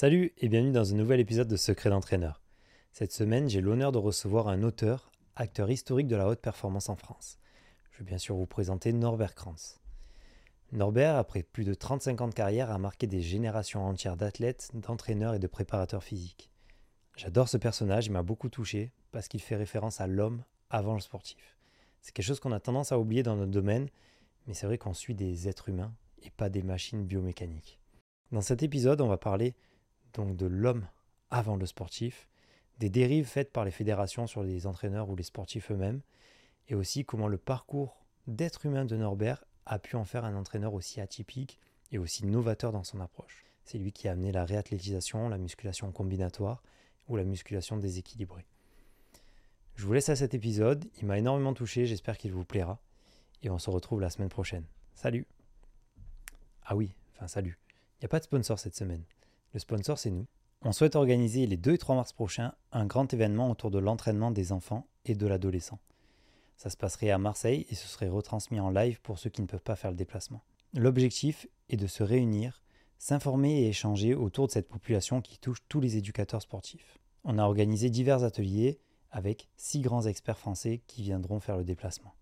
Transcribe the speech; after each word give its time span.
Salut 0.00 0.32
et 0.38 0.48
bienvenue 0.48 0.70
dans 0.70 0.94
un 0.94 0.96
nouvel 0.96 1.18
épisode 1.18 1.48
de 1.48 1.56
Secret 1.56 1.90
d'entraîneur. 1.90 2.40
Cette 2.92 3.10
semaine, 3.10 3.50
j'ai 3.50 3.60
l'honneur 3.60 3.90
de 3.90 3.98
recevoir 3.98 4.46
un 4.46 4.62
auteur, 4.62 5.10
acteur 5.34 5.68
historique 5.72 6.06
de 6.06 6.14
la 6.14 6.28
haute 6.28 6.38
performance 6.38 6.88
en 6.88 6.94
France. 6.94 7.40
Je 7.90 7.98
vais 7.98 8.04
bien 8.04 8.18
sûr 8.18 8.36
vous 8.36 8.46
présenter 8.46 8.92
Norbert 8.92 9.34
Kranz. 9.34 9.80
Norbert, 10.70 11.16
après 11.16 11.42
plus 11.42 11.64
de 11.64 11.74
35 11.74 12.20
ans 12.20 12.28
de 12.28 12.32
carrière, 12.32 12.70
a 12.70 12.78
marqué 12.78 13.08
des 13.08 13.20
générations 13.20 13.84
entières 13.84 14.16
d'athlètes, 14.16 14.70
d'entraîneurs 14.72 15.34
et 15.34 15.40
de 15.40 15.48
préparateurs 15.48 16.04
physiques. 16.04 16.52
J'adore 17.16 17.48
ce 17.48 17.56
personnage, 17.56 18.06
il 18.06 18.12
m'a 18.12 18.22
beaucoup 18.22 18.50
touché 18.50 18.92
parce 19.10 19.26
qu'il 19.26 19.42
fait 19.42 19.56
référence 19.56 20.00
à 20.00 20.06
l'homme 20.06 20.44
avant 20.70 20.94
le 20.94 21.00
sportif. 21.00 21.56
C'est 22.02 22.12
quelque 22.12 22.24
chose 22.24 22.38
qu'on 22.38 22.52
a 22.52 22.60
tendance 22.60 22.92
à 22.92 23.00
oublier 23.00 23.24
dans 23.24 23.34
notre 23.34 23.50
domaine, 23.50 23.88
mais 24.46 24.54
c'est 24.54 24.66
vrai 24.66 24.78
qu'on 24.78 24.94
suit 24.94 25.16
des 25.16 25.48
êtres 25.48 25.70
humains 25.70 25.92
et 26.22 26.30
pas 26.30 26.50
des 26.50 26.62
machines 26.62 27.04
biomécaniques. 27.04 27.80
Dans 28.30 28.42
cet 28.42 28.62
épisode, 28.62 29.00
on 29.00 29.08
va 29.08 29.18
parler 29.18 29.56
donc 30.14 30.36
de 30.36 30.46
l'homme 30.46 30.86
avant 31.30 31.56
le 31.56 31.66
sportif, 31.66 32.28
des 32.78 32.90
dérives 32.90 33.26
faites 33.26 33.52
par 33.52 33.64
les 33.64 33.70
fédérations 33.70 34.26
sur 34.26 34.42
les 34.42 34.66
entraîneurs 34.66 35.08
ou 35.08 35.16
les 35.16 35.22
sportifs 35.22 35.70
eux-mêmes, 35.70 36.00
et 36.68 36.74
aussi 36.74 37.04
comment 37.04 37.28
le 37.28 37.38
parcours 37.38 37.96
d'être 38.26 38.66
humain 38.66 38.84
de 38.84 38.96
Norbert 38.96 39.44
a 39.66 39.78
pu 39.78 39.96
en 39.96 40.04
faire 40.04 40.24
un 40.24 40.36
entraîneur 40.36 40.74
aussi 40.74 41.00
atypique 41.00 41.58
et 41.92 41.98
aussi 41.98 42.26
novateur 42.26 42.72
dans 42.72 42.84
son 42.84 43.00
approche. 43.00 43.44
C'est 43.64 43.78
lui 43.78 43.92
qui 43.92 44.08
a 44.08 44.12
amené 44.12 44.32
la 44.32 44.44
réathlétisation, 44.44 45.28
la 45.28 45.38
musculation 45.38 45.90
combinatoire 45.92 46.62
ou 47.08 47.16
la 47.16 47.24
musculation 47.24 47.76
déséquilibrée. 47.76 48.46
Je 49.76 49.86
vous 49.86 49.92
laisse 49.92 50.08
à 50.08 50.16
cet 50.16 50.34
épisode, 50.34 50.84
il 51.00 51.06
m'a 51.06 51.18
énormément 51.18 51.54
touché, 51.54 51.86
j'espère 51.86 52.18
qu'il 52.18 52.32
vous 52.32 52.44
plaira, 52.44 52.80
et 53.42 53.50
on 53.50 53.58
se 53.58 53.70
retrouve 53.70 54.00
la 54.00 54.10
semaine 54.10 54.28
prochaine. 54.28 54.64
Salut 54.94 55.26
Ah 56.64 56.76
oui, 56.76 56.92
enfin 57.14 57.28
salut, 57.28 57.58
il 57.70 58.02
n'y 58.02 58.06
a 58.06 58.08
pas 58.08 58.18
de 58.18 58.24
sponsor 58.24 58.58
cette 58.58 58.74
semaine. 58.74 59.04
Le 59.54 59.60
sponsor, 59.60 59.98
c'est 59.98 60.10
nous. 60.10 60.26
On 60.62 60.72
souhaite 60.72 60.96
organiser 60.96 61.46
les 61.46 61.56
2 61.56 61.74
et 61.74 61.78
3 61.78 61.94
mars 61.94 62.12
prochains 62.12 62.52
un 62.72 62.84
grand 62.84 63.12
événement 63.14 63.50
autour 63.50 63.70
de 63.70 63.78
l'entraînement 63.78 64.30
des 64.30 64.52
enfants 64.52 64.86
et 65.06 65.14
de 65.14 65.26
l'adolescent. 65.26 65.78
Ça 66.56 66.68
se 66.68 66.76
passerait 66.76 67.10
à 67.10 67.18
Marseille 67.18 67.64
et 67.70 67.74
ce 67.74 67.86
serait 67.86 68.08
retransmis 68.08 68.60
en 68.60 68.70
live 68.70 69.00
pour 69.00 69.18
ceux 69.18 69.30
qui 69.30 69.40
ne 69.40 69.46
peuvent 69.46 69.62
pas 69.62 69.76
faire 69.76 69.92
le 69.92 69.96
déplacement. 69.96 70.42
L'objectif 70.74 71.46
est 71.70 71.76
de 71.76 71.86
se 71.86 72.02
réunir, 72.02 72.62
s'informer 72.98 73.62
et 73.62 73.68
échanger 73.68 74.14
autour 74.14 74.48
de 74.48 74.52
cette 74.52 74.68
population 74.68 75.22
qui 75.22 75.38
touche 75.38 75.62
tous 75.68 75.80
les 75.80 75.96
éducateurs 75.96 76.42
sportifs. 76.42 76.98
On 77.24 77.38
a 77.38 77.44
organisé 77.44 77.88
divers 77.88 78.24
ateliers 78.24 78.80
avec 79.10 79.48
six 79.56 79.80
grands 79.80 80.06
experts 80.06 80.38
français 80.38 80.82
qui 80.86 81.02
viendront 81.02 81.40
faire 81.40 81.56
le 81.56 81.64
déplacement. 81.64 82.14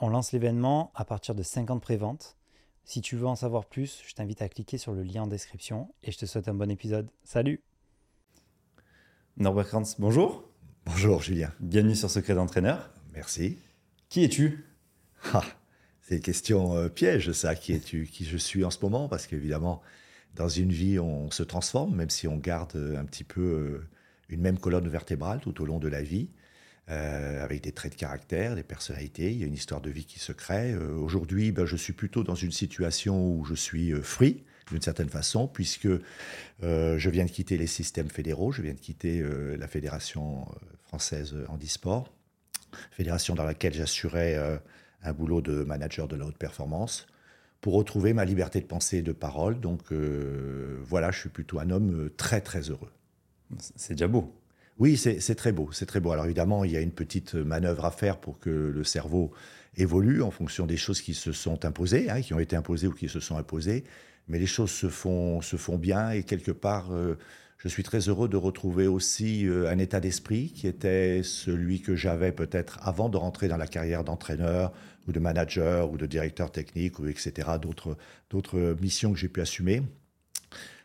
On 0.00 0.08
lance 0.08 0.32
l'événement 0.32 0.90
à 0.94 1.04
partir 1.04 1.34
de 1.34 1.42
50 1.42 1.80
préventes 1.80 2.36
si 2.84 3.00
tu 3.00 3.16
veux 3.16 3.26
en 3.26 3.36
savoir 3.36 3.64
plus, 3.66 4.02
je 4.06 4.14
t'invite 4.14 4.42
à 4.42 4.48
cliquer 4.48 4.78
sur 4.78 4.92
le 4.92 5.02
lien 5.02 5.22
en 5.22 5.26
description 5.26 5.92
et 6.02 6.12
je 6.12 6.18
te 6.18 6.26
souhaite 6.26 6.48
un 6.48 6.54
bon 6.54 6.70
épisode. 6.70 7.08
Salut 7.24 7.60
Norbert 9.36 9.66
Kranz, 9.66 9.96
bonjour. 9.98 10.48
Bonjour 10.84 11.22
Julien. 11.22 11.50
Bienvenue 11.60 11.94
sur 11.94 12.10
Secret 12.10 12.34
d'entraîneur. 12.34 12.90
Merci. 13.14 13.58
Qui 14.08 14.24
es-tu? 14.24 14.64
Ah, 15.32 15.42
C'est 16.02 16.16
une 16.16 16.22
question 16.22 16.76
euh, 16.76 16.88
piège 16.88 17.32
ça, 17.32 17.54
qui 17.54 17.72
es-tu? 17.72 18.06
Qui 18.06 18.24
je 18.24 18.36
suis 18.36 18.64
en 18.64 18.70
ce 18.70 18.78
moment? 18.82 19.08
Parce 19.08 19.26
qu'évidemment, 19.26 19.80
dans 20.34 20.48
une 20.48 20.70
vie, 20.70 20.98
on 20.98 21.30
se 21.30 21.42
transforme, 21.42 21.94
même 21.96 22.10
si 22.10 22.28
on 22.28 22.36
garde 22.36 22.76
un 22.76 23.04
petit 23.06 23.24
peu 23.24 23.40
euh, 23.40 23.88
une 24.28 24.42
même 24.42 24.58
colonne 24.58 24.88
vertébrale 24.88 25.40
tout 25.40 25.62
au 25.62 25.64
long 25.64 25.78
de 25.78 25.88
la 25.88 26.02
vie. 26.02 26.28
Euh, 26.90 27.42
avec 27.42 27.62
des 27.62 27.72
traits 27.72 27.92
de 27.92 27.96
caractère, 27.96 28.54
des 28.54 28.62
personnalités. 28.62 29.32
Il 29.32 29.38
y 29.38 29.42
a 29.42 29.46
une 29.46 29.54
histoire 29.54 29.80
de 29.80 29.88
vie 29.88 30.04
qui 30.04 30.18
se 30.18 30.32
crée. 30.32 30.72
Euh, 30.72 30.94
aujourd'hui, 30.96 31.50
ben, 31.50 31.64
je 31.64 31.76
suis 31.76 31.94
plutôt 31.94 32.22
dans 32.24 32.34
une 32.34 32.52
situation 32.52 33.26
où 33.26 33.42
je 33.46 33.54
suis 33.54 33.94
euh, 33.94 34.02
free, 34.02 34.44
d'une 34.70 34.82
certaine 34.82 35.08
façon, 35.08 35.48
puisque 35.48 35.88
je 36.60 37.08
viens 37.08 37.24
de 37.24 37.30
quitter 37.30 37.56
les 37.56 37.66
systèmes 37.66 38.10
fédéraux, 38.10 38.52
je 38.52 38.60
viens 38.60 38.74
de 38.74 38.78
quitter 38.78 39.22
la 39.58 39.68
Fédération 39.68 40.46
française 40.86 41.36
handisport, 41.48 42.10
fédération 42.90 43.34
dans 43.34 43.44
laquelle 43.44 43.74
j'assurais 43.74 44.38
un 45.02 45.12
boulot 45.12 45.42
de 45.42 45.64
manager 45.64 46.08
de 46.08 46.16
la 46.16 46.24
haute 46.24 46.38
performance, 46.38 47.06
pour 47.60 47.74
retrouver 47.74 48.14
ma 48.14 48.24
liberté 48.24 48.58
de 48.62 48.64
pensée 48.64 48.98
et 48.98 49.02
de 49.02 49.12
parole. 49.12 49.60
Donc 49.60 49.92
voilà, 49.92 51.10
je 51.10 51.20
suis 51.20 51.28
plutôt 51.28 51.58
un 51.58 51.68
homme 51.68 52.08
très 52.16 52.40
très 52.40 52.70
heureux. 52.70 52.90
C'est 53.76 53.92
déjà 53.92 54.08
beau. 54.08 54.34
Oui, 54.78 54.96
c'est 54.96 55.34
très 55.36 55.52
beau, 55.52 55.70
c'est 55.72 55.86
très 55.86 56.00
beau. 56.00 56.10
Alors 56.10 56.24
évidemment, 56.24 56.64
il 56.64 56.72
y 56.72 56.76
a 56.76 56.80
une 56.80 56.90
petite 56.90 57.34
manœuvre 57.34 57.84
à 57.84 57.92
faire 57.92 58.18
pour 58.18 58.40
que 58.40 58.50
le 58.50 58.82
cerveau 58.82 59.32
évolue 59.76 60.20
en 60.22 60.32
fonction 60.32 60.66
des 60.66 60.76
choses 60.76 61.00
qui 61.00 61.14
se 61.14 61.30
sont 61.32 61.64
imposées, 61.64 62.10
hein, 62.10 62.20
qui 62.22 62.34
ont 62.34 62.40
été 62.40 62.56
imposées 62.56 62.88
ou 62.88 62.92
qui 62.92 63.08
se 63.08 63.20
sont 63.20 63.36
imposées. 63.36 63.84
Mais 64.26 64.38
les 64.40 64.46
choses 64.46 64.70
se 64.70 64.88
font, 64.88 65.40
se 65.42 65.56
font 65.56 65.78
bien 65.78 66.10
et 66.10 66.24
quelque 66.24 66.50
part, 66.50 66.92
euh, 66.92 67.16
je 67.58 67.68
suis 67.68 67.84
très 67.84 68.00
heureux 68.08 68.28
de 68.28 68.36
retrouver 68.36 68.88
aussi 68.88 69.46
euh, 69.46 69.70
un 69.70 69.78
état 69.78 70.00
d'esprit 70.00 70.50
qui 70.50 70.66
était 70.66 71.22
celui 71.22 71.80
que 71.80 71.94
j'avais 71.94 72.32
peut-être 72.32 72.78
avant 72.82 73.08
de 73.08 73.16
rentrer 73.16 73.46
dans 73.46 73.56
la 73.56 73.68
carrière 73.68 74.02
d'entraîneur 74.02 74.72
ou 75.06 75.12
de 75.12 75.20
manager 75.20 75.92
ou 75.92 75.98
de 75.98 76.06
directeur 76.06 76.50
technique 76.50 76.98
ou 76.98 77.06
etc. 77.06 77.48
D'autres 78.30 78.76
missions 78.80 79.12
que 79.12 79.18
j'ai 79.18 79.28
pu 79.28 79.40
assumer. 79.40 79.82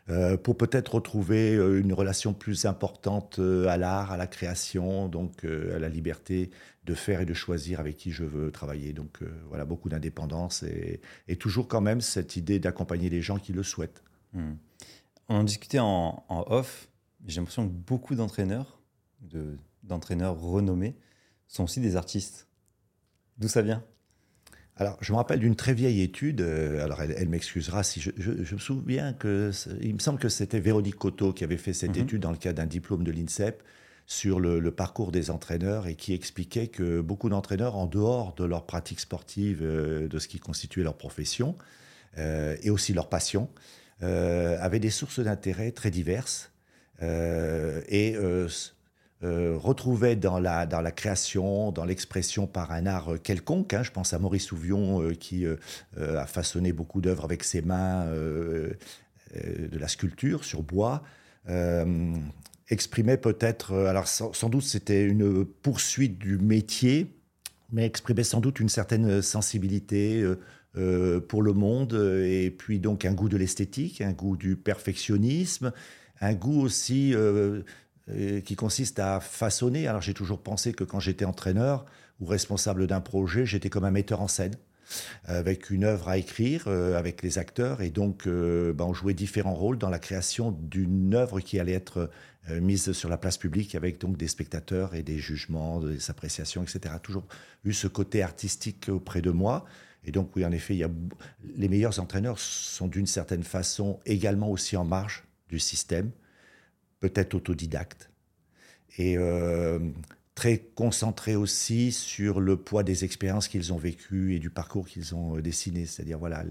Euh, 0.08 0.36
pour 0.36 0.56
peut-être 0.56 0.94
retrouver 0.94 1.54
euh, 1.54 1.80
une 1.80 1.92
relation 1.92 2.32
plus 2.32 2.64
importante 2.64 3.38
euh, 3.38 3.68
à 3.68 3.76
l'art, 3.76 4.10
à 4.10 4.16
la 4.16 4.26
création, 4.26 5.08
donc 5.08 5.44
à 5.44 5.78
la 5.78 5.88
liberté 5.88 6.50
de 6.84 6.94
faire 6.94 7.20
et 7.20 7.26
de 7.26 7.34
choisir 7.34 7.78
avec 7.78 7.96
qui 7.96 8.10
je 8.10 8.24
veux 8.24 8.50
travailler. 8.50 8.92
Donc 8.92 9.20
voilà, 9.48 9.64
beaucoup 9.64 9.88
d'indépendance 9.88 10.64
et, 10.64 11.00
toujours 11.36 11.68
quand 11.68 11.80
même 11.80 12.00
cette 12.00 12.36
idée 12.36 12.58
d'accompagner 12.58 13.10
les 13.10 13.22
gens 13.22 13.38
qui 13.38 13.52
le 13.52 13.62
souhaitent. 13.62 14.02
Hmm. 14.32 14.54
On 15.28 15.36
en 15.36 15.44
discutait 15.44 15.78
en, 15.78 16.24
off, 16.28 16.88
j'ai 17.26 17.36
l'impression 17.36 17.68
que 17.68 17.72
beaucoup 17.72 18.14
d'entraîneurs, 18.14 18.80
d'entraîneurs 19.82 20.40
renommés, 20.40 20.96
sont 21.46 21.64
aussi 21.64 21.80
des 21.80 21.96
artistes. 21.96 22.48
D'où 23.38 23.46
ça 23.46 23.62
vient? 23.62 23.84
Alors, 24.80 24.96
je 25.02 25.12
me 25.12 25.18
rappelle 25.18 25.40
d'une 25.40 25.56
très 25.56 25.74
vieille 25.74 26.00
étude, 26.00 26.40
euh, 26.40 26.82
alors 26.82 27.02
elle, 27.02 27.28
m'excusera 27.28 27.82
si 27.82 28.00
je, 28.00 28.10
me 28.54 28.58
souviens 28.58 29.12
que, 29.12 29.50
il 29.82 29.92
me 29.92 29.98
semble 29.98 30.18
que 30.18 30.30
c'était 30.30 30.58
Véronique 30.58 30.96
Coteau 30.96 31.34
qui 31.34 31.44
avait 31.44 31.58
fait 31.58 31.74
cette 31.74 31.96
mhm. 31.96 32.02
étude 32.02 32.22
dans 32.22 32.30
le 32.30 32.38
cadre 32.38 32.56
d'un 32.56 32.66
diplôme 32.66 33.04
de 33.04 33.10
l'INSEP 33.10 33.62
sur 34.06 34.40
le, 34.40 34.70
parcours 34.70 35.12
des 35.12 35.30
entraîneurs 35.30 35.86
et 35.86 35.96
qui 35.96 36.14
expliquait 36.14 36.68
que 36.68 37.02
beaucoup 37.02 37.28
d'entraîneurs, 37.28 37.76
en 37.76 37.84
dehors 37.84 38.34
de 38.36 38.44
leur 38.44 38.64
pratique 38.64 39.00
sportive, 39.00 39.60
euh, 39.60 40.08
de 40.08 40.18
ce 40.18 40.28
qui 40.28 40.38
constituait 40.40 40.82
leur 40.82 40.96
profession, 40.96 41.56
euh, 42.16 42.56
et 42.62 42.70
aussi 42.70 42.94
leur 42.94 43.10
passion, 43.10 43.50
avaient 44.00 44.80
des 44.80 44.88
sources 44.88 45.20
d'intérêt 45.20 45.72
très 45.72 45.90
diverses. 45.90 46.52
et 47.02 48.16
euh, 49.22 49.58
retrouvait 49.58 50.16
dans 50.16 50.38
la, 50.38 50.64
dans 50.64 50.80
la 50.80 50.92
création, 50.92 51.72
dans 51.72 51.84
l'expression 51.84 52.46
par 52.46 52.72
un 52.72 52.86
art 52.86 53.20
quelconque. 53.22 53.74
Hein. 53.74 53.82
Je 53.82 53.90
pense 53.90 54.14
à 54.14 54.18
Maurice 54.18 54.50
Ouvion 54.50 55.02
euh, 55.02 55.12
qui 55.12 55.44
euh, 55.44 55.56
a 55.96 56.26
façonné 56.26 56.72
beaucoup 56.72 57.02
d'œuvres 57.02 57.24
avec 57.24 57.44
ses 57.44 57.60
mains, 57.60 58.06
de 58.06 59.78
la 59.78 59.88
sculpture 59.88 60.44
sur 60.44 60.62
bois. 60.62 61.02
exprimait 62.68 63.18
peut-être, 63.18 63.74
alors 63.74 64.08
sans, 64.08 64.48
doute 64.48 64.64
c'était 64.64 65.04
une 65.04 65.44
poursuite 65.44 66.18
du 66.18 66.38
métier, 66.38 67.14
mais 67.72 67.84
exprimait 67.84 68.24
sans 68.24 68.40
doute 68.40 68.58
une 68.58 68.68
certaine 68.68 69.22
sensibilité 69.22 70.24
pour 71.28 71.42
le 71.42 71.52
monde 71.52 71.94
et 72.24 72.50
puis 72.50 72.80
donc 72.80 73.04
un 73.04 73.12
goût 73.12 73.28
de 73.28 73.36
l'esthétique, 73.36 74.00
un 74.00 74.12
goût 74.12 74.36
du 74.36 74.56
perfectionnisme, 74.56 75.72
un 76.20 76.34
goût 76.34 76.60
aussi 76.60 77.14
euh, 77.14 77.62
qui 78.44 78.56
consiste 78.56 78.98
à 78.98 79.20
façonner. 79.20 79.86
Alors 79.86 80.02
j'ai 80.02 80.14
toujours 80.14 80.42
pensé 80.42 80.72
que 80.72 80.84
quand 80.84 81.00
j'étais 81.00 81.24
entraîneur 81.24 81.86
ou 82.20 82.26
responsable 82.26 82.86
d'un 82.86 83.00
projet, 83.00 83.46
j'étais 83.46 83.70
comme 83.70 83.84
un 83.84 83.90
metteur 83.90 84.20
en 84.20 84.28
scène 84.28 84.54
avec 85.24 85.70
une 85.70 85.84
œuvre 85.84 86.08
à 86.08 86.18
écrire, 86.18 86.64
euh, 86.66 86.98
avec 86.98 87.22
les 87.22 87.38
acteurs, 87.38 87.80
et 87.80 87.90
donc 87.90 88.26
euh, 88.26 88.72
ben, 88.72 88.86
on 88.86 88.92
jouait 88.92 89.14
différents 89.14 89.54
rôles 89.54 89.78
dans 89.78 89.88
la 89.88 90.00
création 90.00 90.50
d'une 90.50 91.14
œuvre 91.14 91.38
qui 91.40 91.60
allait 91.60 91.74
être 91.74 92.10
mise 92.48 92.92
sur 92.92 93.08
la 93.08 93.18
place 93.18 93.36
publique 93.36 93.74
avec 93.74 94.00
donc 94.00 94.16
des 94.16 94.26
spectateurs 94.26 94.94
et 94.94 95.02
des 95.02 95.18
jugements, 95.18 95.80
des 95.80 96.10
appréciations, 96.10 96.62
etc. 96.62 96.94
Toujours 97.02 97.26
eu 97.64 97.72
ce 97.72 97.86
côté 97.86 98.22
artistique 98.22 98.88
auprès 98.88 99.20
de 99.20 99.30
moi. 99.30 99.66
Et 100.04 100.10
donc 100.10 100.34
oui, 100.34 100.44
en 100.44 100.50
effet, 100.50 100.74
il 100.74 100.78
y 100.78 100.84
a, 100.84 100.90
les 101.56 101.68
meilleurs 101.68 102.00
entraîneurs 102.00 102.38
sont 102.38 102.88
d'une 102.88 103.06
certaine 103.06 103.42
façon 103.42 104.00
également 104.06 104.50
aussi 104.50 104.76
en 104.76 104.84
marge 104.84 105.24
du 105.48 105.58
système 105.58 106.10
peut-être 107.00 107.34
autodidacte, 107.34 108.10
et 108.98 109.16
euh, 109.16 109.78
très 110.34 110.58
concentré 110.58 111.36
aussi 111.36 111.92
sur 111.92 112.40
le 112.40 112.56
poids 112.56 112.82
des 112.82 113.04
expériences 113.04 113.48
qu'ils 113.48 113.72
ont 113.72 113.78
vécues 113.78 114.34
et 114.34 114.38
du 114.38 114.50
parcours 114.50 114.86
qu'ils 114.86 115.14
ont 115.14 115.36
euh, 115.36 115.42
dessiné. 115.42 115.86
C'est-à-dire, 115.86 116.18
voilà, 116.18 116.44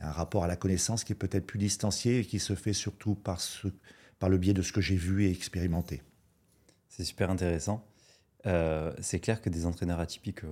un 0.00 0.10
rapport 0.10 0.44
à 0.44 0.46
la 0.46 0.56
connaissance 0.56 1.04
qui 1.04 1.12
est 1.12 1.16
peut-être 1.16 1.46
plus 1.46 1.58
distancié 1.58 2.20
et 2.20 2.24
qui 2.24 2.38
se 2.38 2.54
fait 2.54 2.72
surtout 2.72 3.14
par, 3.14 3.40
le 4.28 4.38
biais 4.38 4.54
de 4.54 4.62
ce 4.62 4.72
que 4.72 4.80
j'ai 4.80 4.96
vu 4.96 5.24
et 5.24 5.30
expérimenté. 5.30 6.02
C'est 6.88 7.04
super 7.04 7.30
intéressant. 7.30 7.86
Euh, 8.46 8.92
c'est 9.00 9.20
clair 9.20 9.40
que 9.40 9.50
des 9.50 9.66
entraîneurs 9.66 10.00
atypiques, 10.00 10.42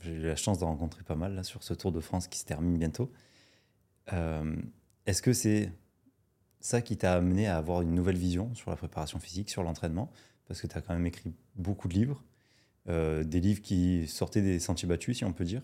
j'ai 0.00 0.12
eu 0.12 0.20
la 0.20 0.36
chance 0.36 0.58
d'en 0.58 0.68
rencontrer 0.68 1.02
pas 1.02 1.16
mal 1.16 1.44
sur 1.44 1.62
ce 1.62 1.74
Tour 1.74 1.92
de 1.92 2.00
France 2.00 2.28
qui 2.28 2.38
se 2.38 2.44
termine 2.44 2.78
bientôt. 2.78 3.10
Est-ce 5.06 5.20
que 5.22 5.32
c'est 5.32 5.70
ça 6.60 6.82
qui 6.82 6.96
t'a 6.96 7.14
amené 7.14 7.46
à 7.46 7.56
avoir 7.56 7.82
une 7.82 7.94
nouvelle 7.94 8.16
vision 8.16 8.54
sur 8.54 8.70
la 8.70 8.76
préparation 8.76 9.18
physique, 9.18 9.50
sur 9.50 9.62
l'entraînement 9.62 10.10
Parce 10.46 10.60
que 10.60 10.66
tu 10.66 10.76
as 10.76 10.80
quand 10.80 10.94
même 10.94 11.06
écrit 11.06 11.32
beaucoup 11.56 11.88
de 11.88 11.94
livres, 11.94 12.22
euh, 12.88 13.24
des 13.24 13.40
livres 13.40 13.62
qui 13.62 14.06
sortaient 14.08 14.42
des 14.42 14.58
sentiers 14.58 14.88
battus, 14.88 15.18
si 15.18 15.24
on 15.24 15.32
peut 15.32 15.44
dire. 15.44 15.62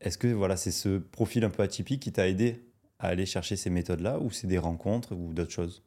Est-ce 0.00 0.18
que 0.18 0.28
voilà, 0.28 0.56
c'est 0.56 0.70
ce 0.70 0.98
profil 0.98 1.44
un 1.44 1.50
peu 1.50 1.62
atypique 1.62 2.00
qui 2.00 2.12
t'a 2.12 2.28
aidé 2.28 2.64
à 2.98 3.08
aller 3.08 3.26
chercher 3.26 3.56
ces 3.56 3.70
méthodes-là, 3.70 4.18
ou 4.20 4.30
c'est 4.30 4.46
des 4.46 4.58
rencontres 4.58 5.14
ou 5.14 5.32
d'autres 5.32 5.52
choses? 5.52 5.82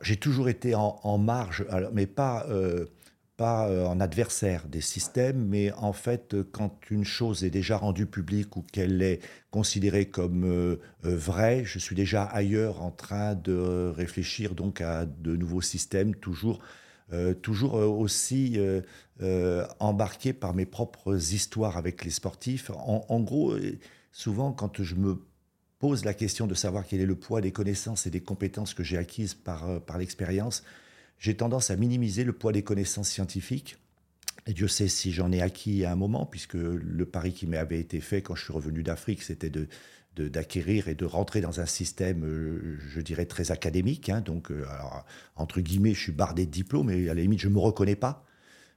J'ai 0.00 0.16
toujours 0.16 0.48
été 0.48 0.74
en, 0.74 1.18
marge, 1.18 1.64
mais 1.92 2.06
pas, 2.06 2.44
euh, 2.48 2.86
pas 3.36 3.68
euh, 3.68 3.86
en 3.86 4.00
adversaire 4.00 4.66
des 4.66 4.80
systèmes, 4.80 5.44
mais 5.46 5.72
en 5.72 5.92
fait, 5.92 6.34
euh, 6.34 6.48
quand 6.50 6.90
une 6.90 7.04
chose 7.04 7.44
est 7.44 7.50
déjà 7.50 7.76
rendue 7.76 8.06
publique 8.06 8.56
ou 8.56 8.62
qu'elle 8.62 9.02
est 9.02 9.20
considérée 9.50 10.06
comme 10.06 10.44
euh, 10.44 10.78
vraie, 11.02 11.64
je 11.64 11.78
suis 11.78 11.94
déjà 11.94 12.24
ailleurs 12.24 12.82
en 12.82 12.90
train 12.90 13.34
de 13.34 13.92
réfléchir 13.94 14.54
donc 14.54 14.80
à 14.80 15.04
de 15.04 15.36
nouveaux 15.36 15.60
systèmes, 15.60 16.14
toujours, 16.14 16.60
toujours 17.40 17.74
aussi 17.74 18.58
embarqué 19.78 20.32
par 20.32 20.54
mes 20.54 20.66
propres 20.66 21.14
histoires 21.32 21.76
avec 21.76 22.04
les 22.04 22.10
sportifs. 22.10 22.70
En, 22.70 23.20
gros, 23.20 23.54
souvent, 24.10 24.52
quand 24.52 24.82
je 24.82 24.96
me 24.96 25.22
pose 25.78 26.04
la 26.04 26.14
question 26.14 26.48
de 26.48 26.54
savoir 26.54 26.84
quel 26.84 27.00
est 27.00 27.06
le 27.06 27.14
poids 27.14 27.40
des 27.40 27.52
connaissances 27.52 28.06
et 28.06 28.10
des 28.10 28.20
compétences 28.20 28.74
que 28.74 28.82
j'ai 28.82 28.98
acquises 28.98 29.34
par, 29.34 29.80
par 29.82 29.98
l'expérience, 29.98 30.64
j'ai 31.18 31.36
tendance 31.36 31.70
à 31.70 31.76
minimiser 31.76 32.24
le 32.24 32.32
poids 32.32 32.52
des 32.52 32.62
connaissances 32.62 33.08
scientifiques. 33.08 33.76
Dieu 34.46 34.68
sait 34.68 34.88
si 34.88 35.12
j'en 35.12 35.32
ai 35.32 35.42
acquis 35.42 35.84
à 35.84 35.92
un 35.92 35.96
moment, 35.96 36.24
puisque 36.24 36.54
le 36.54 37.04
pari 37.04 37.32
qui 37.32 37.46
m'avait 37.46 37.80
été 37.80 38.00
fait 38.00 38.22
quand 38.22 38.34
je 38.36 38.44
suis 38.44 38.52
revenu 38.52 38.82
d'Afrique, 38.82 39.22
c'était 39.22 39.50
de, 39.50 39.66
d'acquérir 40.16 40.88
et 40.88 40.94
de 40.94 41.04
rentrer 41.04 41.40
dans 41.40 41.60
un 41.60 41.66
système, 41.66 42.24
euh, 42.24 42.78
je 42.88 43.00
dirais, 43.00 43.26
très 43.26 43.50
académique. 43.50 44.08
Hein. 44.08 44.20
donc, 44.20 44.50
euh, 44.50 44.64
entre 45.34 45.60
guillemets, 45.60 45.94
je 45.94 46.00
suis 46.00 46.12
bardé 46.12 46.46
de 46.46 46.50
diplômes, 46.50 46.90
et 46.90 47.08
à 47.08 47.14
la 47.14 47.20
limite, 47.22 47.40
je 47.40 47.48
ne 47.48 47.54
me 47.54 47.58
reconnais 47.58 47.96
pas. 47.96 48.24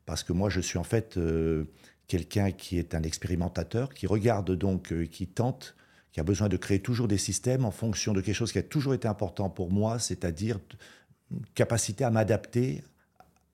Parce 0.05 0.23
que 0.23 0.33
moi, 0.33 0.49
je 0.49 0.59
suis 0.59 0.79
en 0.79 0.83
fait 0.83 1.17
euh, 1.17 1.65
quelqu'un 2.07 2.51
qui 2.51 2.79
est 2.79 2.95
un 2.95 3.03
expérimentateur, 3.03 3.93
qui 3.93 4.07
regarde 4.07 4.51
donc, 4.51 4.91
qui 5.09 5.27
tente, 5.27 5.75
qui 6.11 6.19
a 6.19 6.23
besoin 6.23 6.49
de 6.49 6.57
créer 6.57 6.79
toujours 6.79 7.07
des 7.07 7.19
systèmes 7.19 7.63
en 7.63 7.71
fonction 7.71 8.13
de 8.13 8.21
quelque 8.21 8.35
chose 8.35 8.51
qui 8.51 8.57
a 8.57 8.63
toujours 8.63 8.95
été 8.95 9.07
important 9.07 9.51
pour 9.51 9.71
moi, 9.71 9.99
c'est-à-dire 9.99 10.59
capacité 11.55 12.03
à 12.03 12.09
m'adapter 12.09 12.83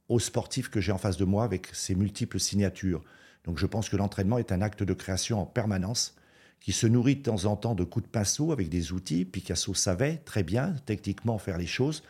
aux 0.10 0.20
sportifs 0.20 0.70
que 0.70 0.82
j'ai 0.82 0.92
en 0.92 0.98
face 0.98 1.18
de 1.18 1.26
moi 1.26 1.44
avec 1.44 1.68
ces 1.74 1.96
multiples 1.96 2.40
signatures. 2.40 3.04
Donc 3.44 3.58
je 3.58 3.66
pense 3.66 3.90
que 3.90 3.98
l'entraînement 3.98 4.38
est 4.38 4.52
un 4.52 4.62
acte 4.62 4.84
de 4.84 4.94
création 4.94 5.42
en 5.42 5.46
permanence 5.46 6.16
qui 6.60 6.72
se 6.72 6.88
nourrit 6.88 7.18
de 7.18 7.22
temps 7.24 7.46
en 7.46 7.56
temps 7.56 7.76
de 7.76 7.84
coups 7.84 8.06
de 8.06 8.12
pinceau 8.12 8.52
avec 8.52 8.70
des 8.70 8.92
outils. 8.92 9.26
Picasso 9.26 9.74
savait 9.74 10.18
très 10.26 10.44
bien 10.44 10.76
techniquement 10.86 11.38
faire 11.38 11.58
les 11.58 11.68
choses, 11.68 12.02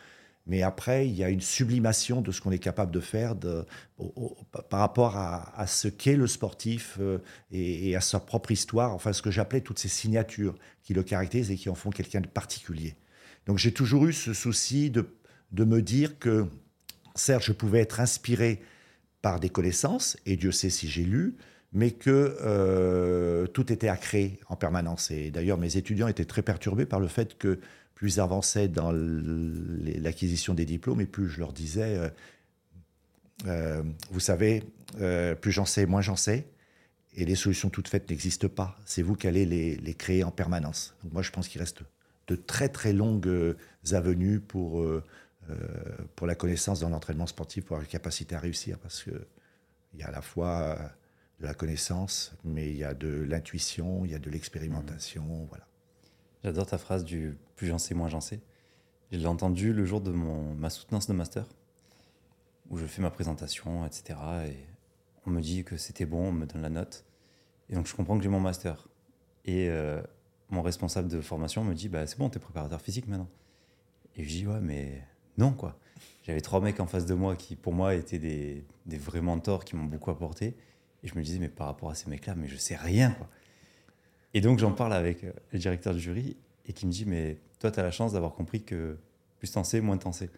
mais 0.46 0.62
après, 0.62 1.08
il 1.08 1.14
y 1.14 1.24
a 1.24 1.28
une 1.28 1.40
sublimation 1.40 2.22
de 2.22 2.30
ce 2.30 2.40
qu'on 2.40 2.52
est 2.52 2.60
capable 2.60 2.92
de 2.92 3.00
faire 3.00 3.34
par 4.70 4.80
rapport 4.80 5.16
à, 5.16 5.66
ce 5.66 5.88
qu'est 5.88 6.16
le 6.16 6.28
sportif 6.28 6.98
euh, 7.00 7.18
et, 7.50 7.96
à 7.96 8.00
sa 8.00 8.20
propre 8.20 8.52
histoire, 8.52 8.94
enfin 8.94 9.12
ce 9.12 9.22
que 9.22 9.30
j'appelais 9.30 9.60
toutes 9.60 9.80
ces 9.80 9.88
signatures 9.88 10.54
qui 10.84 10.94
le 10.94 11.02
caractérisent 11.02 11.50
et 11.50 11.56
qui 11.56 11.68
en 11.68 11.74
font 11.74 11.90
quelqu'un 11.90 12.20
de 12.20 12.28
particulier. 12.28 12.94
Donc 13.46 13.58
j'ai 13.58 13.72
toujours 13.72 14.06
eu 14.06 14.12
ce 14.12 14.32
souci 14.32 14.90
de 14.90 15.08
de 15.52 15.64
me 15.64 15.82
dire 15.82 16.18
que, 16.18 16.46
certes, 17.14 17.44
je 17.44 17.52
pouvais 17.52 17.80
être 17.80 18.00
inspiré 18.00 18.60
par 19.22 19.40
des 19.40 19.48
connaissances, 19.48 20.16
et 20.26 20.36
Dieu 20.36 20.52
sait 20.52 20.70
si 20.70 20.88
j'ai 20.88 21.04
lu, 21.04 21.36
mais 21.72 21.90
que 21.90 22.36
euh, 22.40 23.46
tout 23.48 23.72
était 23.72 23.88
à 23.88 23.96
créer 23.96 24.40
en 24.48 24.56
permanence. 24.56 25.10
Et 25.10 25.30
d'ailleurs, 25.30 25.58
mes 25.58 25.76
étudiants 25.76 26.08
étaient 26.08 26.24
très 26.24 26.42
perturbés 26.42 26.86
par 26.86 27.00
le 27.00 27.08
fait 27.08 27.36
que 27.36 27.58
plus 27.94 28.16
ils 28.16 28.20
avançaient 28.20 28.68
dans 28.68 28.92
l'acquisition 28.92 30.54
des 30.54 30.64
diplômes, 30.64 31.00
et 31.00 31.06
plus 31.06 31.28
je 31.28 31.40
leur 31.40 31.52
disais, 31.52 31.96
euh, 31.96 32.08
euh, 33.46 33.82
vous 34.10 34.20
savez, 34.20 34.62
plus 35.40 35.52
j'en 35.52 35.64
sais, 35.64 35.86
moins 35.86 36.02
j'en 36.02 36.16
sais, 36.16 36.46
et 37.14 37.24
les 37.24 37.34
solutions 37.34 37.70
toutes 37.70 37.88
faites 37.88 38.08
n'existent 38.10 38.48
pas. 38.48 38.78
C'est 38.84 39.02
vous 39.02 39.14
qui 39.14 39.26
allez 39.26 39.44
les, 39.46 39.76
les, 39.76 39.94
créer 39.94 40.24
en 40.24 40.30
permanence. 40.30 40.94
Donc 41.02 41.14
moi, 41.14 41.22
je 41.22 41.30
pense 41.30 41.48
qu'il 41.48 41.60
reste 41.60 41.82
de 42.28 42.36
très 42.36 42.68
très 42.68 42.92
longues 42.92 43.56
avenues 43.92 44.40
pour 44.40 44.86
pour 46.16 46.26
la 46.26 46.34
connaissance 46.34 46.80
dans 46.80 46.88
l'entraînement 46.88 47.26
sportif, 47.26 47.64
pour 47.64 47.76
avoir 47.76 47.86
la 47.86 47.90
capacité 47.90 48.34
à 48.34 48.40
réussir, 48.40 48.78
parce 48.78 49.02
qu'il 49.02 49.20
y 49.94 50.02
a 50.02 50.08
à 50.08 50.10
la 50.10 50.22
fois 50.22 50.60
euh, 50.60 50.76
de 51.40 51.46
la 51.46 51.54
connaissance, 51.54 52.34
mais 52.44 52.70
il 52.70 52.76
y 52.76 52.84
a 52.84 52.94
de 52.94 53.08
l'intuition, 53.08 54.04
il 54.04 54.10
y 54.10 54.14
a 54.14 54.18
de 54.18 54.30
l'expérimentation, 54.30 55.22
mmh. 55.22 55.46
voilà. 55.48 55.66
J'adore 56.44 56.66
ta 56.66 56.78
phrase 56.78 57.04
du 57.04 57.36
plus 57.56 57.66
j'en 57.66 57.78
sais, 57.78 57.94
moins 57.94 58.08
j'en 58.08 58.20
sais. 58.20 58.40
Je 59.10 59.18
l'ai 59.18 59.26
entendu 59.26 59.72
le 59.72 59.84
jour 59.84 60.00
de 60.00 60.10
mon, 60.10 60.54
ma 60.54 60.70
soutenance 60.70 61.06
de 61.06 61.12
master, 61.12 61.46
où 62.70 62.76
je 62.76 62.86
fais 62.86 63.02
ma 63.02 63.10
présentation, 63.10 63.86
etc. 63.86 64.18
Et 64.46 64.56
on 65.26 65.30
me 65.30 65.40
dit 65.40 65.64
que 65.64 65.76
c'était 65.76 66.06
bon, 66.06 66.28
on 66.28 66.32
me 66.32 66.46
donne 66.46 66.62
la 66.62 66.70
note. 66.70 67.04
Et 67.68 67.74
donc 67.74 67.86
je 67.86 67.94
comprends 67.94 68.16
que 68.16 68.22
j'ai 68.22 68.28
mon 68.28 68.40
master. 68.40 68.88
Et 69.44 69.68
euh, 69.70 70.02
mon 70.50 70.62
responsable 70.62 71.08
de 71.08 71.20
formation 71.20 71.64
me 71.64 71.74
dit 71.74 71.88
bah, 71.88 72.06
C'est 72.06 72.18
bon, 72.18 72.28
t'es 72.28 72.38
préparateur 72.38 72.80
physique 72.80 73.08
maintenant. 73.08 73.28
Et 74.16 74.24
je 74.24 74.28
dis 74.28 74.46
Ouais, 74.46 74.60
mais 74.60 75.02
non, 75.38 75.52
quoi. 75.52 75.78
J'avais 76.24 76.40
trois 76.40 76.60
mecs 76.60 76.80
en 76.80 76.86
face 76.86 77.06
de 77.06 77.14
moi 77.14 77.36
qui, 77.36 77.56
pour 77.56 77.72
moi, 77.72 77.94
étaient 77.94 78.18
des, 78.18 78.64
des 78.86 78.98
vrais 78.98 79.20
mentors 79.20 79.64
qui 79.64 79.76
m'ont 79.76 79.84
beaucoup 79.84 80.10
apporté. 80.10 80.56
Et 81.02 81.08
je 81.08 81.14
me 81.14 81.22
disais, 81.22 81.38
mais 81.38 81.48
par 81.48 81.68
rapport 81.68 81.90
à 81.90 81.94
ces 81.94 82.10
mecs-là, 82.10 82.34
mais 82.34 82.48
je 82.48 82.56
sais 82.56 82.76
rien, 82.76 83.12
quoi. 83.12 83.28
Et 84.34 84.40
donc, 84.40 84.58
j'en 84.58 84.72
parle 84.72 84.92
avec 84.92 85.24
euh, 85.24 85.32
le 85.52 85.58
directeur 85.58 85.94
du 85.94 86.00
jury 86.00 86.36
et 86.66 86.72
qui 86.72 86.86
me 86.86 86.92
dit, 86.92 87.04
mais 87.06 87.38
toi, 87.58 87.70
tu 87.70 87.80
as 87.80 87.82
la 87.82 87.90
chance 87.90 88.12
d'avoir 88.12 88.34
compris 88.34 88.62
que 88.62 88.98
plus 89.38 89.50
t'en 89.50 89.64
sais, 89.64 89.80
moins 89.80 89.96
t'en 89.96 90.12
sais. 90.12 90.28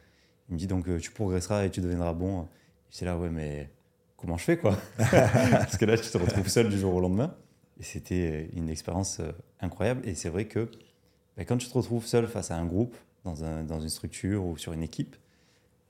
Il 0.48 0.54
me 0.54 0.58
dit, 0.58 0.66
donc, 0.66 0.88
euh, 0.88 0.98
tu 0.98 1.10
progresseras 1.10 1.64
et 1.64 1.70
tu 1.70 1.80
deviendras 1.80 2.12
bon. 2.12 2.46
C'est 2.90 3.04
là, 3.04 3.16
ouais, 3.16 3.30
mais 3.30 3.70
comment 4.16 4.36
je 4.36 4.44
fais, 4.44 4.58
quoi? 4.58 4.78
Parce 4.98 5.76
que 5.76 5.84
là, 5.84 5.96
tu 5.96 6.08
te 6.08 6.18
retrouves 6.18 6.48
seul 6.48 6.68
du 6.68 6.78
jour 6.78 6.94
au 6.94 7.00
lendemain. 7.00 7.34
Et 7.80 7.82
c'était 7.82 8.50
une 8.54 8.68
expérience 8.68 9.20
euh, 9.20 9.32
incroyable. 9.60 10.06
Et 10.06 10.14
c'est 10.14 10.28
vrai 10.28 10.46
que 10.46 10.68
bah, 11.36 11.44
quand 11.44 11.56
tu 11.56 11.68
te 11.68 11.74
retrouves 11.74 12.06
seul 12.06 12.26
face 12.26 12.50
à 12.50 12.56
un 12.56 12.66
groupe, 12.66 12.94
dans, 13.32 13.80
une 13.80 13.88
structure 13.88 14.44
ou 14.44 14.56
sur 14.56 14.72
une 14.72 14.82
équipe, 14.82 15.16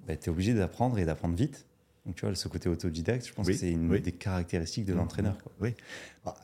bah, 0.07 0.17
tu 0.17 0.27
es 0.27 0.29
obligé 0.29 0.55
d'apprendre 0.55 0.99
et 0.99 1.05
d'apprendre 1.05 1.37
vite. 1.37 1.67
Donc, 2.07 2.17
tu 2.17 2.25
vois, 2.25 2.35
ce 2.35 2.49
côté 2.49 2.69
autodidacte, 2.69 3.27
je 3.27 3.33
pense 3.35 3.47
que 3.47 3.53
c'est 3.53 3.71
une 3.71 3.99
des 3.99 4.13
caractéristiques 4.13 4.87
de 4.87 4.95
mmh, 4.95 4.97
l'entraîneur. 4.97 5.37
Oui. 5.61 5.75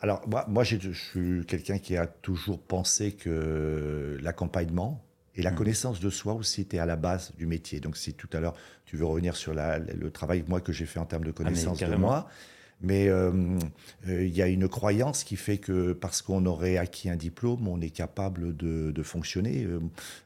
Alors, 0.03 0.27
moi, 0.29 0.45
moi 0.49 0.63
je 0.63 0.77
suis 0.93 1.47
quelqu'un 1.47 1.79
qui 1.79 1.97
a 1.97 2.07
toujours 2.07 2.61
pensé 2.61 3.13
que 3.13 4.19
l'accompagnement 4.21 5.03
et 5.37 5.43
la 5.43 5.51
mmh. 5.51 5.55
connaissance 5.55 6.01
de 6.01 6.11
soi 6.11 6.35
aussi 6.35 6.61
était 6.61 6.79
à 6.79 6.87
la 6.87 6.97
base 6.97 7.33
du 7.37 7.47
métier. 7.47 7.81
Donc, 7.81 7.97
si 7.97 8.13
tout 8.13 8.29
à 8.35 8.41
l'heure, 8.41 8.55
tu 8.85 8.97
veux 8.97 9.07
revenir 9.07 9.37
sur 9.37 9.55
la, 9.55 9.79
le 9.79 10.11
travail 10.11 10.45
moi, 10.47 10.61
que 10.61 10.73
j'ai 10.73 10.87
fait 10.87 11.01
en 11.01 11.07
termes 11.07 11.25
de 11.25 11.31
ah, 11.31 11.33
connaissance 11.33 11.79
de 11.79 11.97
moi, 11.97 12.29
mais 12.81 13.09
euh, 13.09 13.31
euh, 14.09 14.25
il 14.25 14.35
y 14.35 14.43
a 14.43 14.47
une 14.47 14.69
croyance 14.69 15.25
qui 15.25 15.37
fait 15.37 15.59
que 15.59 15.93
parce 15.93 16.23
qu'on 16.23 16.45
aurait 16.47 16.77
acquis 16.77 17.09
un 17.09 17.17
diplôme, 17.17 17.67
on 17.69 17.81
est 17.81 17.91
capable 17.91 18.57
de, 18.57 19.03
fonctionner. 19.03 19.65
Euh, 19.65 19.81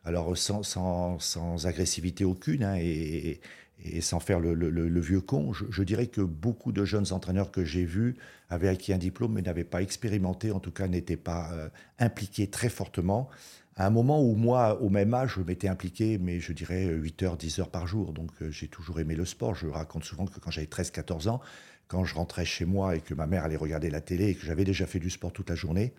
alors 0.04 0.36
sans, 0.36 1.66
agressivité 1.66 2.24
aucune 2.24 2.64
hein, 2.64 2.76
et, 2.78 3.40
et, 3.84 4.00
sans 4.00 4.20
faire 4.20 4.40
le, 4.40 5.00
vieux 5.00 5.20
con, 5.20 5.52
je, 5.52 5.82
dirais 5.82 6.06
que 6.06 6.20
beaucoup 6.20 6.72
de 6.72 6.84
jeunes 6.84 7.12
entraîneurs 7.12 7.50
que 7.50 7.64
j'ai 7.64 7.84
vus 7.84 8.16
avaient 8.50 8.68
acquis 8.68 8.92
un 8.92 8.98
diplôme 8.98 9.34
mais 9.34 9.42
n'avaient 9.42 9.64
pas 9.64 9.82
expérimenté, 9.82 10.50
en 10.50 10.60
tout 10.60 10.72
cas 10.72 10.88
n'étaient 10.88 11.16
pas 11.16 11.52
impliqués 11.98 12.48
très 12.48 12.68
fortement. 12.68 13.28
À 13.76 13.86
un 13.86 13.90
moment 13.90 14.20
où 14.20 14.34
moi, 14.34 14.80
au 14.82 14.88
même 14.88 15.14
âge, 15.14 15.34
je 15.36 15.42
m'étais 15.42 15.68
impliqué, 15.68 16.18
mais 16.18 16.40
je 16.40 16.52
dirais 16.52 16.86
8 16.86 17.22
heures, 17.22 17.36
10 17.36 17.60
heures 17.60 17.70
par 17.70 17.86
jour. 17.86 18.12
Donc 18.12 18.32
j'ai 18.50 18.66
toujours 18.66 18.98
aimé 18.98 19.14
le 19.14 19.24
sport. 19.24 19.54
Je 19.54 19.68
raconte 19.68 20.02
souvent 20.02 20.26
que 20.26 20.40
quand 20.40 20.50
j'avais 20.50 20.66
13-14 20.66 21.28
ans, 21.28 21.40
quand 21.88 22.04
je 22.04 22.14
rentrais 22.14 22.44
chez 22.44 22.64
moi 22.64 22.96
et 22.96 23.00
que 23.00 23.14
ma 23.14 23.26
mère 23.26 23.44
allait 23.44 23.56
regarder 23.56 23.90
la 23.90 24.00
télé 24.00 24.28
et 24.28 24.34
que 24.34 24.46
j'avais 24.46 24.64
déjà 24.64 24.86
fait 24.86 25.00
du 25.00 25.10
sport 25.10 25.32
toute 25.32 25.50
la 25.50 25.56
journée, 25.56 25.94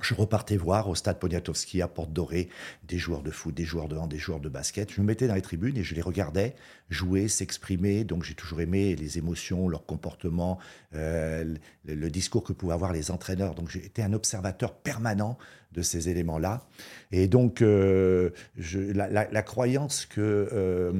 je 0.00 0.14
repartais 0.14 0.56
voir 0.56 0.88
au 0.88 0.94
stade 0.94 1.18
Poniatowski 1.18 1.82
à 1.82 1.88
Porte 1.88 2.12
Dorée 2.12 2.48
des 2.84 2.98
joueurs 2.98 3.22
de 3.22 3.30
foot, 3.30 3.54
des 3.54 3.64
joueurs 3.64 3.88
de 3.88 3.96
hand, 3.96 4.10
des 4.10 4.18
joueurs 4.18 4.40
de 4.40 4.48
basket. 4.48 4.90
Je 4.90 5.00
me 5.00 5.06
mettais 5.06 5.28
dans 5.28 5.34
les 5.34 5.42
tribunes 5.42 5.76
et 5.76 5.82
je 5.82 5.94
les 5.94 6.00
regardais 6.00 6.54
jouer, 6.88 7.28
s'exprimer. 7.28 8.04
Donc 8.04 8.24
j'ai 8.24 8.34
toujours 8.34 8.60
aimé 8.60 8.96
les 8.96 9.18
émotions, 9.18 9.68
leur 9.68 9.84
comportement, 9.84 10.58
euh, 10.94 11.54
le, 11.84 12.10
discours 12.10 12.42
que 12.42 12.52
pouvaient 12.52 12.74
avoir 12.74 12.92
les 12.92 13.10
entraîneurs. 13.10 13.54
Donc 13.54 13.76
été 13.76 14.02
un 14.02 14.14
observateur 14.14 14.74
permanent 14.74 15.36
de 15.72 15.82
ces 15.82 16.08
éléments-là. 16.08 16.66
Et 17.12 17.28
donc 17.28 17.60
euh, 17.60 18.30
la, 18.56 19.42
croyance 19.42 20.06
que 20.06 20.48
euh, 20.52 20.92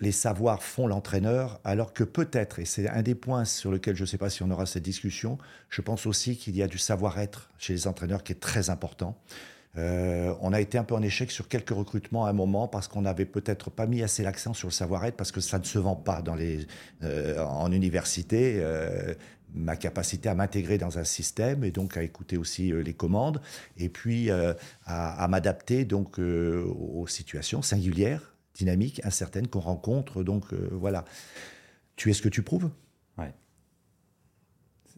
les 0.00 0.12
savoirs 0.12 0.62
font 0.62 0.86
l'entraîneur, 0.86 1.60
alors 1.64 1.92
que 1.92 2.04
peut-être, 2.04 2.58
et 2.58 2.64
c'est 2.64 2.88
un 2.88 3.02
des 3.02 3.14
points 3.14 3.44
sur 3.44 3.70
lequel 3.70 3.96
je 3.96 4.02
ne 4.02 4.06
sais 4.06 4.18
pas 4.18 4.30
si 4.30 4.42
on 4.42 4.50
aura 4.50 4.66
cette 4.66 4.82
discussion, 4.82 5.38
je 5.70 5.80
pense 5.80 6.06
aussi 6.06 6.36
qu'il 6.36 6.56
y 6.56 6.62
a 6.62 6.68
du 6.68 6.78
savoir-être 6.78 7.50
chez 7.58 7.72
les 7.72 7.86
entraîneurs 7.86 8.22
qui 8.22 8.32
est 8.32 8.40
très 8.40 8.70
important. 8.70 9.16
Euh, 9.78 10.34
on 10.40 10.52
a 10.52 10.60
été 10.60 10.76
un 10.76 10.84
peu 10.84 10.94
en 10.94 11.02
échec 11.02 11.30
sur 11.30 11.48
quelques 11.48 11.70
recrutements 11.70 12.26
à 12.26 12.30
un 12.30 12.34
moment 12.34 12.68
parce 12.68 12.88
qu'on 12.88 13.02
n'avait 13.02 13.24
peut-être 13.24 13.70
pas 13.70 13.86
mis 13.86 14.02
assez 14.02 14.22
l'accent 14.22 14.52
sur 14.52 14.68
le 14.68 14.72
savoir-être 14.72 15.16
parce 15.16 15.32
que 15.32 15.40
ça 15.40 15.58
ne 15.58 15.64
se 15.64 15.78
vend 15.78 15.96
pas 15.96 16.20
dans 16.20 16.34
les, 16.34 16.66
euh, 17.02 17.42
en 17.42 17.72
université. 17.72 18.56
Euh, 18.58 19.14
ma 19.54 19.76
capacité 19.76 20.30
à 20.30 20.34
m'intégrer 20.34 20.78
dans 20.78 20.98
un 20.98 21.04
système 21.04 21.62
et 21.62 21.70
donc 21.70 21.98
à 21.98 22.02
écouter 22.02 22.38
aussi 22.38 22.72
les 22.72 22.94
commandes 22.94 23.42
et 23.76 23.90
puis 23.90 24.30
à, 24.30 24.56
à 24.86 25.28
m'adapter 25.28 25.84
donc 25.84 26.18
aux 26.18 27.06
situations 27.06 27.60
singulières, 27.60 28.31
dynamiques, 28.54 29.00
incertaines 29.04 29.48
qu'on 29.48 29.60
rencontre. 29.60 30.22
Donc 30.22 30.52
voilà. 30.52 31.04
Tu 31.96 32.10
es 32.10 32.12
ce 32.12 32.22
que 32.22 32.28
tu 32.28 32.42
prouves? 32.42 32.70
Ouais. 33.18 33.32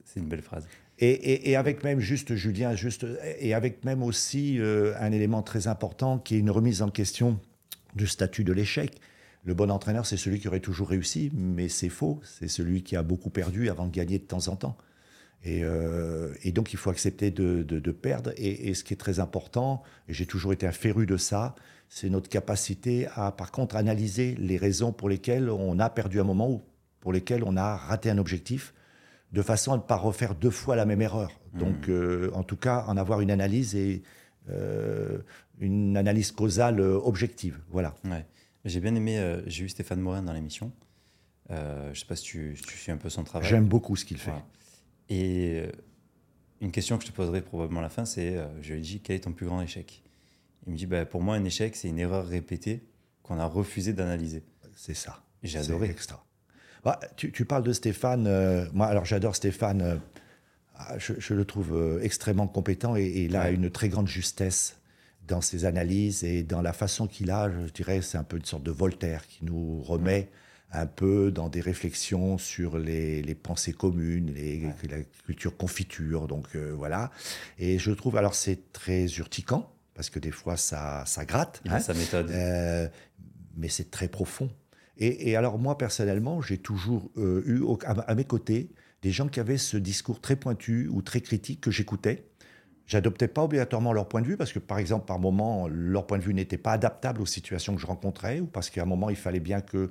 C'est 0.04 0.20
une 0.20 0.28
belle 0.28 0.42
phrase. 0.42 0.66
Et, 1.00 1.56
avec 1.56 1.82
même, 1.82 1.98
juste 1.98 2.36
Julien, 2.36 2.76
juste, 2.76 3.04
et 3.40 3.52
avec 3.52 3.84
même 3.84 4.02
aussi 4.02 4.60
euh, 4.60 4.94
un 5.00 5.10
élément 5.10 5.42
très 5.42 5.66
important 5.66 6.18
qui 6.18 6.36
est 6.36 6.38
une 6.38 6.50
remise 6.50 6.82
en 6.82 6.88
question 6.88 7.40
du 7.96 8.06
statut 8.06 8.44
de 8.44 8.52
l'échec. 8.52 9.00
Le 9.42 9.54
bon 9.54 9.70
entraîneur, 9.70 10.06
c'est 10.06 10.16
celui 10.16 10.38
qui 10.38 10.46
aurait 10.46 10.60
toujours 10.60 10.88
réussi, 10.88 11.32
mais 11.34 11.68
c'est 11.68 11.88
faux. 11.88 12.20
C'est 12.22 12.48
celui 12.48 12.82
qui 12.82 12.94
a 12.94 13.02
beaucoup 13.02 13.28
perdu 13.28 13.68
avant 13.68 13.86
de 13.86 13.90
gagner 13.90 14.18
de 14.18 14.24
temps 14.24 14.46
en 14.48 14.56
temps. 14.56 14.76
Et, 15.42 15.60
euh, 15.64 16.32
donc, 16.46 16.72
il 16.72 16.76
faut 16.76 16.90
accepter 16.90 17.30
de, 17.32 17.90
perdre. 17.90 18.32
Et, 18.36 18.72
ce 18.72 18.84
qui 18.84 18.94
est 18.94 18.98
très 18.98 19.18
important, 19.18 19.82
et 20.08 20.14
j'ai 20.14 20.26
toujours 20.26 20.52
été 20.52 20.66
un 20.66 20.72
féru 20.72 21.06
de 21.06 21.16
ça, 21.16 21.56
c'est 21.88 22.10
notre 22.10 22.28
capacité 22.28 23.06
à, 23.14 23.32
par 23.32 23.52
contre, 23.52 23.76
analyser 23.76 24.34
les 24.36 24.56
raisons 24.56 24.92
pour 24.92 25.08
lesquelles 25.08 25.48
on 25.50 25.78
a 25.78 25.90
perdu 25.90 26.20
un 26.20 26.24
moment 26.24 26.50
ou 26.50 26.62
pour 27.00 27.12
lesquelles 27.12 27.44
on 27.44 27.56
a 27.56 27.76
raté 27.76 28.10
un 28.10 28.18
objectif 28.18 28.74
de 29.32 29.42
façon 29.42 29.72
à 29.72 29.76
ne 29.76 29.82
pas 29.82 29.96
refaire 29.96 30.34
deux 30.34 30.50
fois 30.50 30.76
la 30.76 30.86
même 30.86 31.02
erreur. 31.02 31.30
Mmh. 31.52 31.58
Donc, 31.58 31.88
euh, 31.88 32.30
en 32.34 32.42
tout 32.42 32.56
cas, 32.56 32.84
en 32.86 32.96
avoir 32.96 33.20
une 33.20 33.30
analyse 33.30 33.74
et 33.74 34.02
euh, 34.48 35.18
une 35.58 35.96
analyse 35.96 36.32
causale 36.32 36.80
euh, 36.80 36.98
objective. 37.02 37.58
Voilà. 37.68 37.94
Ouais. 38.04 38.24
J'ai 38.64 38.80
bien 38.80 38.94
aimé, 38.94 39.42
j'ai 39.46 39.64
eu 39.64 39.68
Stéphane 39.68 40.00
Morin 40.00 40.22
dans 40.22 40.32
l'émission. 40.32 40.72
je 41.50 41.90
ne 41.90 41.94
sais 41.94 42.06
pas 42.06 42.16
si 42.16 42.24
tu, 42.24 42.56
tu, 42.66 42.78
suis 42.78 42.90
un 42.90 42.96
peu 42.96 43.10
son 43.10 43.22
travail. 43.22 43.46
J'aime 43.46 43.66
beaucoup 43.66 43.94
ce 43.94 44.06
qu'il 44.06 44.16
fait. 44.16 44.32
Et 45.10 45.64
une 46.62 46.72
question 46.72 46.96
que 46.96 47.04
je 47.04 47.10
te 47.10 47.14
poserai 47.14 47.42
probablement 47.42 47.80
à 47.80 47.82
la 47.82 47.88
fin, 47.90 48.06
c'est, 48.06 48.38
je 48.62 48.72
lui 48.72 48.78
ai 48.78 48.82
dit, 48.82 49.00
quel 49.00 49.16
est 49.16 49.20
ton 49.20 49.32
plus 49.32 49.44
grand 49.44 49.60
échec? 49.60 50.02
Il 50.66 50.72
me 50.72 50.78
dit, 50.78 50.86
bah, 50.86 51.04
pour 51.04 51.22
moi, 51.22 51.36
un 51.36 51.44
échec, 51.44 51.76
c'est 51.76 51.88
une 51.88 51.98
erreur 51.98 52.26
répétée 52.26 52.82
qu'on 53.22 53.38
a 53.38 53.46
refusé 53.46 53.92
d'analyser. 53.92 54.42
C'est 54.76 54.94
ça. 54.94 55.22
J'ai 55.42 55.58
adoré. 55.58 55.90
extra. 55.90 56.24
Bah, 56.84 57.00
tu, 57.16 57.44
parles 57.44 57.62
de 57.62 57.72
Stéphane. 57.72 58.26
Euh, 58.26 58.66
moi, 58.72 58.86
alors 58.86 59.04
j'adore 59.04 59.34
Stéphane. 59.34 59.80
Euh, 59.80 59.96
ah, 60.76 60.96
je, 60.98 61.34
le 61.34 61.44
trouve 61.44 61.74
euh, 61.74 62.00
extrêmement 62.02 62.46
compétent 62.46 62.96
et, 62.96 63.06
il 63.06 63.36
a 63.36 63.50
une 63.50 63.70
très 63.70 63.88
grande 63.88 64.08
justesse 64.08 64.80
dans 65.26 65.40
ses 65.40 65.64
analyses 65.64 66.24
et 66.24 66.42
dans 66.42 66.60
la 66.60 66.72
façon 66.72 67.06
qu'il 67.06 67.30
a. 67.30 67.50
Je 67.50 67.72
dirais, 67.72 68.02
c'est 68.02 68.18
un 68.18 68.24
peu 68.24 68.36
une 68.36 68.44
sorte 68.44 68.62
de 68.62 68.70
Voltaire 68.70 69.26
qui 69.26 69.44
nous 69.44 69.82
remet 69.82 70.28
un 70.72 70.86
peu 70.86 71.30
dans 71.30 71.48
des 71.48 71.60
réflexions 71.60 72.36
sur 72.36 72.76
les, 72.76 73.22
pensées 73.34 73.72
communes, 73.72 74.32
les, 74.34 74.62
la 74.90 74.98
culture 75.24 75.56
confiture. 75.56 76.26
Donc 76.26 76.54
voilà. 76.56 77.10
Et 77.58 77.78
je 77.78 77.92
trouve, 77.92 78.16
alors 78.16 78.34
c'est 78.34 78.72
très 78.72 79.06
urticant 79.06 79.73
parce 79.94 80.10
que 80.10 80.18
des 80.18 80.30
fois 80.30 80.56
ça, 80.56 81.04
ça 81.06 81.24
gratte. 81.24 81.62
Il 81.64 81.72
a 81.72 81.80
sa 81.80 81.94
méthode. 81.94 82.30
mais 83.56 83.68
c'est 83.68 83.90
très 83.90 84.08
profond. 84.08 84.50
Et, 84.96 85.36
alors 85.36 85.58
moi, 85.58 85.76
personnellement, 85.76 86.40
j'ai 86.40 86.58
toujours 86.58 87.10
euh, 87.16 87.42
eu 87.46 87.62
à, 87.84 88.14
mes 88.14 88.24
côtés 88.24 88.70
des 89.02 89.10
gens 89.10 89.28
qui 89.28 89.40
avaient 89.40 89.58
ce 89.58 89.76
discours 89.76 90.20
très 90.20 90.36
pointu 90.36 90.88
ou 90.88 91.02
très 91.02 91.20
critique 91.20 91.60
que 91.60 91.70
j'écoutais. 91.70 92.28
J'adoptais 92.86 93.28
pas 93.28 93.42
obligatoirement 93.42 93.92
leur 93.92 94.08
point 94.08 94.20
de 94.20 94.26
vue 94.26 94.36
parce 94.36 94.52
que, 94.52 94.58
par 94.58 94.78
exemple, 94.78 95.06
par 95.06 95.18
moment, 95.18 95.66
leur 95.68 96.06
point 96.06 96.18
de 96.18 96.22
vue 96.22 96.34
n'était 96.34 96.58
pas 96.58 96.72
adaptable 96.72 97.22
aux 97.22 97.26
situations 97.26 97.74
que 97.74 97.80
je 97.80 97.86
rencontrais 97.86 98.40
ou 98.40 98.46
parce 98.46 98.70
qu'à 98.70 98.82
un 98.82 98.86
moment, 98.86 99.10
il 99.10 99.16
fallait 99.16 99.40
bien 99.40 99.60
que 99.60 99.90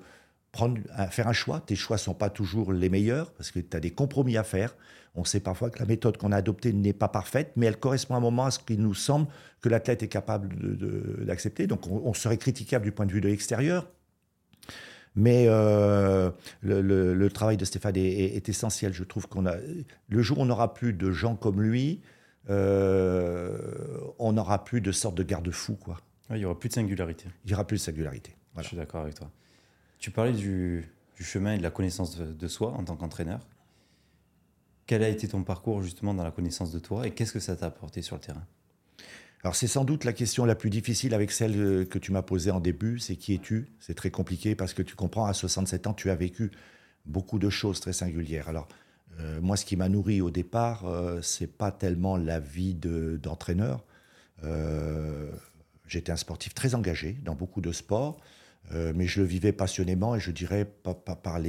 prendre, 0.51 0.79
faire 1.09 1.27
un 1.27 1.33
choix. 1.33 1.59
Tes 1.59 1.75
choix 1.75 1.97
sont 1.97 2.13
pas 2.13 2.29
toujours 2.29 2.71
les 2.71 2.89
meilleurs 2.89 3.33
parce 3.33 3.51
que 3.51 3.59
tu 3.59 3.75
as 3.75 3.79
des 3.79 3.91
compromis 3.91 4.37
à 4.37 4.43
faire. 4.43 4.75
On 5.15 5.23
sait 5.23 5.39
parfois 5.39 5.69
que 5.69 5.79
la 5.79 5.85
méthode 5.85 6.17
qu'on 6.17 6.31
a 6.31 6.37
adoptée 6.37 6.73
n'est 6.73 6.93
pas 6.93 7.07
parfaite, 7.07 7.51
mais 7.55 7.67
elle 7.67 7.77
correspond 7.77 8.15
à 8.15 8.17
un 8.17 8.21
moment 8.21 8.45
à 8.45 8.51
ce 8.51 8.59
qu'il 8.59 8.81
nous 8.81 8.95
semble 8.95 9.27
que 9.61 9.69
l'athlète 9.69 10.01
est 10.01 10.07
capable 10.07 10.49
d'accepter. 11.25 11.67
Donc, 11.67 11.87
on, 11.87 12.01
on 12.05 12.13
serait 12.13 12.37
critiquable 12.37 12.85
du 12.85 12.91
point 12.91 13.05
de 13.05 13.11
vue 13.11 13.21
de 13.21 13.29
l'extérieur, 13.29 13.87
mais 15.15 15.45
euh, 15.47 16.31
le, 16.61 17.27
travail 17.29 17.57
de 17.57 17.65
Stéphane 17.65 17.95
est, 17.95 18.49
essentiel. 18.49 18.93
Je 18.93 19.03
trouve 19.03 19.27
qu'on 19.27 19.45
a. 19.45 19.55
Le 20.09 20.21
jour 20.21 20.39
où 20.39 20.41
on 20.41 20.45
n'aura 20.45 20.73
plus 20.73 20.93
de 20.93 21.11
gens 21.11 21.35
comme 21.35 21.61
lui, 21.61 22.01
euh, 22.49 23.57
on 24.19 24.33
n'aura 24.33 24.63
plus 24.63 24.81
de 24.81 24.91
sorte 24.91 25.15
de 25.15 25.23
garde-fou, 25.23 25.75
quoi. 25.75 25.97
il 26.31 26.37
n'y 26.37 26.45
aura 26.45 26.59
plus 26.59 26.69
de 26.69 26.73
singularité. 26.73 27.25
Il 27.45 27.49
n'y 27.49 27.53
aura 27.53 27.65
plus 27.65 27.77
de 27.77 27.81
singularité. 27.81 28.35
Je 28.57 28.63
suis 28.63 28.77
d'accord 28.77 29.01
avec 29.01 29.15
toi. 29.15 29.29
Tu 29.99 30.11
parlais 30.11 30.33
du, 30.33 30.89
chemin 31.19 31.53
et 31.53 31.57
de 31.57 31.63
la 31.63 31.71
connaissance 31.71 32.17
de 32.17 32.47
soi 32.47 32.73
en 32.73 32.83
tant 32.83 32.95
qu'entraîneur. 32.95 33.39
Quel 34.85 35.03
a 35.03 35.09
été 35.09 35.27
ton 35.27 35.43
parcours 35.43 35.81
justement 35.81 36.13
dans 36.13 36.23
la 36.23 36.31
connaissance 36.31 36.71
de 36.71 36.79
toi 36.79 37.07
et 37.07 37.11
qu'est-ce 37.11 37.33
que 37.33 37.39
ça 37.39 37.55
t'a 37.55 37.67
apporté 37.67 38.01
sur 38.01 38.15
le 38.15 38.21
terrain? 38.21 38.45
Alors 39.43 39.55
c'est 39.55 39.67
sans 39.67 39.83
doute 39.83 40.05
la 40.05 40.13
question 40.13 40.45
la 40.45 40.55
plus 40.55 40.69
difficile 40.69 41.13
avec 41.13 41.31
celle 41.31 41.59
euh, 41.59 41.85
que 41.85 41.99
tu 41.99 42.13
m'as 42.13 42.21
posée 42.21 42.51
en 42.51 42.61
début, 42.61 42.99
c'est 42.99 43.17
qui 43.17 43.33
es-tu? 43.33 43.67
C'est 43.79 43.93
très 43.93 44.09
compliqué 44.09 44.55
parce 44.55 44.73
que 44.73 44.81
tu 44.81 44.95
comprends, 44.95 45.25
à 45.25 45.33
67 45.33 45.87
ans, 45.87 45.93
tu 45.93 46.09
as 46.09 46.15
vécu 46.15 46.51
beaucoup 47.05 47.39
de 47.39 47.49
choses 47.49 47.81
très 47.81 47.91
singulières. 47.91 48.47
Alors 48.47 48.69
euh, 49.19 49.41
moi, 49.41 49.57
ce 49.57 49.65
qui 49.65 49.75
m'a 49.75 49.89
nourri 49.89 50.21
au 50.21 50.31
départ, 50.31 50.85
euh, 50.85 51.21
c'est 51.21 51.47
pas 51.47 51.71
tellement 51.71 52.15
la 52.15 52.39
vie 52.39 52.73
d'entraîneur. 52.73 53.83
J'étais 55.87 56.11
un 56.11 56.17
sportif 56.17 56.53
très 56.53 56.75
engagé 56.75 57.17
dans 57.23 57.35
beaucoup 57.35 57.61
de 57.61 57.71
sports, 57.71 58.19
mais 58.73 59.07
je 59.07 59.21
le 59.21 59.25
vivais 59.25 59.53
passionnément 59.53 60.15
et 60.15 60.19
je 60.19 60.31
dirais 60.31 60.65
pas, 60.65 60.95
par 60.95 61.39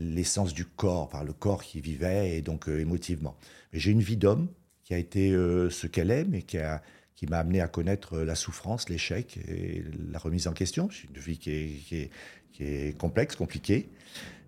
l'essence 0.00 0.54
du 0.54 0.64
corps, 0.64 1.08
par 1.08 1.22
le 1.22 1.32
corps 1.32 1.62
qui 1.62 1.80
vivait 1.80 2.36
et 2.36 2.42
donc 2.42 2.66
émotivement. 2.68 3.36
Mais 3.72 3.78
j'ai 3.78 3.92
une 3.92 4.00
vie 4.00 4.16
d'homme 4.16 4.48
qui 4.82 4.94
a 4.94 4.98
été 4.98 5.30
ce 5.30 5.86
qu'elle 5.86 6.10
est, 6.10 6.24
mais 6.24 6.42
qui 6.42 6.58
a 6.58 6.82
qui 7.20 7.26
m'a 7.26 7.40
amené 7.40 7.60
à 7.60 7.68
connaître 7.68 8.20
la 8.20 8.34
souffrance, 8.34 8.88
l'échec 8.88 9.38
et 9.46 9.84
la 10.10 10.18
remise 10.18 10.48
en 10.48 10.54
question. 10.54 10.88
C'est 10.90 11.06
une 11.14 11.20
vie 11.20 11.36
qui 11.36 11.50
est, 11.50 12.10
qui, 12.50 12.64
est, 12.64 12.96
complexe, 12.96 13.36
compliquée, 13.36 13.90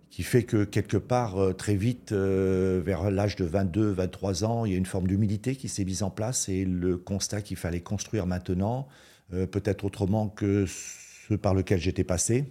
qui 0.08 0.22
fait 0.22 0.44
que 0.44 0.64
quelque 0.64 0.96
part, 0.96 1.36
euh, 1.36 1.52
très 1.52 1.74
vite, 1.74 2.12
euh, 2.12 2.80
vers 2.82 3.10
l'âge 3.10 3.36
de 3.36 3.44
22, 3.44 3.90
23 3.90 4.44
ans, 4.44 4.64
il 4.64 4.72
y 4.72 4.74
a 4.74 4.78
une 4.78 4.86
forme 4.86 5.06
d'humilité 5.06 5.54
qui 5.54 5.68
s'est 5.68 5.84
mise 5.84 6.02
en 6.02 6.08
place 6.08 6.48
et 6.48 6.64
le 6.64 6.96
constat 6.96 7.42
qu'il 7.42 7.58
fallait 7.58 7.82
construire 7.82 8.26
maintenant, 8.26 8.88
euh, 9.34 9.46
peut-être 9.46 9.84
autrement 9.84 10.28
que 10.30 10.64
ce 10.66 11.34
par 11.34 11.52
lequel 11.52 11.78
j'étais 11.78 12.04
passé, 12.04 12.46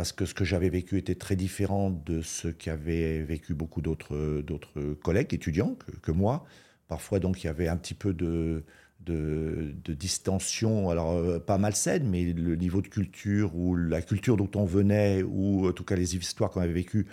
parce 0.00 0.12
que 0.12 0.24
ce 0.24 0.32
que 0.32 0.46
j'avais 0.46 0.70
vécu 0.70 0.96
était 0.96 1.14
très 1.14 1.36
différent 1.36 1.90
de 1.90 2.22
ce 2.22 2.48
qu'avaient 2.48 3.20
vécu 3.20 3.52
beaucoup 3.52 3.82
d'autres 3.82 4.94
collègues, 5.02 5.34
étudiants 5.34 5.76
que, 6.00 6.10
moi. 6.10 6.46
Parfois, 6.88 7.18
donc, 7.18 7.44
il 7.44 7.48
y 7.48 7.50
avait 7.50 7.68
un 7.68 7.76
petit 7.76 7.92
peu 7.92 8.14
de, 8.14 8.64
de, 9.00 9.92
distension, 9.92 10.88
alors 10.88 11.12
euh, 11.12 11.38
pas 11.38 11.58
malsaine, 11.58 12.08
mais 12.08 12.32
le 12.32 12.56
niveau 12.56 12.80
de 12.80 12.88
culture 12.88 13.54
ou 13.54 13.76
la 13.76 14.00
culture 14.00 14.38
dont 14.38 14.50
on 14.54 14.64
venait, 14.64 15.22
ou 15.22 15.68
en 15.68 15.72
tout 15.72 15.84
cas 15.84 15.96
les 15.96 16.16
histoires 16.16 16.48
qu'on 16.48 16.62
avait 16.62 16.72
vécues, 16.72 17.06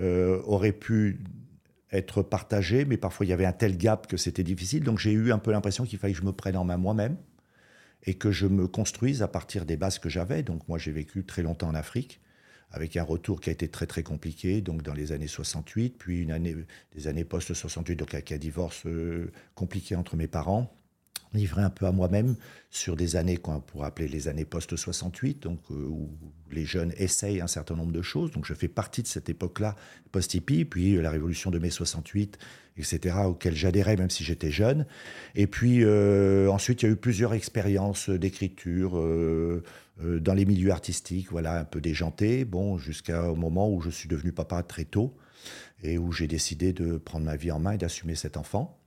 euh, 0.00 0.42
auraient 0.42 0.72
pu 0.72 1.20
être 1.92 2.22
partagées, 2.22 2.84
mais 2.84 2.96
parfois 2.96 3.24
il 3.24 3.28
y 3.28 3.32
avait 3.32 3.46
un 3.46 3.52
tel 3.52 3.76
gap 3.76 4.08
que 4.08 4.16
c'était 4.16 4.42
difficile. 4.42 4.82
Donc 4.82 4.98
j'ai 4.98 5.12
eu 5.12 5.30
un 5.30 5.38
peu 5.38 5.52
l'impression 5.52 5.84
qu'il 5.84 6.00
fallait 6.00 6.12
que 6.12 6.18
je 6.18 6.24
me 6.24 6.32
prenne 6.32 6.56
en 6.56 6.64
main 6.64 6.76
moi-même 6.76 7.16
et 8.02 8.14
que 8.14 8.32
je 8.32 8.48
me 8.48 8.66
construise 8.66 9.22
à 9.22 9.28
partir 9.28 9.64
des 9.64 9.76
bases 9.76 10.00
que 10.00 10.08
j'avais. 10.08 10.42
Donc 10.42 10.66
moi 10.66 10.76
j'ai 10.76 10.90
vécu 10.90 11.24
très 11.24 11.42
longtemps 11.42 11.68
en 11.68 11.76
Afrique 11.76 12.18
avec 12.72 12.96
un 12.96 13.02
retour 13.02 13.40
qui 13.40 13.50
a 13.50 13.52
été 13.52 13.68
très 13.68 13.86
très 13.86 14.02
compliqué, 14.02 14.60
donc 14.60 14.82
dans 14.82 14.94
les 14.94 15.12
années 15.12 15.26
68, 15.26 15.96
puis 15.98 16.22
une 16.22 16.64
des 16.94 17.06
années 17.06 17.24
post-68, 17.24 17.96
donc 17.96 18.14
avec 18.14 18.32
un 18.32 18.38
divorce 18.38 18.86
euh, 18.86 19.30
compliqué 19.54 19.94
entre 19.94 20.16
mes 20.16 20.26
parents 20.26 20.74
livré 21.34 21.62
un 21.62 21.70
peu 21.70 21.86
à 21.86 21.92
moi-même 21.92 22.36
sur 22.68 22.94
des 22.94 23.16
années 23.16 23.38
qu'on 23.38 23.58
pourrait 23.58 23.86
appeler 23.86 24.06
les 24.06 24.28
années 24.28 24.44
post-68, 24.44 25.40
donc 25.40 25.60
euh, 25.70 25.74
où 25.74 26.10
les 26.50 26.66
jeunes 26.66 26.92
essayent 26.98 27.40
un 27.40 27.46
certain 27.46 27.74
nombre 27.74 27.92
de 27.92 28.02
choses. 28.02 28.32
Donc 28.32 28.44
je 28.44 28.52
fais 28.52 28.68
partie 28.68 29.02
de 29.02 29.06
cette 29.06 29.30
époque-là, 29.30 29.74
post-hippie, 30.10 30.66
puis 30.66 30.96
euh, 30.96 31.00
la 31.00 31.10
révolution 31.10 31.50
de 31.50 31.58
mai 31.58 31.70
68, 31.70 32.36
etc., 32.76 33.16
auquel 33.24 33.54
j'adhérais 33.54 33.96
même 33.96 34.10
si 34.10 34.24
j'étais 34.24 34.50
jeune. 34.50 34.84
Et 35.34 35.46
puis 35.46 35.86
ensuite, 35.86 36.82
il 36.82 36.86
y 36.86 36.88
a 36.88 36.92
eu 36.92 36.96
plusieurs 36.96 37.32
expériences 37.32 38.10
d'écriture 38.10 38.98
dans 40.20 40.34
les 40.34 40.44
milieux 40.44 40.70
artistiques, 40.70 41.30
voilà, 41.30 41.60
un 41.60 41.64
peu 41.64 41.80
déjanté, 41.80 42.44
bon, 42.44 42.78
jusqu'au 42.78 43.34
moment 43.34 43.70
où 43.70 43.80
je 43.80 43.90
suis 43.90 44.08
devenu 44.08 44.32
papa 44.32 44.62
très 44.62 44.84
tôt 44.84 45.14
et 45.82 45.98
où 45.98 46.12
j'ai 46.12 46.26
décidé 46.26 46.72
de 46.72 46.96
prendre 46.98 47.26
ma 47.26 47.36
vie 47.36 47.50
en 47.50 47.58
main 47.58 47.72
et 47.72 47.78
d'assumer 47.78 48.14
cet 48.14 48.36
enfant. 48.36 48.78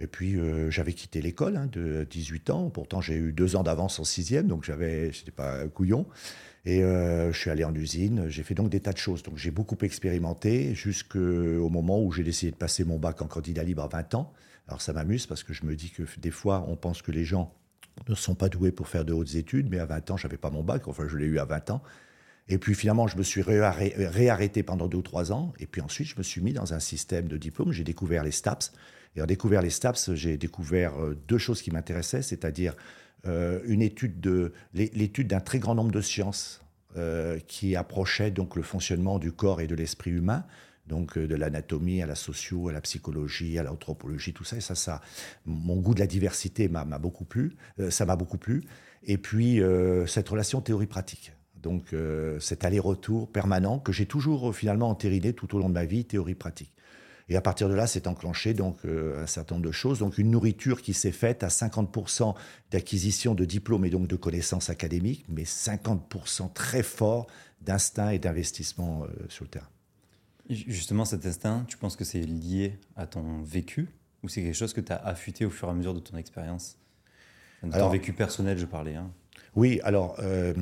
Et 0.00 0.06
puis, 0.06 0.36
euh, 0.36 0.70
j'avais 0.70 0.92
quitté 0.92 1.20
l'école 1.20 1.56
hein, 1.56 1.68
de 1.70 2.06
18 2.08 2.50
ans. 2.50 2.70
Pourtant, 2.70 3.00
j'ai 3.00 3.16
eu 3.16 3.32
deux 3.32 3.56
ans 3.56 3.64
d'avance 3.64 3.98
en 3.98 4.04
sixième, 4.04 4.46
donc 4.46 4.64
j'avais, 4.64 5.06
n'étais 5.06 5.32
pas 5.32 5.66
couillon. 5.68 6.06
Et 6.64 6.84
euh, 6.84 7.32
je 7.32 7.38
suis 7.38 7.50
allé 7.50 7.64
en 7.64 7.74
usine. 7.74 8.28
J'ai 8.28 8.44
fait 8.44 8.54
donc 8.54 8.70
des 8.70 8.80
tas 8.80 8.92
de 8.92 8.98
choses. 8.98 9.22
Donc, 9.22 9.38
j'ai 9.38 9.50
beaucoup 9.50 9.76
expérimenté 9.82 10.74
jusqu'au 10.74 11.68
moment 11.68 12.00
où 12.00 12.12
j'ai 12.12 12.22
décidé 12.22 12.52
de 12.52 12.56
passer 12.56 12.84
mon 12.84 12.98
bac 12.98 13.20
en 13.22 13.26
candidat 13.26 13.64
libre 13.64 13.82
à 13.82 13.88
20 13.88 14.14
ans. 14.14 14.32
Alors, 14.68 14.80
ça 14.80 14.92
m'amuse 14.92 15.26
parce 15.26 15.42
que 15.42 15.52
je 15.52 15.64
me 15.64 15.74
dis 15.74 15.90
que 15.90 16.04
des 16.18 16.30
fois, 16.30 16.64
on 16.68 16.76
pense 16.76 17.02
que 17.02 17.10
les 17.10 17.24
gens 17.24 17.52
ne 18.08 18.14
sont 18.14 18.34
pas 18.34 18.48
doués 18.48 18.72
pour 18.72 18.88
faire 18.88 19.04
de 19.04 19.12
hautes 19.12 19.34
études, 19.34 19.68
mais 19.70 19.78
à 19.78 19.86
20 19.86 20.10
ans, 20.12 20.16
j'avais 20.16 20.36
pas 20.36 20.50
mon 20.50 20.62
bac. 20.62 20.88
Enfin, 20.88 21.06
je 21.08 21.16
l'ai 21.16 21.26
eu 21.26 21.38
à 21.38 21.44
20 21.44 21.70
ans. 21.70 21.82
Et 22.48 22.58
puis 22.58 22.74
finalement, 22.74 23.06
je 23.06 23.18
me 23.18 23.22
suis 23.22 23.42
réarrêté 23.42 24.62
pendant 24.62 24.88
deux 24.88 24.98
ou 24.98 25.02
trois 25.02 25.32
ans. 25.32 25.52
Et 25.58 25.66
puis 25.66 25.80
ensuite, 25.80 26.08
je 26.08 26.16
me 26.16 26.22
suis 26.22 26.40
mis 26.40 26.52
dans 26.52 26.72
un 26.72 26.80
système 26.80 27.28
de 27.28 27.36
diplôme. 27.36 27.72
J'ai 27.72 27.84
découvert 27.84 28.24
les 28.24 28.30
STAPS. 28.30 28.72
Et 29.16 29.22
en 29.22 29.26
découvert 29.26 29.62
les 29.62 29.70
STAPS, 29.70 30.14
j'ai 30.14 30.36
découvert 30.36 30.98
euh, 30.98 31.14
deux 31.28 31.38
choses 31.38 31.60
qui 31.60 31.70
m'intéressaient, 31.70 32.22
c'est-à-dire 32.22 32.74
euh, 33.26 33.60
une 33.64 33.82
étude 33.82 34.20
de 34.20 34.52
l'étude 34.72 35.28
d'un 35.28 35.40
très 35.40 35.58
grand 35.58 35.74
nombre 35.74 35.90
de 35.90 36.00
sciences 36.00 36.62
euh, 36.96 37.38
qui 37.48 37.76
approchaient 37.76 38.30
donc 38.30 38.56
le 38.56 38.62
fonctionnement 38.62 39.18
du 39.18 39.32
corps 39.32 39.60
et 39.60 39.66
de 39.66 39.74
l'esprit 39.74 40.12
humain 40.12 40.44
donc 40.88 41.18
de 41.18 41.34
l'anatomie 41.34 42.02
à 42.02 42.06
la 42.06 42.14
socio, 42.14 42.68
à 42.68 42.72
la 42.72 42.80
psychologie, 42.80 43.58
à 43.58 43.62
l'anthropologie, 43.62 44.32
tout 44.32 44.44
ça. 44.44 44.56
Et 44.56 44.60
ça, 44.60 44.74
ça, 44.74 45.00
mon 45.46 45.76
goût 45.76 45.94
de 45.94 46.00
la 46.00 46.06
diversité 46.06 46.68
m'a 46.68 46.84
beaucoup 46.98 47.24
plu. 47.24 47.56
ça 47.90 48.06
m'a 48.06 48.16
beaucoup 48.16 48.38
plu. 48.38 48.64
Et 49.02 49.18
puis 49.18 49.60
cette 50.06 50.28
relation 50.28 50.60
théorie-pratique. 50.60 51.32
Donc 51.56 51.94
cet 52.40 52.64
aller-retour 52.64 53.30
permanent 53.30 53.78
que 53.78 53.92
j'ai 53.92 54.06
toujours 54.06 54.54
finalement 54.54 54.88
entériné 54.88 55.32
tout 55.32 55.54
au 55.54 55.58
long 55.58 55.68
de 55.68 55.74
ma 55.74 55.84
vie, 55.84 56.04
théorie-pratique. 56.04 56.72
Et 57.28 57.36
à 57.36 57.40
partir 57.40 57.68
de 57.68 57.74
là, 57.74 57.86
c'est 57.86 58.06
enclenché 58.06 58.54
donc 58.54 58.78
euh, 58.84 59.22
un 59.22 59.26
certain 59.26 59.56
nombre 59.56 59.66
de 59.66 59.72
choses. 59.72 59.98
Donc 59.98 60.18
une 60.18 60.30
nourriture 60.30 60.80
qui 60.80 60.94
s'est 60.94 61.12
faite 61.12 61.42
à 61.42 61.48
50% 61.48 62.34
d'acquisition 62.70 63.34
de 63.34 63.44
diplômes 63.44 63.84
et 63.84 63.90
donc 63.90 64.08
de 64.08 64.16
connaissances 64.16 64.70
académiques, 64.70 65.24
mais 65.28 65.42
50% 65.42 66.52
très 66.52 66.82
fort 66.82 67.26
d'instinct 67.60 68.10
et 68.10 68.18
d'investissement 68.18 69.04
euh, 69.04 69.08
sur 69.28 69.44
le 69.44 69.50
terrain. 69.50 69.68
Justement, 70.48 71.04
cet 71.04 71.26
instinct, 71.26 71.64
tu 71.68 71.76
penses 71.76 71.96
que 71.96 72.04
c'est 72.04 72.20
lié 72.22 72.78
à 72.96 73.06
ton 73.06 73.42
vécu 73.42 73.88
ou 74.22 74.28
c'est 74.28 74.42
quelque 74.42 74.54
chose 74.54 74.72
que 74.72 74.80
tu 74.80 74.92
as 74.92 74.96
affûté 74.96 75.44
au 75.44 75.50
fur 75.50 75.68
et 75.68 75.70
à 75.70 75.74
mesure 75.74 75.94
de 75.94 76.00
ton 76.00 76.16
expérience? 76.16 76.76
De 77.62 77.70
ton 77.70 77.88
vécu 77.88 78.12
personnel, 78.12 78.56
je 78.58 78.66
parlais. 78.66 78.94
Hein. 78.94 79.10
Oui, 79.54 79.80
alors 79.82 80.16
euh, 80.20 80.54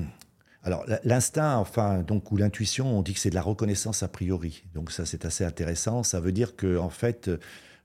alors 0.63 0.85
l'instinct, 1.05 1.57
enfin 1.59 2.03
donc 2.03 2.33
ou 2.33 2.37
l'intuition, 2.37 2.99
on 2.99 3.03
dit 3.03 3.15
que 3.15 3.21
c'est 3.21 3.31
de 3.31 3.35
la 3.35 3.43
reconnaissance 3.43 4.03
a 4.03 4.09
priori. 4.09 4.65
Donc 4.75 4.91
ça 4.91 5.07
c'est 5.07 5.25
assez 5.25 5.45
intéressant. 5.45 6.03
Ça 6.03 6.21
veut 6.21 6.33
dire 6.33 6.57
que 6.57 6.79
en 6.79 6.91
fait 6.91 7.31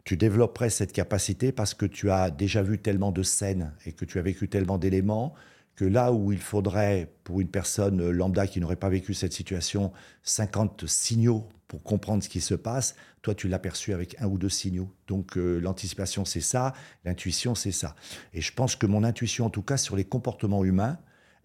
tu 0.04 0.18
développerais 0.18 0.70
cette 0.70 0.94
capacité 0.94 1.52
parce 1.52 1.74
que 1.74 1.86
tu 1.86 2.10
as 2.10 2.32
déjà 2.32 2.64
vu 2.64 2.80
tellement 2.80 3.12
de 3.12 3.22
scènes 3.22 3.74
et 3.86 3.92
que 3.92 4.06
tu 4.06 4.18
as 4.18 4.22
vécu 4.22 4.48
tellement 4.50 4.78
d'éléments 4.78 5.36
que 5.76 5.86
là 5.86 6.12
où 6.12 6.32
il 6.32 6.40
faudrait 6.40 7.12
pour 7.24 7.42
une 7.42 7.48
personne 7.48 8.10
lambda 8.10 8.48
qui 8.48 8.60
n'aurait 8.60 8.76
pas 8.76 8.90
vécu 8.90 9.14
cette 9.14 9.34
situation 9.34 9.92
50 10.24 10.86
signaux 10.88 11.48
pour 11.68 11.84
comprendre 11.84 12.22
ce 12.22 12.30
qui 12.30 12.42
se 12.42 12.54
passe, 12.54 12.96
toi 13.22 13.34
tu 13.34 13.48
l'as 13.48 13.60
perçu 13.60 13.94
avec 13.94 14.16
un 14.20 14.28
ou 14.28 14.38
deux 14.38 14.50
signaux. 14.50 14.94
Donc 15.08 15.38
euh, 15.38 15.60
l'anticipation 15.60 16.26
c'est 16.26 16.42
ça, 16.42 16.74
l'intuition 17.06 17.56
c'est 17.56 17.72
ça. 17.72 17.96
Et 18.34 18.42
je 18.42 18.54
pense 18.54 18.76
que 18.76 18.86
mon 18.86 19.04
intuition 19.04 19.46
en 19.46 19.50
tout 19.50 19.62
cas 19.62 19.78
sur 19.78 19.96
les 19.96 20.04
comportements 20.04 20.66
humains 20.66 21.00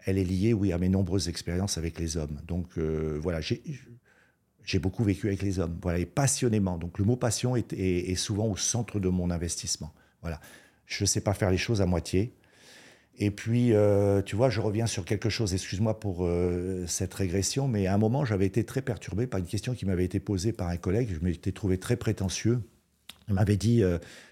elle 0.07 0.17
est 0.17 0.23
liée, 0.23 0.53
oui, 0.53 0.71
à 0.71 0.77
mes 0.77 0.89
nombreuses 0.89 1.27
expériences 1.27 1.77
avec 1.77 1.99
les 1.99 2.15
hommes. 2.15 2.39
Donc 2.47 2.77
euh, 2.77 3.19
voilà, 3.21 3.41
j'ai 3.41 4.79
beaucoup 4.79 5.03
vécu 5.03 5.27
avec 5.27 5.41
les 5.41 5.59
hommes, 5.59 5.77
voilà, 5.81 5.99
et 5.99 6.05
passionnément. 6.05 6.77
Donc 6.77 6.97
le 6.97 7.05
mot 7.05 7.17
passion 7.17 7.55
est, 7.57 8.15
souvent 8.15 8.45
au 8.47 8.55
centre 8.55 8.99
de 8.99 9.09
mon 9.09 9.29
investissement. 9.29 9.93
Voilà, 10.21 10.39
je 10.85 11.03
ne 11.03 11.07
sais 11.07 11.21
pas 11.21 11.33
faire 11.33 11.51
les 11.51 11.57
choses 11.57 11.81
à 11.81 11.85
moitié. 11.85 12.33
Et 13.19 13.31
puis, 13.31 13.73
euh, 13.73 14.21
tu 14.21 14.35
vois, 14.35 14.49
je 14.49 14.61
reviens 14.61 14.85
sur 14.85 15.03
quelque 15.03 15.29
chose, 15.29 15.53
excuse-moi 15.53 15.99
pour 15.99 16.25
euh, 16.25 16.85
cette 16.87 17.13
régression, 17.13 17.67
mais 17.67 17.87
à 17.87 17.93
un 17.93 17.97
moment, 17.97 18.25
j'avais 18.25 18.45
été 18.45 18.63
très 18.63 18.81
perturbé 18.81 19.25
par 19.25 19.39
une 19.39 19.47
question 19.47 19.73
qui 19.73 19.85
m'avait 19.85 20.05
été 20.05 20.19
posée 20.19 20.53
par 20.53 20.67
un 20.67 20.77
collègue. 20.77 21.09
Je 21.11 21.25
m'étais 21.25 21.51
trouvé 21.51 21.79
très 21.79 21.95
prétentieux. 21.95 22.59
Il 23.27 23.33
m'avait 23.33 23.57
dit, 23.57 23.83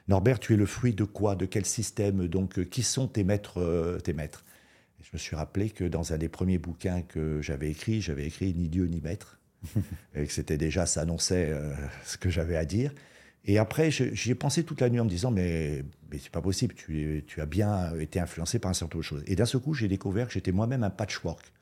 Norbert, 0.07 0.39
tu 0.39 0.53
es 0.53 0.55
le 0.55 0.65
fruit 0.65 0.93
de 0.93 1.03
quoi? 1.03 1.35
De 1.35 1.45
quel 1.45 1.65
système? 1.65 2.29
Donc, 2.29 2.63
qui 2.69 2.81
sont 2.81 3.09
tes 3.09 3.25
maîtres, 3.25 3.99
tes 4.05 4.13
maîtres 4.13 4.45
je 5.05 5.09
me 5.13 5.19
suis 5.19 5.35
rappelé 5.35 5.69
que 5.69 5.83
dans 5.83 6.13
un 6.13 6.17
des 6.17 6.29
premiers 6.29 6.57
bouquins 6.57 7.03
que 7.03 7.39
j'avais 7.41 7.69
écrit, 7.69 8.01
j'avais 8.01 8.25
écrit 8.25 8.53
Ni 8.55 8.69
Dieu 8.69 8.85
ni 8.87 9.01
Maître, 9.01 9.39
et 10.15 10.25
que 10.25 10.33
c'était 10.33 10.57
déjà, 10.57 10.85
ça 10.87 11.01
annonçait 11.01 11.49
euh, 11.51 11.73
ce 12.03 12.17
que 12.17 12.29
j'avais 12.29 12.57
à 12.57 12.65
dire. 12.65 12.91
Et 13.45 13.59
après, 13.59 13.91
j'y 13.91 14.31
ai 14.31 14.35
pensé 14.35 14.63
toute 14.63 14.81
la 14.81 14.89
nuit 14.89 14.99
en 14.99 15.05
me 15.05 15.09
disant, 15.09 15.29
mais, 15.29 15.83
c'est 16.11 16.31
pas 16.31 16.41
possible, 16.41 16.73
tu, 16.73 17.23
tu, 17.27 17.41
as 17.41 17.45
bien 17.45 17.97
été 17.99 18.19
influencé 18.19 18.57
par 18.57 18.71
un 18.71 18.73
certain 18.73 18.95
nombre 18.95 19.03
de 19.03 19.07
choses. 19.07 19.23
Et 19.27 19.35
d'un 19.35 19.45
seul 19.45 19.61
coup, 19.61 19.75
j'ai 19.75 19.87
découvert 19.87 20.27
que 20.27 20.33
j'étais 20.33 20.51
moi-même 20.51 20.83
un 20.83 20.89
patchwork. 20.89 21.53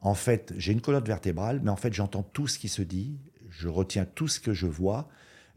En 0.00 0.14
fait, 0.14 0.54
j'ai 0.56 0.72
une 0.72 0.80
colonne 0.80 1.04
vertébrale, 1.04 1.60
mais 1.62 1.70
en 1.70 1.76
fait, 1.76 1.92
j'entends 1.92 2.22
tout 2.22 2.46
ce 2.46 2.58
qui 2.58 2.68
se 2.68 2.80
dit, 2.80 3.18
je 3.50 3.68
retiens 3.68 4.06
tout 4.06 4.28
ce 4.28 4.40
que 4.40 4.54
je 4.54 4.66
vois. 4.66 5.08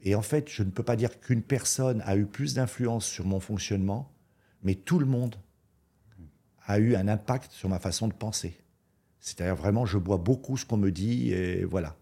Et 0.03 0.15
en 0.15 0.21
fait, 0.21 0.49
je 0.49 0.63
ne 0.63 0.69
peux 0.69 0.83
pas 0.83 0.97
dire 0.97 1.19
qu'une 1.21 1.43
personne 1.43 2.01
a 2.05 2.17
eu 2.17 2.25
plus 2.25 2.55
d'influence 2.55 3.05
sur 3.05 3.25
mon 3.25 3.39
fonctionnement, 3.39 4.11
mais 4.63 4.75
tout 4.75 4.99
le 4.99 5.05
monde 5.05 5.35
a 6.65 6.79
eu 6.79 6.95
un 6.95 7.07
impact 7.07 7.51
sur 7.51 7.69
ma 7.69 7.79
façon 7.79 8.07
de 8.07 8.13
penser. 8.13 8.57
C'est-à-dire 9.19 9.55
vraiment, 9.55 9.85
je 9.85 9.97
bois 9.97 10.17
beaucoup 10.17 10.57
ce 10.57 10.65
qu'on 10.65 10.77
me 10.77 10.91
dit 10.91 11.31
et 11.31 11.63
voilà. 11.63 11.95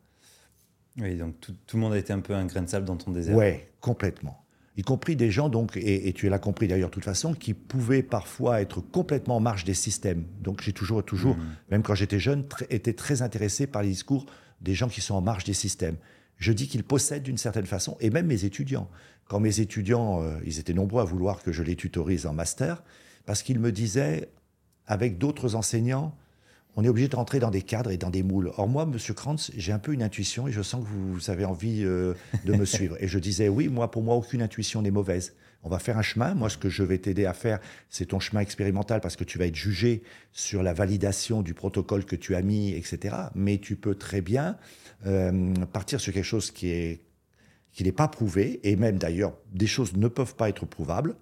Oui, 1.00 1.16
donc 1.16 1.36
tout, 1.40 1.54
le 1.74 1.80
monde 1.80 1.94
a 1.94 1.98
été 1.98 2.14
un 2.14 2.20
peu 2.20 2.34
un 2.34 2.46
grain 2.46 2.62
de 2.62 2.70
sable 2.70 2.86
dans 2.86 2.98
ton 2.98 3.12
désert. 3.12 3.36
Oui, 3.36 3.54
complètement. 3.82 4.44
Y 4.78 4.84
compris 4.84 5.16
des 5.16 5.32
gens, 5.32 5.50
donc, 5.50 5.76
et, 5.76 6.14
tu 6.14 6.30
l'as 6.30 6.40
compris 6.40 6.68
d'ailleurs 6.68 6.90
de 6.90 6.94
toute 6.94 7.04
façon, 7.04 7.34
qui 7.34 7.54
pouvaient 7.54 8.04
parfois 8.04 8.62
être 8.62 8.82
complètement 8.82 9.38
en 9.38 9.40
marge 9.40 9.64
des 9.64 9.74
systèmes. 9.74 10.26
Donc 10.42 10.62
j'ai 10.62 10.74
toujours, 10.74 11.04
toujours, 11.04 11.36
mmh. 11.36 11.56
même 11.72 11.84
quand 11.84 11.96
j'étais 11.96 12.20
jeune, 12.20 12.46
été 12.70 12.94
très 12.94 13.24
intéressé 13.24 13.66
par 13.66 13.82
les 13.82 13.90
discours 13.90 14.26
des 14.62 14.76
gens 14.76 14.88
qui 14.88 15.02
sont 15.02 15.16
en 15.16 15.22
marge 15.22 15.44
des 15.46 15.54
systèmes. 15.54 15.98
Je 16.38 16.54
dis 16.54 16.68
qu'ils 16.68 16.84
possèdent 16.84 17.24
d'une 17.24 17.38
certaine 17.38 17.66
façon, 17.66 17.98
et 18.00 18.12
même 18.12 18.28
mes 18.28 18.46
étudiants. 18.46 18.90
Quand 19.28 19.40
mes 19.40 19.60
étudiants, 19.60 20.22
euh, 20.22 20.38
ils 20.46 20.60
étaient 20.60 20.74
nombreux 20.74 21.02
à 21.02 21.06
vouloir 21.06 21.42
que 21.42 21.52
je 21.52 21.64
les 21.64 21.76
tutorise 21.76 22.28
en 22.28 22.34
master, 22.34 22.84
parce 23.26 23.42
qu'ils 23.42 23.60
me 23.60 23.72
disaient, 23.72 24.30
avec 24.86 25.18
d'autres 25.18 25.56
enseignants, 25.56 26.16
on 26.78 26.84
est 26.84 26.90
obligé 26.90 27.08
de 27.08 27.16
rentrer 27.16 27.40
dans 27.40 27.50
des 27.50 27.64
cadres 27.64 27.90
et 27.90 27.98
dans 27.98 28.12
des 28.12 28.22
moules. 28.22 28.52
Or 28.56 28.68
moi, 28.68 28.86
Monsieur 28.86 29.16
Krantz, 29.16 29.52
j'ai 29.58 29.72
un 29.72 29.80
peu 29.80 29.94
une 29.94 30.04
intuition 30.04 30.48
et 30.48 30.52
je 30.52 30.62
sens 30.62 30.86
que 30.86 30.90
vous, 30.90 31.32
avez 31.32 31.44
envie 31.44 31.84
euh, 31.84 32.14
de 32.46 32.54
me 32.54 32.66
suivre. 32.66 32.96
Et 33.00 33.08
je 33.08 33.18
disais, 33.18 33.50
oui, 33.50 33.68
moi, 33.68 33.90
pour 33.90 34.04
moi, 34.04 34.16
aucune 34.16 34.44
intuition 34.44 34.84
n'est 34.84 34.92
mauvaise. 34.92 35.34
On 35.64 35.70
va 35.70 35.80
faire 35.80 35.98
un 35.98 36.04
chemin. 36.04 36.36
Moi, 36.36 36.50
ce 36.50 36.58
que 36.58 36.70
je 36.70 36.84
vais 36.84 37.00
t'aider 37.00 37.26
à 37.26 37.34
faire, 37.34 37.60
c'est 37.90 38.06
ton 38.06 38.20
chemin 38.20 38.42
expérimental 38.42 39.02
parce 39.02 39.16
que 39.16 39.24
tu 39.24 39.40
vas 39.40 39.48
être 39.48 39.56
jugé 39.56 40.04
sur 40.34 40.62
la 40.62 40.74
validation 40.74 41.42
du 41.42 41.56
protocole 41.56 42.06
que 42.06 42.16
tu 42.16 42.36
as 42.36 42.44
mis, 42.44 42.74
etc. 42.74 43.16
Mais 43.34 43.58
tu 43.58 43.76
peux 43.76 43.96
très 43.96 44.22
bien 44.22 44.56
euh, 45.08 45.56
partir 45.74 46.00
sur 46.00 46.14
quelque 46.14 46.24
chose 46.24 46.52
qui 46.52 46.70
est 46.70 47.02
qui 47.72 47.84
n'est 47.84 47.92
pas 47.92 48.08
prouvé 48.08 48.60
et 48.64 48.76
même 48.76 48.98
d'ailleurs 48.98 49.34
des 49.54 49.68
choses 49.68 49.96
ne 49.96 50.08
peuvent 50.08 50.36
pas 50.36 50.50
être 50.50 50.66
prouvables 50.66 51.16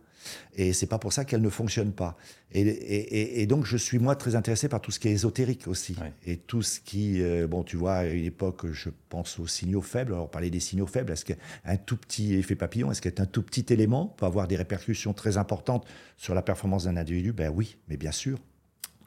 et 0.55 0.73
c'est 0.73 0.87
pas 0.87 0.97
pour 0.97 1.13
ça 1.13 1.25
qu'elle 1.25 1.41
ne 1.41 1.49
fonctionne 1.49 1.91
pas. 1.91 2.17
Et, 2.51 3.45
donc, 3.47 3.65
je 3.65 3.75
suis, 3.75 3.99
moi, 3.99 4.15
très 4.15 4.35
intéressé 4.35 4.69
par 4.69 4.79
tout 4.79 4.91
ce 4.91 4.99
qui 4.99 5.09
est 5.09 5.11
ésotérique 5.11 5.67
aussi. 5.67 5.95
Et 6.25 6.37
tout 6.37 6.61
ce 6.61 6.79
qui, 6.79 7.21
euh, 7.21 7.47
bon, 7.47 7.63
tu 7.63 7.75
vois, 7.75 7.95
à 7.95 8.05
une 8.05 8.23
époque, 8.23 8.71
je 8.71 8.89
pense 9.09 9.39
aux 9.39 9.47
signaux 9.47 9.81
faibles. 9.81 10.13
Alors, 10.13 10.29
parler 10.31 10.49
des 10.49 10.61
signaux 10.61 10.87
faibles, 10.87 11.11
est-ce 11.11 11.25
qu'un 11.25 11.77
tout 11.85 11.97
petit 11.97 12.33
effet 12.35 12.55
papillon, 12.55 12.91
est-ce 12.91 13.01
qu'un 13.01 13.25
tout 13.25 13.43
petit 13.43 13.65
élément 13.73 14.07
peut 14.17 14.25
avoir 14.25 14.47
des 14.47 14.55
répercussions 14.55 15.13
très 15.13 15.35
importantes 15.37 15.85
sur 16.15 16.33
la 16.33 16.41
performance 16.41 16.85
d'un 16.85 16.95
individu? 16.95 17.33
Ben 17.33 17.51
oui, 17.53 17.77
mais 17.89 17.97
bien 17.97 18.13
sûr, 18.13 18.39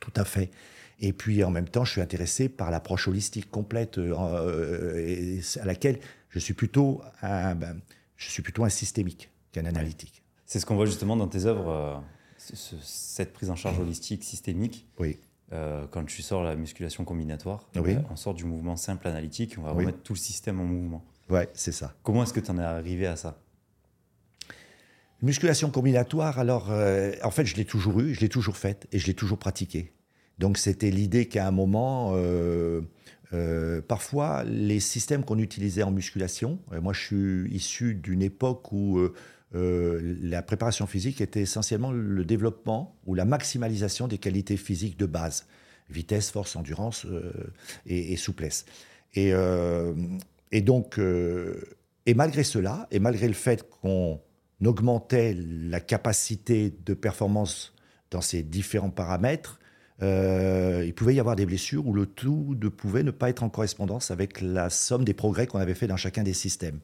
tout 0.01 0.13
à 0.15 0.25
fait. 0.25 0.51
Et 1.01 1.13
puis, 1.13 1.45
en 1.45 1.51
même 1.51 1.69
temps, 1.69 1.85
je 1.85 1.93
suis 1.93 2.01
intéressé 2.01 2.49
par 2.49 2.71
l'approche 2.71 3.09
holistique 3.09 3.51
complète 3.51 3.99
euh, 3.99 4.15
euh, 4.19 5.41
à 5.61 5.65
laquelle 5.65 6.01
je 6.29 6.39
suis 6.39 6.55
plutôt 6.55 7.01
un, 7.23 7.55
ben, 7.55 7.81
je 8.17 8.29
suis 8.29 8.43
plutôt 8.43 8.65
un 8.65 8.69
systémique 8.69 9.31
qu'un 9.53 9.65
analytique. 9.65 10.23
C'est 10.49 10.61
ce 10.61 10.67
qu'on 10.67 10.77
voit 10.77 10.87
justement 10.87 11.15
dans 11.15 11.29
tes 11.29 11.45
œuvres, 11.45 11.69
euh, 11.69 11.95
cette 12.39 13.35
prise 13.35 13.51
en 13.51 13.55
charge 13.55 13.79
holistique, 13.79 14.25
systémique. 14.25 14.89
Oui. 14.99 15.19
Euh, 15.53 15.87
quand 15.91 16.05
tu 16.05 16.23
sors 16.23 16.43
la 16.43 16.57
musculation 16.57 17.05
combinatoire, 17.05 17.69
oui. 17.77 17.97
on 18.11 18.17
sort 18.17 18.33
du 18.33 18.45
mouvement 18.45 18.77
simple 18.77 19.09
analytique, 19.09 19.57
on 19.59 19.63
va 19.63 19.73
remettre 19.73 19.99
tout 20.03 20.15
le 20.15 20.19
système 20.19 20.59
en 20.59 20.65
mouvement. 20.65 21.05
Ouais, 21.29 21.51
c'est 21.53 21.73
ça. 21.73 21.95
Comment 22.03 22.23
est-ce 22.23 22.33
que 22.33 22.41
tu 22.41 22.51
en 22.51 22.59
es 22.59 22.63
arrivé 22.63 23.07
à 23.07 23.17
ça? 23.17 23.39
Musculation 25.21 25.71
combinatoire, 25.71 26.39
alors, 26.39 26.71
euh, 26.71 27.13
en 27.23 27.31
fait, 27.31 27.45
je 27.45 27.57
l'ai 27.57 27.67
toujours 27.67 28.01
eu, 28.01 28.15
je 28.15 28.21
l'ai 28.21 28.31
toujours 28.31 28.57
faite 28.57 28.87
et 28.91 28.99
je 28.99 29.07
l'ai 29.07 29.15
toujours 29.15 29.39
pratiquée. 29.39 29.93
Donc, 30.39 30.57
c'était 30.57 30.91
l'idée 30.91 31.29
qu'à 31.29 31.47
un 31.47 31.51
moment, 31.51 32.15
parfois, 33.87 34.45
les 34.45 34.81
systèmes 34.81 35.25
qu'on 35.25 35.39
utilisait 35.39 35.83
en 35.83 35.91
musculation, 35.91 36.59
moi, 36.81 36.95
je 36.95 37.01
suis 37.01 37.55
issu 37.55 37.95
d'une 37.95 38.23
époque 38.23 38.73
où 38.73 39.11
euh, 39.55 40.17
la 40.21 40.43
préparation 40.43 40.87
physique 40.87 41.21
était 41.21 41.41
essentiellement 41.41 41.91
le 41.91 42.25
développement 42.25 42.97
ou 43.07 43.15
la 43.15 43.25
maximalisation 43.25 44.07
des 44.07 44.19
qualités 44.19 44.57
physiques 44.57 44.99
de 44.99 45.07
base 45.07 45.47
vitesse, 45.91 46.31
force, 46.31 46.55
endurance 46.55 47.07
euh, 47.07 47.33
et, 47.87 48.17
souplesse. 48.17 48.67
Et, 49.15 49.33
euh, 49.33 49.95
donc, 50.53 50.99
et 50.99 52.15
malgré 52.15 52.45
cela, 52.45 52.87
et 52.91 52.99
malgré 52.99 53.27
le 53.27 53.35
fait 53.35 53.67
qu'on 53.71 54.21
augmentait 54.63 55.35
la 55.35 55.81
capacité 55.81 56.75
de 56.85 56.93
performance 56.93 57.75
dans 58.11 58.21
ces 58.21 58.43
différents 58.43 58.91
paramètres, 58.91 59.61
il 60.03 60.93
pouvait 60.95 61.15
y 61.15 61.21
avoir 61.21 61.37
des 61.37 61.47
blessures 61.47 61.87
où 61.87 61.95
le 61.95 62.05
tout 62.05 62.55
ne 62.61 62.69
pouvait 62.69 63.03
ne 63.03 63.11
pas 63.11 63.31
être 63.31 63.43
en 63.43 63.49
correspondance 63.49 64.11
avec 64.11 64.43
la 64.43 64.69
somme 64.69 65.07
des 65.07 65.15
progrès 65.15 65.47
qu'on 65.47 65.59
avait 65.59 65.75
fait 65.75 65.87
dans 65.87 65.97
chacun 65.97 66.23
des 66.23 66.35
systèmes. 66.35 66.81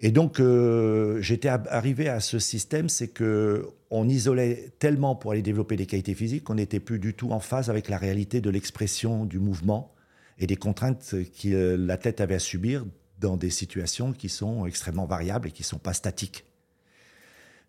Et 0.00 0.10
donc, 0.12 0.40
euh, 0.40 1.20
j'étais 1.20 1.48
arrivé 1.48 2.08
à 2.08 2.20
ce 2.20 2.38
système, 2.38 2.88
c'est 2.88 3.08
que 3.08 3.68
on 3.90 4.08
isolait 4.08 4.72
tellement 4.78 5.14
pour 5.14 5.32
aller 5.32 5.42
développer 5.42 5.76
des 5.76 5.86
qualités 5.86 6.14
physiques 6.14 6.44
qu'on 6.44 6.54
n'était 6.54 6.80
plus 6.80 6.98
du 6.98 7.12
tout 7.12 7.32
en 7.32 7.40
phase 7.40 7.68
avec 7.68 7.88
la 7.88 7.98
réalité 7.98 8.40
de 8.40 8.50
l'expression 8.50 9.24
du 9.24 9.38
mouvement. 9.38 9.94
et 10.38 10.46
des 10.46 10.56
contraintes 10.56 11.14
que 11.42 11.74
l'athlète 11.76 12.22
avait 12.22 12.36
à 12.36 12.38
subir 12.38 12.86
dans 13.20 13.36
des 13.36 13.50
situations 13.50 14.14
qui 14.14 14.30
sont 14.30 14.64
extrêmement 14.64 15.04
variables 15.04 15.48
et 15.48 15.50
qui 15.50 15.62
ne 15.62 15.66
sont 15.66 15.78
pas 15.78 15.92
statiques. 15.92 16.46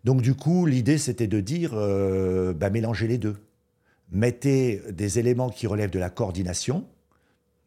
Donc 0.04 0.22
du 0.22 0.34
coup, 0.34 0.64
l'idée, 0.64 0.96
c'était 0.96 1.26
de 1.26 1.40
dire, 1.40 1.72
euh, 1.74 2.54
bah, 2.54 2.70
mélangez 2.70 3.06
les 3.06 3.18
deux. 3.18 3.36
Mettez 4.10 4.82
des 4.90 5.18
éléments 5.18 5.50
qui 5.50 5.66
relèvent 5.66 5.90
de 5.90 5.98
la 5.98 6.08
coordination, 6.08 6.86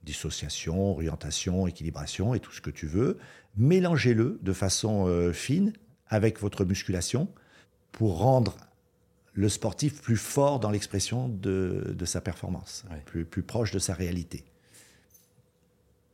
dissociation, 0.04 0.91
orientation, 0.91 1.67
équilibration 1.67 2.34
et 2.34 2.39
tout 2.39 2.51
ce 2.51 2.62
que 2.62 2.69
tu 2.69 2.88
veux, 2.88 3.17
mélangez-le 3.57 4.39
de 4.41 4.53
façon 4.53 5.07
euh, 5.07 5.31
fine 5.33 5.73
avec 6.07 6.39
votre 6.39 6.65
musculation 6.65 7.27
pour 7.91 8.19
rendre 8.19 8.57
le 9.33 9.49
sportif 9.49 10.01
plus 10.01 10.17
fort 10.17 10.59
dans 10.59 10.71
l'expression 10.71 11.27
de, 11.27 11.95
sa 12.05 12.21
performance, 12.21 12.85
plus, 13.05 13.25
plus 13.25 13.43
proche 13.43 13.71
de 13.71 13.79
sa 13.79 13.93
réalité. 13.93 14.45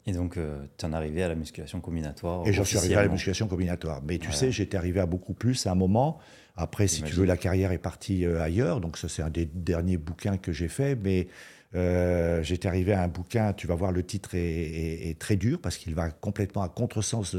Et 0.08 0.14
donc, 0.14 0.38
euh, 0.38 0.66
tu 0.78 0.86
en 0.86 0.94
es 0.94 0.96
arrivé 0.96 1.22
à 1.22 1.28
la 1.28 1.36
musculation 1.36 1.80
combinatoire 1.80 2.48
Et 2.48 2.54
j'en 2.54 2.64
suis 2.64 2.78
arrivé 2.78 2.96
à 2.96 3.04
la 3.04 3.08
musculation 3.08 3.48
combinatoire. 3.48 4.02
Mais 4.04 4.18
tu 4.18 4.32
sais, 4.32 4.52
j'étais 4.52 4.76
arrivé 4.78 5.00
à 5.00 5.06
beaucoup 5.06 5.34
plus 5.34 5.68
à 5.68 5.72
un 5.72 5.76
moment. 5.76 6.18
Après, 6.56 6.88
si 6.88 7.04
tu 7.04 7.14
veux, 7.14 7.26
la 7.26 7.38
carrière 7.38 7.72
est 7.72 7.78
partie 7.78 8.26
euh, 8.26 8.42
ailleurs. 8.42 8.82
Donc, 8.82 8.98
ça, 8.98 9.08
c'est 9.08 9.22
un 9.22 9.30
des 9.30 9.46
derniers 9.46 9.98
bouquins 9.98 10.38
que 10.38 10.52
j'ai 10.52 10.68
fait. 10.68 10.96
Mais 10.96 11.28
euh, 11.76 12.44
j'étais 12.44 12.68
arrivé 12.68 12.94
à 12.94 13.04
un 13.04 13.08
bouquin, 13.08 13.54
tu 13.54 13.68
vas 13.68 13.76
voir, 13.76 13.92
le 13.92 14.04
titre 14.04 14.32
est, 14.34 15.18
très 15.20 15.36
dur 15.36 15.60
parce 15.62 15.78
qu'il 15.78 15.96
va 15.96 16.10
complètement 16.12 16.64
à 16.64 16.70
contresens. 16.70 17.36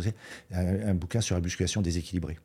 Un, 0.53 0.89
un 0.89 0.95
bouquin 0.95 1.21
sur 1.21 1.35
la 1.35 1.41
musculation 1.41 1.83
déséquilibrée. 1.83 2.39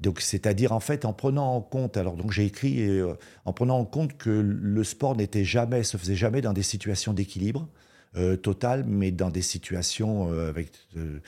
Donc, 0.00 0.20
c'est-à-dire 0.20 0.72
en 0.72 0.80
fait 0.80 1.04
en 1.04 1.12
prenant 1.12 1.54
en 1.54 1.60
compte, 1.60 1.96
alors 1.96 2.16
donc 2.16 2.32
j'ai 2.32 2.46
écrit 2.46 3.00
en 3.44 3.52
prenant 3.52 3.78
en 3.78 3.84
compte 3.84 4.16
que 4.16 4.30
le 4.30 4.84
sport 4.84 5.14
n'était 5.14 5.44
jamais, 5.44 5.82
se 5.82 5.96
faisait 5.96 6.14
jamais 6.14 6.40
dans 6.40 6.54
des 6.54 6.62
situations 6.62 7.12
d'équilibre, 7.12 7.68
euh, 8.16 8.36
total, 8.36 8.84
mais 8.88 9.12
dans 9.12 9.30
des 9.30 9.42
situations 9.42 10.32
euh, 10.32 10.48
avec 10.48 10.72
euh, 10.96 11.20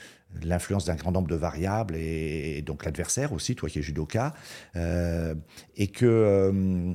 l'influence 0.43 0.83
d'un 0.83 0.95
grand 0.95 1.13
nombre 1.13 1.29
de 1.29 1.35
variables 1.35 1.95
et, 1.95 2.61
donc 2.61 2.83
l'adversaire 2.83 3.31
aussi, 3.31 3.55
toi 3.55 3.69
qui 3.69 3.79
es 3.79 3.81
judoka, 3.81 4.33
et 4.75 5.87
que 5.87 6.93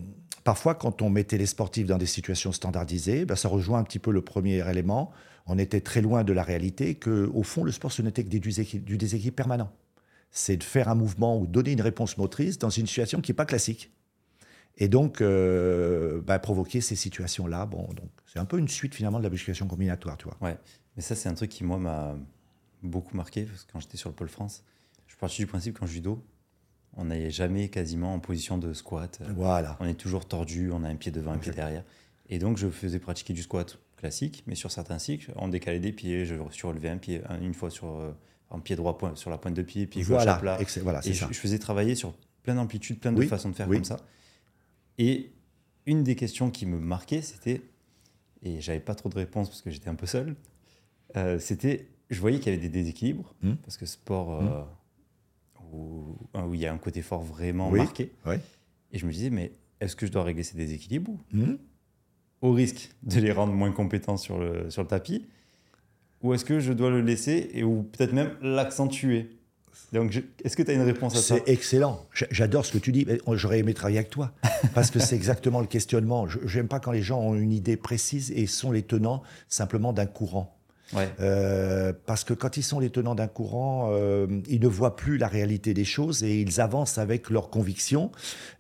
parfois 0.48 0.74
quand 0.74 1.02
on 1.02 1.10
mettait 1.10 1.36
les 1.36 1.44
sportifs 1.44 1.86
dans 1.86 1.98
des 1.98 2.06
situations 2.06 2.52
standardisées, 2.52 3.26
ben, 3.26 3.36
ça 3.36 3.48
rejoint 3.48 3.80
un 3.80 3.82
petit 3.82 3.98
peu 3.98 4.10
le 4.10 4.22
premier 4.22 4.66
élément. 4.66 5.12
On 5.44 5.58
était 5.58 5.82
très 5.82 6.00
loin 6.00 6.24
de 6.24 6.32
la 6.32 6.42
réalité 6.42 6.94
que 6.94 7.30
au 7.34 7.42
fond 7.42 7.64
le 7.64 7.70
sport 7.70 7.92
ce 7.92 8.00
n'était 8.00 8.24
que 8.24 8.30
du 8.30 8.96
déséquilibre 8.96 9.36
permanent. 9.36 9.70
C'est 10.30 10.56
de 10.56 10.64
faire 10.64 10.88
un 10.88 10.94
mouvement 10.94 11.38
ou 11.38 11.46
donner 11.46 11.72
une 11.72 11.82
réponse 11.82 12.16
motrice 12.16 12.58
dans 12.58 12.70
une 12.70 12.86
situation 12.86 13.20
qui 13.20 13.30
n'est 13.30 13.36
pas 13.36 13.44
classique. 13.44 13.92
Et 14.78 14.88
donc, 14.88 15.20
euh, 15.20 16.22
bah, 16.22 16.38
provoquer 16.38 16.80
ces 16.80 16.96
situations-là, 16.96 17.66
bon, 17.66 17.82
donc 17.92 18.08
c'est 18.24 18.38
un 18.38 18.46
peu 18.46 18.56
une 18.56 18.68
suite 18.68 18.94
finalement 18.94 19.18
de 19.18 19.24
la 19.24 19.30
musculation 19.30 19.66
combinatoire, 19.66 20.16
tu 20.16 20.24
vois. 20.28 20.38
Ouais, 20.40 20.56
mais 20.96 21.02
ça, 21.02 21.14
c'est 21.14 21.28
un 21.28 21.34
truc 21.34 21.50
qui, 21.50 21.62
moi, 21.62 21.76
m'a 21.76 22.16
beaucoup 22.82 23.18
marqué, 23.18 23.46
quand 23.70 23.80
j'étais 23.80 23.98
sur 23.98 24.08
le 24.08 24.14
pôle 24.14 24.30
France, 24.30 24.64
je 25.08 25.16
parti 25.16 25.42
du 25.42 25.46
principe 25.46 25.78
qu'en 25.78 25.86
judo, 25.86 26.24
on 26.98 27.06
n'est 27.06 27.30
jamais 27.30 27.68
quasiment 27.68 28.12
en 28.12 28.18
position 28.18 28.58
de 28.58 28.72
squat. 28.74 29.20
Voilà. 29.36 29.76
On 29.80 29.86
est 29.86 29.94
toujours 29.94 30.26
tordu, 30.26 30.70
on 30.72 30.82
a 30.82 30.88
un 30.88 30.96
pied 30.96 31.12
devant, 31.12 31.32
un 31.32 31.38
pied 31.38 31.52
derrière. 31.52 31.84
Et 32.28 32.38
donc, 32.38 32.58
je 32.58 32.68
faisais 32.68 32.98
pratiquer 32.98 33.32
du 33.32 33.42
squat 33.42 33.78
classique, 33.96 34.42
mais 34.46 34.54
sur 34.54 34.70
certains 34.70 34.98
cycles, 34.98 35.32
on 35.36 35.48
décalait 35.48 35.80
des 35.80 35.92
pieds, 35.92 36.26
je 36.26 36.34
surlevais 36.50 36.90
un 36.90 36.98
pied, 36.98 37.22
une 37.40 37.54
fois 37.54 37.70
sur 37.70 37.96
euh, 37.96 38.12
un 38.50 38.58
pied 38.58 38.76
droit 38.76 38.98
sur 39.14 39.30
la 39.30 39.38
pointe 39.38 39.54
de 39.54 39.62
pied, 39.62 39.86
puis 39.86 40.02
voilà, 40.02 40.24
gauche 40.24 40.34
à 40.34 40.38
plat. 40.38 40.58
Voilà, 40.82 41.00
et 41.04 41.12
je, 41.12 41.24
je, 41.30 41.38
faisais 41.38 41.58
travailler 41.58 41.94
sur 41.94 42.14
plein 42.42 42.56
d'amplitudes, 42.56 42.98
plein 42.98 43.12
de 43.12 43.22
façons 43.22 43.48
de 43.48 43.54
faire 43.54 43.68
comme 43.68 43.84
ça. 43.84 43.96
Et 44.98 45.30
une 45.86 46.02
des 46.02 46.16
questions 46.16 46.50
qui 46.50 46.66
me 46.66 46.78
marquait, 46.78 47.22
c'était, 47.22 47.62
et 48.42 48.60
j'avais 48.60 48.80
pas 48.80 48.94
trop 48.94 49.08
de 49.08 49.14
réponses 49.14 49.48
parce 49.48 49.62
que 49.62 49.70
j'étais 49.70 49.88
un 49.88 49.94
peu 49.94 50.06
seul, 50.06 50.36
euh, 51.16 51.38
c'était, 51.38 51.88
je 52.10 52.20
voyais 52.20 52.38
qu'il 52.38 52.52
y 52.52 52.56
avait 52.56 52.62
des 52.62 52.68
déséquilibres, 52.68 53.34
hmm. 53.42 53.54
parce 53.56 53.76
que 53.76 53.86
sport 53.86 54.32
euh, 54.32 54.42
hmm. 54.42 54.66
Où, 55.72 56.16
il 56.52 56.60
y 56.60 56.66
a 56.66 56.72
un 56.72 56.78
côté 56.78 57.02
fort 57.02 57.22
vraiment 57.22 57.70
marqué. 57.70 58.12
Et 58.92 58.98
je 58.98 59.06
me 59.06 59.12
disais, 59.12 59.30
mais 59.30 59.52
est-ce 59.80 59.96
que 59.96 60.06
je 60.06 60.12
dois 60.12 60.24
régler 60.24 60.42
ces 60.42 60.56
déséquilibres 60.56 61.12
hmm. 61.32 61.54
au 62.42 62.52
risque 62.52 62.90
de 63.02 63.20
les 63.20 63.32
rendre 63.32 63.52
moins 63.52 63.72
compétents 63.72 64.16
sur 64.16 64.38
le, 64.38 64.70
sur 64.70 64.82
le 64.82 64.88
tapis 64.88 65.26
Ou 66.22 66.34
est-ce 66.34 66.44
que 66.44 66.58
je 66.58 66.72
dois 66.72 66.90
le 66.90 67.00
laisser 67.00 67.50
et 67.52 67.64
ou 67.64 67.82
peut-être 67.82 68.12
même 68.12 68.32
l'accentuer? 68.40 69.38
Donc, 69.92 70.22
est-ce 70.44 70.56
que 70.56 70.62
tu 70.62 70.70
as 70.70 70.74
une 70.74 70.82
réponse 70.82 71.16
à 71.16 71.20
ça? 71.20 71.36
C'est 71.36 71.50
excellent. 71.50 72.06
J'adore 72.12 72.66
ce 72.66 72.72
que 72.72 72.78
tu 72.78 72.92
dis. 72.92 73.06
J'aurais 73.32 73.60
aimé 73.60 73.72
travailler 73.72 73.98
avec 73.98 74.10
toi. 74.10 74.32
Parce 74.74 74.90
que 74.90 74.98
c'est 74.98 75.16
exactement 75.16 75.60
le 75.60 75.66
questionnement. 75.66 76.26
Je 76.28 76.58
n'aime 76.58 76.68
pas 76.68 76.80
quand 76.80 76.92
les 76.92 77.02
gens 77.02 77.20
ont 77.20 77.34
une 77.34 77.52
idée 77.52 77.76
précise 77.76 78.30
et 78.32 78.46
sont 78.46 78.70
les 78.70 78.82
tenants 78.82 79.22
simplement 79.48 79.92
d'un 79.92 80.06
courant. 80.06 80.57
Euh, 80.96 81.92
parce 82.06 82.24
que 82.24 82.34
quand 82.34 82.56
ils 82.56 82.62
sont 82.62 82.80
les 82.80 82.90
tenants 82.90 83.14
d'un 83.14 83.28
courant, 83.28 83.90
euh, 83.92 84.26
ils 84.48 84.60
ne 84.60 84.68
voient 84.68 84.96
plus 84.96 85.18
la 85.18 85.28
réalité 85.28 85.74
des 85.74 85.84
choses 85.84 86.22
et 86.22 86.40
ils 86.40 86.60
avancent 86.60 86.98
avec 86.98 87.30
leurs 87.30 87.50
convictions. 87.50 88.10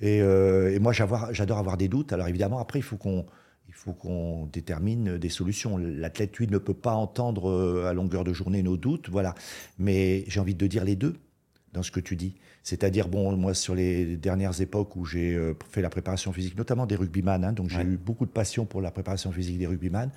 Et, 0.00 0.20
euh, 0.20 0.74
et 0.74 0.78
moi, 0.78 0.92
j'adore 0.92 1.58
avoir 1.58 1.76
des 1.76 1.88
doutes. 1.88 2.12
Alors 2.12 2.28
évidemment, 2.28 2.58
après, 2.58 2.78
il 2.78 2.84
faut 2.84 2.96
qu'on 2.96 3.26
il 3.68 3.74
faut 3.74 3.92
qu'on 3.92 4.46
détermine 4.46 5.18
des 5.18 5.28
solutions. 5.28 5.76
L'athlète, 5.76 6.36
lui, 6.38 6.48
ne 6.48 6.58
peut 6.58 6.74
pas 6.74 6.94
entendre 6.94 7.84
à 7.86 7.92
longueur 7.92 8.24
de 8.24 8.32
journée 8.32 8.62
nos 8.62 8.76
doutes, 8.76 9.08
voilà. 9.08 9.34
Mais 9.78 10.24
j'ai 10.26 10.40
envie 10.40 10.54
de 10.54 10.66
dire 10.66 10.84
les 10.84 10.96
deux 10.96 11.14
dans 11.74 11.82
ce 11.84 11.92
que 11.92 12.00
tu 12.00 12.16
dis. 12.16 12.34
C'est-à-dire, 12.64 13.08
bon, 13.08 13.36
moi, 13.36 13.54
sur 13.54 13.74
les 13.74 14.16
dernières 14.16 14.60
époques 14.60 14.96
où 14.96 15.04
j'ai 15.04 15.38
fait 15.70 15.82
la 15.82 15.90
préparation 15.90 16.32
physique, 16.32 16.56
notamment 16.56 16.86
des 16.86 16.96
rugbyman, 16.96 17.44
hein, 17.44 17.52
donc 17.52 17.68
j'ai 17.68 17.82
eu 17.82 17.98
beaucoup 17.98 18.26
de 18.26 18.30
passion 18.30 18.64
pour 18.64 18.80
la 18.80 18.90
préparation 18.90 19.30
physique 19.30 19.58
des 19.58 19.66
rugbyman, 19.66 20.10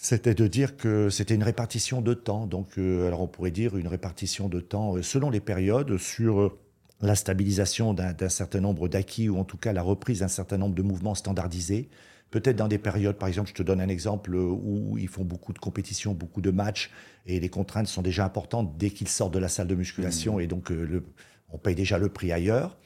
c'était 0.00 0.34
de 0.34 0.46
dire 0.46 0.76
que 0.76 1.10
c'était 1.10 1.34
une 1.34 1.42
répartition 1.42 2.00
de 2.00 2.14
temps. 2.14 2.46
Donc, 2.46 2.78
euh, 2.78 3.06
alors 3.06 3.22
on 3.22 3.28
pourrait 3.28 3.50
dire 3.50 3.76
une 3.76 3.88
répartition 3.88 4.48
de 4.48 4.60
temps 4.60 5.00
selon 5.02 5.30
les 5.30 5.40
périodes 5.40 5.96
sur 5.98 6.56
la 7.00 7.14
stabilisation 7.14 7.94
d'un 7.94 8.28
certain 8.28 8.60
nombre 8.60 8.88
d'acquis 8.88 9.28
ou 9.28 9.38
en 9.38 9.44
tout 9.44 9.56
cas 9.56 9.72
la 9.72 9.82
reprise 9.82 10.20
d'un 10.20 10.28
certain 10.28 10.58
nombre 10.58 10.74
de 10.74 10.82
mouvements 10.82 11.14
standardisés 11.14 11.88
Peut-être 12.30 12.56
dans 12.56 12.68
des 12.68 12.78
périodes, 12.78 13.16
par 13.16 13.28
exemple, 13.28 13.48
je 13.48 13.54
te 13.54 13.62
donne 13.62 13.80
un 13.80 13.88
exemple 13.88 14.34
où 14.36 14.96
ils 14.98 15.08
font 15.08 15.24
beaucoup 15.24 15.52
de 15.52 15.58
compétitions, 15.58 16.14
beaucoup 16.14 16.40
de 16.40 16.50
matchs, 16.50 16.90
et 17.26 17.40
les 17.40 17.48
contraintes 17.48 17.88
sont 17.88 18.02
déjà 18.02 18.24
importantes 18.24 18.76
dès 18.78 18.90
qu'ils 18.90 19.08
sortent 19.08 19.34
de 19.34 19.40
la 19.40 19.48
salle 19.48 19.66
de 19.66 19.74
musculation, 19.74 20.36
mmh. 20.36 20.40
et 20.40 20.46
donc 20.46 20.70
euh, 20.70 20.86
le, 20.86 21.04
on 21.50 21.58
paye 21.58 21.74
déjà 21.74 21.98
le 21.98 22.08
prix 22.08 22.30
ailleurs. 22.30 22.78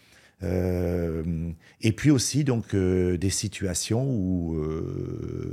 Euh, 0.43 1.53
et 1.81 1.93
puis 1.93 2.11
aussi 2.11 2.43
donc 2.43 2.75
euh, 2.75 3.17
des 3.17 3.31
situations 3.31 4.05
où 4.11 4.59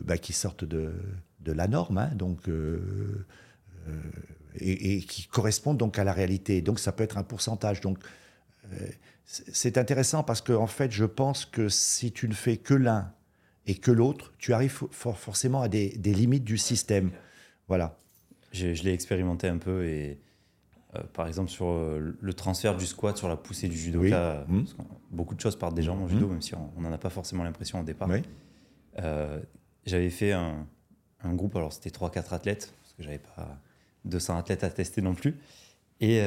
bah, 0.05 0.17
qui 0.17 0.33
sortent 0.33 0.65
de, 0.65 0.93
de 1.43 1.51
la 1.51 1.67
norme, 1.67 1.97
hein, 1.97 2.11
donc 2.15 2.49
et, 4.55 4.97
et, 4.97 5.01
qui 5.01 5.27
correspondent 5.27 5.77
donc 5.77 5.97
à 5.99 6.03
la 6.03 6.13
réalité. 6.13 6.61
Donc 6.61 6.79
ça 6.79 6.91
peut 6.91 7.03
être 7.03 7.17
un 7.17 7.23
pourcentage. 7.23 7.81
Donc 7.81 7.99
c'est 9.25 9.77
intéressant 9.77 10.23
parce 10.23 10.41
que 10.41 10.53
en 10.53 10.67
fait, 10.67 10.91
je 10.91 11.05
pense 11.05 11.45
que 11.45 11.69
si 11.69 12.11
tu 12.11 12.27
ne 12.27 12.33
fais 12.33 12.57
que 12.57 12.73
l'un 12.73 13.13
et 13.65 13.75
que 13.75 13.91
l'autre, 13.91 14.33
tu 14.37 14.53
arrives 14.53 14.83
forcément 14.91 15.61
à 15.61 15.67
des, 15.67 15.89
limites 15.89 16.43
du 16.43 16.57
système. 16.57 17.11
Voilà. 17.67 17.97
Je, 18.51 18.67
l'ai 18.83 18.93
expérimenté 18.93 19.47
un 19.47 19.57
peu 19.57 19.85
et 19.85 20.19
euh, 20.95 21.03
par 21.13 21.27
exemple 21.27 21.49
sur 21.49 21.67
euh, 21.67 22.17
le 22.19 22.33
transfert 22.33 22.75
du 22.75 22.85
squat 22.85 23.15
sur 23.15 23.29
la 23.29 23.37
poussée 23.37 23.69
du 23.69 23.77
judoka, 23.77 24.43
mmh. 24.49 24.63
beaucoup 25.09 25.35
de 25.35 25.39
choses 25.39 25.55
partent 25.55 25.79
jambes 25.79 26.01
en 26.01 26.07
judo, 26.09 26.27
mmh. 26.27 26.31
même 26.31 26.41
si 26.41 26.53
on 26.55 26.81
n'en 26.81 26.91
a 26.91 26.97
pas 26.97 27.09
forcément 27.09 27.45
l'impression 27.45 27.79
au 27.79 27.83
départ. 27.83 28.09
Euh, 28.99 29.39
j'avais 29.85 30.09
fait 30.09 30.33
un, 30.33 30.67
groupe, 31.33 31.55
alors 31.55 31.73
c'était 31.73 31.89
3-4 31.89 32.33
athlètes, 32.33 32.73
parce 32.81 32.93
que 32.93 33.03
j'avais 33.03 33.19
pas 33.19 33.59
200 34.05 34.37
athlètes 34.37 34.63
à 34.63 34.69
tester 34.69 35.01
non 35.01 35.13
plus. 35.13 35.35
Et 35.99 36.19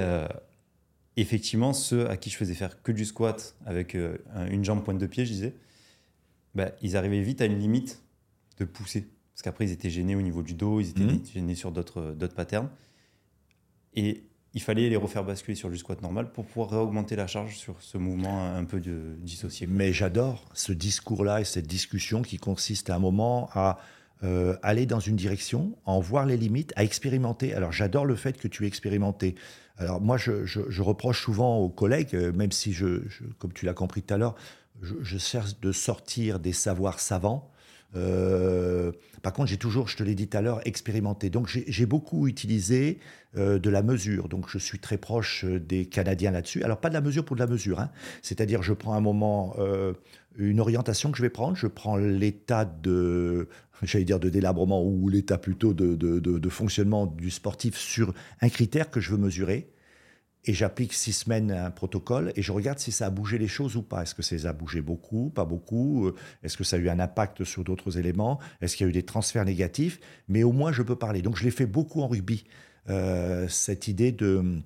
effectivement, 1.16 1.72
ceux 1.72 2.08
à 2.08 2.16
qui 2.16 2.30
je 2.30 2.36
faisais 2.36 2.54
faire 2.54 2.80
que 2.82 2.92
du 2.92 3.04
squat 3.04 3.56
avec 3.66 3.94
une 3.94 4.64
jambe 4.64 4.84
pointe 4.84 4.98
de 4.98 5.06
pied, 5.06 5.26
je 5.26 5.32
disais, 5.32 5.54
bah, 6.54 6.70
ils 6.80 6.96
arrivaient 6.96 7.22
vite 7.22 7.40
à 7.40 7.46
une 7.46 7.58
limite 7.58 8.00
de 8.58 8.64
pousser. 8.64 9.08
Parce 9.34 9.42
qu'après, 9.42 9.64
ils 9.66 9.72
étaient 9.72 9.90
gênés 9.90 10.14
au 10.14 10.22
niveau 10.22 10.42
du 10.42 10.54
dos, 10.54 10.80
ils 10.80 10.90
étaient 10.90 11.00
mhm. 11.00 11.24
gênés 11.26 11.54
sur 11.56 11.72
d'autres 11.72 12.26
patterns. 12.34 12.68
Et 13.94 14.22
il 14.54 14.62
fallait 14.62 14.88
les 14.88 14.96
refaire 14.96 15.24
basculer 15.24 15.56
sur 15.56 15.68
du 15.68 15.76
squat 15.76 16.00
normal 16.00 16.30
pour 16.30 16.46
pouvoir 16.46 16.70
réaugmenter 16.70 17.16
la 17.16 17.26
charge 17.26 17.56
sur 17.56 17.74
ce 17.80 17.98
mouvement 17.98 18.54
un 18.54 18.64
peu 18.64 18.80
de, 18.80 19.16
dissocié. 19.18 19.66
Mais 19.66 19.92
j'adore 19.92 20.48
ce 20.54 20.72
discours-là 20.72 21.40
et 21.40 21.44
cette 21.44 21.66
discussion 21.66 22.22
qui 22.22 22.38
consiste 22.38 22.90
à 22.90 22.94
un 22.94 23.00
moment 23.00 23.50
à 23.52 23.80
euh, 24.22 24.56
aller 24.62 24.86
dans 24.86 25.00
une 25.00 25.16
direction, 25.16 25.76
en 25.84 26.00
voir 26.00 26.24
les 26.24 26.36
limites, 26.36 26.72
à 26.76 26.84
expérimenter. 26.84 27.52
Alors 27.52 27.72
j'adore 27.72 28.06
le 28.06 28.14
fait 28.14 28.38
que 28.38 28.48
tu 28.48 28.64
aies 28.64 28.68
expérimenté. 28.68 29.34
Alors 29.76 30.00
moi, 30.00 30.16
je, 30.16 30.80
reproche 30.80 31.22
souvent 31.22 31.58
aux 31.58 31.68
collègues, 31.68 32.14
euh, 32.14 32.32
même 32.32 32.52
si, 32.52 32.72
je, 32.72 33.02
comme 33.38 33.52
tu 33.52 33.66
l'as 33.66 33.74
compris 33.74 34.02
tout 34.02 34.14
à 34.14 34.16
l'heure, 34.16 34.34
je, 34.80 35.18
cherche 35.18 35.58
de 35.60 35.72
sortir 35.72 36.38
des 36.38 36.52
savoirs 36.52 37.00
savants. 37.00 37.50
Euh, 37.96 38.92
par 39.22 39.32
contre, 39.32 39.50
j'ai 39.50 39.58
toujours, 39.58 39.88
je 39.88 39.96
te 39.96 40.02
l'ai 40.02 40.14
dit 40.14 40.28
tout 40.28 40.38
à 40.38 40.42
l'heure, 40.42 40.60
expérimenté. 40.66 41.28
Donc, 41.28 41.48
j'ai 41.48 41.86
beaucoup 41.86 42.26
utilisé 42.26 43.00
de 43.34 43.70
la 43.70 43.82
mesure. 43.82 44.28
Donc, 44.28 44.48
je 44.48 44.58
suis 44.58 44.78
très 44.78 44.96
proche 44.96 45.44
des 45.44 45.86
Canadiens 45.86 46.30
là-dessus. 46.30 46.62
Alors, 46.62 46.78
pas 46.78 46.88
de 46.88 46.94
la 46.94 47.00
mesure 47.00 47.24
pour 47.24 47.36
de 47.36 47.40
la 47.40 47.46
mesure. 47.46 47.80
Hein. 47.80 47.90
C'est-à-dire, 48.22 48.62
je 48.62 48.72
prends 48.72 48.94
un 48.94 49.00
moment, 49.00 49.56
une 50.36 50.60
orientation 50.60 51.10
que 51.10 51.18
je 51.18 51.22
vais 51.22 51.30
prendre. 51.30 51.56
Je 51.56 51.66
prends 51.66 51.96
l'état 51.96 52.64
de, 52.64 53.48
j'allais 53.82 54.04
dire 54.04 54.20
de 54.20 54.28
délabrement 54.28 54.82
ou 54.82 55.08
l'état 55.08 55.38
plutôt 55.38 55.74
de, 55.74 55.94
de, 55.94 56.48
fonctionnement 56.48 57.06
du 57.06 57.30
sportif 57.30 57.76
sur 57.76 58.14
un 58.40 58.48
critère 58.48 58.90
que 58.90 59.00
je 59.00 59.10
veux 59.10 59.18
mesurer 59.18 59.70
et 60.46 60.52
j'applique 60.52 60.92
six 60.92 61.12
semaines 61.12 61.50
un 61.50 61.70
protocole 61.70 62.32
et 62.36 62.42
je 62.42 62.52
regarde 62.52 62.78
si 62.78 62.92
ça 62.92 63.06
a 63.06 63.10
bougé 63.10 63.38
les 63.38 63.48
choses 63.48 63.76
ou 63.76 63.82
pas. 63.82 64.02
Est-ce 64.02 64.14
que 64.14 64.22
ça 64.22 64.48
a 64.48 64.52
bougé 64.52 64.82
beaucoup, 64.82 65.30
pas 65.30 65.44
beaucoup? 65.44 66.06
Euh, 66.06 66.14
Est-ce 66.42 66.56
que 66.56 66.64
ça 66.64 66.76
a 66.76 66.78
eu 66.78 66.88
un 66.88 67.00
impact 67.00 67.44
sur 67.44 67.64
d'autres 67.64 67.98
éléments? 67.98 68.38
Est-ce 68.60 68.76
qu'il 68.76 68.84
y 68.84 68.86
a 68.86 68.90
eu 68.90 68.92
des 68.92 69.04
transferts 69.04 69.44
négatifs? 69.44 70.00
Mais 70.28 70.42
au 70.42 70.52
moins, 70.52 70.70
je 70.70 70.82
peux 70.82 70.96
parler. 70.96 71.22
Donc, 71.22 71.36
je 71.36 71.44
l'ai 71.44 71.50
fait 71.50 71.66
beaucoup 71.66 72.02
en 72.02 72.08
rugby. 72.08 72.44
Euh, 72.90 73.48
cette 73.48 73.88
idée 73.88 74.12
de, 74.12 74.60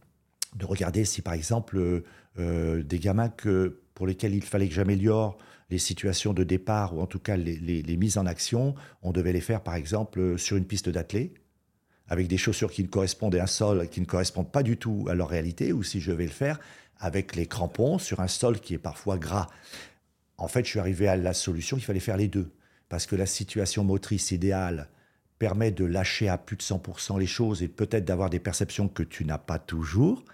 de 0.56 0.66
regarder 0.66 1.04
si, 1.04 1.22
par 1.22 1.34
exemple, 1.34 2.02
euh, 2.38 2.82
des 2.82 2.98
gamins 2.98 3.28
que, 3.28 3.80
pour 3.98 4.06
lesquels 4.06 4.32
il 4.32 4.44
fallait 4.44 4.68
que 4.68 4.74
j'améliore 4.74 5.36
les 5.70 5.78
situations 5.78 6.32
de 6.32 6.44
départ 6.44 6.96
ou 6.96 7.00
en 7.00 7.08
tout 7.08 7.18
cas 7.18 7.36
les, 7.36 7.96
mises 7.96 8.16
en 8.16 8.26
action, 8.26 8.76
on 9.02 9.10
devait 9.10 9.32
les 9.32 9.40
faire, 9.40 9.60
par 9.60 9.74
exemple, 9.74 10.38
sur 10.38 10.56
une 10.56 10.66
piste 10.66 10.88
d'athlée 10.88 11.34
avec 12.06 12.28
des 12.28 12.38
chaussures 12.38 12.70
qui 12.70 12.84
ne 12.84 12.86
correspondent 12.86 13.34
à 13.34 13.42
un 13.42 13.48
sol 13.48 13.88
qui 13.88 14.00
ne 14.00 14.06
correspondent 14.06 14.52
pas 14.52 14.62
du 14.62 14.76
tout 14.76 15.06
à 15.10 15.14
leur 15.14 15.28
réalité, 15.28 15.72
ou 15.72 15.82
si 15.82 16.00
je 16.00 16.12
vais 16.12 16.26
le 16.26 16.30
faire 16.30 16.60
avec 17.00 17.34
les 17.34 17.46
crampons 17.46 17.98
sur 17.98 18.20
un 18.20 18.28
sol 18.28 18.60
qui 18.60 18.74
est 18.74 18.78
parfois 18.78 19.18
gras. 19.18 19.48
En 20.36 20.46
fait, 20.46 20.64
je 20.64 20.70
suis 20.70 20.78
arrivé 20.78 21.08
à 21.08 21.16
la 21.16 21.34
solution, 21.34 21.76
il 21.76 21.82
fallait 21.82 21.98
faire 21.98 22.16
les 22.16 22.28
deux. 22.28 22.52
Parce 22.88 23.04
que 23.04 23.16
la 23.16 23.26
situation 23.26 23.82
motrice 23.82 24.30
idéale 24.30 24.88
permet 25.40 25.72
de 25.72 25.84
lâcher 25.84 26.28
à 26.28 26.38
plus 26.38 26.56
de 26.56 26.62
100% 26.62 27.18
les 27.18 27.26
choses 27.26 27.64
et 27.64 27.68
peut-être 27.68 28.04
d'avoir 28.04 28.30
des 28.30 28.38
perceptions 28.38 28.86
que 28.86 29.02
tu 29.02 29.24
n'as 29.24 29.38
pas 29.38 29.58
toujours. 29.58 30.24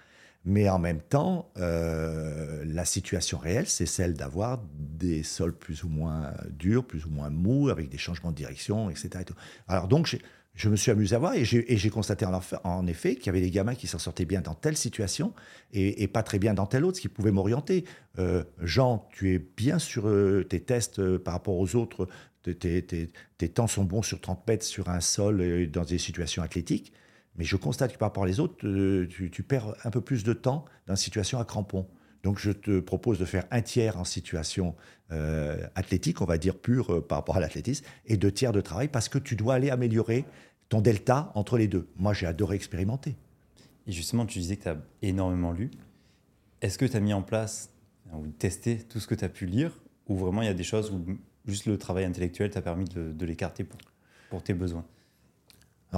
Mais 0.44 0.68
en 0.68 0.78
même 0.78 1.00
temps, 1.00 1.50
euh, 1.56 2.62
la 2.66 2.84
situation 2.84 3.38
réelle, 3.38 3.66
c'est 3.66 3.86
celle 3.86 4.14
d'avoir 4.14 4.62
des 4.76 5.22
sols 5.22 5.56
plus 5.56 5.84
ou 5.84 5.88
moins 5.88 6.32
durs, 6.50 6.86
plus 6.86 7.06
ou 7.06 7.10
moins 7.10 7.30
mous, 7.30 7.70
avec 7.70 7.88
des 7.88 7.98
changements 7.98 8.30
de 8.30 8.36
direction, 8.36 8.90
etc. 8.90 9.24
Alors 9.68 9.88
donc, 9.88 10.18
je 10.54 10.68
me 10.68 10.76
suis 10.76 10.92
amusé 10.92 11.16
à 11.16 11.18
voir 11.18 11.34
et 11.34 11.44
j'ai 11.44 11.90
constaté 11.90 12.24
en, 12.62 12.86
effet 12.86 13.16
qu'il 13.16 13.26
y 13.26 13.28
avait 13.30 13.40
des 13.40 13.50
gamins 13.50 13.74
qui 13.74 13.88
s'en 13.88 13.98
sortaient 13.98 14.24
bien 14.24 14.40
dans 14.40 14.54
telle 14.54 14.76
situation 14.76 15.34
et, 15.72 16.06
pas 16.06 16.22
très 16.22 16.38
bien 16.38 16.54
dans 16.54 16.66
telle 16.66 16.84
autre, 16.84 16.96
ce 16.96 17.02
qui 17.02 17.08
pouvait 17.08 17.32
m'orienter. 17.32 17.84
Euh, 18.20 18.44
Jean, 18.60 19.08
tu 19.12 19.34
es 19.34 19.38
bien 19.38 19.80
sur 19.80 20.06
euh, 20.06 20.44
tes 20.44 20.60
tests 20.60 21.00
euh, 21.00 21.18
par 21.18 21.34
rapport 21.34 21.58
aux 21.58 21.74
autres, 21.74 22.06
tes, 22.44 23.08
temps 23.52 23.66
sont 23.66 23.84
bons 23.84 24.02
sur 24.02 24.20
30 24.20 24.46
mètres 24.46 24.64
sur 24.64 24.88
un 24.90 25.00
sol 25.00 25.68
dans 25.70 25.84
des 25.84 25.98
situations 25.98 26.42
athlétiques, 26.42 26.92
mais 27.36 27.44
je 27.44 27.56
constate 27.56 27.92
que 27.92 27.98
par 27.98 28.08
rapport 28.08 28.24
aux 28.24 28.40
autres, 28.40 28.56
tu, 29.06 29.30
tu, 29.30 29.42
perds 29.42 29.74
un 29.84 29.90
peu 29.90 30.00
plus 30.00 30.24
de 30.24 30.32
temps 30.32 30.64
dans 30.86 30.94
une 30.94 30.98
situation 30.98 31.38
à 31.38 31.44
crampons. 31.44 31.86
Donc 32.22 32.38
je 32.38 32.52
te 32.52 32.80
propose 32.80 33.18
de 33.18 33.24
faire 33.24 33.44
un 33.50 33.60
tiers 33.60 33.98
en 33.98 34.04
situation 34.04 34.74
athlétique, 35.74 36.20
on 36.20 36.24
va 36.24 36.38
dire 36.38 36.56
pure 36.56 37.06
par 37.06 37.18
rapport 37.18 37.36
à 37.36 37.40
l'athlétisme, 37.40 37.84
et 38.06 38.16
deux 38.16 38.32
tiers 38.32 38.52
de 38.52 38.60
travail 38.60 38.88
parce 38.88 39.08
que 39.08 39.18
tu 39.18 39.36
dois 39.36 39.54
aller 39.54 39.70
améliorer 39.70 40.24
ton 40.68 40.80
delta 40.80 41.30
entre 41.34 41.58
les 41.58 41.68
deux. 41.68 41.86
Moi, 41.96 42.14
j'ai 42.14 42.26
adoré 42.26 42.56
expérimenter. 42.56 43.16
Et 43.86 43.92
justement, 43.92 44.26
tu 44.26 44.38
disais 44.38 44.56
que 44.56 44.62
tu 44.62 44.68
as 44.68 44.76
énormément 45.02 45.52
lu. 45.52 45.70
Est-ce 46.62 46.78
que 46.78 46.84
tu 46.84 46.96
as 46.96 47.00
mis 47.00 47.12
en 47.12 47.22
place 47.22 47.70
ou 48.12 48.26
testé 48.26 48.78
tout 48.78 49.00
ce 49.00 49.06
que 49.06 49.14
tu 49.14 49.24
as 49.24 49.28
pu 49.28 49.46
lire 49.46 49.72
ou 50.06 50.16
vraiment 50.16 50.42
il 50.42 50.46
y 50.46 50.50
a 50.50 50.54
des 50.54 50.64
choses 50.64 50.90
où 50.90 51.04
juste 51.46 51.66
le 51.66 51.76
travail 51.78 52.04
intellectuel 52.04 52.50
t'a 52.50 52.62
permis 52.62 52.86
de, 52.86 53.24
l'écarter 53.24 53.64
pour, 53.64 53.78
pour 54.30 54.42
tes 54.42 54.54
besoins? 54.54 54.84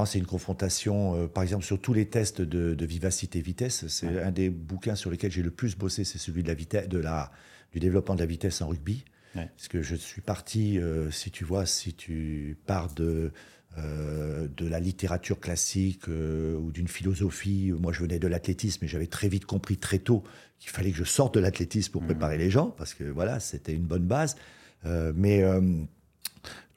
C'est 0.05 0.19
une 0.19 0.27
confrontation, 0.27 1.17
euh, 1.17 1.27
par 1.27 1.43
exemple, 1.43 1.65
sur 1.65 1.81
tous 1.81 1.95
les 1.95 2.07
tests 2.07 2.43
de, 2.43 2.85
vivacité-vitesse. 2.85 3.87
C'est 3.89 4.23
un 4.23 4.31
des 4.31 4.51
bouquins 4.51 4.95
sur 4.95 5.11
lesquels 5.11 5.33
j'ai 5.33 5.43
le 5.43 5.51
plus 5.51 5.77
bossé, 5.77 6.05
c'est 6.05 6.19
celui 6.19 6.43
de 6.43 6.49
la 6.49 6.55
vitesse, 6.55 6.89
de 6.89 6.99
la, 6.99 7.33
du 7.73 7.81
développement 7.81 8.15
de 8.15 8.21
la 8.21 8.27
vitesse 8.27 8.61
en 8.61 8.69
rugby. 8.69 9.05
Parce 9.35 9.69
que 9.69 9.83
je 9.83 9.95
suis 9.95 10.23
parti, 10.23 10.79
euh, 10.79 11.11
si 11.11 11.31
tu 11.31 11.45
vois, 11.45 11.67
si 11.67 11.93
tu 11.93 12.57
pars 12.65 12.95
de, 12.95 13.33
euh, 13.77 14.49
de 14.57 14.67
la 14.67 14.81
littérature 14.81 15.39
classique 15.41 16.09
ou 16.09 16.71
d'une 16.73 16.89
philosophie. 16.89 17.71
Moi, 17.79 17.93
je 17.93 18.01
venais 18.01 18.19
de 18.19 18.29
l'athlétisme 18.29 18.87
et 18.87 18.89
j'avais 18.89 19.09
très 19.09 19.29
vite 19.29 19.45
compris 19.45 19.77
très 19.77 19.99
tôt 19.99 20.25
qu'il 20.59 20.71
fallait 20.71 20.91
que 20.91 20.97
je 20.97 21.05
sorte 21.05 21.35
de 21.35 21.41
l'athlétisme 21.41 21.93
pour 21.93 22.01
mmh. 22.01 22.07
préparer 22.07 22.39
les 22.39 22.49
gens, 22.49 22.71
parce 22.71 22.95
que 22.95 23.05
voilà, 23.05 23.39
c'était 23.41 23.75
une 23.75 23.85
bonne 23.85 24.07
base. 24.07 24.37
Mais 24.85 25.43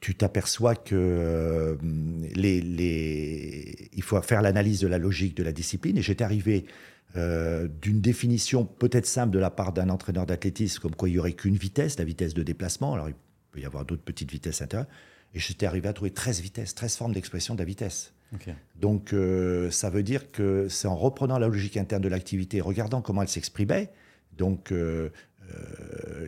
tu 0.00 0.14
t'aperçois 0.14 0.74
que 0.74 1.76
les, 2.34 2.60
les... 2.60 3.90
il 3.92 4.02
faut 4.02 4.20
faire 4.22 4.42
l'analyse 4.42 4.80
de 4.80 4.88
la 4.88 4.98
logique 4.98 5.36
de 5.36 5.42
la 5.42 5.52
discipline. 5.52 5.98
Et 5.98 6.02
j'étais 6.02 6.24
arrivé 6.24 6.64
d'une 7.14 8.00
définition 8.00 8.64
peut-être 8.64 9.06
simple 9.06 9.32
de 9.32 9.38
la 9.38 9.50
part 9.50 9.72
d'un 9.72 9.90
entraîneur 9.90 10.26
d'athlétisme, 10.26 10.80
comme 10.80 10.94
quoi 10.94 11.08
il 11.08 11.12
n'y 11.12 11.18
aurait 11.18 11.32
qu'une 11.32 11.56
vitesse, 11.56 11.98
la 11.98 12.04
vitesse 12.04 12.34
de 12.34 12.42
déplacement. 12.42 12.94
Alors, 12.94 13.08
il 13.08 13.14
peut 13.50 13.60
y 13.60 13.66
avoir 13.66 13.84
d'autres 13.84 14.02
petites 14.02 14.30
vitesses 14.30 14.62
intérieures. 14.62 14.88
Et 15.34 15.38
j'étais 15.38 15.66
arrivé 15.66 15.88
à 15.88 15.92
trouver 15.92 16.12
13 16.12 16.40
vitesses, 16.40 16.74
13 16.74 16.96
formes 16.96 17.12
d'expression 17.12 17.54
de 17.54 17.58
la 17.58 17.64
vitesse. 17.64 18.12
Donc 18.76 19.12
euh, 19.12 19.70
ça 19.70 19.90
veut 19.90 20.02
dire 20.02 20.30
que 20.30 20.68
c'est 20.68 20.88
en 20.88 20.96
reprenant 20.96 21.38
la 21.38 21.48
logique 21.48 21.76
interne 21.76 22.02
de 22.02 22.08
l'activité, 22.08 22.60
regardant 22.60 23.02
comment 23.02 23.22
elle 23.22 23.28
s'exprimait, 23.28 23.90
donc 24.36 24.70
euh, 24.70 24.76
euh, 24.76 25.10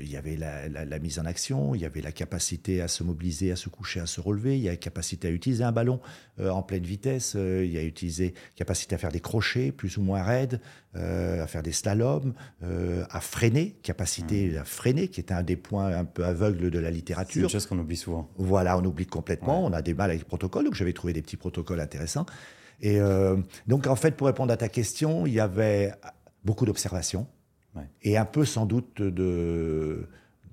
il 0.00 0.10
y 0.10 0.16
avait 0.16 0.36
la, 0.36 0.98
mise 0.98 1.18
en 1.18 1.24
action, 1.24 1.74
il 1.74 1.80
y 1.80 1.84
avait 1.84 2.00
la 2.00 2.12
capacité 2.12 2.80
à 2.80 2.88
se 2.88 3.02
mobiliser, 3.02 3.52
à 3.52 3.56
se 3.56 3.68
coucher, 3.68 4.00
à 4.00 4.06
se 4.06 4.20
relever, 4.20 4.56
il 4.56 4.62
y 4.62 4.68
a 4.68 4.72
la 4.72 4.76
capacité 4.76 5.28
à 5.28 5.30
utiliser 5.30 5.64
un 5.64 5.72
ballon 5.72 6.00
euh, 6.40 6.50
en 6.50 6.62
pleine 6.62 6.82
vitesse, 6.82 7.34
euh, 7.36 7.64
il 7.64 7.72
y 7.72 7.78
a 7.78 7.82
utilisé 7.82 8.34
capacité 8.56 8.94
à 8.94 8.98
faire 8.98 9.12
des 9.12 9.20
crochets 9.20 9.72
plus 9.72 9.96
ou 9.96 10.02
moins 10.02 10.22
raides, 10.22 10.60
à 10.94 11.46
faire 11.46 11.62
des 11.62 11.72
slaloms, 11.72 12.34
à 12.60 13.20
freiner, 13.22 13.76
capacité 13.82 14.50
mmh. 14.50 14.58
à 14.58 14.64
freiner, 14.64 15.08
qui 15.08 15.20
est 15.20 15.32
un 15.32 15.42
des 15.42 15.56
points 15.56 15.86
un 15.86 16.04
peu 16.04 16.22
aveugles 16.22 16.70
de 16.70 16.78
la 16.78 16.90
littérature. 16.90 17.32
C'est 17.32 17.54
une 17.54 17.60
chose 17.60 17.66
qu'on 17.66 17.78
oublie 17.78 17.96
souvent. 17.96 18.28
Voilà, 18.36 18.76
on 18.76 18.84
oublie 18.84 19.06
complètement, 19.06 19.64
on 19.64 19.72
a 19.72 19.80
des 19.80 19.94
mal 19.94 20.10
avec 20.10 20.20
les 20.20 20.26
protocoles, 20.26 20.66
donc 20.66 20.74
j'avais 20.74 20.92
trouvé 20.92 21.14
des 21.14 21.22
petits 21.22 21.38
protocoles 21.38 21.80
intéressants. 21.80 22.26
Et 22.82 22.98
donc 23.66 23.86
en 23.86 23.96
fait, 23.96 24.16
pour 24.16 24.26
répondre 24.26 24.52
à 24.52 24.58
ta 24.58 24.68
question, 24.68 25.26
il 25.26 25.32
y 25.32 25.40
avait 25.40 25.92
beaucoup 26.44 26.66
d'observations 26.66 27.26
et 28.02 28.16
un 28.16 28.24
peu 28.24 28.44
sans 28.44 28.66
doute 28.66 29.00
de, 29.00 30.06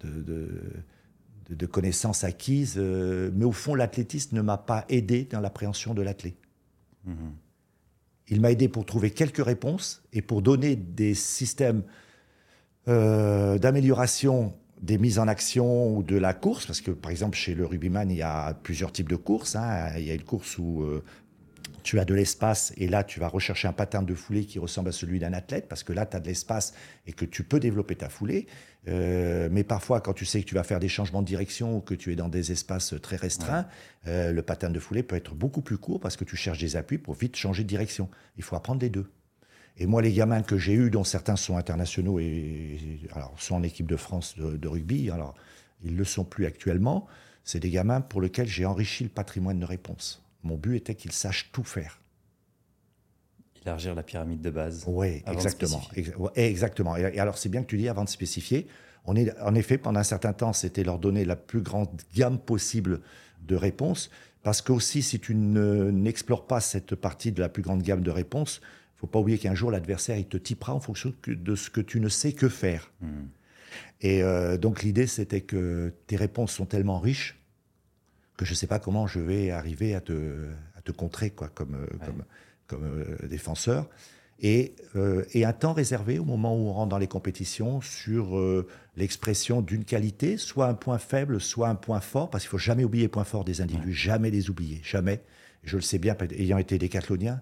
de, 0.04 1.66
connaissances 1.66 2.24
acquises. 2.24 2.76
Euh, 2.78 3.30
mais 3.34 3.46
au 3.46 3.52
fond, 3.52 3.76
l'athlétisme 3.76 4.36
ne 4.36 4.42
m'a 4.42 4.58
pas 4.58 4.86
aidé 4.90 5.26
dans 5.26 5.40
l'appréhension 5.40 5.94
de 5.94 6.02
l'athlète. 6.02 6.38
Mhm. 7.06 7.34
Il 8.28 8.42
m'a 8.42 8.52
aidé 8.52 8.70
pour 8.70 8.86
trouver 8.86 9.12
quelques 9.12 9.44
réponses 9.44 10.04
et 10.14 10.22
pour 10.22 10.42
donner 10.42 10.76
des 10.76 11.16
systèmes 11.16 11.84
euh, 12.88 13.58
d'amélioration 13.58 14.54
des 14.82 14.98
mises 14.98 15.20
en 15.20 15.28
action 15.28 15.96
ou 15.96 16.04
de 16.04 16.16
la 16.16 16.34
course, 16.34 16.66
parce 16.66 16.80
que 16.80 16.92
par 16.92 17.12
exemple 17.12 17.38
chez 17.38 17.54
le 17.54 17.66
rugbyman, 17.66 18.10
il 18.10 18.18
y 18.18 18.22
a 18.22 18.54
plusieurs 18.54 18.92
types 18.92 19.10
de 19.10 19.16
courses. 19.16 19.56
Hein. 19.56 19.90
Il 19.98 20.06
y 20.06 20.12
a 20.12 20.14
une 20.14 20.24
course 20.24 20.58
où 20.58 20.84
euh, 20.84 21.04
tu 21.90 21.98
as 21.98 22.06
de 22.06 22.14
l'espace 22.14 22.72
et 22.78 22.88
là, 22.88 23.04
tu 23.04 23.20
vas 23.20 23.28
rechercher 23.28 23.68
un 23.68 23.74
pattern 23.74 24.06
de 24.06 24.14
foulée 24.14 24.46
qui 24.46 24.60
ressemble 24.60 24.90
à 24.90 24.92
celui 24.92 25.18
d'un 25.18 25.34
athlète 25.34 25.68
parce 25.68 25.82
que 25.82 25.92
là, 25.92 26.06
tu 26.06 26.16
as 26.16 26.20
de 26.20 26.28
l'espace 26.28 26.76
et 27.08 27.14
que 27.14 27.26
tu 27.26 27.44
peux 27.44 27.60
développer 27.60 27.96
ta 27.96 28.10
foulée. 28.10 28.46
Euh, 28.88 29.50
mais 29.52 29.64
parfois, 29.64 30.00
quand 30.00 30.14
tu 30.14 30.24
sais 30.24 30.40
que 30.40 30.46
tu 30.46 30.54
vas 30.54 30.62
faire 30.62 30.80
des 30.80 30.88
changements 30.88 31.24
de 31.24 31.26
direction 31.26 31.78
ou 31.78 31.82
que 31.82 31.96
tu 31.96 32.12
es 32.12 32.16
dans 32.16 32.30
des 32.30 32.52
espaces 32.52 32.94
très 33.02 33.16
restreints, 33.16 33.66
euh, 34.06 34.32
le 34.32 34.42
pattern 34.44 34.72
de 34.72 34.80
foulée 34.80 35.02
peut 35.02 35.16
être 35.16 35.34
beaucoup 35.34 35.62
plus 35.62 35.80
court 35.80 36.00
parce 36.00 36.16
que 36.16 36.24
tu 36.26 36.36
cherches 36.36 36.60
des 36.60 36.76
appuis 36.76 37.00
pour 37.00 37.16
vite 37.16 37.36
changer 37.36 37.64
de 37.64 37.70
direction. 37.70 38.08
Il 38.38 38.44
faut 38.44 38.56
apprendre 38.56 38.82
les 38.82 38.92
deux. 38.92 39.10
Et 39.78 39.88
moi, 39.88 40.04
les 40.04 40.14
gamins 40.14 40.44
que 40.44 40.60
j'ai 40.60 40.74
eus, 40.74 40.92
dont 40.92 41.04
certains 41.04 41.38
sont 41.38 41.58
internationaux 41.58 42.20
et, 42.20 43.00
alors 43.16 43.34
sont 43.40 43.56
en 43.56 43.64
équipe 43.64 43.88
de 43.88 43.96
France 43.96 44.36
de, 44.38 44.58
de 44.58 44.68
rugby, 44.68 45.10
alors 45.10 45.34
ils 45.84 45.94
ne 45.94 45.98
le 45.98 46.06
sont 46.06 46.24
plus 46.24 46.46
actuellement, 46.46 47.08
c'est 47.44 47.60
des 47.60 47.72
gamins 47.72 48.02
pour 48.02 48.22
lesquels 48.22 48.48
j'ai 48.48 48.68
enrichi 48.68 49.06
le 49.06 49.10
patrimoine 49.10 49.60
de 49.60 49.66
réponse. 49.66 50.22
Mon 50.44 50.56
but 50.56 50.78
était 50.78 50.96
qu'il 50.96 51.12
sache 51.12 51.52
tout 51.52 51.64
faire. 51.64 52.00
Élargir 53.64 53.94
la 53.94 54.04
pyramide 54.04 54.42
de 54.42 54.50
base. 54.50 54.86
Oui, 54.88 55.22
exactement. 55.28 55.82
exactement. 56.36 56.96
Et, 56.96 57.20
alors, 57.20 57.38
c'est 57.38 57.50
bien 57.50 57.62
que 57.62 57.68
tu 57.68 57.78
dis 57.78 57.90
avant 57.90 58.06
de 58.06 58.10
spécifier. 58.10 58.68
On 59.06 59.16
est, 59.16 59.38
en 59.42 59.54
effet, 59.56 59.78
pendant 59.78 60.00
un 60.00 60.04
certain 60.04 60.34
temps, 60.34 60.54
c'était 60.54 60.84
leur 60.84 61.00
donner 61.00 61.26
la 61.26 61.36
plus 61.36 61.62
grande 61.62 61.90
gamme 62.16 62.40
possible 62.40 63.02
de 63.42 63.56
réponses. 63.56 64.10
Parce 64.44 64.62
que 64.62 64.72
aussi, 64.72 65.02
si 65.02 65.20
tu 65.20 65.36
n'explores 65.36 66.48
pas 66.48 66.62
cette 66.62 66.96
partie 66.96 67.32
de 67.34 67.42
la 67.42 67.50
plus 67.50 67.62
grande 67.62 67.82
gamme 67.82 68.02
de 68.02 68.12
réponses, 68.12 68.62
il 68.96 69.00
faut 69.00 69.08
pas 69.08 69.20
oublier 69.20 69.38
qu'un 69.38 69.56
jour, 69.56 69.72
l'adversaire, 69.72 70.18
il 70.18 70.28
te 70.28 70.38
typera 70.38 70.74
en 70.74 70.80
fonction 70.80 71.14
de 71.28 71.56
ce 71.56 71.70
que 71.70 71.82
tu 71.82 72.00
ne 72.00 72.08
sais 72.08 72.32
que 72.32 72.48
faire. 72.48 72.92
Hmm. 73.02 73.28
Et 74.02 74.24
euh, 74.24 74.58
donc, 74.58 74.84
l'idée, 74.84 75.08
c'était 75.08 75.42
que 75.42 75.94
tes 76.08 76.16
réponses 76.16 76.54
sont 76.54 76.66
tellement 76.66 77.00
riches 77.00 77.39
que 78.40 78.46
je 78.46 78.52
ne 78.52 78.56
sais 78.56 78.68
pas 78.68 78.80
comment 78.80 79.06
je 79.06 79.20
vais 79.20 79.52
arriver 79.52 79.94
à 79.96 80.00
te, 80.00 80.48
à 80.78 80.82
te 80.82 80.94
contrer 80.94 81.30
quoi, 81.30 81.50
comme, 81.50 81.76
euh, 81.76 82.06
comme, 82.06 82.24
comme 82.68 82.86
euh, 82.86 83.28
défenseur. 83.28 83.90
et, 84.40 84.76
euh, 84.96 85.26
et, 85.34 85.44
un 85.44 85.52
temps 85.52 85.74
réservé 85.74 86.20
au 86.20 86.24
moment 86.24 86.56
où 86.56 86.70
on 86.70 86.72
rentre 86.72 86.88
dans 86.88 86.98
les 86.98 87.08
compétitions 87.08 87.82
sur 87.82 88.38
euh, 88.38 88.66
l'expression 88.96 89.62
d'une 89.62 89.84
qualité, 89.84 90.38
soit 90.38 90.68
un 90.68 90.74
point 90.74 91.00
faible, 91.00 91.42
soit 91.42 91.68
un 91.68 91.76
point 91.76 92.00
fort, 92.00 92.30
parce 92.30 92.46
qu'il 92.46 92.52
faut 92.52 92.58
jamais 92.58 92.86
oublier 92.86 93.04
les 93.04 93.10
points 93.10 93.26
forts 93.26 93.44
des 93.44 93.60
individus, 93.60 93.92
jamais 93.92 94.32
les 94.32 94.50
oublier, 94.50 94.80
jamais. 94.84 95.22
Je 95.66 95.76
le 95.76 95.82
sais 95.82 95.98
bien, 95.98 96.16
ayant 96.38 96.60
été 96.60 96.78
décathlonien, 96.78 97.42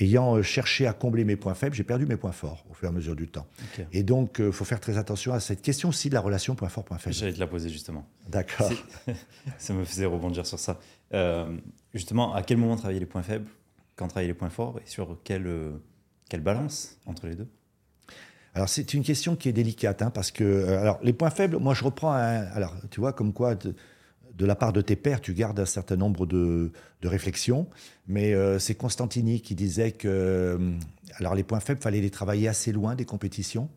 ayant 0.00 0.36
euh, 0.36 0.42
cherché 0.42 0.86
à 0.86 0.92
combler 0.92 1.24
mes 1.24 1.36
points 1.36 1.54
faibles, 1.54 1.74
j'ai 1.74 1.84
perdu 1.84 2.06
mes 2.06 2.16
points 2.16 2.32
forts 2.32 2.64
au 2.70 2.74
fur 2.74 2.86
et 2.86 2.88
à 2.88 2.92
mesure 2.92 3.16
du 3.16 3.28
temps. 3.28 3.46
Et 3.92 4.02
donc, 4.02 4.36
il 4.38 4.52
faut 4.52 4.64
faire 4.64 4.80
très 4.80 4.98
attention 4.98 5.32
à 5.32 5.40
cette 5.40 5.62
question 5.62 5.88
aussi 5.90 6.08
de 6.08 6.14
la 6.14 6.20
relation 6.20 6.54
point 6.54 6.68
fort, 6.68 6.84
point 6.84 6.98
faible. 6.98 7.14
J'allais 7.14 7.32
te 7.32 7.40
la 7.40 7.46
poser 7.46 7.68
justement. 7.68 8.06
D'accord. 8.28 8.70
ça 9.58 9.74
me 9.74 9.84
faisait 9.84 10.06
rebondir 10.06 10.46
sur 10.46 10.58
ça. 10.58 10.78
justement, 11.92 12.34
à 12.34 12.42
quel 12.42 12.56
moment 12.56 12.76
travailler 12.76 13.00
les 13.00 13.06
points 13.06 13.22
faibles 13.22 13.46
Quand 13.96 14.08
travailler 14.08 14.28
les 14.28 14.34
points 14.34 14.50
forts 14.50 14.78
Et 14.84 14.88
sur 14.88 15.18
quel 15.24 15.46
quelle 16.28 16.40
balance 16.40 16.98
entre 17.06 17.26
les 17.26 17.36
deux? 17.36 17.48
Alors 18.54 18.68
c'est 18.68 18.94
une 18.94 19.02
question 19.02 19.34
qui 19.34 19.48
est 19.48 19.52
délicate 19.52 20.00
hein, 20.02 20.10
parce 20.10 20.30
que 20.30 20.44
euh, 20.44 20.80
alors 20.80 21.00
les 21.02 21.12
points 21.12 21.30
faibles, 21.30 21.58
moi 21.58 21.74
je 21.74 21.84
reprends 21.84 22.12
un, 22.12 22.42
alors 22.52 22.74
tu 22.90 23.00
vois 23.00 23.12
comme 23.12 23.32
quoi 23.32 23.56
de, 24.36 24.46
la 24.46 24.54
part 24.54 24.72
de 24.72 24.80
tes 24.80 24.96
pères 24.96 25.20
tu 25.20 25.34
gardes 25.34 25.60
un 25.60 25.66
certain 25.66 25.96
nombre 25.96 26.26
de, 26.26 26.70
réflexions, 27.02 27.68
mais 28.06 28.34
euh, 28.34 28.58
c'est 28.58 28.74
Constantini 28.74 29.40
qui 29.40 29.54
disait 29.54 29.92
que 29.92 30.08
euh, 30.08 30.72
alors 31.16 31.34
les 31.34 31.42
points 31.42 31.60
faibles 31.60 31.80
fallait 31.80 32.00
les 32.00 32.10
travailler 32.10 32.48
assez 32.48 32.72
loin 32.72 32.94
des 32.94 33.04
compétitions 33.04 33.68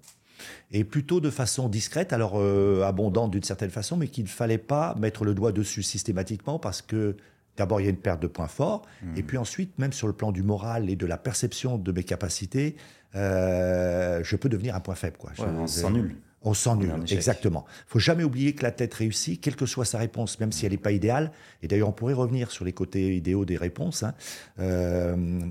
et 0.72 0.84
plutôt 0.84 1.20
de 1.20 1.30
façon 1.30 1.68
discrète, 1.68 2.14
alors 2.14 2.40
abondante 2.84 3.32
d'une 3.32 3.44
certaine 3.44 3.72
façon, 3.72 3.98
mais 3.98 4.08
qu'il 4.08 4.24
ne 4.26 4.30
fallait 4.30 4.60
pas 4.60 4.96
mettre 5.00 5.26
le 5.26 5.34
doigt 5.34 5.52
dessus 5.52 5.82
systématiquement 5.82 6.60
parce 6.60 6.84
que 6.84 7.18
D'abord, 7.58 7.82
il 7.82 7.86
y 7.86 7.88
a 7.88 7.90
une 7.90 7.98
perte 7.98 8.22
de 8.22 8.28
points 8.28 8.48
forts, 8.48 8.84
et 9.16 9.24
puis 9.24 9.38
ensuite, 9.38 9.78
même 9.80 9.92
sur 9.92 10.06
le 10.06 10.14
plan 10.14 10.32
du 10.32 10.44
moral 10.44 10.92
et 10.92 10.96
de 10.96 11.08
la 11.08 11.18
perception 11.18 11.80
de 11.80 11.92
mes 11.92 12.04
capacités, 12.04 12.76
euh, 13.16 14.22
je 14.24 14.36
peux 14.36 14.48
devenir 14.48 14.76
un 14.76 14.80
point 14.80 14.94
faible. 14.94 15.18
Quoi. 15.18 15.32
on 15.40 15.66
se 15.66 15.82
sent 15.82 15.90
nul. 15.90 16.16
On 16.44 16.54
se 16.54 16.64
sent 16.64 16.76
nul, 16.76 16.92
exactement. 17.10 17.66
Il 17.88 17.92
faut 17.92 18.00
jamais 18.00 18.24
oublier 18.24 18.54
que 18.54 18.64
la 18.64 18.72
tête 18.72 18.94
réussit, 18.94 19.42
quelle 19.42 19.56
que 19.56 19.66
soit 19.66 19.86
sa 19.86 19.98
réponse, 19.98 20.40
même 20.40 20.52
si 20.52 20.66
elle 20.66 20.72
n'est 20.72 20.78
pas 20.78 20.92
idéale. 20.92 21.32
Et 21.64 21.68
d'ailleurs, 21.68 21.90
on 21.90 21.94
pourrait 21.94 22.14
revenir 22.14 22.52
sur 22.52 22.64
les 22.64 22.74
côtés 22.74 23.16
idéaux 23.16 23.44
des 23.44 23.58
réponses. 23.58 24.04
Hein. 24.04 24.14
Euh, 24.60 25.42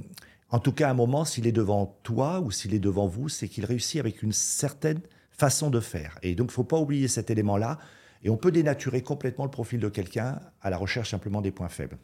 en 0.51 0.59
tout 0.61 0.73
cas, 0.73 0.89
à 0.89 0.91
un 0.93 0.95
moment, 0.95 1.25
s'il 1.25 1.47
est 1.47 1.53
devant 1.53 1.99
toi 2.03 2.41
ou 2.41 2.51
s'il 2.51 2.73
est 2.73 2.79
devant 2.79 3.09
vous, 3.09 3.29
c'est 3.29 3.49
qu'il 3.49 3.65
réussit 3.65 3.99
avec 3.99 4.23
une 4.23 4.33
certaine 4.33 5.01
façon 5.33 5.71
de 5.71 5.81
faire. 5.81 6.19
Et 6.23 6.35
donc, 6.35 6.47
il 6.47 6.51
ne 6.51 6.55
faut 6.55 6.65
pas 6.65 6.79
oublier 6.79 7.09
cet 7.09 7.31
élément-là. 7.31 7.79
Et 8.23 8.31
on 8.31 8.37
peut 8.37 8.53
dénaturer 8.53 9.03
complètement 9.03 9.45
le 9.45 9.51
profil 9.51 9.81
de 9.81 9.89
quelqu'un 9.89 10.41
à 10.63 10.71
la 10.71 10.79
recherche 10.79 11.11
simplement 11.11 11.43
des 11.43 11.51
points 11.51 11.69
faibles. 11.69 11.99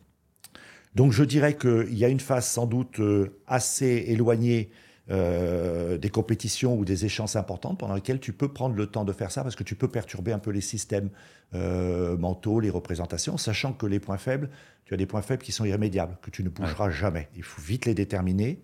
Donc 0.94 1.12
je 1.12 1.24
dirais 1.24 1.56
qu'il 1.56 1.94
y 1.94 2.04
a 2.04 2.08
une 2.08 2.20
phase 2.20 2.46
sans 2.46 2.66
doute 2.66 3.00
euh, 3.00 3.40
assez 3.46 4.04
éloignée 4.08 4.70
euh, 5.12 5.98
des 5.98 6.08
compétitions 6.08 6.76
ou 6.76 6.84
des 6.84 7.04
échanges 7.04 7.36
importantes 7.36 7.78
pendant 7.78 7.94
lesquelles 7.94 8.20
tu 8.20 8.32
peux 8.32 8.48
prendre 8.48 8.74
le 8.74 8.86
temps 8.86 9.04
de 9.04 9.12
faire 9.12 9.30
ça 9.30 9.42
parce 9.42 9.56
que 9.56 9.62
tu 9.62 9.74
peux 9.74 9.88
perturber 9.88 10.32
un 10.32 10.38
peu 10.38 10.50
les 10.50 10.60
systèmes 10.60 11.10
euh, 11.54 12.16
mentaux, 12.16 12.60
les 12.60 12.70
représentations, 12.70 13.36
sachant 13.36 13.72
que 13.72 13.86
les 13.86 14.00
points 14.00 14.16
faibles, 14.16 14.50
tu 14.84 14.94
as 14.94 14.96
des 14.96 15.06
points 15.06 15.22
faibles 15.22 15.42
qui 15.42 15.52
sont 15.52 15.64
irrémédiables, 15.64 16.16
que 16.22 16.30
tu 16.30 16.42
ne 16.42 16.48
bougeras 16.48 16.90
jamais. 16.90 17.28
Il 17.36 17.42
faut 17.42 17.60
vite 17.60 17.86
les 17.86 17.94
déterminer 17.94 18.62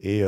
et, 0.00 0.22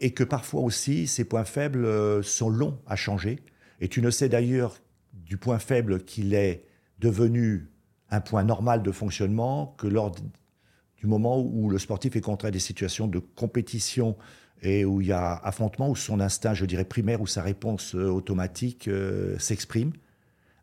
et, 0.00 0.10
que 0.12 0.24
parfois 0.24 0.62
aussi 0.62 1.06
ces 1.06 1.24
points 1.24 1.44
faibles 1.44 2.24
sont 2.24 2.48
longs 2.48 2.78
à 2.86 2.96
changer. 2.96 3.40
Et 3.80 3.88
tu 3.88 4.00
ne 4.00 4.10
sais 4.10 4.30
d'ailleurs 4.30 4.76
du 5.12 5.36
point 5.36 5.58
faible 5.58 6.04
qu'il 6.04 6.32
est 6.34 6.64
devenu 6.98 7.68
un 8.10 8.20
point 8.20 8.44
normal 8.44 8.82
de 8.82 8.92
fonctionnement 8.92 9.74
que 9.78 9.86
lors 9.86 10.12
du 10.12 11.06
moment 11.06 11.40
où 11.40 11.70
le 11.70 11.78
sportif 11.78 12.16
est 12.16 12.20
contraint 12.20 12.48
à 12.48 12.50
des 12.50 12.58
situations 12.58 13.06
de 13.06 13.18
compétition 13.18 14.16
et 14.62 14.84
où 14.84 15.00
il 15.00 15.08
y 15.08 15.12
a 15.12 15.34
affrontement, 15.34 15.88
où 15.88 15.96
son 15.96 16.20
instinct, 16.20 16.54
je 16.54 16.64
dirais, 16.64 16.84
primaire, 16.84 17.20
ou 17.20 17.26
sa 17.26 17.42
réponse 17.42 17.94
euh, 17.94 18.08
automatique 18.08 18.88
euh, 18.88 19.38
s'exprime 19.38 19.92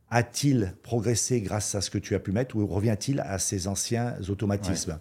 A-t-il 0.09 0.73
progressé 0.83 1.41
grâce 1.41 1.75
à 1.75 1.81
ce 1.81 1.89
que 1.89 1.97
tu 1.97 2.15
as 2.15 2.19
pu 2.19 2.31
mettre 2.31 2.55
ou 2.55 2.65
revient-il 2.67 3.19
à 3.21 3.39
ses 3.39 3.67
anciens 3.67 4.15
automatismes 4.29 4.99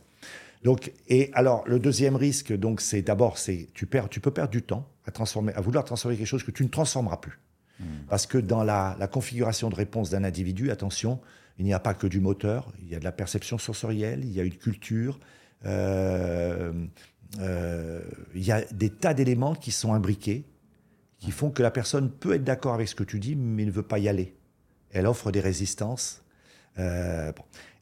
Donc, 0.65 0.93
et 1.09 1.31
alors, 1.35 1.63
le 1.67 1.79
deuxième 1.79 2.17
risque, 2.17 2.57
donc, 2.57 2.81
c'est 2.81 3.03
d'abord, 3.03 3.39
c'est 3.39 3.69
tu 3.75 3.87
perds, 3.87 4.09
tu 4.09 4.21
peux 4.21 4.31
perdre 4.31 4.51
du 4.51 4.63
temps 4.63 4.89
à 5.07 5.11
transformer, 5.11 5.53
à 5.55 5.61
vouloir 5.61 5.85
transformer 5.85 6.17
quelque 6.17 6.27
chose 6.27 6.45
que 6.45 6.51
tu 6.51 6.65
ne 6.65 6.69
transformeras 6.69 7.19
plus. 7.19 7.39
Hmm. 7.79 7.85
Parce 8.09 8.27
que 8.27 8.39
dans 8.39 8.65
la, 8.65 8.97
configuration 9.13 9.69
de 9.69 9.75
réponse 9.75 10.11
d'un 10.11 10.25
individu, 10.25 10.71
attention, 10.71 11.21
il 11.59 11.65
n'y 11.65 11.75
a 11.75 11.81
pas 11.81 11.95
que 11.95 12.07
du 12.07 12.21
moteur, 12.21 12.73
il 12.81 12.89
y 12.89 12.95
a 12.95 12.99
de 12.99 13.05
la 13.05 13.13
perception 13.13 13.59
sensorielle, 13.59 14.25
il 14.25 14.33
y 14.33 14.41
a 14.41 14.45
une 14.45 14.57
culture, 14.57 15.21
euh, 15.65 16.73
il 17.39 18.45
y 18.45 18.53
a 18.53 18.63
des 18.73 18.91
tas 18.91 19.15
d'éléments 19.15 19.55
qui 19.55 19.71
sont 19.71 19.93
imbriqués, 19.93 20.45
qui 21.19 21.31
font 21.31 21.51
que 21.51 21.63
la 21.63 21.71
personne 21.71 22.11
peut 22.11 22.35
être 22.35 22.45
d'accord 22.45 22.75
avec 22.75 22.89
ce 22.89 22.95
que 22.95 23.05
tu 23.05 23.19
dis, 23.19 23.37
mais 23.37 23.65
ne 23.65 23.71
veut 23.71 23.83
pas 23.83 23.99
y 23.99 24.09
aller. 24.09 24.35
Elle 24.91 25.07
offre 25.07 25.33
des 25.33 25.41
résistances. 25.41 26.23
Euh, 26.79 27.33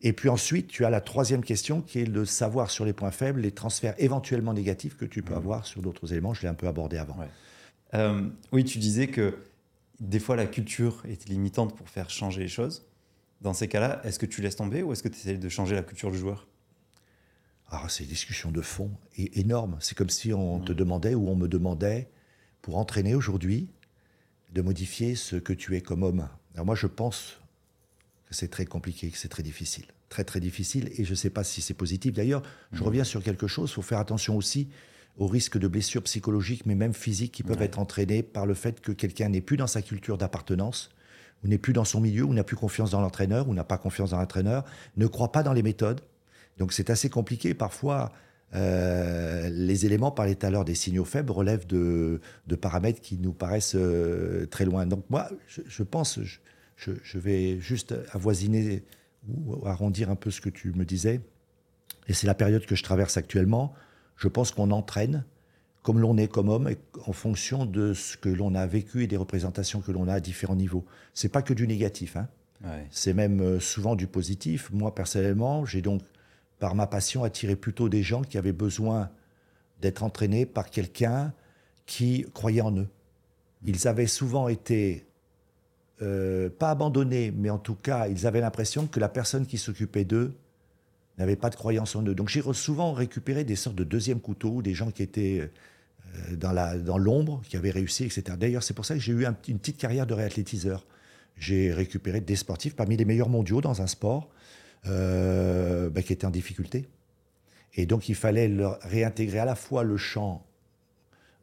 Et 0.03 0.13
puis 0.13 0.29
ensuite, 0.29 0.69
tu 0.69 0.85
as 0.85 0.91
la 0.91 1.01
troisième 1.01 1.43
question 1.43 1.81
qui 1.81 2.01
est 2.01 2.05
le 2.05 2.25
savoir 2.25 2.71
sur 2.71 2.85
les 2.85 2.93
points 2.93 3.11
faibles, 3.11 3.41
les 3.41 3.51
transferts 3.51 3.95
éventuellement 3.99 4.53
négatifs 4.53 4.97
que 4.97 5.05
tu 5.05 5.23
peux 5.23 5.35
hmm. 5.35 5.39
avoir 5.39 5.67
sur 5.67 5.83
d'autres 5.83 6.13
éléments. 6.13 6.35
Je 6.35 6.43
l'ai 6.43 6.49
un 6.49 6.55
peu 6.55 6.69
abordé 6.69 6.97
avant. 6.97 7.17
oui, 8.53 8.65
tu 8.65 8.79
disais 8.79 9.09
que 9.09 9.37
des 10.01 10.19
fois 10.19 10.37
la 10.37 10.47
culture 10.47 11.03
est 11.09 11.29
limitante 11.29 11.77
pour 11.77 11.89
faire 11.89 12.11
changer 12.11 12.41
les 12.43 12.49
choses. 12.49 12.87
Dans 13.41 13.53
ces 13.53 13.69
cas-là, 13.69 14.01
est-ce 14.05 14.19
que 14.19 14.27
tu 14.27 14.43
laisses 14.43 14.57
tomber 14.57 14.83
ou 14.83 14.93
est-ce 14.93 15.03
que 15.03 15.09
tu 15.09 15.17
essaies 15.17 15.37
de 15.37 15.49
changer 15.49 15.75
la 15.75 15.83
culture 15.83 16.11
du 16.11 16.19
joueur? 16.19 16.47
Ah, 17.83 17.89
C'est 17.89 18.05
une 18.05 18.11
discussion 18.11 18.51
de 18.51 18.61
fond 18.61 18.91
et 19.17 19.41
énorme. 19.41 19.77
C'est 19.81 19.97
comme 19.97 20.11
si 20.11 20.33
on 20.33 20.61
te 20.61 20.73
demandait 20.73 21.15
ou 21.15 21.29
on 21.29 21.37
me 21.37 21.49
demandait, 21.49 22.09
pour 22.63 22.79
entraîner 22.79 23.15
aujourd'hui, 23.15 23.69
de 24.53 24.63
modifier 24.63 25.15
ce 25.17 25.37
que 25.37 25.53
tu 25.53 25.77
es 25.77 25.81
comme 25.81 26.03
homme. 26.03 26.29
Alors 26.55 26.67
moi, 26.67 26.75
je 26.75 26.87
pense 26.87 27.41
que 28.29 28.35
c'est 28.35 28.49
très 28.49 28.65
compliqué, 28.65 29.11
que 29.11 29.19
c'est 29.19 29.29
très 29.29 29.43
difficile. 29.43 29.87
Très, 30.09 30.25
très 30.25 30.41
difficile. 30.41 30.91
Et 30.97 31.05
je 31.05 31.11
ne 31.11 31.17
sais 31.17 31.31
pas 31.31 31.45
si 31.45 31.61
c'est 31.61 31.75
positif. 31.75 32.13
D'ailleurs, 32.13 32.43
je 32.73 32.83
reviens 32.83 33.05
sur 33.05 33.23
quelque 33.23 33.49
chose. 33.49 33.71
Il 33.71 33.75
faut 33.75 33.83
faire 33.83 33.99
attention 33.99 34.37
aussi 34.37 34.69
au 35.17 35.27
risque 35.27 35.59
de 35.59 35.69
blessures 35.69 36.03
psychologiques, 36.03 36.67
mais 36.67 36.75
même 36.75 36.95
physiques, 36.95 37.33
qui 37.33 37.43
peuvent 37.43 37.63
être 37.63 37.79
entraînées 37.79 38.23
par 38.23 38.47
le 38.47 38.55
fait 38.55 38.81
que 38.81 38.93
quelqu'un 38.93 39.29
n'est 39.29 39.41
plus 39.41 39.57
dans 39.57 39.67
sa 39.67 39.83
culture 39.83 40.19
d'appartenance, 40.19 40.91
ou 41.43 41.49
n'est 41.49 41.59
plus 41.59 41.73
dans 41.73 41.85
son 41.85 42.01
milieu, 42.01 42.25
ou 42.25 42.35
n'a 42.35 42.45
plus 42.45 42.57
confiance 42.57 42.91
dans 42.91 43.01
l'entraîneur, 43.01 43.49
ou 43.49 43.55
n'a 43.55 43.65
pas 43.65 43.79
confiance 43.79 44.11
dans 44.11 44.19
l'entraîneur, 44.19 44.65
ne 44.97 45.07
croit 45.07 45.31
pas 45.31 45.43
dans 45.43 45.53
les 45.53 45.63
méthodes. 45.63 46.01
Donc 46.59 46.73
c'est 46.73 46.91
assez 46.91 47.11
compliqué. 47.11 47.55
Parfois, 47.55 48.13
euh, 48.55 49.49
les 49.51 49.87
éléments, 49.87 50.11
parlait 50.11 50.35
tout 50.35 50.47
à 50.47 50.51
l'heure 50.51 50.65
des 50.65 50.75
signaux 50.75 51.05
faibles, 51.05 51.33
relèvent 51.33 51.67
de, 51.67 52.21
paramètres 52.61 53.01
qui 53.01 53.19
nous 53.19 53.33
paraissent 53.33 53.77
euh, 53.77 54.47
très 54.47 54.65
loin. 54.65 54.87
Donc 54.87 55.05
moi, 55.11 55.29
je, 55.47 55.83
pense, 55.83 56.21
je, 56.23 56.93
je, 57.03 57.19
vais 57.19 57.59
juste 57.61 57.95
avoisiner 58.13 58.83
ou 59.29 59.67
arrondir 59.67 60.11
un 60.11 60.17
peu 60.17 60.31
ce 60.31 60.41
que 60.41 60.51
tu 60.51 60.73
me 60.73 60.85
disais. 60.85 61.21
Et 62.09 62.13
c'est 62.13 62.27
la 62.27 62.35
période 62.35 62.67
que 62.67 62.75
je 62.75 62.83
traverse 62.83 63.17
actuellement 63.17 63.75
je 64.17 64.29
pense 64.29 64.51
qu'on 64.51 64.71
entraîne 64.71 65.25
comme 65.83 66.01
l'on 66.01 66.17
est 66.17 66.29
comme 66.29 66.49
homme, 66.49 66.71
en 67.07 67.13
fonction 67.13 67.67
de 67.67 67.93
ce 67.93 68.17
que 68.17 68.31
l'on 68.31 68.55
a 68.55 68.67
vécu 68.67 69.05
et 69.05 69.07
des 69.07 69.19
représentations 69.19 69.83
que 69.83 69.93
l'on 69.93 70.09
a 70.09 70.15
à 70.15 70.21
différents 70.21 70.57
niveaux. 70.57 70.87
C'est 71.13 71.29
pas 71.29 71.43
que 71.43 71.53
du 71.53 71.69
négatif, 71.69 72.17
hein. 72.17 72.27
c'est 72.91 73.13
même 73.13 73.43
euh, 73.43 73.61
souvent 73.61 73.95
du 73.95 74.07
positif. 74.07 74.71
Moi, 74.73 74.95
personnellement, 74.95 75.67
j'ai 75.67 75.83
donc, 75.83 76.01
par 76.59 76.75
ma 76.75 76.87
passion, 76.87 77.25
attiré 77.25 77.57
plutôt 77.57 77.89
des 77.89 78.03
gens 78.03 78.23
qui 78.23 78.39
avaient 78.39 78.53
besoin 78.53 79.11
d'être 79.81 80.03
entraînés 80.03 80.47
par 80.47 80.71
quelqu'un 80.71 81.33
qui 81.87 82.27
croyait 82.33 82.61
en 82.61 82.77
eux. 82.77 82.89
Ils 83.65 83.89
avaient 83.89 84.07
souvent 84.07 84.49
été, 84.49 85.05
euh, 86.03 86.49
pas 86.51 86.71
abandonnés, 86.71 87.33
mais 87.37 87.51
en 87.51 87.59
tout 87.59 87.75
cas, 87.75 88.09
ils 88.09 88.27
avaient 88.27 88.41
l'impression 88.41 88.87
que 88.87 89.01
la 89.01 89.09
personne 89.09 89.47
qui 89.47 89.59
s'occupait 89.59 90.05
d'eux 90.05 90.35
n'avaient 91.19 91.37
pas 91.37 91.51
de 91.51 91.57
croyance 91.57 91.95
en 91.97 92.03
eux. 92.03 92.15
Donc 92.15 92.29
j'ai 92.29 92.43
souvent 92.53 92.93
récupéré 92.93 93.45
des 93.45 93.57
sortes 93.57 93.77
de 93.77 93.85
deuxième 93.85 94.21
couteau, 94.21 94.63
des 94.63 94.75
gens 94.75 94.91
qui 94.91 95.03
étaient 95.03 95.51
euh, 96.31 96.37
dans 96.37 96.99
l'ombre, 96.99 97.43
qui 97.49 97.57
avaient 97.57 97.71
réussi, 97.71 98.05
etc. 98.05 98.37
D'ailleurs, 98.39 98.63
c'est 98.63 98.75
pour 98.75 98.85
ça 98.85 98.95
que 98.95 99.01
j'ai 99.01 99.13
eu 99.13 99.25
une 99.25 99.59
petite 99.59 99.77
carrière 99.77 100.07
de 100.07 100.15
réathlétiseur. 100.15 100.87
J'ai 101.37 101.73
récupéré 101.73 102.21
des 102.21 102.37
sportifs 102.37 102.77
parmi 102.77 102.97
les 102.97 103.05
meilleurs 103.05 103.29
mondiaux 103.29 103.61
dans 103.61 103.83
un 103.83 103.87
sport 103.87 104.31
euh, 104.87 105.91
bah, 105.91 106.03
qui 106.03 106.13
était 106.13 106.27
en 106.27 106.31
difficulté. 106.31 106.89
Et 107.75 107.87
donc 107.87 108.09
il 108.09 108.15
fallait 108.15 108.49
leur 108.49 108.79
réintégrer 108.83 109.39
à 109.39 109.45
la 109.45 109.55
fois 109.55 109.83
le 109.83 109.97
champ 109.97 110.47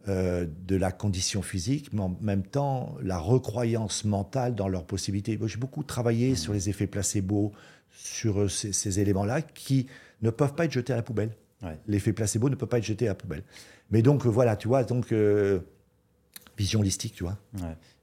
euh, 0.07 0.47
de 0.65 0.75
la 0.75 0.91
condition 0.91 1.43
physique, 1.43 1.93
mais 1.93 2.01
en 2.01 2.17
même 2.21 2.43
temps 2.43 2.95
la 3.03 3.19
recroyance 3.19 4.03
mentale 4.03 4.55
dans 4.55 4.67
leurs 4.67 4.85
possibilités. 4.85 5.37
J'ai 5.45 5.57
beaucoup 5.57 5.83
travaillé 5.83 6.31
mmh. 6.31 6.35
sur 6.37 6.53
les 6.53 6.69
effets 6.69 6.87
placebo, 6.87 7.51
sur 7.91 8.41
euh, 8.41 8.47
ces, 8.47 8.99
éléments-là 8.99 9.43
qui 9.43 9.85
ne 10.23 10.31
peuvent 10.31 10.55
pas 10.55 10.65
être 10.65 10.71
jetés 10.71 10.93
à 10.93 10.95
la 10.95 11.03
poubelle. 11.03 11.35
L'effet 11.85 12.13
placebo 12.13 12.49
ne 12.49 12.55
peut 12.55 12.65
pas 12.65 12.79
être 12.79 12.83
jeté 12.83 13.05
à 13.05 13.11
la 13.11 13.15
poubelle. 13.15 13.43
Mais 13.91 14.01
donc, 14.01 14.25
voilà, 14.25 14.55
tu 14.55 14.67
vois, 14.67 14.83
donc, 14.83 15.11
euh, 15.11 15.59
vision 16.57 16.79
holistique, 16.79 17.13
tu 17.13 17.23
vois. 17.23 17.37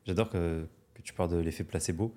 J'adore 0.07 0.30
que, 0.30 0.68
que, 0.95 1.03
tu 1.03 1.12
parles 1.12 1.30
de 1.30 1.39
l'effet 1.39 1.64
placebo, 1.64 2.14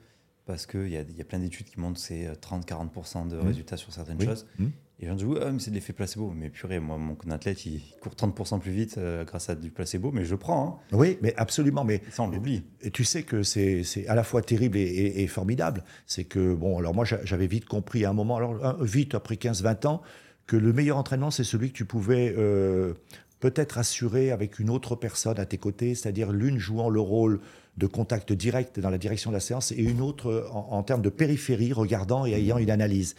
parce 0.52 0.66
qu'il 0.66 0.90
y 0.90 0.98
a, 0.98 1.02
y 1.02 1.22
a 1.22 1.24
plein 1.24 1.40
d'études 1.40 1.68
qui 1.68 1.80
montrent 1.80 2.00
que 2.00 2.06
c'est 2.06 2.30
30-40% 2.42 3.28
de 3.28 3.38
mmh. 3.38 3.40
résultats 3.40 3.78
sur 3.78 3.94
certaines 3.94 4.22
choses. 4.22 4.46
Mmh. 4.60 4.66
Et 5.00 5.06
les 5.06 5.08
gens 5.08 5.16
disent, 5.16 5.26
ouais, 5.26 5.52
mais 5.52 5.60
c'est 5.60 5.72
de 5.72 5.76
l'effet 5.76 5.94
placebo. 5.94 6.32
Mais 6.36 6.50
purée, 6.50 6.80
moi, 6.80 6.98
mon 6.98 7.16
athlète, 7.32 7.66
il 7.66 7.82
court 8.02 8.14
30% 8.14 8.60
plus 8.60 8.72
vite 8.72 8.98
euh, 8.98 9.24
grâce 9.24 9.50
à 9.50 9.56
du 9.56 9.72
placebo, 9.72 10.12
mais 10.12 10.26
je 10.26 10.36
prends. 10.36 10.82
Hein. 10.92 10.96
Oui, 10.96 11.18
mais 11.22 11.34
absolument. 11.38 11.84
Mais 11.84 12.02
ça, 12.12 12.24
on 12.24 12.28
l'oublie. 12.28 12.64
Et 12.82 12.92
tu 12.92 13.04
sais 13.04 13.24
que 13.24 13.42
c'est 13.42 13.84
à 14.08 14.14
la 14.14 14.24
fois 14.24 14.42
terrible 14.42 14.78
et, 14.78 15.26
formidable. 15.28 15.84
C'est 16.06 16.26
que, 16.26 16.54
bon, 16.54 16.78
alors 16.78 16.94
moi, 16.94 17.06
j'avais 17.06 17.48
vite 17.48 17.66
compris 17.66 18.06
à 18.06 18.10
un 18.10 18.14
moment, 18.14 18.38
alors 18.38 18.84
vite, 18.84 19.16
après 19.16 19.36
15-20 19.36 19.88
ans, 19.88 20.02
que 20.46 20.58
le 20.58 20.74
meilleur 20.74 20.98
entraînement, 20.98 21.32
c'est 21.32 21.46
celui 21.46 21.72
que 21.72 21.78
tu 21.78 21.86
pouvais 21.86 22.36
euh, 22.38 22.94
peut-être 23.40 23.80
assurer 23.80 24.32
avec 24.32 24.60
une 24.60 24.70
autre 24.70 24.96
personne 24.96 25.40
à 25.40 25.46
tes 25.46 25.58
côtés, 25.58 25.96
c'est-à-dire 25.96 26.32
l'une 26.32 26.60
jouant 26.60 26.90
le 26.90 27.00
rôle 27.00 27.40
de 27.82 27.88
contact 27.88 28.32
direct 28.32 28.80
dans 28.80 28.92
la 28.92 29.00
direction 29.00 29.32
de 29.32 29.36
la 29.36 29.40
séance 29.40 29.72
et 29.72 29.82
une 29.82 30.02
autre 30.02 30.48
en, 30.52 30.68
en 30.72 30.84
termes 30.84 31.02
de 31.02 31.10
périphérie, 31.10 31.74
regardant 31.74 32.26
et 32.26 32.32
ayant 32.34 32.60
une 32.60 32.72
analyse. 32.72 33.16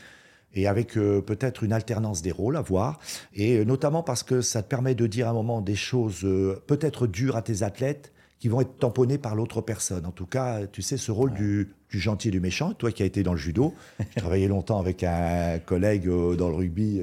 Et 0.55 0.67
avec 0.67 0.97
euh, 0.97 1.21
peut-être 1.21 1.65
une 1.65 1.73
alternance 1.73 2.23
des 2.23 2.31
rôles 2.31 2.57
à 2.57 2.61
voir, 2.61 3.01
et 3.35 3.57
euh, 3.57 3.65
notamment 3.65 4.03
parce 4.03 4.23
que 4.23 4.41
ça 4.41 4.63
te 4.63 4.69
permet 4.69 4.95
de 4.95 5.07
dire 5.07 5.27
à 5.27 5.31
un 5.31 5.35
moment 5.35 5.61
des 5.61 5.75
choses 5.75 6.25
euh, 6.25 6.63
peut-être 6.67 7.07
dures 7.07 7.37
à 7.37 7.43
tes 7.43 7.63
athlètes 7.63 8.13
qui 8.39 8.49
vont 8.49 8.61
être 8.61 8.79
tamponnées 8.79 9.19
par 9.19 9.35
l'autre 9.35 9.61
personne. 9.61 10.05
En 10.05 10.11
tout 10.11 10.27
cas, 10.27 10.67
tu 10.67 10.83
sais, 10.83 10.97
ce 10.97 11.11
rôle 11.11 11.33
du, 11.33 11.75
gentil 11.89 12.29
et 12.29 12.31
du 12.31 12.41
méchant, 12.41 12.75
toi 12.75 12.91
qui 12.93 13.03
as 13.03 13.07
été 13.07 13.23
dans 13.23 13.33
le 13.33 13.39
judo, 13.39 13.75
je 14.01 14.21
travaillais 14.21 14.49
longtemps 14.49 14.79
avec 14.79 15.05
un 15.05 15.59
collègue 15.61 16.07
dans 16.07 16.49
le 16.49 16.55
rugby, 16.55 17.01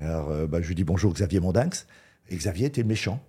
alors 0.00 0.32
bah, 0.48 0.62
je 0.62 0.68
lui 0.68 0.74
dis 0.74 0.84
bonjour 0.84 1.12
Xavier 1.12 1.40
Mondinx, 1.40 1.86
et 2.30 2.36
Xavier 2.36 2.68
était 2.68 2.80
le 2.80 2.88
méchant. 2.88 3.20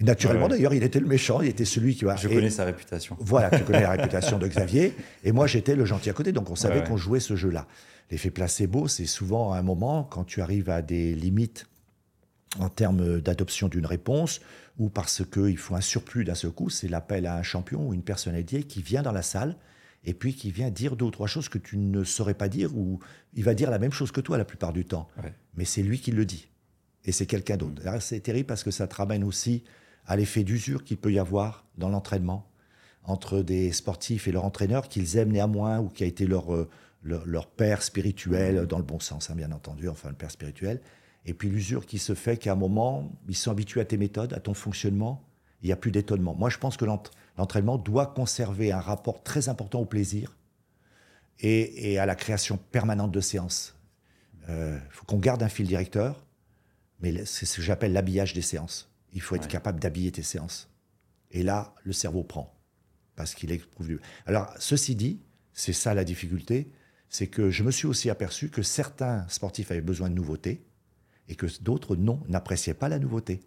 Naturellement, 0.00 0.48
d'ailleurs, 0.48 0.74
il 0.74 0.82
était 0.82 1.00
le 1.00 1.06
méchant, 1.06 1.40
il 1.40 1.48
était 1.48 1.64
celui 1.64 1.94
qui 1.94 2.04
va. 2.04 2.16
Je 2.16 2.28
connais 2.28 2.50
sa 2.50 2.64
réputation. 2.64 3.16
Voilà, 3.20 3.56
tu 3.56 3.64
connais 3.64 3.82
la 3.82 3.90
réputation 3.96 4.38
de 4.38 4.46
Xavier. 4.48 4.94
Et 5.22 5.32
moi, 5.32 5.46
j'étais 5.46 5.76
le 5.76 5.84
gentil 5.84 6.10
à 6.10 6.12
côté, 6.12 6.32
donc 6.32 6.50
on 6.50 6.56
savait 6.56 6.82
qu'on 6.82 6.96
jouait 6.96 7.20
ce 7.20 7.36
jeu-là. 7.36 7.66
L'effet 8.10 8.30
placebo, 8.30 8.88
c'est 8.88 9.06
souvent 9.06 9.52
un 9.52 9.62
moment 9.62 10.04
quand 10.04 10.24
tu 10.24 10.42
arrives 10.42 10.68
à 10.68 10.82
des 10.82 11.14
limites 11.14 11.66
en 12.58 12.68
termes 12.68 13.20
d'adoption 13.20 13.68
d'une 13.68 13.86
réponse 13.86 14.40
ou 14.78 14.88
parce 14.88 15.22
qu'il 15.24 15.56
faut 15.56 15.74
un 15.74 15.80
surplus 15.80 16.24
d'un 16.24 16.34
seul 16.34 16.50
coup, 16.50 16.70
c'est 16.70 16.88
l'appel 16.88 17.26
à 17.26 17.36
un 17.36 17.42
champion 17.42 17.88
ou 17.88 17.94
une 17.94 18.02
personnalité 18.02 18.64
qui 18.64 18.82
vient 18.82 19.02
dans 19.02 19.12
la 19.12 19.22
salle 19.22 19.56
et 20.04 20.14
puis 20.14 20.34
qui 20.34 20.50
vient 20.50 20.70
dire 20.70 20.96
deux 20.96 21.06
ou 21.06 21.10
trois 21.10 21.26
choses 21.26 21.48
que 21.48 21.58
tu 21.58 21.78
ne 21.78 22.04
saurais 22.04 22.34
pas 22.34 22.48
dire 22.48 22.76
ou 22.76 23.00
il 23.32 23.44
va 23.44 23.54
dire 23.54 23.70
la 23.70 23.78
même 23.78 23.92
chose 23.92 24.12
que 24.12 24.20
toi 24.20 24.36
la 24.36 24.44
plupart 24.44 24.72
du 24.72 24.84
temps. 24.84 25.08
Mais 25.56 25.64
c'est 25.64 25.82
lui 25.82 25.98
qui 25.98 26.10
le 26.12 26.24
dit 26.24 26.48
et 27.04 27.12
c'est 27.12 27.26
quelqu'un 27.26 27.56
d'autre. 27.56 27.82
C'est 28.00 28.20
terrible 28.20 28.46
parce 28.46 28.64
que 28.64 28.70
ça 28.70 28.86
te 28.86 28.94
ramène 28.94 29.24
aussi 29.24 29.64
à 30.06 30.16
l'effet 30.16 30.44
d'usure 30.44 30.84
qu'il 30.84 30.96
peut 30.96 31.12
y 31.12 31.18
avoir 31.18 31.64
dans 31.78 31.88
l'entraînement 31.88 32.48
entre 33.04 33.42
des 33.42 33.72
sportifs 33.72 34.28
et 34.28 34.32
leur 34.32 34.44
entraîneur 34.44 34.88
qu'ils 34.88 35.16
aiment 35.16 35.32
néanmoins 35.32 35.78
ou 35.80 35.88
qui 35.88 36.04
a 36.04 36.06
été 36.06 36.26
leur, 36.26 36.54
euh, 36.54 36.68
leur, 37.02 37.46
père 37.46 37.82
spirituel, 37.82 38.66
dans 38.66 38.78
le 38.78 38.84
bon 38.84 38.98
sens, 38.98 39.30
hein, 39.30 39.34
bien 39.34 39.52
entendu, 39.52 39.88
enfin 39.88 40.08
le 40.08 40.14
père 40.14 40.30
spirituel. 40.30 40.80
Et 41.26 41.34
puis 41.34 41.48
l'usure 41.48 41.86
qui 41.86 41.98
se 41.98 42.14
fait 42.14 42.36
qu'à 42.36 42.52
un 42.52 42.56
moment, 42.56 43.10
ils 43.28 43.36
sont 43.36 43.50
habitués 43.50 43.80
à 43.80 43.84
tes 43.84 43.96
méthodes, 43.96 44.32
à 44.32 44.40
ton 44.40 44.54
fonctionnement, 44.54 45.22
il 45.62 45.66
n'y 45.66 45.72
a 45.72 45.76
plus 45.76 45.90
d'étonnement. 45.90 46.34
Moi, 46.34 46.50
je 46.50 46.58
pense 46.58 46.76
que 46.76 46.84
l'entraînement 46.84 47.78
doit 47.78 48.06
conserver 48.06 48.72
un 48.72 48.80
rapport 48.80 49.22
très 49.22 49.48
important 49.48 49.80
au 49.80 49.86
plaisir 49.86 50.36
et, 51.40 51.98
à 51.98 52.06
la 52.06 52.14
création 52.14 52.58
permanente 52.58 53.10
de 53.10 53.20
séances. 53.20 53.74
Il 54.42 54.50
euh, 54.50 54.78
faut 54.90 55.06
qu'on 55.06 55.18
garde 55.18 55.42
un 55.42 55.48
fil 55.48 55.66
directeur, 55.66 56.26
mais 57.00 57.24
c'est 57.24 57.46
ce 57.46 57.56
que 57.56 57.62
j'appelle 57.62 57.94
l'habillage 57.94 58.34
des 58.34 58.42
séances. 58.42 58.93
Il 59.14 59.22
faut 59.22 59.36
être 59.36 59.48
capable 59.48 59.80
d'habiller 59.80 60.12
tes 60.12 60.22
séances. 60.22 60.70
Et 61.30 61.42
là, 61.42 61.74
le 61.84 61.92
cerveau 61.92 62.22
prend, 62.22 62.54
parce 63.16 63.34
qu'il 63.34 63.50
éprouve 63.50 63.98
Alors, 64.26 64.54
ceci 64.58 64.94
dit, 64.94 65.22
c'est 65.52 65.72
ça 65.72 65.94
la 65.94 66.04
difficulté, 66.04 66.70
c'est 67.08 67.28
que 67.28 67.50
je 67.50 67.62
me 67.62 67.70
suis 67.70 67.86
aussi 67.86 68.10
aperçu 68.10 68.50
que 68.50 68.62
certains 68.62 69.26
sportifs 69.28 69.70
avaient 69.70 69.80
besoin 69.80 70.10
de 70.10 70.14
nouveautés 70.14 70.66
et 71.28 71.36
que 71.36 71.46
d'autres, 71.62 71.96
non, 71.96 72.20
n'appréciaient 72.28 72.74
pas 72.74 72.88
la 72.88 72.98
nouveauté. 72.98 73.40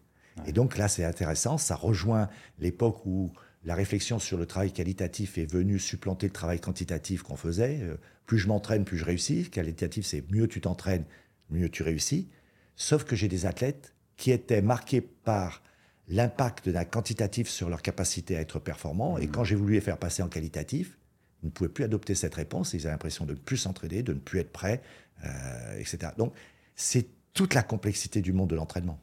Et 0.45 0.51
donc 0.51 0.77
là, 0.77 0.87
c'est 0.87 1.03
intéressant, 1.03 1.57
ça 1.57 1.75
rejoint 1.75 2.29
l'époque 2.59 3.05
où 3.05 3.31
la 3.63 3.75
réflexion 3.75 4.19
sur 4.19 4.37
le 4.37 4.45
travail 4.45 4.71
qualitatif 4.71 5.37
est 5.37 5.51
venue 5.51 5.79
supplanter 5.79 6.27
le 6.27 6.33
travail 6.33 6.59
quantitatif 6.59 7.23
qu'on 7.23 7.35
faisait. 7.35 7.81
Euh, 7.81 7.97
plus 8.25 8.37
je 8.37 8.47
m'entraîne, 8.47 8.85
plus 8.85 8.97
je 8.97 9.05
réussis. 9.05 9.49
Qualitatif, 9.49 10.05
c'est 10.05 10.23
mieux 10.31 10.47
tu 10.47 10.61
t'entraînes, 10.61 11.05
mieux 11.49 11.69
tu 11.69 11.83
réussis. 11.83 12.29
Sauf 12.75 13.03
que 13.03 13.15
j'ai 13.15 13.27
des 13.27 13.45
athlètes 13.45 13.93
qui 14.17 14.31
étaient 14.31 14.61
marqués 14.61 15.01
par 15.01 15.61
l'impact 16.07 16.69
d'un 16.69 16.85
quantitatif 16.85 17.49
sur 17.49 17.69
leur 17.69 17.81
capacité 17.81 18.37
à 18.37 18.41
être 18.41 18.59
performant. 18.59 19.17
Et 19.17 19.27
mmh. 19.27 19.31
quand 19.31 19.43
j'ai 19.43 19.55
voulu 19.55 19.73
les 19.73 19.81
faire 19.81 19.97
passer 19.97 20.23
en 20.23 20.29
qualitatif, 20.29 20.97
ils 21.43 21.47
ne 21.47 21.51
pouvaient 21.51 21.69
plus 21.69 21.83
adopter 21.83 22.15
cette 22.15 22.35
réponse. 22.35 22.73
Ils 22.73 22.81
avaient 22.81 22.91
l'impression 22.91 23.25
de 23.25 23.33
ne 23.33 23.37
plus 23.37 23.57
s'entraider, 23.57 24.03
de 24.03 24.13
ne 24.13 24.19
plus 24.19 24.39
être 24.39 24.51
prêts, 24.51 24.81
euh, 25.23 25.79
etc. 25.79 26.11
Donc, 26.17 26.33
c'est 26.75 27.07
toute 27.33 27.53
la 27.53 27.63
complexité 27.63 28.21
du 28.21 28.33
monde 28.33 28.49
de 28.49 28.55
l'entraînement. 28.55 28.99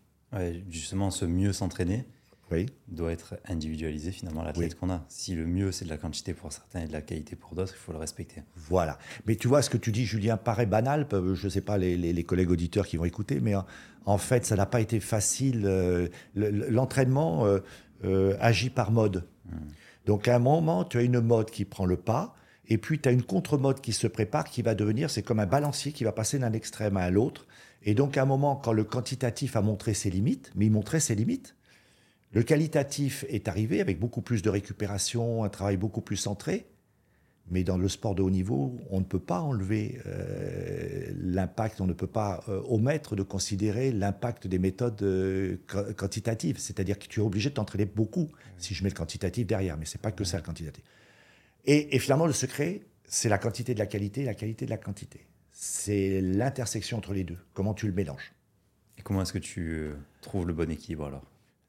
justement, 0.68 1.12
ce 1.12 1.24
mieux 1.24 1.52
s'entraîner 1.52 2.06
doit 2.88 3.12
être 3.12 3.34
individualisé 3.48 4.12
finalement 4.12 4.42
l'athlète 4.42 4.78
qu'on 4.78 4.90
a. 4.90 5.04
Si 5.08 5.34
le 5.34 5.46
mieux 5.46 5.72
c'est 5.72 5.84
de 5.84 5.90
la 5.90 5.96
quantité 5.96 6.34
pour 6.34 6.52
certains 6.52 6.82
et 6.82 6.86
de 6.86 6.92
la 6.92 7.02
qualité 7.02 7.36
pour 7.36 7.54
d'autres, 7.54 7.74
il 7.74 7.80
faut 7.80 7.92
le 7.92 7.98
respecter. 7.98 8.42
Voilà. 8.56 8.98
Mais 9.26 9.36
tu 9.36 9.48
vois, 9.48 9.62
ce 9.62 9.70
que 9.70 9.76
tu 9.76 9.92
dis, 9.92 10.04
Julien, 10.04 10.36
paraît 10.36 10.66
banal. 10.66 11.08
Je 11.10 11.44
ne 11.44 11.50
sais 11.50 11.60
pas 11.60 11.78
les, 11.78 12.24
collègues 12.24 12.50
auditeurs 12.50 12.86
qui 12.86 12.96
vont 12.96 13.04
écouter, 13.04 13.40
mais 13.40 13.54
en, 14.06 14.18
fait, 14.18 14.44
ça 14.44 14.56
n'a 14.56 14.66
pas 14.66 14.80
été 14.80 15.00
facile. 15.00 15.62
Euh, 15.64 16.08
l'entraînement 16.34 17.44
euh, 18.04 18.36
agit 18.40 18.70
par 18.70 18.90
mode. 18.90 19.24
Hmm. 19.46 19.56
Donc 20.06 20.28
à 20.28 20.36
un 20.36 20.38
moment, 20.38 20.84
tu 20.84 20.98
as 20.98 21.02
une 21.02 21.20
mode 21.20 21.50
qui 21.50 21.64
prend 21.64 21.86
le 21.86 21.96
pas, 21.96 22.36
et 22.68 22.78
puis 22.78 23.00
tu 23.00 23.08
as 23.08 23.12
une 23.12 23.22
contre-mode 23.22 23.80
qui 23.80 23.92
se 23.92 24.06
prépare, 24.06 24.44
qui 24.44 24.62
va 24.62 24.74
devenir, 24.74 25.10
c'est 25.10 25.22
comme 25.22 25.40
un 25.40 25.46
balancier 25.46 25.92
qui 25.92 26.04
va 26.04 26.12
passer 26.12 26.38
d'un 26.38 26.52
extrême 26.52 26.96
à 26.96 27.10
l'autre. 27.10 27.46
Et 27.82 27.94
donc 27.94 28.16
à 28.16 28.22
un 28.22 28.26
moment, 28.26 28.56
quand 28.56 28.72
le 28.72 28.84
quantitatif 28.84 29.56
a 29.56 29.62
montré 29.62 29.94
ses 29.94 30.10
limites, 30.10 30.50
mais 30.54 30.66
il 30.66 30.72
montrait 30.72 31.00
ses 31.00 31.14
limites, 31.14 31.56
le 32.34 32.42
qualitatif 32.42 33.24
est 33.28 33.46
arrivé 33.46 33.80
avec 33.80 34.00
beaucoup 34.00 34.20
plus 34.20 34.42
de 34.42 34.50
récupération, 34.50 35.44
un 35.44 35.48
travail 35.48 35.76
beaucoup 35.76 36.00
plus 36.00 36.16
centré, 36.16 36.66
mais 37.48 37.62
dans 37.62 37.78
le 37.78 37.88
sport 37.88 38.16
de 38.16 38.22
haut 38.22 38.30
niveau, 38.30 38.76
on 38.90 38.98
ne 38.98 39.04
peut 39.04 39.20
pas 39.20 39.40
enlever 39.40 40.00
euh, 40.06 41.12
l'impact, 41.16 41.80
on 41.80 41.86
ne 41.86 41.92
peut 41.92 42.08
pas 42.08 42.42
euh, 42.48 42.60
omettre 42.66 43.14
de 43.14 43.22
considérer 43.22 43.92
l'impact 43.92 44.48
des 44.48 44.58
méthodes 44.58 45.00
euh, 45.02 45.58
quantitatives. 45.96 46.58
C'est-à-dire 46.58 46.98
que 46.98 47.06
tu 47.06 47.20
es 47.20 47.22
obligé 47.22 47.50
de 47.50 47.54
t'entraîner 47.54 47.84
beaucoup 47.84 48.30
si 48.58 48.74
je 48.74 48.82
mets 48.82 48.90
le 48.90 48.96
quantitatif 48.96 49.46
derrière, 49.46 49.76
mais 49.76 49.84
c'est 49.84 50.00
pas 50.00 50.10
que 50.10 50.24
ça 50.24 50.38
le 50.38 50.42
quantitatif. 50.42 50.82
Et, 51.66 51.98
finalement, 52.00 52.26
le 52.26 52.32
secret, 52.32 52.82
c'est 53.04 53.28
la 53.28 53.38
quantité 53.38 53.74
de 53.74 53.78
la 53.78 53.86
qualité 53.86 54.22
et 54.22 54.24
la 54.24 54.34
qualité 54.34 54.64
de 54.64 54.70
la 54.70 54.76
quantité. 54.76 55.20
C'est 55.52 56.20
l'intersection 56.20 56.98
entre 56.98 57.14
les 57.14 57.22
deux. 57.22 57.38
Comment 57.52 57.74
tu 57.74 57.86
le 57.86 57.92
mélanges. 57.92 58.32
Et 58.98 59.02
comment 59.02 59.22
est-ce 59.22 59.32
que 59.32 59.38
tu 59.38 59.90
trouves 60.20 60.48
le 60.48 60.52
bon 60.52 60.70
équilibre 60.70 61.06
alors? 61.06 61.22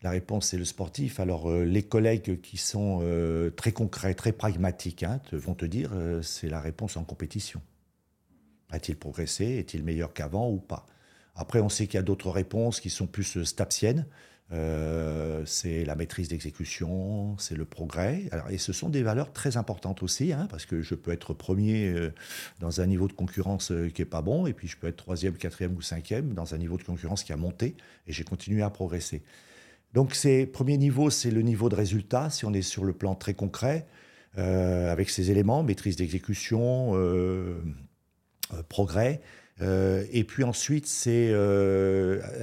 La 0.05 0.11
réponse, 0.11 0.49
c'est 0.49 0.57
le 0.59 0.65
sportif. 0.65 1.19
Alors, 1.19 1.49
euh, 1.49 1.65
les 1.65 1.81
collègues 1.81 2.39
qui 2.39 2.57
sont 2.57 2.99
euh, 3.01 3.49
très 3.49 3.71
concrets, 3.71 4.13
très 4.13 4.33
pragmatiques, 4.33 5.01
hein, 5.01 5.19
vont 5.31 5.55
te 5.55 5.65
dire 5.65 5.89
euh, 5.93 6.21
c'est 6.21 6.47
la 6.47 6.61
réponse 6.61 6.95
en 6.95 7.03
compétition. 7.03 7.59
A-t-il 8.69 8.99
progressé? 8.99 9.45
Est-il 9.45 9.83
meilleur 9.83 10.13
qu'avant 10.13 10.47
ou 10.47 10.57
pas? 10.57 10.85
Après, 11.33 11.59
on 11.59 11.69
sait 11.69 11.87
qu'il 11.87 11.95
y 11.95 11.97
a 11.97 12.03
d'autres 12.03 12.29
réponses 12.29 12.79
qui 12.79 12.91
sont 12.91 13.07
plus 13.07 13.43
stapsiennes. 13.43 14.05
c'est 14.51 15.83
la 15.85 15.95
maîtrise 15.95 16.27
d'exécution, 16.27 17.35
c'est 17.39 17.55
le 17.55 17.65
progrès. 17.65 18.29
Et 18.51 18.59
ce 18.59 18.73
sont 18.73 18.89
des 18.89 19.01
valeurs 19.01 19.33
très 19.33 19.57
importantes 19.57 20.03
aussi, 20.03 20.33
hein, 20.33 20.47
parce 20.51 20.67
que 20.67 20.83
je 20.83 20.93
peux 20.93 21.11
être 21.11 21.33
premier 21.33 22.11
dans 22.59 22.79
un 22.79 22.85
niveau 22.85 23.07
de 23.07 23.13
concurrence 23.13 23.73
qui 23.93 24.01
n'est 24.01 24.05
pas 24.05 24.21
bon, 24.21 24.45
et 24.45 24.53
puis 24.53 24.67
je 24.67 24.77
peux 24.77 24.87
être 24.87 24.97
troisième, 24.97 25.33
quatrième 25.33 25.75
ou 25.75 25.81
cinquième 25.81 26.33
dans 26.35 26.53
un 26.53 26.57
niveau 26.59 26.77
de 26.77 26.83
concurrence 26.83 27.23
qui 27.23 27.33
a 27.33 27.37
monté, 27.37 27.75
et 28.07 28.13
j'ai 28.13 28.23
continué 28.23 28.61
à 28.61 28.69
progresser. 28.69 29.23
Donc, 29.95 30.13
ces 30.13 30.45
premiers 30.45 30.77
niveaux, 30.77 31.09
c'est 31.09 31.31
le 31.31 31.41
niveau 31.41 31.69
de 31.69 31.75
résultat, 31.75 32.29
si 32.29 32.43
on 32.43 32.53
est 32.53 32.61
sur 32.61 32.83
le 32.83 32.91
plan 32.91 33.15
très 33.15 33.33
concret, 33.33 33.87
euh, 34.37 34.91
avec 34.91 35.09
ces 35.09 35.31
éléments, 35.31 35.63
maîtrise 35.63 35.95
d'exécution, 35.95 36.91
euh, 36.95 37.55
euh, 38.53 38.61
progrès. 38.67 39.21
et 39.61 40.25
puis 40.25 40.43
ensuite, 40.43 40.85
c'est. 40.85 41.33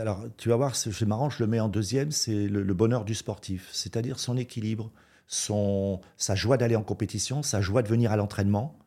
alors, 0.01 0.25
tu 0.39 0.49
vas 0.49 0.57
voir, 0.57 0.75
c'est 0.75 1.03
marrant, 1.03 1.29
je 1.29 1.43
le 1.43 1.47
mets 1.47 1.61
en 1.61 1.69
deuxième, 1.69 2.11
c'est 2.11 2.49
le, 2.49 2.75
bonheur 2.75 3.05
du 3.05 3.15
sportif, 3.15 3.69
c'est-à-dire 3.71 4.19
son 4.19 4.39
équilibre, 4.39 4.91
son, 5.27 6.01
sa 6.17 6.35
joie 6.35 6.57
d'aller 6.57 6.77
en 6.77 6.83
compétition, 6.83 7.43
sa 7.43 7.61
joie 7.61 7.83
de 7.83 7.89
venir 7.89 8.13
à 8.13 8.17
l'entraînement 8.17 8.79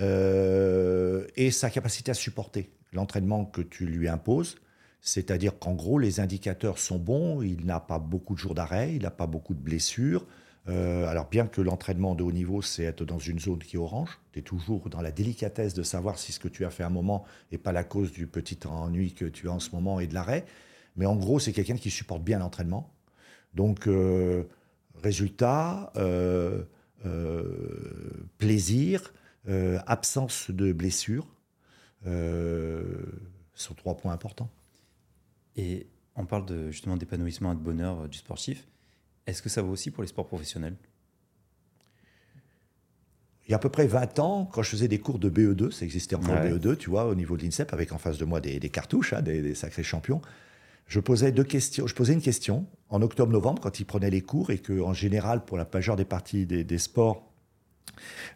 et 0.00 1.50
sa 1.50 1.70
capacité 1.70 2.10
à 2.10 2.14
supporter 2.14 2.70
l'entraînement 2.92 3.46
que 3.46 3.62
tu 3.62 3.86
lui 3.86 4.08
imposes 4.08 4.56
c'est-à-dire 5.04 5.58
qu'en 5.58 5.74
gros, 5.74 5.98
les 5.98 6.20
indicateurs 6.20 6.78
sont 6.78 6.98
bons, 6.98 7.42
il 7.42 7.66
n'a 7.66 7.80
pas 7.80 7.98
beaucoup 7.98 8.34
de 8.34 8.38
jours 8.38 8.54
d'arrêt, 8.54 8.94
il 8.94 9.02
n'a 9.02 9.10
pas 9.10 9.26
beaucoup 9.26 9.52
de 9.52 9.58
blessures. 9.60 10.24
Euh, 10.68 11.08
alors 11.08 11.28
bien 11.28 11.48
que 11.48 11.60
l'entraînement 11.60 12.14
de 12.14 12.22
haut 12.22 12.30
niveau, 12.30 12.62
c'est 12.62 12.84
être 12.84 13.04
dans 13.04 13.18
une 13.18 13.40
zone 13.40 13.58
qui 13.58 13.74
est 13.74 13.80
orange, 13.80 14.20
tu 14.32 14.38
es 14.38 14.42
toujours 14.42 14.88
dans 14.88 15.02
la 15.02 15.10
délicatesse 15.10 15.74
de 15.74 15.82
savoir 15.82 16.20
si 16.20 16.30
ce 16.30 16.38
que 16.38 16.46
tu 16.46 16.64
as 16.64 16.70
fait 16.70 16.84
un 16.84 16.90
moment 16.90 17.24
n'est 17.50 17.58
pas 17.58 17.72
la 17.72 17.82
cause 17.82 18.12
du 18.12 18.28
petit 18.28 18.60
ennui 18.64 19.12
que 19.12 19.24
tu 19.24 19.48
as 19.48 19.52
en 19.52 19.58
ce 19.58 19.72
moment 19.72 19.98
et 19.98 20.06
de 20.06 20.14
l'arrêt. 20.14 20.44
Mais 20.94 21.06
en 21.06 21.16
gros, 21.16 21.40
c'est 21.40 21.52
quelqu'un 21.52 21.76
qui 21.76 21.90
supporte 21.90 22.22
bien 22.22 22.38
l'entraînement. 22.38 22.94
Donc, 23.54 23.88
euh, 23.88 24.44
résultat, 25.02 25.92
euh, 25.96 26.62
plaisir, 28.38 29.12
absence 29.86 30.52
de 30.52 30.72
blessures 30.72 31.26
Ce 32.04 32.92
sont 33.54 33.74
trois 33.74 33.96
points 33.96 34.12
importants. 34.12 34.48
Et 35.56 35.86
on 36.16 36.24
parle 36.26 36.46
de, 36.46 36.70
justement 36.70 36.96
d'épanouissement 36.96 37.52
et 37.52 37.54
de 37.56 37.60
bonheur 37.60 38.02
euh, 38.02 38.08
du 38.08 38.18
sportif. 38.18 38.66
Est-ce 39.26 39.42
que 39.42 39.48
ça 39.48 39.62
vaut 39.62 39.72
aussi 39.72 39.90
pour 39.90 40.02
les 40.02 40.08
sports 40.08 40.26
professionnels? 40.26 40.76
Il 43.46 43.50
y 43.50 43.54
a 43.54 43.56
à 43.56 43.60
peu 43.60 43.68
près 43.68 43.86
20 43.86 44.18
ans, 44.20 44.46
quand 44.46 44.62
je 44.62 44.70
faisais 44.70 44.88
des 44.88 44.98
cours 44.98 45.18
de 45.18 45.28
BE2, 45.28 45.70
ça 45.72 45.84
existait 45.84 46.14
encore 46.14 46.34
Ouais. 46.34 46.48
le 46.48 46.58
BE2, 46.58 46.76
tu 46.76 46.90
vois, 46.90 47.06
au 47.06 47.14
niveau 47.14 47.36
de 47.36 47.42
l'INSEP, 47.42 47.72
avec 47.72 47.92
en 47.92 47.98
face 47.98 48.18
de 48.18 48.24
moi 48.24 48.40
des, 48.40 48.60
des 48.60 48.68
cartouches, 48.70 49.12
hein, 49.12 49.22
des, 49.22 49.42
des 49.42 49.54
sacrés 49.54 49.82
champions. 49.82 50.20
Je 50.86 51.00
posais 51.00 51.32
deux 51.32 51.44
questions. 51.44 51.86
Je 51.86 51.94
posais 51.94 52.12
une 52.12 52.20
question 52.22 52.66
en 52.88 53.02
octobre-novembre 53.02 53.60
quand 53.60 53.80
ils 53.80 53.84
prenaient 53.84 54.10
les 54.10 54.20
cours 54.22 54.50
et 54.50 54.58
que, 54.58 54.80
en 54.80 54.92
général, 54.92 55.44
pour 55.44 55.56
la 55.56 55.66
majeure 55.72 55.96
des 55.96 56.04
parties 56.04 56.46
des, 56.46 56.62
des 56.64 56.78
sports, 56.78 57.32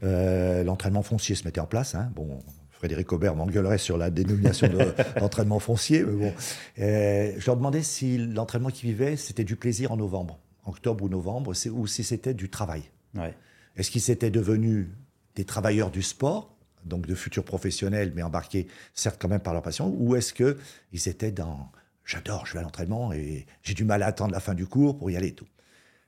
euh, 0.03 0.65
l'entraînement 0.65 1.03
foncier 1.03 1.35
se 1.35 1.45
mettait 1.45 1.61
en 1.61 1.67
place. 1.67 1.95
hein. 1.95 2.11
Bon, 2.15 2.39
Frédéric 2.87 3.13
Aubert 3.13 3.35
m'engueulerait 3.35 3.79
sur 3.79 3.99
la 3.99 4.11
dénomination 4.11 4.69
de- 4.69 4.95
d'entraînement 5.21 5.59
foncier, 5.59 6.05
mais 6.05 6.13
bon. 6.13 6.33
Euh, 6.79 7.33
je 7.37 7.47
leur 7.47 7.57
demandais 7.57 7.83
si 7.83 8.17
l'entraînement 8.17 8.69
qu'ils 8.71 8.91
vivaient, 8.91 9.17
c'était 9.17 9.43
du 9.43 9.57
plaisir 9.57 9.91
en 9.91 9.97
novembre, 9.97 10.39
en 10.65 10.71
octobre 10.71 11.03
ou 11.05 11.09
novembre, 11.09 11.53
ou 11.73 11.87
si 11.89 12.05
c'était 12.05 12.33
du 12.33 12.49
travail. 12.49 12.85
Ouais. 13.17 13.35
Est-ce 13.77 13.91
qu'ils 13.91 14.09
étaient 14.09 14.31
devenus 14.31 14.87
des 15.35 15.45
travailleurs 15.45 15.91
du 15.91 16.01
sport, 16.03 16.57
donc 16.85 17.07
de 17.09 17.15
futurs 17.17 17.43
professionnels, 17.45 18.13
mais 18.15 18.23
embarqués 18.23 18.69
certes 18.95 19.17
quand 19.21 19.29
même 19.29 19.41
par 19.41 19.53
leur 19.53 19.63
passion, 19.63 19.93
ou 19.99 20.15
est-ce 20.15 20.33
qu'ils 20.33 21.09
étaient 21.09 21.33
dans 21.33 21.73
j'adore, 22.05 22.47
je 22.47 22.53
vais 22.53 22.61
à 22.61 22.63
l'entraînement 22.63 23.13
et 23.13 23.47
j'ai 23.65 23.75
du 23.75 23.83
mal 23.83 24.05
à 24.05 24.07
attendre 24.07 24.31
la 24.33 24.39
fin 24.39 24.55
du 24.55 24.65
cours 24.65 24.97
pour 24.97 25.11
y 25.11 25.17
aller 25.17 25.29
et 25.29 25.35
tout. 25.35 25.49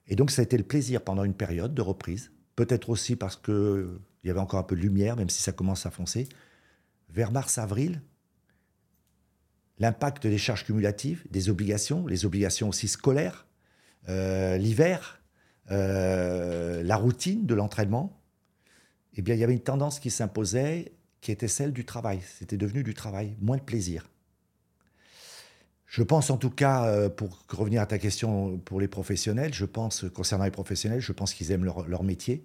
Et 0.06 0.14
donc 0.14 0.30
ça 0.30 0.42
a 0.42 0.44
été 0.44 0.56
le 0.56 0.62
plaisir 0.62 1.02
pendant 1.02 1.24
une 1.24 1.34
période 1.34 1.74
de 1.74 1.82
reprise, 1.82 2.30
peut-être 2.54 2.88
aussi 2.88 3.16
parce 3.16 3.34
que 3.34 3.98
il 4.22 4.28
y 4.28 4.30
avait 4.30 4.38
encore 4.40 4.60
un 4.60 4.64
peu 4.64 4.76
de 4.76 4.80
lumière, 4.80 5.16
même 5.16 5.28
si 5.28 5.42
ça 5.42 5.50
commence 5.52 5.86
à 5.86 5.90
foncer. 5.90 6.28
Vers 7.18 7.32
mars-avril, 7.32 8.00
l'impact 9.80 10.28
des 10.28 10.38
charges 10.38 10.64
cumulatives, 10.64 11.24
des 11.32 11.48
obligations, 11.48 12.06
les 12.06 12.24
obligations 12.24 12.68
aussi 12.68 12.86
scolaires, 12.86 13.48
euh, 14.08 14.56
l'hiver, 14.56 15.20
euh, 15.72 16.80
la 16.84 16.94
routine 16.94 17.44
de 17.44 17.56
l'entraînement, 17.56 18.22
eh 19.14 19.22
bien, 19.22 19.34
il 19.34 19.40
y 19.40 19.42
avait 19.42 19.54
une 19.54 19.58
tendance 19.58 19.98
qui 19.98 20.10
s'imposait, 20.10 20.92
qui 21.20 21.32
était 21.32 21.48
celle 21.48 21.72
du 21.72 21.84
travail. 21.84 22.20
C'était 22.38 22.56
devenu 22.56 22.84
du 22.84 22.94
travail, 22.94 23.34
moins 23.40 23.56
de 23.56 23.62
plaisir. 23.62 24.08
Je 25.86 26.04
pense 26.04 26.30
en 26.30 26.36
tout 26.36 26.50
cas, 26.50 26.86
euh, 26.86 27.08
pour 27.08 27.40
revenir 27.48 27.82
à 27.82 27.86
ta 27.86 27.98
question 27.98 28.58
pour 28.58 28.78
les 28.78 28.86
professionnels, 28.86 29.52
je 29.52 29.64
pense, 29.64 30.04
concernant 30.14 30.44
les 30.44 30.52
professionnels, 30.52 31.00
je 31.00 31.12
pense 31.12 31.34
qu'ils 31.34 31.50
aiment 31.50 31.64
leur, 31.64 32.04
métier. 32.04 32.44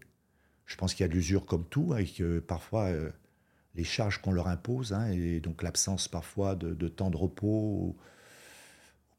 Je 0.65 0.75
pense 0.77 0.95
qu'il 0.95 1.03
y 1.03 1.05
a 1.05 1.09
de 1.09 1.13
l'usure 1.13 1.45
comme 1.45 1.65
tout, 1.65 1.91
hein, 1.93 1.97
et 1.97 2.07
que 2.07 2.39
parfois 2.39 2.89
les 3.75 3.83
charges 3.83 4.19
qu'on 4.19 4.31
leur 4.31 4.47
impose, 4.47 4.93
hein, 4.93 5.09
et 5.11 5.39
donc 5.39 5.63
l'absence 5.63 6.07
parfois 6.07 6.55
de, 6.55 6.87
temps 6.87 7.09
de 7.09 7.17
repos, 7.17 7.47
ou 7.47 7.95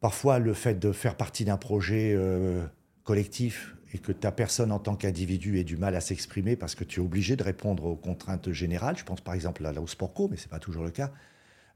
parfois 0.00 0.38
le 0.38 0.54
fait 0.54 0.78
de 0.78 0.92
faire 0.92 1.16
partie 1.16 1.44
d'un 1.44 1.56
projet 1.56 2.14
euh, 2.14 2.64
collectif 3.02 3.74
et 3.92 3.98
que 3.98 4.12
ta 4.12 4.32
personne 4.32 4.72
en 4.72 4.78
tant 4.78 4.96
qu'individu 4.96 5.58
ait 5.58 5.64
du 5.64 5.76
mal 5.76 5.94
à 5.94 6.00
s'exprimer 6.00 6.56
parce 6.56 6.74
que 6.74 6.84
tu 6.84 7.00
es 7.00 7.02
obligé 7.02 7.36
de 7.36 7.42
répondre 7.42 7.84
aux 7.84 7.96
contraintes 7.96 8.50
générales. 8.50 8.96
Je 8.98 9.04
pense 9.04 9.20
par 9.20 9.34
exemple 9.34 9.62
là, 9.62 9.72
là 9.72 9.80
au 9.80 9.86
sport 9.86 10.12
co, 10.12 10.28
mais 10.28 10.36
ce 10.36 10.42
n'est 10.42 10.50
pas 10.50 10.58
toujours 10.58 10.84
le 10.84 10.90
cas. 10.90 11.12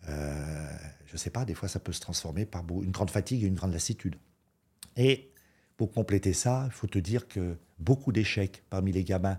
Euh, 0.09 0.69
je 1.07 1.13
ne 1.13 1.19
sais 1.19 1.31
pas, 1.31 1.45
des 1.45 1.55
fois 1.55 1.69
ça 1.69 1.81
peut 1.81 1.93
se 1.93 2.01
transformer 2.01 2.45
par 2.45 2.65
une 2.83 2.91
grande 2.91 3.11
fatigue 3.11 3.45
et 3.45 3.47
une 3.47 3.55
grande 3.55 3.73
lassitude. 3.73 4.17
Et 4.97 5.31
pour 5.77 5.93
compléter 5.93 6.33
ça, 6.33 6.65
il 6.67 6.73
faut 6.73 6.89
te 6.89 6.99
dire 6.99 7.29
que 7.29 7.57
beaucoup 7.79 8.11
d'échecs 8.11 8.65
parmi 8.69 8.91
les 8.91 9.05
gamins 9.05 9.39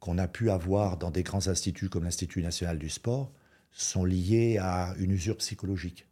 qu'on 0.00 0.18
a 0.18 0.26
pu 0.26 0.50
avoir 0.50 0.96
dans 0.96 1.10
des 1.10 1.22
grands 1.22 1.46
instituts 1.46 1.88
comme 1.88 2.04
l'Institut 2.04 2.42
national 2.42 2.78
du 2.78 2.88
sport 2.88 3.32
sont 3.70 4.04
liés 4.04 4.58
à 4.58 4.94
une 4.98 5.12
usure 5.12 5.36
psychologique. 5.36 6.06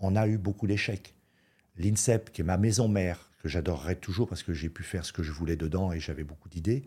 On 0.00 0.16
a 0.16 0.26
eu 0.26 0.38
beaucoup 0.38 0.66
d'échecs. 0.66 1.14
L'INSEP, 1.76 2.32
qui 2.32 2.40
est 2.40 2.44
ma 2.44 2.56
maison 2.56 2.88
mère, 2.88 3.30
que 3.38 3.48
j'adorerais 3.48 3.96
toujours 3.96 4.28
parce 4.28 4.42
que 4.42 4.52
j'ai 4.52 4.68
pu 4.68 4.82
faire 4.82 5.04
ce 5.04 5.12
que 5.12 5.22
je 5.22 5.32
voulais 5.32 5.56
dedans 5.56 5.92
et 5.92 6.00
j'avais 6.00 6.24
beaucoup 6.24 6.48
d'idées, 6.48 6.84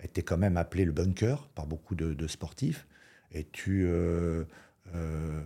était 0.00 0.22
quand 0.22 0.36
même 0.36 0.56
appelé 0.56 0.84
le 0.84 0.92
bunker 0.92 1.48
par 1.54 1.66
beaucoup 1.66 1.94
de, 1.94 2.26
sportifs. 2.26 2.86
Et 3.32 3.44
tu, 3.44 3.84
euh, 3.86 4.44
euh, 4.94 5.42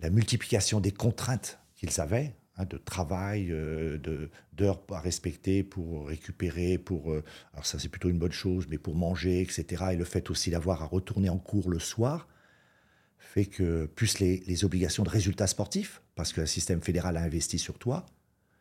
la 0.00 0.10
multiplication 0.10 0.80
des 0.80 0.92
contraintes 0.92 1.58
qu'ils 1.74 2.00
avaient, 2.00 2.34
de 2.64 2.76
travail, 2.76 3.48
euh, 3.50 3.98
d'heures 4.52 4.82
à 4.90 5.00
respecter 5.00 5.62
pour 5.62 6.08
récupérer, 6.08 6.78
pour, 6.78 7.12
euh, 7.12 7.24
alors 7.52 7.66
ça 7.66 7.78
c'est 7.78 7.88
plutôt 7.88 8.08
une 8.08 8.18
bonne 8.18 8.32
chose, 8.32 8.66
mais 8.68 8.78
pour 8.78 8.94
manger, 8.94 9.40
etc. 9.40 9.84
Et 9.92 9.96
le 9.96 10.04
fait 10.04 10.30
aussi 10.30 10.50
d'avoir 10.50 10.82
à 10.82 10.86
retourner 10.86 11.28
en 11.28 11.38
cours 11.38 11.70
le 11.70 11.78
soir, 11.78 12.28
fait 13.18 13.46
que, 13.46 13.86
plus 13.86 14.18
les, 14.18 14.64
obligations 14.64 15.04
de 15.04 15.08
résultats 15.08 15.46
sportifs, 15.46 16.02
parce 16.16 16.32
que 16.32 16.40
le 16.40 16.46
système 16.46 16.82
fédéral 16.82 17.16
a 17.16 17.22
investi 17.22 17.58
sur 17.58 17.78
toi, 17.78 18.06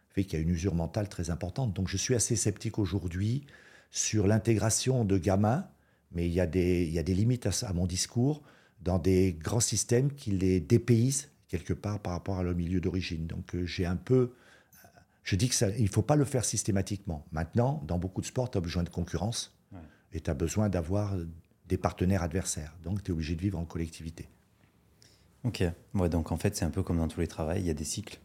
fait 0.09 0.23
qu'il 0.23 0.37
y 0.37 0.41
a 0.41 0.43
une 0.43 0.49
usure 0.49 0.75
mentale 0.75 1.09
très 1.09 1.29
importante. 1.29 1.73
Donc 1.73 1.87
je 1.87 1.97
suis 1.97 2.15
assez 2.15 2.35
sceptique 2.35 2.77
aujourd'hui 2.77 3.45
sur 3.89 4.27
l'intégration 4.27 5.05
de 5.05 5.17
gamins, 5.17 5.65
mais 6.11 6.27
il 6.27 6.33
y 6.33 6.39
a 6.39 6.45
des, 6.45 7.03
limites 7.07 7.47
à, 7.47 7.51
à 7.67 7.73
mon 7.73 7.87
discours 7.87 8.43
dans 8.81 8.99
des 8.99 9.33
grands 9.33 9.59
systèmes 9.59 10.11
qui 10.13 10.31
les 10.31 10.59
dépaysent 10.59 11.29
quelque 11.49 11.73
part 11.73 11.99
par 11.99 12.13
rapport 12.13 12.37
à 12.37 12.43
leur 12.43 12.55
milieu 12.55 12.79
d'origine. 12.79 13.27
Donc 13.27 13.53
euh, 13.55 13.65
j'ai 13.65 13.85
un 13.85 13.97
peu... 13.97 14.31
Je 15.23 15.35
dis 15.35 15.49
qu'il 15.49 15.83
ne 15.83 15.87
faut 15.89 16.01
pas 16.01 16.15
le 16.15 16.25
faire 16.25 16.45
systématiquement. 16.45 17.25
Maintenant, 17.31 17.83
dans 17.85 17.99
beaucoup 17.99 18.21
de 18.21 18.25
sports, 18.25 18.49
tu 18.49 18.57
as 18.57 18.61
besoin 18.61 18.83
de 18.83 18.89
concurrence 18.89 19.53
Ouais. 19.71 19.79
et 20.13 20.21
tu 20.21 20.29
as 20.31 20.33
besoin 20.33 20.69
d'avoir 20.69 21.15
des 21.67 21.77
partenaires 21.77 22.23
adversaires. 22.23 22.75
Donc 22.83 23.03
tu 23.03 23.11
es 23.11 23.13
obligé 23.13 23.35
de 23.35 23.41
vivre 23.41 23.59
en 23.59 23.65
collectivité. 23.65 24.27
Ok. 25.43 25.63
Ouais, 25.93 26.09
donc 26.09 26.31
en 26.31 26.37
fait, 26.37 26.55
c'est 26.55 26.65
un 26.65 26.71
peu 26.71 26.81
comme 26.83 26.97
dans 26.97 27.07
tous 27.07 27.19
les 27.19 27.27
travails, 27.27 27.61
il 27.61 27.67
y 27.67 27.69
a 27.69 27.73
des 27.75 27.83
cycles, 27.83 28.19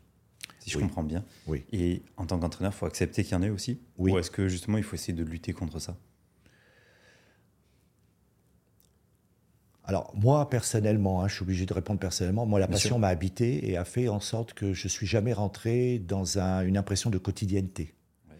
si 0.60 0.70
je 0.70 0.78
Oui. 0.78 0.84
comprends 0.84 1.02
bien. 1.04 1.24
Oui. 1.46 1.64
Et 1.72 2.02
en 2.16 2.24
tant 2.26 2.38
qu'entraîneur, 2.38 2.72
il 2.72 2.76
faut 2.76 2.86
accepter 2.86 3.22
qu'il 3.22 3.32
y 3.32 3.36
en 3.36 3.42
ait 3.42 3.50
aussi? 3.50 3.78
Oui. 3.98 4.12
Ou 4.12 4.18
est-ce 4.18 4.30
que 4.30 4.48
justement, 4.48 4.78
il 4.78 4.84
faut 4.84 4.94
essayer 4.96 5.12
de 5.12 5.22
lutter 5.24 5.52
contre 5.52 5.78
ça? 5.78 5.96
Alors, 9.86 10.12
moi, 10.14 10.48
personnellement, 10.48 11.22
hein, 11.22 11.28
je 11.28 11.34
suis 11.34 11.42
obligé 11.42 11.66
de 11.66 11.74
répondre 11.74 12.00
personnellement, 12.00 12.46
moi, 12.46 12.58
la 12.58 12.66
Bien 12.66 12.74
passion 12.76 12.98
m'a 12.98 13.08
habité 13.08 13.70
et 13.70 13.76
a 13.76 13.84
fait 13.84 14.08
en 14.08 14.20
sorte 14.20 14.54
que 14.54 14.72
je 14.72 14.88
suis 14.88 15.06
jamais 15.06 15.34
rentré 15.34 15.98
dans 15.98 16.38
un- 16.38 16.62
une 16.62 16.78
impression 16.78 17.10
de 17.10 17.18
quotidienneté. 17.18 17.94
Ouais. 18.30 18.36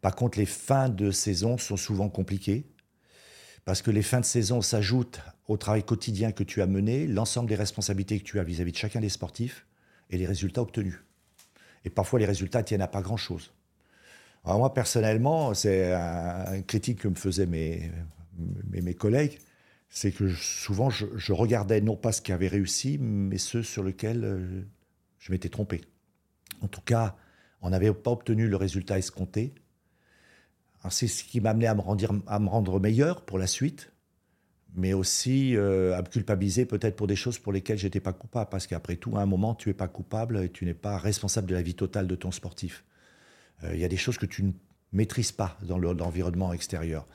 Par 0.00 0.14
contre, 0.14 0.38
les 0.38 0.46
fins 0.46 0.88
de 0.88 1.10
saison 1.10 1.58
sont 1.58 1.76
souvent 1.76 2.08
compliquées 2.08 2.66
parce 3.64 3.82
que 3.82 3.90
les 3.90 4.02
fins 4.02 4.20
de 4.20 4.24
saison 4.24 4.62
s'ajoutent 4.62 5.20
au 5.48 5.56
travail 5.56 5.82
quotidien 5.82 6.30
que 6.30 6.44
tu 6.44 6.62
as 6.62 6.68
mené, 6.68 7.08
l'ensemble 7.08 7.48
des 7.48 7.56
responsabilités 7.56 8.20
que 8.20 8.24
tu 8.24 8.38
as 8.38 8.44
vis-à-vis 8.44 8.70
de 8.72 8.76
chacun 8.76 9.00
des 9.00 9.08
sportifs 9.08 9.66
et 10.10 10.18
les 10.18 10.26
résultats 10.26 10.62
obtenus. 10.62 11.00
Et 11.84 11.90
parfois, 11.90 12.20
les 12.20 12.26
résultats 12.26 12.62
tiennent 12.62 12.82
à 12.82 12.88
pas 12.88 13.02
grand-chose. 13.02 13.52
Alors 14.44 14.58
moi, 14.58 14.72
personnellement, 14.72 15.52
c'est 15.54 15.92
un, 15.92 16.44
un 16.46 16.62
critique 16.62 17.00
que 17.00 17.08
me 17.08 17.16
faisaient 17.16 17.46
mes, 17.46 17.90
mes, 18.70 18.82
mes 18.82 18.94
collègues, 18.94 19.40
c'est 19.88 20.12
que 20.12 20.28
souvent, 20.34 20.90
je, 20.90 21.32
regardais 21.32 21.80
non 21.80 21.96
pas 21.96 22.12
ce 22.12 22.20
qui 22.20 22.32
avait 22.32 22.48
réussi, 22.48 22.98
mais 22.98 23.38
ceux 23.38 23.62
sur 23.62 23.82
lesquels 23.84 24.24
euh, 24.24 24.62
je 25.18 25.32
m'étais 25.32 25.48
trompé. 25.48 25.82
En 26.60 26.68
tout 26.68 26.80
cas, 26.80 27.16
on 27.62 27.70
n'avait 27.70 27.92
pas 27.92 28.10
obtenu 28.10 28.48
le 28.48 28.56
résultat 28.56 28.98
escompté. 28.98 29.54
C'est 30.90 31.08
ce 31.08 31.24
qui 31.24 31.40
m'a 31.40 31.50
amené 31.50 31.66
à 31.66 31.74
me, 31.74 31.80
rendre, 31.80 32.22
à 32.26 32.38
me 32.38 32.48
rendre 32.48 32.78
meilleur 32.78 33.22
pour 33.22 33.38
la 33.38 33.48
suite, 33.48 33.90
mais 34.74 34.92
aussi 34.92 35.56
euh, 35.56 35.96
à 35.96 36.02
me 36.02 36.06
culpabiliser 36.06 36.64
peut-être 36.66 36.94
pour 36.94 37.06
des 37.06 37.16
choses 37.16 37.38
pour 37.38 37.52
lesquelles 37.52 37.78
j'étais 37.78 37.98
pas 37.98 38.12
coupable, 38.12 38.50
parce 38.50 38.66
qu'après 38.66 38.96
tout, 38.96 39.16
à 39.16 39.22
un 39.22 39.26
moment, 39.26 39.54
tu 39.54 39.70
es 39.70 39.74
pas 39.74 39.88
coupable 39.88 40.44
et 40.44 40.50
tu 40.50 40.64
n'es 40.64 40.74
pas 40.74 40.98
responsable 40.98 41.48
de 41.48 41.54
la 41.54 41.62
vie 41.62 41.74
totale 41.74 42.06
de 42.06 42.14
ton 42.14 42.30
sportif. 42.30 42.84
Euh, 43.64 43.74
Il 43.74 43.80
y 43.80 43.84
a 43.84 43.88
des 43.88 43.96
choses 43.96 44.18
que 44.18 44.26
tu 44.26 44.44
ne 44.44 44.52
maîtrises 44.92 45.32
pas 45.32 45.58
dans 45.62 45.78
le- 45.78 45.92
l'environnement 45.92 46.52
extérieur. 46.52 47.06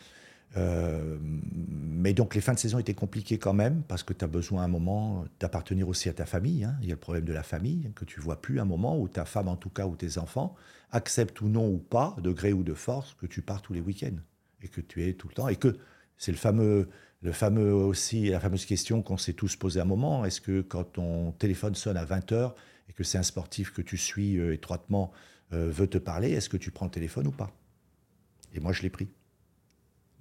Euh, 0.57 1.17
mais 1.21 2.13
donc 2.13 2.35
les 2.35 2.41
fins 2.41 2.53
de 2.53 2.59
saison 2.59 2.77
étaient 2.79 2.93
compliquées 2.93 3.37
quand 3.37 3.53
même 3.53 3.83
parce 3.87 4.03
que 4.03 4.13
tu 4.13 4.25
as 4.25 4.27
besoin 4.27 4.63
à 4.63 4.65
un 4.65 4.69
moment 4.69 5.25
d'appartenir 5.39 5.87
aussi 5.87 6.09
à 6.09 6.13
ta 6.13 6.25
famille. 6.25 6.63
hein. 6.63 6.75
Il 6.81 6.87
y 6.87 6.91
a 6.91 6.95
le 6.95 6.99
problème 6.99 7.25
de 7.25 7.33
la 7.33 7.43
famille 7.43 7.91
que 7.95 8.05
tu 8.05 8.19
vois 8.19 8.41
plus 8.41 8.59
à 8.59 8.63
un 8.63 8.65
moment 8.65 8.99
où 8.99 9.07
ta 9.07 9.25
femme 9.25 9.47
en 9.47 9.55
tout 9.55 9.69
cas 9.69 9.85
ou 9.85 9.95
tes 9.95 10.17
enfants 10.17 10.55
acceptent 10.91 11.41
ou 11.41 11.47
non 11.47 11.69
ou 11.69 11.77
pas, 11.77 12.15
de 12.21 12.31
gré 12.31 12.53
ou 12.53 12.63
de 12.63 12.73
force, 12.73 13.13
que 13.13 13.25
tu 13.25 13.41
pars 13.41 13.61
tous 13.61 13.73
les 13.73 13.81
week-ends 13.81 14.19
et 14.61 14.67
que 14.67 14.81
tu 14.81 15.07
es 15.07 15.13
tout 15.13 15.27
le 15.29 15.33
temps 15.33 15.47
et 15.47 15.55
que 15.55 15.77
c'est 16.17 16.31
le 16.31 16.37
fameux, 16.37 16.89
le 17.21 17.31
fameux 17.31 17.73
aussi 17.73 18.29
la 18.29 18.39
fameuse 18.39 18.65
question 18.65 19.01
qu'on 19.01 19.17
s'est 19.17 19.33
tous 19.33 19.55
posé 19.55 19.79
à 19.79 19.83
un 19.83 19.85
moment. 19.85 20.25
Est-ce 20.25 20.41
que 20.41 20.61
quand 20.61 20.83
ton 20.83 21.31
téléphone 21.33 21.75
sonne 21.75 21.97
à 21.97 22.05
20 22.05 22.31
h 22.31 22.53
et 22.89 22.93
que 22.93 23.03
c'est 23.03 23.17
un 23.17 23.23
sportif 23.23 23.71
que 23.71 23.81
tu 23.81 23.97
suis 23.97 24.37
euh, 24.37 24.53
étroitement 24.53 25.11
euh, 25.53 25.69
veut 25.71 25.87
te 25.87 25.97
parler, 25.97 26.31
est-ce 26.31 26.49
que 26.49 26.57
tu 26.57 26.71
prends 26.71 26.85
le 26.85 26.91
téléphone 26.91 27.27
ou 27.27 27.31
pas? 27.31 27.51
Et 28.53 28.59
moi 28.59 28.73
je 28.73 28.81
l'ai 28.81 28.89
pris. 28.89 29.07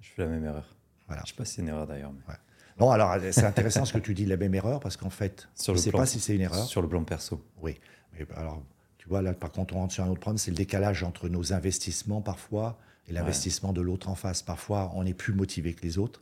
Je 0.01 0.09
fais 0.09 0.23
la 0.23 0.27
même 0.29 0.43
erreur. 0.45 0.65
Voilà. 1.07 1.21
Je 1.25 1.29
sais 1.31 1.35
pas 1.35 1.45
si 1.45 1.55
c'est 1.55 1.61
une 1.61 1.67
erreur 1.69 1.87
d'ailleurs. 1.87 2.11
mais- 2.11 2.33
Non, 2.79 2.89
alors 2.91 3.15
c'est 3.31 3.43
intéressant 3.45 3.85
ce 3.85 3.93
que 3.93 3.99
tu 3.99 4.13
dis, 4.13 4.25
la 4.25 4.37
même 4.37 4.55
erreur, 4.55 4.79
parce 4.79 4.97
qu'en 4.97 5.09
fait, 5.09 5.47
Sur 5.55 5.73
je 5.73 5.79
ne 5.79 5.83
sais 5.83 5.89
plan- 5.91 5.99
pas 5.99 6.05
si 6.05 6.19
c'est 6.19 6.35
une 6.35 6.41
erreur. 6.41 6.65
Sur 6.65 6.81
le 6.81 6.87
plan 6.89 7.03
perso. 7.03 7.43
Oui. 7.61 7.77
Mais 8.13 8.25
alors, 8.35 8.61
tu 8.97 9.07
vois, 9.09 9.21
là, 9.21 9.33
par 9.33 9.51
contre, 9.51 9.75
on 9.75 9.79
rentre 9.79 9.93
sur 9.93 10.03
un 10.03 10.07
autre 10.09 10.19
problème, 10.21 10.37
c'est 10.37 10.51
le 10.51 10.57
décalage 10.57 11.03
entre 11.03 11.29
nos 11.29 11.53
investissements 11.53 12.21
parfois 12.21 12.79
et 13.07 13.13
l'investissement 13.13 13.73
de 13.73 13.81
l'autre 13.81 14.09
en 14.09 14.15
face. 14.15 14.41
Parfois, 14.41 14.91
on 14.95 15.05
est 15.05 15.13
plus 15.13 15.33
motivé 15.33 15.73
que 15.73 15.81
les 15.81 15.97
autres, 15.97 16.21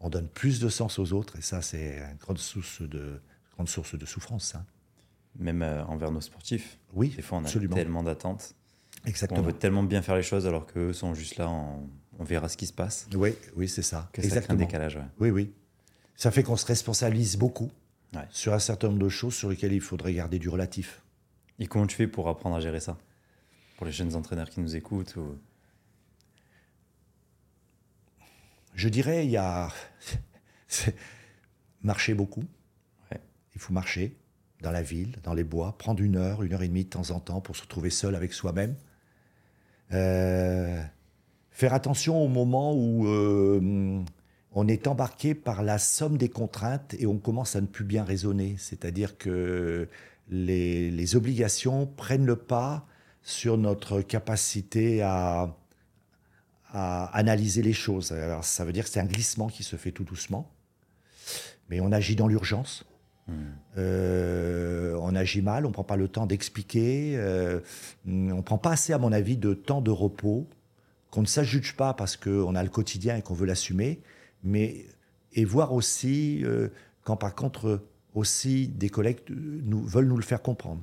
on 0.00 0.10
donne 0.10 0.28
plus 0.28 0.60
de 0.60 0.68
sens 0.68 0.98
aux 0.98 1.12
autres, 1.12 1.36
et 1.38 1.42
ça, 1.42 1.62
c'est 1.62 1.98
une 1.98 2.16
grande 2.18 2.38
source 2.38 2.82
de, 2.82 3.20
grande 3.54 3.68
source 3.68 3.94
de 3.96 4.04
souffrance. 4.06 4.44
ça. 4.44 4.64
même 5.36 5.62
euh, 5.62 5.84
envers 5.86 6.12
nos 6.12 6.20
sportifs. 6.20 6.78
Oui, 6.92 7.08
Des 7.16 7.22
fois, 7.22 7.38
on 7.38 7.40
a 7.40 7.44
absolument. 7.44 7.74
tellement 7.74 8.02
d'attentes. 8.04 8.54
On 9.04 9.08
Exactement. 9.08 9.42
veut 9.42 9.52
tellement 9.52 9.82
bien 9.82 10.00
faire 10.00 10.14
les 10.14 10.22
choses 10.22 10.46
alors 10.46 10.64
qu'eux 10.66 10.92
sont 10.92 11.12
juste 11.14 11.38
là, 11.38 11.48
en- 11.48 11.88
on 12.18 12.24
verra 12.24 12.48
ce 12.48 12.56
qui 12.56 12.66
se 12.66 12.72
passe. 12.72 13.06
Oui, 13.14 13.34
oui, 13.56 13.68
c'est 13.68 13.82
ça. 13.82 14.08
Que 14.12 14.22
ça 14.22 14.28
crée 14.28 14.36
un 14.36 14.38
Exactement. 14.38 14.58
décalage. 14.58 14.96
ouais. 14.96 15.02
Oui, 15.20 15.30
oui. 15.30 15.52
Ça 16.16 16.30
fait 16.30 16.42
qu'on 16.42 16.56
se 16.56 16.66
responsabilise 16.66 17.36
beaucoup 17.36 17.70
Ouais. 18.14 18.22
sur 18.30 18.52
un 18.54 18.60
certain 18.60 18.88
nombre 18.88 19.00
de 19.02 19.08
choses 19.08 19.34
sur 19.34 19.48
lesquelles 19.50 19.72
il 19.72 19.80
faudrait 19.80 20.14
garder 20.14 20.38
du 20.38 20.48
relatif. 20.48 21.02
Et 21.58 21.66
comment 21.66 21.86
tu 21.86 21.96
fais 21.96 22.06
pour 22.06 22.28
apprendre 22.28 22.54
à 22.56 22.60
gérer 22.60 22.78
ça? 22.80 22.96
Pour 23.76 23.86
les 23.86 23.92
jeunes 23.92 24.14
entraîneurs 24.14 24.48
qui 24.50 24.60
nous 24.60 24.76
écoutent 24.76 25.16
ou... 25.16 25.36
Je 28.74 28.88
dirais, 28.88 29.24
il 29.24 29.30
y 29.30 29.36
a 29.36 29.68
marcher 31.82 32.14
beaucoup. 32.14 32.44
Ouais. 33.10 33.20
Il 33.54 33.60
faut 33.60 33.72
marcher 33.72 34.16
dans 34.62 34.70
la 34.70 34.82
ville, 34.82 35.16
dans 35.22 35.34
les 35.34 35.44
bois, 35.44 35.76
prendre 35.78 36.02
une 36.02 36.16
heure, 36.16 36.42
une 36.42 36.52
heure 36.54 36.62
et 36.62 36.68
demie 36.68 36.84
de 36.84 36.90
temps 36.90 37.10
en 37.10 37.20
temps 37.20 37.40
pour 37.40 37.56
se 37.56 37.62
retrouver 37.62 37.90
seul 37.90 38.14
avec 38.14 38.32
soi-même. 38.32 38.76
Euh, 39.92 40.82
faire 41.54 41.72
attention 41.72 42.22
au 42.22 42.28
moment 42.28 42.74
où 42.74 43.06
euh, 43.06 44.02
on 44.52 44.68
est 44.68 44.86
embarqué 44.86 45.34
par 45.34 45.62
la 45.62 45.78
somme 45.78 46.18
des 46.18 46.28
contraintes 46.28 46.94
et 46.98 47.06
on 47.06 47.16
commence 47.16 47.56
à 47.56 47.60
ne 47.60 47.66
plus 47.66 47.84
bien 47.84 48.04
raisonner. 48.04 48.56
C'est-à-dire 48.58 49.16
que 49.16 49.88
les, 50.28 50.90
les 50.90 51.16
obligations 51.16 51.86
prennent 51.86 52.26
le 52.26 52.36
pas 52.36 52.86
sur 53.22 53.56
notre 53.56 54.02
capacité 54.02 55.00
à, 55.00 55.56
à 56.72 57.04
analyser 57.16 57.62
les 57.62 57.72
choses. 57.72 58.10
Alors, 58.12 58.44
ça 58.44 58.64
veut 58.64 58.72
dire 58.72 58.84
que 58.84 58.90
c'est 58.90 59.00
un 59.00 59.06
glissement 59.06 59.46
qui 59.46 59.62
se 59.62 59.76
fait 59.76 59.92
tout 59.92 60.04
doucement, 60.04 60.50
mais 61.70 61.80
on 61.80 61.92
agit 61.92 62.16
dans 62.16 62.26
l'urgence. 62.26 62.84
Euh, 63.78 64.98
on 65.00 65.14
agit 65.14 65.40
mal, 65.40 65.64
on 65.64 65.68
ne 65.68 65.72
prend 65.72 65.84
pas 65.84 65.96
le 65.96 66.08
temps 66.08 66.26
d'expliquer, 66.26 67.14
euh, 67.16 67.60
on 68.06 68.10
ne 68.36 68.42
prend 68.42 68.58
pas 68.58 68.72
assez, 68.72 68.92
à 68.92 68.98
mon 68.98 69.12
avis, 69.12 69.38
de 69.38 69.54
temps 69.54 69.80
de 69.80 69.90
repos, 69.90 70.46
qu'on 71.14 71.22
ne 71.22 71.26
s'ajuge 71.26 71.76
pas 71.76 71.94
parce 71.94 72.16
qu'on 72.16 72.56
a 72.56 72.62
le 72.64 72.68
quotidien 72.68 73.16
et 73.16 73.22
qu'on 73.22 73.34
veut 73.34 73.46
l'assumer, 73.46 74.00
mais 74.42 74.84
et 75.32 75.44
voir 75.44 75.72
aussi 75.72 76.44
euh, 76.44 76.70
quand 77.04 77.16
par 77.16 77.36
contre 77.36 77.84
aussi 78.14 78.66
des 78.66 78.88
collègues 78.88 79.20
nous, 79.30 79.80
veulent 79.84 80.08
nous 80.08 80.16
le 80.16 80.24
faire 80.24 80.42
comprendre. 80.42 80.82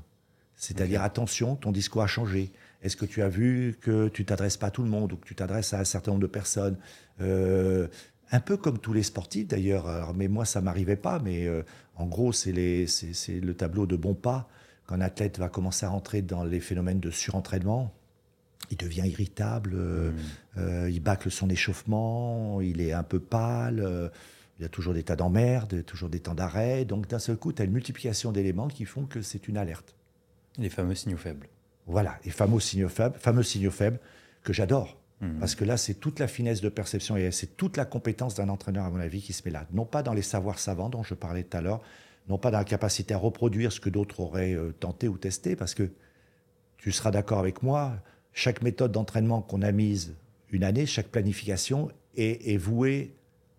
C'est-à-dire, 0.55 1.01
attention, 1.01 1.57
ton 1.57 1.73
discours 1.73 2.01
a 2.01 2.07
changé. 2.07 2.53
Est-ce 2.81 2.95
que 2.95 3.05
tu 3.05 3.21
as 3.21 3.27
vu 3.27 3.75
que 3.81 4.07
tu 4.07 4.23
t'adresses 4.23 4.55
pas 4.55 4.67
à 4.67 4.71
tout 4.71 4.83
le 4.83 4.89
monde 4.89 5.11
ou 5.11 5.17
que 5.17 5.25
tu 5.25 5.35
t'adresses 5.35 5.73
à 5.73 5.79
un 5.79 5.83
certain 5.83 6.11
nombre 6.11 6.21
de 6.21 6.27
personnes? 6.27 6.77
Euh, 7.19 7.87
Un 8.31 8.39
peu 8.39 8.55
comme 8.55 8.79
tous 8.79 8.93
les 8.93 9.03
sportifs 9.03 9.47
d'ailleurs. 9.47 10.13
Mais 10.15 10.29
moi, 10.29 10.45
ça 10.45 10.61
m'arrivait 10.61 10.95
pas. 10.95 11.19
Mais 11.19 11.45
euh, 11.45 11.63
en 11.97 12.05
gros, 12.05 12.31
c'est 12.31 12.53
le 12.53 13.51
tableau 13.53 13.85
de 13.85 13.97
bons 13.97 14.13
pas. 14.13 14.47
Quand 14.85 14.95
un 14.95 15.01
athlète 15.01 15.39
va 15.39 15.49
commencer 15.49 15.85
à 15.85 15.89
rentrer 15.89 16.21
dans 16.21 16.45
les 16.45 16.61
phénomènes 16.61 17.01
de 17.01 17.11
surentraînement, 17.11 17.91
il 18.71 18.77
devient 18.77 19.03
irritable, 19.05 19.73
euh, 19.75 20.11
euh, 20.57 20.89
il 20.89 21.01
bâcle 21.01 21.29
son 21.29 21.49
échauffement, 21.49 22.61
il 22.61 22.81
est 22.81 22.93
un 22.93 23.03
peu 23.03 23.19
pâle, 23.19 23.79
euh, 23.79 24.09
il 24.57 24.63
y 24.63 24.65
a 24.65 24.69
toujours 24.69 24.93
des 24.93 25.03
tas 25.03 25.15
d'emmerdes, 25.15 25.85
toujours 25.85 26.09
des 26.09 26.19
temps 26.19 26.33
d'arrêt. 26.33 26.85
Donc 26.85 27.07
d'un 27.07 27.19
seul 27.19 27.37
coup, 27.37 27.51
tu 27.53 27.61
as 27.61 27.65
une 27.65 27.71
multiplication 27.71 28.31
d'éléments 28.31 28.67
qui 28.67 28.85
font 28.85 29.05
que 29.05 29.21
c'est 29.21 29.47
une 29.47 29.57
alerte. 29.57 29.95
Les 30.57 30.69
fameux 30.69 30.95
signaux 30.95 31.17
faibles. 31.17 31.47
Voilà, 31.87 32.17
les 32.25 32.31
fameux 32.31 32.59
signaux 32.59 32.89
faibles, 32.89 33.17
fameux 33.19 33.43
signaux 33.43 33.71
faibles 33.71 33.99
que 34.43 34.53
j'adore. 34.53 34.97
Mhm. 35.19 35.39
Parce 35.39 35.55
que 35.55 35.65
là, 35.65 35.77
c'est 35.77 35.95
toute 35.95 36.19
la 36.19 36.27
finesse 36.27 36.61
de 36.61 36.69
perception 36.69 37.17
et 37.17 37.31
c'est 37.31 37.57
toute 37.57 37.77
la 37.77 37.85
compétence 37.85 38.35
d'un 38.35 38.49
entraîneur, 38.49 38.85
à 38.85 38.89
mon 38.89 38.99
avis, 38.99 39.21
qui 39.21 39.33
se 39.33 39.43
met 39.45 39.51
là. 39.51 39.67
Non 39.71 39.85
pas 39.85 40.01
dans 40.03 40.13
les 40.13 40.21
savoirs 40.21 40.59
savants 40.59 40.89
dont 40.89 41.03
je 41.03 41.13
parlais 41.13 41.43
tout 41.43 41.57
à 41.57 41.61
l'heure, 41.61 41.81
non 42.29 42.37
pas 42.37 42.51
dans 42.51 42.57
la 42.57 42.63
capacité 42.63 43.13
à 43.13 43.17
reproduire 43.17 43.71
ce 43.71 43.79
que 43.79 43.89
d'autres 43.89 44.19
auraient 44.19 44.53
euh, 44.53 44.71
tenté 44.79 45.07
ou 45.07 45.17
testé, 45.17 45.55
parce 45.55 45.75
que 45.75 45.89
tu 46.77 46.91
seras 46.91 47.11
d'accord 47.11 47.39
avec 47.39 47.61
moi, 47.61 47.97
chaque 48.33 48.61
méthode 48.61 48.91
d'entraînement 48.91 49.41
qu'on 49.41 49.61
a 49.61 49.71
mise 49.71 50.13
une 50.51 50.63
année, 50.63 50.85
chaque 50.85 51.07
planification 51.07 51.89
est, 52.15 52.51
est 52.53 52.57
vouée 52.57 53.13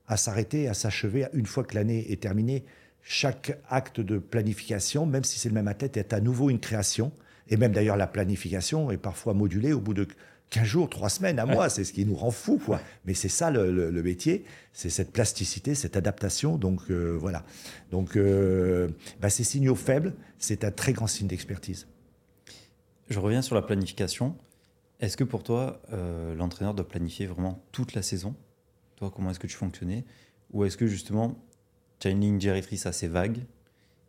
à 0.07 0.17
s'arrêter, 0.17 0.69
à 0.69 0.75
s'achever 0.75 1.27
une 1.33 1.47
fois 1.47 1.65
que 1.65 1.75
l'année 1.75 2.11
est 2.13 2.21
terminée. 2.21 2.65
Chaque 3.03 3.59
acte 3.69 4.01
de 4.01 4.19
planification, 4.19 5.07
même 5.07 5.25
si 5.25 5.39
c'est 5.39 5.49
le 5.49 5.55
même 5.55 5.69
athlète, 5.69 5.97
est 5.97 6.13
à 6.13 6.21
nouveau 6.21 6.51
une 6.51 6.61
création. 6.61 7.13
Et 7.49 7.57
même 7.57 7.73
d'ailleurs, 7.73 7.97
la 7.97 8.07
planification 8.07 8.91
est 8.91 8.97
parfois 8.99 9.35
modulée 9.35 9.73
au 9.73 9.81
bout 9.81 9.95
de 9.95 10.07
15 10.51 10.65
jours, 10.65 10.91
3 10.91 11.09
semaines, 11.09 11.39
un 11.41 11.47
mois. 11.47 11.69
C'est 11.71 11.83
ce 11.85 11.93
qui 11.93 12.05
nous 12.05 12.15
rend 12.15 12.31
fous. 12.31 12.59
Quoi. 12.65 12.81
Mais 13.07 13.15
c'est 13.15 13.29
ça 13.29 13.51
le, 13.51 13.73
le- 13.73 13.91
le 13.91 14.03
métier, 14.03 14.45
c'est 14.73 14.91
cette 14.91 15.11
plasticité, 15.13 15.75
cette 15.75 15.97
adaptation. 15.97 16.57
Donc 16.59 16.83
euh, 16.91 17.17
voilà. 17.19 17.45
Donc 17.91 18.17
euh, 18.17 18.89
bah, 19.21 19.31
ces 19.31 19.45
signaux 19.45 19.75
faibles, 19.75 20.15
c'est 20.39 20.63
un 20.65 20.71
très 20.71 20.93
grand 20.93 21.07
signe 21.07 21.27
d'expertise. 21.27 21.87
Je 23.09 23.19
reviens 23.19 23.43
sur 23.43 23.55
la 23.55 23.63
planification. 23.63 24.37
Est-ce 25.03 25.17
que 25.17 25.25
pour 25.25 25.43
toi, 25.43 25.83
euh, 25.93 26.35
l'entraîneur 26.37 26.75
doit 26.75 26.87
planifier 26.87 27.27
vraiment 27.27 27.61
toute 27.73 27.95
la 27.95 28.03
saison? 28.03 28.37
Toi, 28.97 29.11
comment 29.15 29.31
est-ce 29.31 29.41
que 29.41 29.49
tu 29.49 29.57
fonctionnais? 29.57 30.05
Ou 30.53 30.65
est-ce 30.65 30.77
que 30.77 30.87
justement, 30.87 31.45
tu 31.99 32.07
as 32.07 32.13
une 32.13 32.21
ligne 32.21 32.39
directrice 32.39 32.87
assez 32.87 33.09
vague 33.09 33.41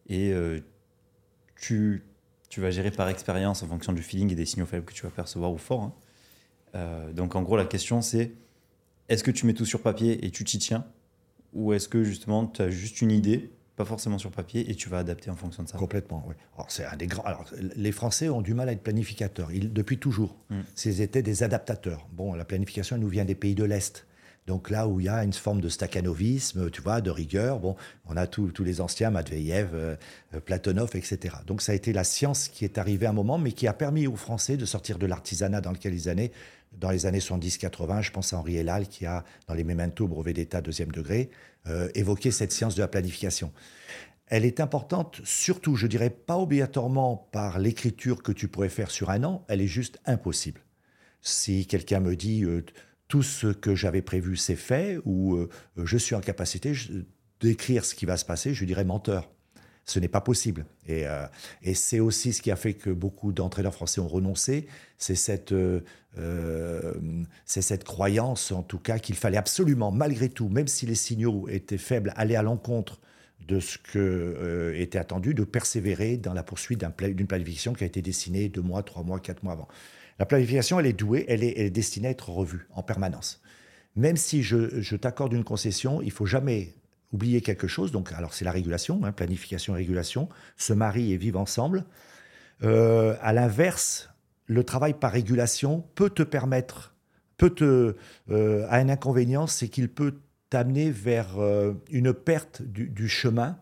et 0.07 0.31
euh, 0.31 0.59
tu, 1.55 2.03
tu 2.47 2.61
vas 2.61 2.69
gérer 2.69 2.91
par 2.91 3.09
expérience 3.09 3.63
en 3.63 3.67
fonction 3.67 3.91
du 3.91 4.03
feeling 4.03 4.31
et 4.31 4.35
des 4.35 4.45
signaux 4.45 4.67
faibles 4.67 4.85
que 4.85 4.93
tu 4.93 5.01
vas 5.01 5.09
percevoir 5.09 5.51
ou 5.51 5.57
forts 5.57 5.81
hein? 5.81 5.93
Euh, 6.75 7.11
Donc 7.11 7.35
en 7.35 7.41
gros, 7.41 7.57
la 7.57 7.65
question 7.65 8.03
c'est 8.03 8.33
est-ce 9.09 9.23
que 9.23 9.31
tu 9.31 9.47
mets 9.47 9.53
tout 9.53 9.65
sur 9.65 9.81
papier 9.81 10.23
et 10.25 10.29
tu 10.29 10.43
t'y 10.43 10.59
tiens? 10.59 10.85
Ou 11.53 11.73
est-ce 11.73 11.89
que 11.89 12.03
justement, 12.03 12.45
tu 12.45 12.61
as 12.61 12.69
juste 12.69 13.01
une 13.01 13.11
idée, 13.11 13.51
pas 13.76 13.86
forcément 13.86 14.17
sur 14.17 14.32
papier, 14.32 14.69
et 14.69 14.76
tu 14.76 14.89
vas 14.89 14.99
adapter 14.99 15.30
en 15.30 15.36
fonction 15.36 15.63
de 15.63 15.67
ça 15.67 15.78
Complètement, 15.78 16.24
oui. 16.28 16.36
Alors, 16.55 16.69
c'est 16.69 16.86
un 16.86 16.95
des 16.95 17.07
grands. 17.07 17.24
Alors, 17.24 17.45
les 17.76 17.91
Français 17.91 18.30
ont 18.30 18.41
du 18.41 18.53
mal 18.53 18.69
à 18.69 18.71
être 18.71 18.84
planificateurs, 18.84 19.51
ils, 19.51 19.74
depuis 19.74 19.97
toujours. 19.97 20.36
Mm. 20.49 20.59
Ils 20.86 21.01
étaient 21.01 21.24
des 21.24 21.43
adaptateurs. 21.43 22.07
Bon, 22.11 22.34
la 22.34 22.45
planification, 22.45 22.95
elle 22.95 23.01
nous 23.01 23.07
vient 23.07 23.26
des 23.26 23.36
pays 23.36 23.55
de 23.55 23.63
l'Est. 23.63 24.05
Donc 24.47 24.69
là 24.69 24.87
où 24.87 24.99
il 24.99 25.05
y 25.05 25.09
a 25.09 25.23
une 25.23 25.33
forme 25.33 25.61
de 25.61 25.69
stakhanovisme, 25.69 26.69
tu 26.69 26.81
vois, 26.81 26.99
de 27.01 27.09
rigueur, 27.09 27.59
bon, 27.59 27.75
on 28.05 28.17
a 28.17 28.27
tous 28.27 28.51
les 28.63 28.81
anciens, 28.81 29.09
Matveyev, 29.09 29.69
euh, 29.73 29.95
euh, 30.33 30.39
Platonov, 30.41 30.95
etc. 30.95 31.35
Donc 31.47 31.61
ça 31.61 31.71
a 31.71 31.75
été 31.75 31.93
la 31.93 32.03
science 32.03 32.49
qui 32.49 32.65
est 32.65 32.77
arrivée 32.77 33.05
à 33.05 33.11
un 33.11 33.13
moment, 33.13 33.37
mais 33.37 33.53
qui 33.53 33.67
a 33.67 33.73
permis 33.73 34.05
aux 34.07 34.15
Français 34.15 34.57
de 34.57 34.65
sortir 34.65 34.99
de 34.99 35.05
l'artisanat 35.05 35.61
dans 35.61 35.71
lequel 35.71 35.93
ils 35.93 36.09
allaient. 36.09 36.31
Dans 36.77 36.89
les 36.89 37.05
années 37.05 37.19
70-80, 37.19 38.01
je 38.01 38.11
pense 38.11 38.33
à 38.33 38.37
Henri 38.37 38.57
Hellal, 38.57 38.87
qui 38.87 39.05
a, 39.05 39.23
dans 39.47 39.53
les 39.53 39.63
Memento, 39.63 40.07
brevet 40.07 40.33
d'État 40.33 40.59
deuxième 40.59 40.91
degré, 40.91 41.29
euh, 41.67 41.89
évoqué 41.95 42.31
cette 42.31 42.51
science 42.51 42.75
de 42.75 42.81
la 42.81 42.87
planification. 42.87 43.53
Elle 44.27 44.43
est 44.43 44.59
importante, 44.59 45.21
surtout, 45.23 45.75
je 45.75 45.85
dirais 45.85 46.09
pas 46.09 46.37
obligatoirement 46.37 47.29
par 47.31 47.59
l'écriture 47.59 48.23
que 48.23 48.31
tu 48.31 48.47
pourrais 48.47 48.69
faire 48.69 48.89
sur 48.89 49.11
un 49.11 49.23
an, 49.23 49.45
elle 49.47 49.61
est 49.61 49.67
juste 49.67 49.99
impossible. 50.05 50.61
Si 51.21 51.67
quelqu'un 51.67 51.99
me 51.99 52.15
dit 52.15 52.43
euh, 52.43 52.65
tout 53.14 53.22
ce 53.22 53.45
que 53.45 53.76
j'avais 53.76 54.01
prévu 54.01 54.36
c'est 54.36 54.55
fait, 54.55 54.97
ou 55.05 55.36
euh, 55.36 55.47
je 55.78 55.99
suis 55.99 56.16
en 56.16 56.20
capacité 56.20 56.74
d'écrire 57.39 57.86
ce 57.86 57.93
qui 57.93 58.07
va 58.07 58.18
se 58.18 58.26
passer, 58.26 58.55
je 58.55 58.66
dirais 58.66 58.84
menteur. 58.84 59.30
Ce 59.86 59.99
n'est 59.99 60.07
pas 60.07 60.20
possible. 60.20 60.66
Et, 60.88 61.05
euh, 61.05 61.28
c'est 61.76 61.99
aussi 61.99 62.34
ce 62.34 62.41
qui 62.41 62.49
a 62.49 62.55
fait 62.55 62.74
que 62.74 62.89
beaucoup 62.89 63.32
d'entraîneurs 63.32 63.76
français 63.76 64.01
ont 64.01 64.07
renoncé. 64.07 64.66
C'est 64.97 65.14
cette, 65.14 65.51
euh, 65.51 65.84
cette 67.45 67.84
croyance, 67.84 68.51
en 68.51 68.64
tout 68.64 68.80
cas, 68.80 68.97
qu'il 68.97 69.16
fallait 69.16 69.38
absolument, 69.38 69.91
malgré 69.91 70.28
tout, 70.30 70.49
même 70.49 70.68
si 70.68 70.88
les 70.88 70.95
signaux 70.95 71.47
étaient 71.49 71.78
faibles, 71.78 72.14
aller 72.16 72.36
à 72.36 72.41
l'encontre 72.41 72.99
de 73.47 73.59
ce 73.59 73.78
que 73.78 73.99
euh, 73.99 74.80
était 74.80 74.97
attendu, 74.97 75.34
de 75.34 75.43
persévérer 75.43 76.18
dans 76.18 76.34
la 76.34 76.43
poursuite 76.43 76.84
d'une 76.99 77.28
planification 77.28 77.74
qui 77.74 77.84
a 77.84 77.88
été 77.88 78.01
dessinée 78.01 78.49
deux 78.49 78.61
mois, 78.61 78.84
trois 78.84 79.03
mois, 79.03 79.20
quatre 79.20 79.43
mois 79.43 79.53
avant. 79.53 79.68
La 80.20 80.26
planification, 80.26 80.80
elle 80.80 80.86
est 80.86 80.93
douée, 80.93 81.26
elle 81.28 81.43
est, 81.43 81.70
destinée 81.70 82.09
à 82.09 82.11
être 82.11 82.30
revue 82.30 82.68
en 82.72 82.84
permanence. 82.84 83.41
Même 83.95 84.18
si 84.18 84.43
je, 84.43 84.95
t'accorde 84.95 85.34
une 85.34 85.43
concession, 85.43 86.01
il 86.01 86.11
faut 86.11 86.26
jamais 86.26 86.74
oublier 87.11 87.41
quelque 87.41 87.68
chose. 87.68 87.91
Donc, 87.91 88.11
alors 88.14 88.34
c'est 88.34 88.45
la 88.45 88.51
régulation, 88.51 89.01
hein, 89.03 89.11
planification 89.11 89.76
et 89.76 89.80
régulation, 89.80 90.30
se 90.57 90.74
marient 90.74 91.14
et 91.14 91.18
vivent 91.18 91.38
ensemble. 91.38 91.86
Euh, 92.64 93.16
à 93.22 93.34
l'inverse, 93.34 94.09
le 94.45 94.64
travail 94.64 94.93
par 94.93 95.11
régulation 95.11 95.84
peut 95.95 96.09
te 96.09 96.24
permettre, 96.24 96.95
peut 97.38 97.49
te, 97.49 97.95
euh, 98.30 98.68
a 98.70 98.78
un 98.78 98.89
inconvénient, 98.89 99.47
c'est 99.47 99.68
qu'il 99.68 99.89
peut 99.89 100.16
t'amener 100.49 100.91
vers 100.91 101.39
euh, 101.39 101.74
une 101.91 102.14
perte 102.14 102.61
du 102.61 103.09
chemin 103.09 103.57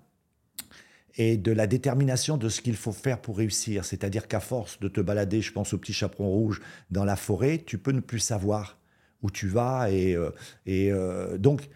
et 1.16 1.38
de 1.38 1.52
la 1.52 1.68
détermination 1.68 2.38
de 2.38 2.50
ce 2.50 2.62
qu'il 2.62 2.76
faut 2.76 2.92
faire 2.92 3.22
pour 3.22 3.38
réussir. 3.38 3.86
C'est-à-dire 3.86 4.28
qu'à 4.28 4.40
force 4.40 4.80
de 4.80 4.88
te 4.88 5.02
balader, 5.02 5.42
je 5.42 5.52
pense 5.52 5.74
au 5.74 5.78
petit 5.78 5.94
chaperon 5.94 6.30
rouge, 6.30 6.62
dans 6.90 7.06
la 7.06 7.16
forêt, 7.16 7.64
tu 7.66 7.78
peux 7.78 7.92
ne 7.92 8.00
plus 8.00 8.20
savoir 8.20 8.80
où 9.22 9.30
tu 9.30 9.48
vas. 9.48 9.92
Et, 9.92 10.16
euh, 10.16 10.32
euh, 10.68 11.38
donc, 11.38 11.70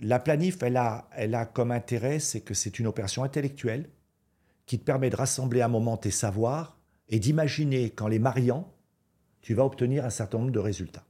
la 0.00 0.18
planif, 0.18 0.62
elle 0.62 0.76
a, 0.76 1.08
elle 1.12 1.34
a 1.34 1.46
comme 1.46 1.70
intérêt, 1.70 2.20
c'est 2.20 2.40
que 2.40 2.54
c'est 2.54 2.78
une 2.78 2.86
opération 2.86 3.24
intellectuelle 3.24 3.88
qui 4.66 4.78
te 4.78 4.84
permet 4.84 5.10
de 5.10 5.16
rassembler 5.16 5.60
à 5.60 5.66
un 5.66 5.68
moment 5.68 5.96
tes 5.96 6.10
savoirs 6.10 6.78
et 7.08 7.18
d'imaginer 7.18 7.90
qu'en 7.90 8.08
les 8.08 8.18
mariant, 8.18 8.72
tu 9.40 9.54
vas 9.54 9.64
obtenir 9.64 10.04
un 10.04 10.10
certain 10.10 10.38
nombre 10.38 10.50
de 10.50 10.58
résultats. 10.58 11.06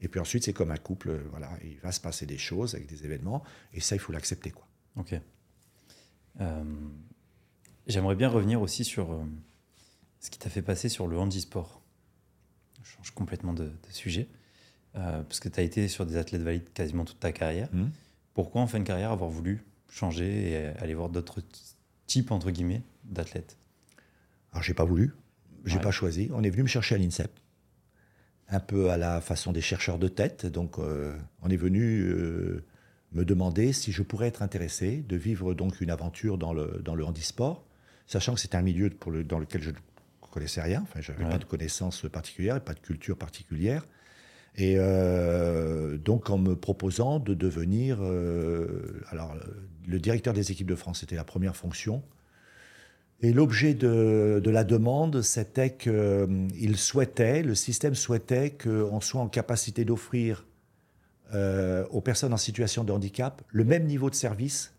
Et 0.00 0.08
puis 0.08 0.20
ensuite, 0.20 0.44
c'est 0.44 0.52
comme 0.52 0.70
un 0.70 0.76
couple, 0.76 1.10
euh, 1.10 1.22
voilà, 1.30 1.50
il 1.64 1.78
va 1.80 1.90
se 1.90 2.00
passer 2.00 2.26
des 2.26 2.38
choses 2.38 2.74
avec 2.74 2.86
des 2.86 3.04
événements, 3.04 3.42
et 3.72 3.80
ça, 3.80 3.96
il 3.96 3.98
faut 3.98 4.12
l'accepter, 4.12 4.50
quoi. 4.50 4.66
Ok. 4.96 5.14
Euh, 6.40 6.64
J'aimerais 7.86 8.16
bien 8.16 8.28
revenir 8.28 8.60
aussi 8.60 8.82
sur 8.84 9.12
euh, 9.12 9.22
ce 10.18 10.28
qui 10.30 10.38
t'a 10.40 10.50
fait 10.50 10.62
passer 10.62 10.88
sur 10.88 11.06
le 11.06 11.16
handisport. 11.18 11.80
Je 12.82 12.90
change 12.90 13.12
complètement 13.12 13.52
de, 13.52 13.64
de 13.66 13.92
sujet. 13.92 14.28
Euh, 14.96 15.22
parce 15.22 15.38
que 15.40 15.48
tu 15.48 15.60
as 15.60 15.62
été 15.62 15.86
sur 15.88 16.04
des 16.06 16.16
athlètes 16.16 16.42
valides 16.42 16.72
quasiment 16.72 17.04
toute 17.04 17.20
ta 17.20 17.30
carrière. 17.32 17.68
Mhm. 17.72 17.90
Pourquoi 18.34 18.60
en 18.62 18.66
fin 18.66 18.80
de 18.80 18.84
carrière 18.84 19.12
avoir 19.12 19.30
voulu 19.30 19.62
changer 19.88 20.50
et 20.50 20.66
aller 20.78 20.94
voir 20.94 21.10
d'autres 21.10 21.42
types, 22.06 22.30
entre 22.32 22.50
guillemets, 22.50 22.82
d'athlètes? 23.04 23.56
Alors, 24.50 24.62
j'ai 24.64 24.74
pas 24.74 24.84
voulu, 24.84 25.12
j'ai 25.64 25.76
Ouais. 25.76 25.82
pas 25.82 25.90
choisi. 25.92 26.28
On 26.32 26.42
est 26.42 26.50
venu 26.50 26.62
me 26.64 26.68
chercher 26.68 26.96
à 26.96 26.98
l'INSEP, 26.98 27.30
un 28.48 28.60
peu 28.60 28.90
à 28.90 28.96
la 28.96 29.20
façon 29.20 29.52
des 29.52 29.60
chercheurs 29.60 29.98
de 29.98 30.08
tête. 30.08 30.46
Donc, 30.46 30.78
euh, 30.78 31.16
on 31.42 31.50
est 31.50 31.56
venu 31.56 32.10
me 33.16 33.24
demander 33.24 33.72
si 33.72 33.90
je 33.92 34.02
pourrais 34.02 34.28
être 34.28 34.42
intéressé 34.42 35.04
de 35.08 35.16
vivre 35.16 35.54
donc 35.54 35.80
une 35.80 35.90
aventure 35.90 36.38
dans 36.38 36.52
le, 36.52 36.80
dans 36.84 36.94
le 36.94 37.04
handisport, 37.04 37.64
sachant 38.06 38.34
que 38.34 38.40
c'était 38.40 38.56
un 38.56 38.62
milieu 38.62 38.90
pour 38.90 39.10
le- 39.10 39.24
dans 39.24 39.38
lequel 39.38 39.62
je 39.62 39.70
ne 39.70 39.76
connaissais 40.30 40.60
rien. 40.62 40.82
Enfin, 40.82 41.00
j'avais 41.00 41.24
Ouais. 41.24 41.30
pas 41.30 41.38
de 41.38 41.44
connaissances 41.44 42.06
particulières, 42.12 42.60
pas 42.60 42.74
de 42.74 42.80
culture 42.80 43.16
particulière. 43.16 43.86
Et 44.58 44.74
euh, 44.78 45.98
donc, 45.98 46.30
en 46.30 46.38
me 46.38 46.54
proposant 46.56 47.18
de 47.18 47.34
devenir. 47.34 47.98
euh, 48.00 49.02
alors, 49.10 49.32
euh, 49.32 49.38
le 49.86 49.98
directeur 49.98 50.32
des 50.34 50.50
équipes 50.52 50.68
de 50.68 50.76
France, 50.76 51.00
c'était 51.00 51.16
la 51.16 51.24
première 51.24 51.56
fonction. 51.56 52.02
Et 53.22 53.32
l'objet 53.32 53.72
de, 53.74 54.40
de 54.44 54.50
la 54.50 54.64
demande, 54.64 55.22
c'était 55.22 55.74
qu'il 55.74 56.76
souhaitait, 56.76 57.42
le 57.42 57.54
système 57.54 57.94
souhaitait 57.94 58.50
qu'on 58.62 59.00
soit 59.00 59.20
en 59.22 59.28
capacité 59.28 59.84
d'offrir 59.86 60.46
euh, 61.34 61.84
aux 61.90 62.00
personnes 62.00 62.32
en 62.32 62.38
situation 62.38 62.84
de 62.84 62.92
handicap 62.92 63.42
le 63.48 63.64
même 63.64 63.84
niveau 63.84 64.10
de 64.10 64.14
service 64.14 64.72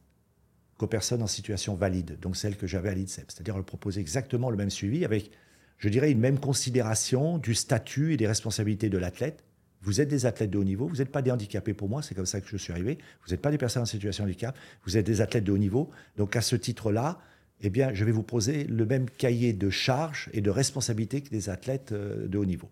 qu'aux 0.77 0.87
personnes 0.87 1.21
en 1.21 1.27
situation 1.27 1.75
valide, 1.75 2.17
donc 2.21 2.37
celle 2.37 2.55
que 2.55 2.67
j'avais 2.67 2.89
à 2.89 2.95
l'INSEP. 2.95 3.25
C'est-à-dire 3.29 3.55
leur 3.55 3.65
proposer 3.65 3.99
exactement 3.99 4.49
le 4.49 4.57
même 4.57 4.69
suivi 4.69 5.03
avec, 5.03 5.31
je 5.77 5.89
dirais, 5.89 6.11
une 6.11 6.19
même 6.19 6.39
considération 6.39 7.37
du 7.37 7.55
statut 7.55 8.13
et 8.13 8.17
des 8.17 8.27
responsabilités 8.27 8.89
de 8.89 8.97
l'athlète. 8.97 9.43
Vous 9.81 10.01
êtes 10.01 10.07
des 10.07 10.25
athlètes 10.25 10.49
de 10.49 10.57
haut 10.57 10.63
niveau, 10.63 10.87
vous 10.87 10.97
n'êtes 10.97 11.11
pas 11.11 11.21
des 11.21 11.31
handicapés 11.31 11.73
pour 11.73 11.89
moi, 11.89 12.01
c'est 12.01 12.15
comme 12.15 12.25
ça 12.25 12.41
que 12.41 12.47
je 12.47 12.57
suis 12.57 12.71
arrivé. 12.71 12.97
Vous 13.25 13.31
n'êtes 13.31 13.41
pas 13.41 13.51
des 13.51 13.57
personnes 13.57 13.83
en 13.83 13.87
situation 13.87 14.23
de 14.23 14.29
handicap, 14.29 14.57
vous 14.85 14.97
êtes 14.97 15.05
des 15.05 15.21
athlètes 15.21 15.43
de 15.43 15.51
haut 15.51 15.57
niveau. 15.57 15.89
Donc 16.15 16.35
à 16.35 16.41
ce 16.41 16.55
titre-là, 16.55 17.19
eh 17.61 17.69
bien, 17.69 17.93
je 17.93 18.05
vais 18.05 18.11
vous 18.11 18.23
poser 18.23 18.65
le 18.65 18.85
même 18.85 19.09
cahier 19.09 19.53
de 19.53 19.69
charges 19.69 20.29
et 20.33 20.41
de 20.41 20.49
responsabilités 20.49 21.21
que 21.21 21.29
des 21.29 21.49
athlètes 21.49 21.91
euh, 21.91 22.27
de 22.27 22.37
haut 22.37 22.45
niveau. 22.45 22.69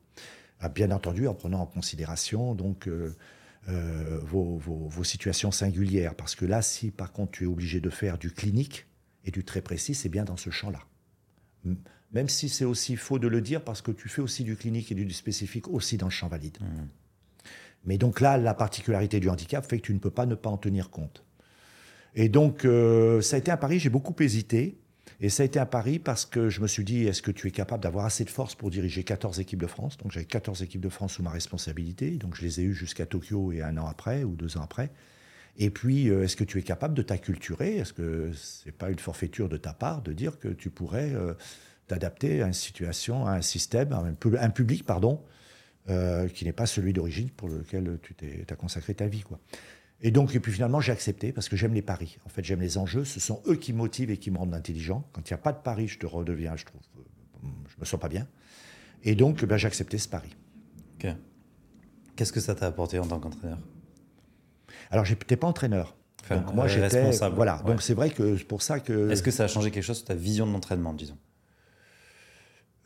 Ah, 0.60 0.70
Bien 0.70 0.92
entendu, 0.92 1.28
en 1.28 1.34
prenant 1.34 1.62
en 1.62 1.66
considération 1.66 2.54
donc 2.56 2.88
euh, 2.88 3.16
euh, 3.70 4.20
vos, 4.24 4.58
vos- 4.58 4.88
vos 4.88 5.04
situations 5.04 5.52
singulières, 5.52 6.16
parce 6.16 6.36
que 6.36 6.46
là, 6.46 6.62
si 6.62 6.92
par 6.92 7.12
contre 7.12 7.32
tu 7.32 7.44
es 7.46 7.48
obligé 7.48 7.80
de 7.80 7.90
faire 7.90 8.18
du 8.18 8.32
clinique 8.32 8.86
et 9.24 9.32
du 9.32 9.44
très 9.44 9.62
précis, 9.62 9.96
c'est 9.96 10.10
bien 10.10 10.24
dans 10.24 10.38
ce 10.38 10.50
champ-là. 10.50 10.80
Même 12.12 12.30
si 12.30 12.48
c'est 12.48 12.66
aussi 12.66 12.96
faux 12.96 13.18
de 13.20 13.28
le 13.28 13.42
dire, 13.42 13.64
parce 13.64 13.82
que 13.82 13.92
tu 13.92 14.08
fais 14.08 14.22
aussi 14.22 14.44
du 14.44 14.56
clinique 14.56 14.92
et 14.92 14.96
du 14.96 15.10
spécifique 15.12 15.68
aussi 15.68 15.98
dans 15.98 16.06
le 16.06 16.12
champ 16.12 16.28
valide. 16.28 16.58
Mais 17.86 17.98
donc 17.98 18.22
là, 18.22 18.38
la 18.38 18.54
particularité 18.54 19.20
du 19.20 19.30
handicap 19.30 19.66
fait 19.68 19.80
que 19.80 19.86
tu 19.86 19.94
ne 19.94 20.00
peux 20.00 20.12
pas 20.12 20.26
ne 20.26 20.36
pas 20.36 20.50
en 20.50 20.58
tenir 20.58 20.90
compte. 20.92 21.24
Et 22.14 22.30
donc, 22.30 22.64
euh, 22.66 23.20
ça 23.22 23.36
a 23.36 23.40
été 23.40 23.52
un 23.52 23.58
pari, 23.58 23.80
j'ai 23.80 23.90
beaucoup 23.90 24.16
hésité. 24.20 24.78
Et 25.22 25.30
ça 25.30 25.44
a 25.44 25.46
été 25.46 25.60
un 25.60 25.66
pari 25.66 26.00
parce 26.00 26.26
que 26.26 26.50
je 26.50 26.62
me 26.62 26.68
suis 26.68 26.84
dit, 26.84 27.06
est-ce 27.06 27.22
que 27.22 27.32
tu 27.32 27.48
es 27.48 27.52
capable 27.52 27.82
d'avoir 27.84 28.06
assez 28.06 28.26
de 28.26 28.30
force 28.30 28.54
pour 28.56 28.70
diriger 28.70 29.04
14 29.04 29.40
équipes 29.40 29.62
de 29.62 29.68
France? 29.68 29.98
Donc 29.98 30.12
j'avais 30.12 30.26
14 30.26 30.62
équipes 30.62 30.82
de 30.82 30.90
France 30.90 31.14
sous 31.14 31.24
ma 31.24 31.30
responsabilité. 31.30 32.12
Donc 32.12 32.36
je 32.36 32.42
les 32.42 32.60
ai 32.60 32.64
eues 32.64 32.74
jusqu'à 32.74 33.06
Tokyo 33.06 33.52
et 33.52 33.62
un 33.62 33.78
an 33.78 33.88
après 33.88 34.24
ou 34.24 34.36
deux 34.36 34.58
ans 34.58 34.62
après. 34.62 34.92
Et 35.58 35.70
puis, 35.70 36.10
euh, 36.10 36.24
est-ce 36.24 36.36
que 36.36 36.44
tu 36.44 36.60
es 36.60 36.64
capable 36.64 36.94
de 36.94 37.02
t'acculturer? 37.02 37.78
Est-ce 37.78 37.94
que 37.94 38.32
c'est 38.34 38.74
pas 38.74 38.90
une 38.90 39.00
forfaiture 39.00 39.48
de 39.48 39.56
ta 39.56 39.72
part 39.74 40.02
de 40.02 40.12
dire 40.12 40.38
que 40.38 40.50
tu 40.50 40.70
pourrais 40.70 41.14
euh, 41.14 41.34
t'adapter 41.88 42.42
à 42.42 42.48
une 42.48 42.54
situation, 42.54 43.26
à 43.26 43.32
un 43.36 43.42
système, 43.42 43.94
à 43.94 44.00
un, 44.00 44.14
pu- 44.14 44.38
un 44.38 44.50
public, 44.50 44.86
pardon, 44.86 45.24
euh, 45.88 46.28
qui 46.28 46.44
n'est 46.44 46.52
pas 46.52 46.66
celui 46.66 46.92
d'origine 46.92 47.30
pour 47.30 47.48
lequel 47.48 48.00
tu 48.02 48.16
t'es, 48.16 48.46
as 48.50 48.56
consacré 48.56 48.96
ta 48.96 49.08
vie, 49.08 49.22
quoi? 49.22 49.40
Et 50.06 50.12
donc, 50.12 50.36
et 50.36 50.40
puis 50.40 50.52
finalement, 50.52 50.82
j'ai 50.82 50.92
accepté 50.92 51.32
parce 51.32 51.50
que 51.50 51.56
j'aime 51.56 51.74
les 51.74 51.82
paris. 51.82 52.20
En 52.28 52.30
fait, 52.30 52.44
j'aime 52.44 52.62
les 52.62 52.78
enjeux. 52.78 53.06
Ce 53.06 53.20
sont 53.20 53.42
eux 53.48 53.56
qui 53.56 53.74
me 53.74 53.80
motivent 53.80 54.12
et 54.12 54.18
qui 54.18 54.30
me 54.30 54.38
rendent 54.38 54.54
intelligent. 54.54 55.04
Quand 55.12 55.28
il 55.28 55.34
n'y 55.34 55.36
a 55.36 55.40
pas 55.40 55.52
de 55.52 55.58
pari, 55.58 55.88
je 55.88 55.98
te 55.98 56.06
redeviens, 56.06 56.56
je 56.56 56.64
trouve, 56.64 56.82
euh, 57.00 57.48
je 57.68 57.80
me 57.80 57.86
sens 57.86 58.00
pas 58.00 58.08
bien. 58.08 58.28
Et 59.04 59.16
donc, 59.16 59.44
ben, 59.44 59.58
j'ai 59.58 59.66
accepté 59.66 59.98
ce 59.98 60.08
pari. 60.08 60.30
Qu'est-ce 62.16 62.32
que 62.32 62.40
ça 62.40 62.54
t'a 62.54 62.68
apporté 62.68 63.00
en 63.00 63.08
tant 63.08 63.20
qu'entraîneur? 63.20 63.58
Alors, 64.92 65.06
j'étais 65.06 65.38
pas 65.38 65.48
entraîneur. 65.48 65.96
Enfin, 66.24 66.38
donc 66.38 66.54
moi, 66.54 66.68
j'étais 66.68 67.04
responsable. 67.04 67.36
voilà. 67.36 67.58
Ouais. 67.64 67.72
Donc 67.72 67.82
c'est 67.82 67.96
vrai 67.96 68.12
que 68.12 68.38
c'est 68.38 68.44
pour 68.44 68.62
ça 68.62 68.80
que. 68.80 69.10
Est-ce 69.10 69.24
que 69.24 69.32
ça 69.32 69.46
a 69.46 69.48
changé 69.48 69.72
quelque 69.72 69.84
chose 69.84 69.98
sur 69.98 70.06
ta 70.06 70.14
vision 70.14 70.46
de 70.46 70.52
l'entraînement, 70.52 70.94
disons? 70.94 71.18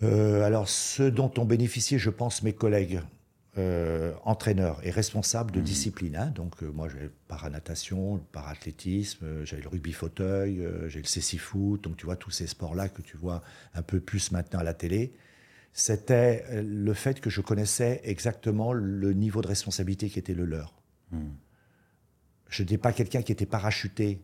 Euh, 0.03 0.43
alors, 0.43 0.69
ce 0.69 1.03
dont 1.03 1.31
ont 1.37 1.45
bénéficié, 1.45 1.99
je 1.99 2.09
pense, 2.09 2.43
mes 2.43 2.53
collègues 2.53 3.01
euh, 3.57 4.13
entraîneurs 4.23 4.79
et 4.85 4.91
responsables 4.91 5.51
de 5.51 5.59
discipline. 5.59 6.15
hein. 6.15 6.27
Donc, 6.27 6.61
euh, 6.61 6.71
moi, 6.71 6.87
j'avais 6.87 7.05
le 7.05 7.13
paranatation, 7.27 8.15
le 8.15 8.21
parathlétisme, 8.21 9.25
euh, 9.25 9.45
j'avais 9.45 9.63
le 9.63 9.69
rugby 9.69 9.91
fauteuil, 9.91 10.59
euh, 10.59 10.87
j'ai 10.87 10.99
le 10.99 11.07
cécifoot. 11.07 11.81
Donc, 11.83 11.97
tu 11.97 12.05
vois, 12.05 12.15
tous 12.15 12.31
ces 12.31 12.47
sports-là 12.47 12.89
que 12.89 13.01
tu 13.01 13.17
vois 13.17 13.41
un 13.73 13.81
peu 13.81 13.99
plus 13.99 14.31
maintenant 14.31 14.59
à 14.59 14.63
la 14.63 14.73
télé. 14.73 15.13
C'était 15.73 16.61
le 16.63 16.93
fait 16.93 17.21
que 17.21 17.29
je 17.29 17.41
connaissais 17.41 18.01
exactement 18.03 18.73
le 18.73 19.13
niveau 19.13 19.41
de 19.41 19.47
responsabilité 19.47 20.09
qui 20.09 20.19
était 20.19 20.33
le 20.33 20.45
leur. 20.45 20.81
Je 22.49 22.63
n'étais 22.63 22.77
pas 22.77 22.91
quelqu'un 22.91 23.21
qui 23.21 23.31
était 23.31 23.45
parachuté 23.45 24.21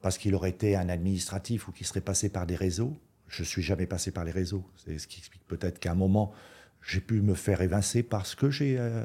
parce 0.00 0.16
qu'il 0.18 0.34
aurait 0.34 0.50
été 0.50 0.74
un 0.74 0.88
administratif 0.88 1.68
ou 1.68 1.72
qui 1.72 1.84
serait 1.84 2.00
passé 2.00 2.30
par 2.30 2.46
des 2.46 2.56
réseaux. 2.56 2.96
Je 3.28 3.42
suis 3.42 3.62
jamais 3.62 3.86
passé 3.86 4.10
par 4.10 4.24
les 4.24 4.32
réseaux. 4.32 4.64
C'est 4.84 4.98
ce 4.98 5.06
qui 5.06 5.18
explique 5.18 5.46
peut-être 5.46 5.78
qu'à 5.78 5.92
un 5.92 5.96
moment, 5.96 6.32
j'ai 6.86 7.00
pu 7.00 7.20
me 7.20 7.34
faire 7.34 7.60
évincer 7.60 8.02
parce 8.02 8.34
que 8.34 8.48
j'ai 8.48 8.78
euh, 8.78 9.04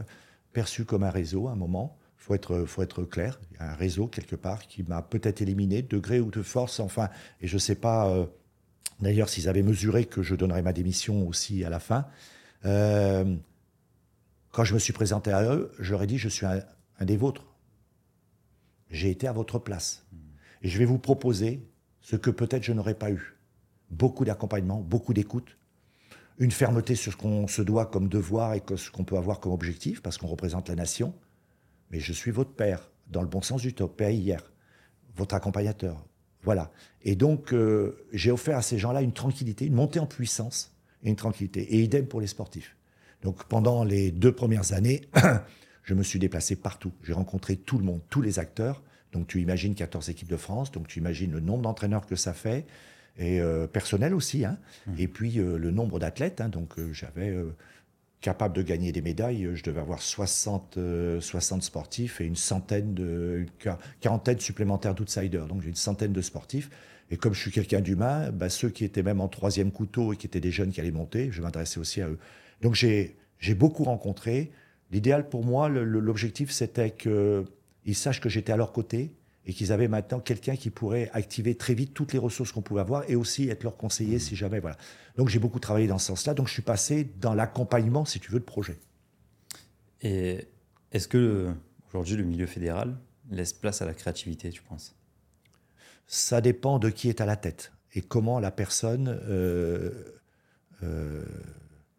perçu 0.53 0.85
comme 0.85 1.03
un 1.03 1.09
réseau 1.09 1.47
à 1.47 1.51
un 1.51 1.55
moment. 1.55 1.97
Il 2.19 2.23
faut 2.23 2.35
être, 2.35 2.65
faut 2.65 2.83
être 2.83 3.03
clair. 3.03 3.39
Il 3.51 3.57
y 3.57 3.59
a 3.59 3.71
un 3.71 3.73
réseau 3.73 4.07
quelque 4.07 4.35
part 4.35 4.67
qui 4.67 4.83
m'a 4.83 5.01
peut-être 5.01 5.41
éliminé, 5.41 5.81
de 5.81 5.97
gré 5.97 6.19
ou 6.19 6.29
de 6.29 6.43
force, 6.43 6.79
enfin. 6.79 7.09
Et 7.41 7.47
je 7.47 7.55
ne 7.55 7.59
sais 7.59 7.75
pas, 7.75 8.07
euh, 8.09 8.27
d'ailleurs, 8.99 9.29
s'ils 9.29 9.49
avaient 9.49 9.63
mesuré 9.63 10.05
que 10.05 10.21
je 10.21 10.35
donnerais 10.35 10.61
ma 10.61 10.73
démission 10.73 11.27
aussi 11.27 11.65
à 11.65 11.71
la 11.71 11.79
fin. 11.79 12.05
Euh, 12.65 13.35
quand 14.51 14.63
je 14.63 14.75
me 14.75 14.79
suis 14.79 14.93
présenté 14.93 15.31
à 15.31 15.43
eux, 15.43 15.71
ai 15.79 16.07
dit 16.07 16.19
je 16.19 16.29
suis 16.29 16.45
un, 16.45 16.59
un 16.99 17.05
des 17.05 17.17
vôtres. 17.17 17.47
J'ai 18.91 19.09
été 19.09 19.27
à 19.27 19.31
votre 19.31 19.57
place. 19.57 20.05
Et 20.61 20.69
je 20.69 20.77
vais 20.77 20.85
vous 20.85 20.99
proposer 20.99 21.67
ce 22.01 22.15
que 22.15 22.29
peut-être 22.29 22.63
je 22.63 22.73
n'aurais 22.73 22.93
pas 22.93 23.09
eu. 23.09 23.37
Beaucoup 23.89 24.25
d'accompagnement, 24.25 24.81
beaucoup 24.81 25.13
d'écoute, 25.13 25.57
une 26.41 26.51
fermeté 26.51 26.95
sur 26.95 27.11
ce 27.11 27.17
qu'on 27.17 27.47
se 27.47 27.61
doit 27.61 27.85
comme 27.85 28.07
devoir 28.07 28.55
et 28.55 28.63
ce 28.75 28.89
qu'on 28.89 29.03
peut 29.03 29.15
avoir 29.15 29.39
comme 29.39 29.51
objectif, 29.51 30.01
parce 30.01 30.17
qu'on 30.17 30.25
représente 30.25 30.69
la 30.69 30.75
nation. 30.75 31.13
Mais 31.91 31.99
je 31.99 32.11
suis 32.11 32.31
votre 32.31 32.49
père, 32.49 32.89
dans 33.07 33.21
le 33.21 33.27
bon 33.27 33.43
sens 33.43 33.61
du 33.61 33.75
top, 33.75 33.95
père 33.95 34.09
hier, 34.09 34.51
votre 35.15 35.35
accompagnateur. 35.35 36.03
Voilà. 36.41 36.71
Et 37.03 37.15
donc, 37.15 37.53
euh, 37.53 38.07
j'ai 38.11 38.31
offert 38.31 38.57
à 38.57 38.63
ces 38.63 38.79
gens-là 38.79 39.03
une 39.03 39.13
tranquillité, 39.13 39.67
une 39.67 39.75
montée 39.75 39.99
en 39.99 40.07
puissance 40.07 40.75
et 41.03 41.09
une 41.09 41.15
tranquillité. 41.15 41.75
Et 41.75 41.83
idem 41.83 42.07
pour 42.07 42.19
les 42.19 42.27
sportifs. 42.27 42.75
Donc, 43.21 43.43
pendant 43.43 43.83
les 43.83 44.09
deux 44.09 44.31
premières 44.31 44.73
années, 44.73 45.01
je 45.83 45.93
me 45.93 46.01
suis 46.01 46.17
déplacé 46.17 46.55
partout. 46.55 46.91
J'ai 47.03 47.13
rencontré 47.13 47.55
tout 47.55 47.77
le 47.77 47.83
monde, 47.83 48.01
tous 48.09 48.23
les 48.23 48.39
acteurs. 48.39 48.81
Donc, 49.11 49.27
tu 49.27 49.41
imagines 49.41 49.75
14 49.75 50.09
équipes 50.09 50.29
de 50.29 50.37
France, 50.37 50.71
donc 50.71 50.87
tu 50.87 50.97
imagines 50.97 51.31
le 51.31 51.39
nombre 51.39 51.61
d'entraîneurs 51.61 52.07
que 52.07 52.15
ça 52.15 52.33
fait, 52.33 52.65
et 53.17 53.39
euh, 53.41 53.67
personnel 53.67 54.13
aussi. 54.13 54.45
hein. 54.45 54.57
Et 54.97 55.07
puis, 55.07 55.39
euh, 55.39 55.57
le 55.57 55.71
nombre 55.71 55.99
d'athlètes. 55.99 56.41
hein. 56.41 56.49
donc, 56.49 56.79
euh, 56.79 56.91
j'avais 56.93 57.35
capable 58.21 58.55
de 58.55 58.61
gagner 58.61 58.91
des 58.91 59.01
médailles. 59.01 59.49
Je 59.55 59.63
devais 59.63 59.79
avoir 59.81 60.01
60, 60.01 60.77
euh, 60.77 61.19
60 61.21 61.63
sportifs 61.63 62.21
et 62.21 62.25
une 62.25 62.35
centaine 62.35 62.93
de, 62.93 63.37
une 63.39 63.49
qua- 63.63 63.79
quarantaine 63.99 64.39
supplémentaires 64.39 64.93
d'outsiders. 64.95 65.47
Donc, 65.47 65.61
j'ai 65.61 65.69
une 65.69 65.75
centaine 65.75 66.13
de 66.13 66.21
sportifs. 66.21 66.69
Et 67.09 67.17
comme 67.17 67.33
je 67.33 67.39
suis 67.41 67.51
quelqu'un 67.51 67.81
d'humain, 67.81 68.31
bah, 68.31 68.49
ceux 68.49 68.69
qui 68.69 68.85
étaient 68.85 69.03
même 69.03 69.19
en 69.21 69.27
troisième 69.27 69.71
couteau 69.71 70.13
et 70.13 70.17
qui 70.17 70.27
étaient 70.27 70.39
des 70.39 70.51
jeunes 70.51 70.71
qui 70.71 70.79
allaient 70.79 70.91
monter, 70.91 71.29
je 71.31 71.41
m'adressais 71.41 71.79
aussi 71.79 72.01
à 72.01 72.07
eux. 72.07 72.19
Donc, 72.61 72.75
j'ai 72.75 73.15
beaucoup 73.55 73.83
rencontré. 73.83 74.51
L'idéal 74.91 75.27
pour 75.27 75.43
moi, 75.43 75.67
l'objectif, 75.67 76.51
c'était 76.51 76.91
qu'ils 76.91 77.95
sachent 77.95 78.21
que 78.21 78.29
j'étais 78.29 78.53
à 78.53 78.57
leur 78.57 78.71
côté 78.71 79.11
et 79.45 79.53
qu'ils 79.53 79.71
avaient 79.71 79.87
maintenant 79.87 80.19
quelqu'un 80.19 80.55
qui 80.55 80.69
pourrait 80.69 81.09
activer 81.13 81.55
très 81.55 81.73
vite 81.73 81.93
toutes 81.93 82.13
les 82.13 82.19
ressources 82.19 82.51
qu'on 82.51 82.61
pouvait 82.61 82.81
avoir 82.81 83.09
et 83.09 83.15
aussi 83.15 83.49
être 83.49 83.63
leur 83.63 83.75
conseiller 83.75 84.19
si 84.19 84.35
jamais. 84.35 84.59
Voilà. 84.59 84.77
Donc 85.17 85.29
j'ai 85.29 85.39
beaucoup 85.39 85.59
travaillé 85.59 85.87
dans 85.87 85.97
ce 85.97 86.07
sens-là. 86.07 86.33
Donc 86.33 86.47
je 86.47 86.53
suis 86.53 86.61
passé 86.61 87.09
dans 87.19 87.33
l'accompagnement, 87.33 88.05
si 88.05 88.19
tu 88.19 88.31
veux, 88.31 88.39
de 88.39 88.45
projet. 88.45 88.77
Et 90.01 90.47
est-ce 90.91 91.07
que 91.07 91.51
aujourd'hui 91.89 92.15
le 92.15 92.23
milieu 92.23 92.45
fédéral 92.45 92.95
laisse 93.31 93.53
place 93.53 93.81
à 93.81 93.85
la 93.85 93.93
créativité, 93.93 94.49
tu 94.49 94.61
penses? 94.61 94.95
Ça 96.07 96.41
dépend 96.41 96.77
de 96.77 96.89
qui 96.89 97.09
est 97.09 97.21
à 97.21 97.25
la 97.25 97.35
tête 97.35 97.71
et 97.93 98.01
comment 98.01 98.39
la 98.39 98.51
personne 98.51 99.19
euh, 99.27 99.91
euh, 100.83 101.23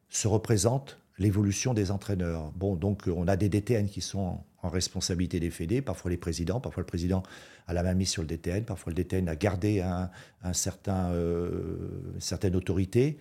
se 0.08 0.28
représente 0.28 0.98
l'évolution 1.18 1.74
des 1.74 1.90
entraîneurs. 1.90 2.52
Bon, 2.52 2.76
donc 2.76 3.04
on 3.06 3.28
a 3.28 3.36
des 3.36 3.48
DTN 3.48 3.88
qui 3.88 4.00
sont 4.00 4.40
en, 4.62 4.68
responsabilité 4.68 5.40
des 5.40 5.50
fédés, 5.50 5.82
parfois 5.82 6.10
les 6.10 6.16
présidents, 6.16 6.60
parfois 6.60 6.82
le 6.82 6.86
président 6.86 7.22
a 7.66 7.72
la 7.72 7.82
main 7.82 7.94
mise 7.94 8.10
sur 8.10 8.22
le 8.22 8.28
DTN, 8.28 8.64
parfois 8.64 8.90
le 8.90 8.96
DTN 8.96 9.28
a 9.28 9.36
gardé 9.36 9.80
un, 9.80 10.10
certain, 10.52 11.12
une 11.12 12.20
certaine 12.20 12.56
autorité. 12.56 13.18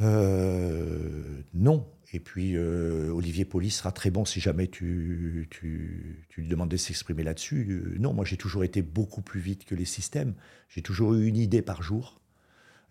non, 0.00 1.86
et 2.12 2.20
puis, 2.20 2.56
euh, 2.56 3.10
Olivier 3.10 3.44
Poli 3.44 3.70
sera 3.70 3.90
très 3.90 4.10
bon 4.10 4.24
si 4.24 4.40
jamais 4.40 4.68
tu, 4.68 5.48
lui 6.36 6.48
demandes 6.48 6.68
de 6.68 6.76
s'exprimer 6.76 7.24
là-dessus. 7.24 7.66
Euh, 7.68 7.96
non, 7.98 8.12
moi, 8.12 8.24
j'ai 8.24 8.36
toujours 8.36 8.62
été 8.64 8.80
beaucoup 8.82 9.22
plus 9.22 9.40
vite 9.40 9.64
que 9.64 9.74
les 9.74 9.84
systèmes. 9.84 10.34
J'ai 10.68 10.82
toujours 10.82 11.14
eu 11.14 11.26
une 11.26 11.36
idée 11.36 11.62
par 11.62 11.82
jour. 11.82 12.20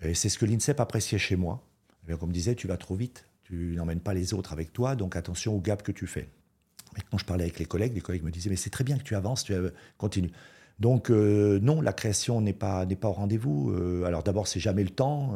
Et 0.01 0.13
c'est 0.13 0.29
ce 0.29 0.37
que 0.37 0.45
l'INSEP 0.45 0.79
appréciait 0.79 1.17
chez 1.17 1.37
moi. 1.37 1.65
Et 2.09 2.15
comme 2.17 2.31
disait, 2.31 2.55
tu 2.55 2.67
vas 2.67 2.77
trop 2.77 2.95
vite. 2.95 3.25
Tu 3.43 3.73
n'emmènes 3.75 4.01
pas 4.01 4.13
les 4.13 4.33
autres 4.33 4.51
avec 4.51 4.73
toi, 4.73 4.95
donc 4.95 5.15
attention 5.15 5.55
au 5.55 5.61
gap 5.61 5.81
que 5.81 5.91
tu 5.91 6.07
fais. 6.07 6.27
Mais 6.93 7.01
quand 7.09 7.17
je 7.17 7.25
parlais 7.25 7.43
avec 7.43 7.59
les 7.59 7.65
collègues, 7.65 7.93
les 7.93 8.01
collègues 8.01 8.23
me 8.23 8.31
disaient, 8.31 8.49
mais 8.49 8.55
c'est 8.55 8.69
très 8.69 8.83
bien 8.83 8.97
que 8.97 9.03
tu 9.03 9.15
avances, 9.15 9.43
tu 9.43 9.53
continue. 9.97 10.31
Donc 10.79 11.09
euh, 11.09 11.59
non, 11.61 11.81
la 11.81 11.93
création 11.93 12.41
n'est 12.41 12.53
pas, 12.53 12.85
pas 12.85 13.07
au 13.07 13.13
rendez-vous. 13.13 13.73
alors 14.05 14.23
d'abord, 14.23 14.47
c'est 14.47 14.59
jamais 14.59 14.83
le 14.83 14.89
temps. 14.89 15.35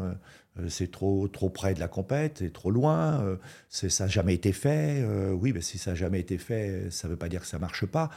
Euh, 0.60 0.70
c'est 0.70 0.92
trop, 0.92 1.28
trop 1.28 1.50
près 1.50 1.74
de 1.74 1.80
la 1.80 1.88
compète, 1.88 2.40
c'est 2.40 2.54
trop 2.54 2.72
loin, 2.72 3.22
euh, 3.24 3.38
ça 3.70 4.06
n'a 4.06 4.10
jamais 4.10 4.34
été 4.34 4.52
fait. 4.52 5.02
Euh, 5.02 5.32
oui, 5.32 5.52
mais 5.54 5.62
si 5.62 5.78
ça 5.78 5.92
n'a 5.92 5.96
jamais 5.96 6.20
été 6.20 6.38
fait, 6.38 6.90
ça 6.92 7.08
ne 7.08 7.14
veut 7.14 7.18
pas 7.18 7.30
dire 7.30 7.42
que 7.42 7.48
ça 7.48 7.58
ne 7.58 7.62
marche 7.62 7.86
pas. 7.86 8.10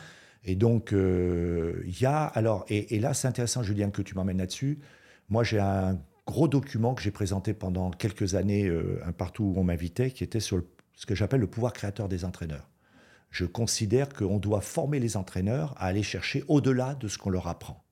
Et 0.45 0.57
donc, 0.57 0.93
il 0.93 2.01
y 2.01 2.05
a. 2.05 2.25
Alors, 2.25 2.65
et, 2.69 2.99
là, 2.99 3.15
c'est 3.15 3.29
intéressant, 3.29 3.63
Julien, 3.63 3.91
que 3.91 4.03
tu 4.03 4.17
m'emmènes 4.17 4.39
là-dessus. 4.39 4.81
Moi, 5.29 5.45
j'ai 5.45 5.61
un 5.61 6.01
gros 6.27 6.49
document 6.49 6.95
que 6.95 7.03
j'ai 7.03 7.13
présenté 7.13 7.55
pendant 7.55 7.93
quelques 7.93 8.35
années, 8.35 8.69
un 9.07 9.13
partout 9.13 9.45
où 9.45 9.61
on 9.61 9.63
m'invitait, 9.63 10.11
qui 10.11 10.25
était 10.25 10.41
sur 10.41 10.65
ce 10.95 11.07
que 11.07 11.15
j'appelle 11.15 11.41
le 11.41 11.47
pouvoir 11.47 11.73
créateur 11.73 12.09
des 12.09 12.25
entraîneurs. 12.25 12.69
Je 13.33 13.47
considère 13.47 14.11
qu'on 14.11 14.39
doit 14.39 14.61
former 14.61 15.01
les 15.01 15.17
entraîneurs 15.17 15.75
à 15.79 15.87
aller 15.87 16.03
chercher 16.03 16.45
au-delà 16.49 16.95
de 16.95 17.09
ce 17.09 17.19
qu'on 17.19 17.31
leur 17.31 17.49
apprend. 17.49 17.83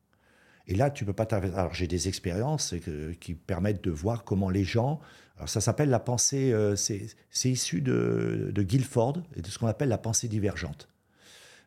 Et 0.67 0.75
là, 0.75 0.91
tu 0.91 1.05
peux 1.05 1.15
pas 1.15 1.25
Alors, 1.25 1.75
j'ai 1.75 1.89
des 1.89 2.07
expériences 2.09 2.75
qui 3.21 3.35
permettent 3.35 3.83
de 3.83 3.91
voir 3.91 4.23
comment 4.23 4.51
les 4.51 4.65
gens. 4.65 5.01
Alors, 5.37 5.49
ça 5.49 5.63
s'appelle 5.63 5.89
la 5.89 5.99
pensée. 5.99 6.53
Euh, 6.53 6.77
c'est 6.77 7.51
issu 7.51 7.81
de, 7.81 8.51
de 8.55 8.63
Guilford 8.63 9.23
et 9.35 9.41
de 9.41 9.49
ce 9.49 9.59
qu'on 9.59 9.67
appelle 9.67 9.89
la 9.89 9.99
pensée 9.99 10.29
divergente. 10.29 10.89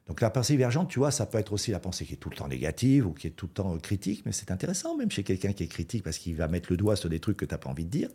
Donc, 0.07 0.21
la 0.21 0.30
pensée 0.30 0.53
divergente, 0.53 0.89
tu 0.89 0.99
vois, 0.99 1.11
ça 1.11 1.26
peut 1.26 1.39
être 1.39 1.51
aussi 1.51 1.71
la 1.71 1.80
pensée 1.80 2.05
qui 2.05 2.13
est 2.13 2.17
tout 2.17 2.30
le 2.30 2.36
temps 2.36 2.47
négative 2.47 3.07
ou 3.07 3.13
qui 3.13 3.28
est 3.28 3.32
tout 3.32 3.47
le 3.47 3.53
temps 3.53 3.78
critique, 3.80 4.24
mais 4.26 4.34
c'est 4.34 4.51
intéressant, 4.51 4.95
même 4.95 5.09
chez 5.09 5.24
quelqu'un 5.24 5.53
qui 5.53 5.63
est 5.63 5.67
critique, 5.67 6.03
parce 6.03 6.19
qu'il 6.19 6.36
va 6.36 6.47
mettre 6.47 6.71
le 6.71 6.78
doigt 6.78 6.95
sur 6.95 7.09
des 7.09 7.19
trucs 7.19 7.38
que 7.38 7.45
tu 7.45 7.53
n'as 7.53 7.57
pas 7.57 7.69
envie 7.69 7.86
de 7.86 7.89
dire. 7.89 8.09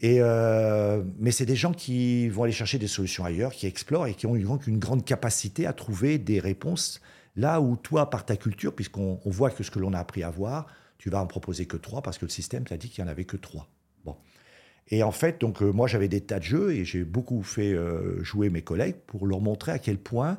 Et 0.00 0.16
euh, 0.20 1.02
mais 1.18 1.30
c'est 1.30 1.46
des 1.46 1.56
gens 1.56 1.72
qui 1.72 2.28
vont 2.28 2.42
aller 2.42 2.52
chercher 2.52 2.78
des 2.78 2.88
solutions 2.88 3.24
ailleurs, 3.24 3.52
qui 3.52 3.66
explorent 3.66 4.06
et 4.06 4.14
qui 4.14 4.26
ont 4.26 4.34
une, 4.34 4.58
une 4.66 4.78
grande 4.78 5.04
capacité 5.04 5.66
à 5.66 5.72
trouver 5.72 6.18
des 6.18 6.40
réponses 6.40 7.00
Là 7.36 7.60
où 7.60 7.76
toi, 7.76 8.10
par 8.10 8.24
ta 8.24 8.36
culture, 8.36 8.74
puisqu'on 8.74 9.18
voit 9.24 9.50
que 9.50 9.64
ce 9.64 9.70
que 9.70 9.78
l'on 9.78 9.92
a 9.92 9.98
appris 9.98 10.22
à 10.22 10.30
voir, 10.30 10.66
tu 10.98 11.10
vas 11.10 11.20
en 11.20 11.26
proposer 11.26 11.66
que 11.66 11.76
trois 11.76 12.00
parce 12.00 12.18
que 12.18 12.24
le 12.24 12.30
système 12.30 12.64
t'a 12.64 12.76
dit 12.76 12.88
qu'il 12.88 13.02
n'y 13.02 13.08
en 13.08 13.12
avait 13.12 13.24
que 13.24 13.36
trois. 13.36 13.68
Bon. 14.04 14.16
Et 14.88 15.02
en 15.02 15.10
fait, 15.10 15.40
donc 15.40 15.62
euh, 15.62 15.72
moi 15.72 15.88
j'avais 15.88 16.08
des 16.08 16.20
tas 16.20 16.38
de 16.38 16.44
jeux 16.44 16.72
et 16.72 16.84
j'ai 16.84 17.04
beaucoup 17.04 17.42
fait 17.42 17.72
euh, 17.72 18.22
jouer 18.22 18.50
mes 18.50 18.62
collègues 18.62 18.96
pour 19.06 19.26
leur 19.26 19.40
montrer 19.40 19.72
à 19.72 19.78
quel 19.78 19.98
point 19.98 20.38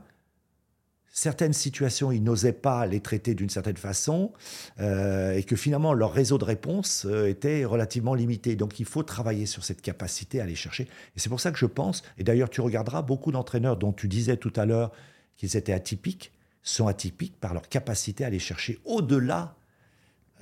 certaines 1.16 1.53
situations, 1.53 2.11
ils 2.11 2.22
n'osaient 2.22 2.53
pas 2.53 2.86
les 2.86 2.99
traiter 2.99 3.34
d'une 3.34 3.49
certaine 3.49 3.78
façon 3.78 4.34
euh, 4.80 5.34
et 5.34 5.43
que 5.43 5.55
finalement 5.55 5.93
leur 5.93 6.11
réseau 6.11 6.38
de 6.38 6.43
réponse 6.43 7.05
était 7.05 7.66
relativement 7.66 8.13
limité. 8.13 8.55
Donc 8.55 8.80
il 8.80 8.86
faut 8.86 9.01
travailler 9.01 9.45
sur 9.45 9.63
cette 9.63 9.82
capacité 9.82 10.41
à 10.41 10.43
aller 10.43 10.55
chercher. 10.55 10.84
Et 10.84 11.20
c'est 11.20 11.30
pour 11.30 11.39
ça 11.39 11.51
que 11.51 11.57
je 11.57 11.66
pense, 11.66 12.03
et 12.18 12.24
d'ailleurs 12.24 12.49
tu 12.49 12.61
regarderas 12.61 13.01
beaucoup 13.01 13.32
d'entraîneurs 13.32 13.78
dont 13.78 13.93
tu 13.93 14.07
disais 14.07 14.38
tout 14.38 14.53
à 14.57 14.66
l'heure 14.66 14.91
qu'ils 15.38 15.55
étaient 15.55 15.74
atypiques, 15.74 16.32
sont 16.63 16.88
atypiques 16.88 17.39
par 17.39 17.53
leur 17.53 17.70
capacité 17.70 18.24
à 18.24 18.28
aller 18.28 18.39
chercher 18.39 18.80
au-delà 18.84 19.55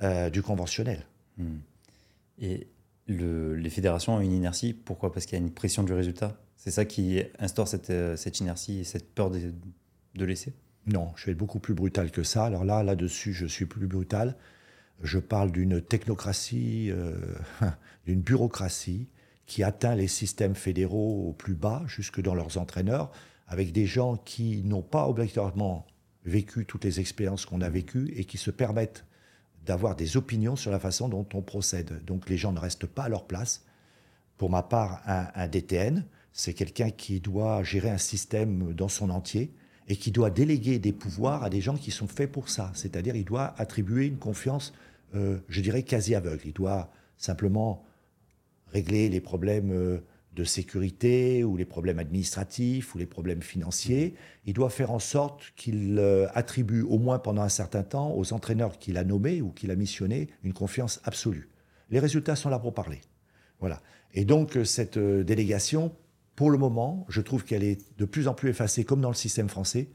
euh, 0.02 0.28
du 0.28 0.42
conventionnel. 0.42 1.06
Hmm. 1.38 1.58
Et 2.40 2.66
les 3.06 3.70
fédérations 3.70 4.16
ont 4.16 4.20
une 4.20 4.32
inertie, 4.32 4.72
pourquoi? 4.72 5.12
Parce 5.12 5.26
qu'il 5.26 5.38
y 5.38 5.40
a 5.40 5.44
une 5.44 5.52
pression 5.52 5.84
du 5.84 5.92
résultat. 5.92 6.36
C'est 6.56 6.70
ça 6.70 6.84
qui 6.84 7.22
instaure 7.38 7.68
cette, 7.68 7.90
euh, 7.90 8.16
cette 8.16 8.40
inertie 8.40 8.80
et 8.80 8.84
cette 8.84 9.14
peur 9.14 9.30
de, 9.30 9.52
de, 10.14 10.24
laisser? 10.24 10.52
Non, 10.86 11.12
je 11.16 11.26
vais 11.26 11.32
être 11.32 11.38
beaucoup 11.38 11.60
plus 11.60 11.74
brutal 11.74 12.10
que 12.10 12.22
ça. 12.22 12.44
Alors 12.44 12.64
là, 12.64 12.82
là-dessus, 12.82 13.32
je 13.32 13.46
suis 13.46 13.66
plus 13.66 13.86
brutal. 13.86 14.36
Je 15.02 15.18
parle 15.18 15.50
d'une 15.50 15.80
technocratie, 15.80 16.90
euh, 16.90 17.16
d'une 18.06 18.20
bureaucratie 18.20 19.08
qui 19.46 19.62
atteint 19.62 19.94
les 19.94 20.08
systèmes 20.08 20.54
fédéraux 20.54 21.28
au 21.28 21.32
plus 21.32 21.54
bas, 21.54 21.82
jusque 21.86 22.20
dans 22.20 22.34
leurs 22.34 22.58
entraîneurs, 22.58 23.10
avec 23.46 23.72
des 23.72 23.86
gens 23.86 24.16
qui 24.16 24.62
n'ont 24.62 24.82
pas 24.82 25.08
obligatoirement 25.08 25.86
vécu 26.24 26.64
toutes 26.64 26.84
les 26.84 27.00
expériences 27.00 27.44
qu'on 27.44 27.60
a 27.60 27.68
vécues 27.68 28.12
et 28.16 28.24
qui 28.24 28.38
se 28.38 28.50
permettent 28.50 29.04
d'avoir 29.66 29.96
des 29.96 30.16
opinions 30.16 30.56
sur 30.56 30.70
la 30.70 30.78
façon 30.78 31.08
dont 31.08 31.26
on 31.34 31.42
procède. 31.42 32.04
Donc 32.04 32.28
les 32.28 32.36
gens 32.36 32.52
ne 32.52 32.60
restent 32.60 32.86
pas 32.86 33.04
à 33.04 33.08
leur 33.08 33.26
place. 33.26 33.64
Pour 34.36 34.50
ma 34.50 34.62
part, 34.62 35.02
un, 35.06 35.48
DTN, 35.48 36.04
c'est 36.32 36.54
quelqu'un 36.54 36.90
qui 36.90 37.20
doit 37.20 37.62
gérer 37.62 37.90
un 37.90 37.98
système 37.98 38.72
dans 38.72 38.88
son 38.88 39.10
entier 39.10 39.52
et 39.88 39.96
qui 39.96 40.10
doit 40.10 40.30
déléguer 40.30 40.78
des 40.78 40.92
pouvoirs 40.92 41.44
à 41.44 41.50
des 41.50 41.60
gens 41.60 41.76
qui 41.76 41.90
sont 41.90 42.06
faits 42.06 42.30
pour 42.30 42.48
ça. 42.48 42.72
C'est-à-dire, 42.74 43.16
il 43.16 43.24
doit 43.24 43.54
attribuer 43.58 44.06
une 44.06 44.16
confiance, 44.16 44.72
euh, 45.14 45.38
je 45.48 45.60
dirais, 45.60 45.82
quasi 45.82 46.14
aveugle. 46.14 46.42
Il 46.46 46.52
doit 46.52 46.90
simplement 47.18 47.84
régler 48.68 49.08
les 49.08 49.20
problèmes 49.20 49.72
euh, 49.72 49.98
de 50.34 50.44
sécurité 50.44 51.44
ou 51.44 51.56
les 51.56 51.64
problèmes 51.64 51.98
administratifs 51.98 52.94
ou 52.94 52.98
les 52.98 53.06
problèmes 53.06 53.42
financiers, 53.42 54.14
il 54.46 54.52
doit 54.52 54.70
faire 54.70 54.90
en 54.90 54.98
sorte 54.98 55.52
qu'il 55.54 55.98
euh, 55.98 56.26
attribue 56.34 56.82
au 56.82 56.98
moins 56.98 57.20
pendant 57.20 57.42
un 57.42 57.48
certain 57.48 57.84
temps 57.84 58.12
aux 58.16 58.32
entraîneurs 58.32 58.78
qu'il 58.78 58.96
a 58.96 59.04
nommés 59.04 59.40
ou 59.42 59.50
qu'il 59.50 59.70
a 59.70 59.76
missionnés 59.76 60.28
une 60.42 60.52
confiance 60.52 61.00
absolue. 61.04 61.48
Les 61.90 62.00
résultats 62.00 62.34
sont 62.34 62.48
là 62.48 62.58
pour 62.58 62.74
parler. 62.74 63.00
Voilà. 63.60 63.80
Et 64.12 64.24
donc 64.24 64.58
cette 64.64 64.98
délégation, 64.98 65.94
pour 66.36 66.50
le 66.50 66.58
moment, 66.58 67.06
je 67.08 67.20
trouve 67.20 67.44
qu'elle 67.44 67.62
est 67.62 67.98
de 67.98 68.04
plus 68.04 68.28
en 68.28 68.34
plus 68.34 68.50
effacée, 68.50 68.84
comme 68.84 69.00
dans 69.00 69.08
le 69.08 69.14
système 69.14 69.48
français, 69.48 69.88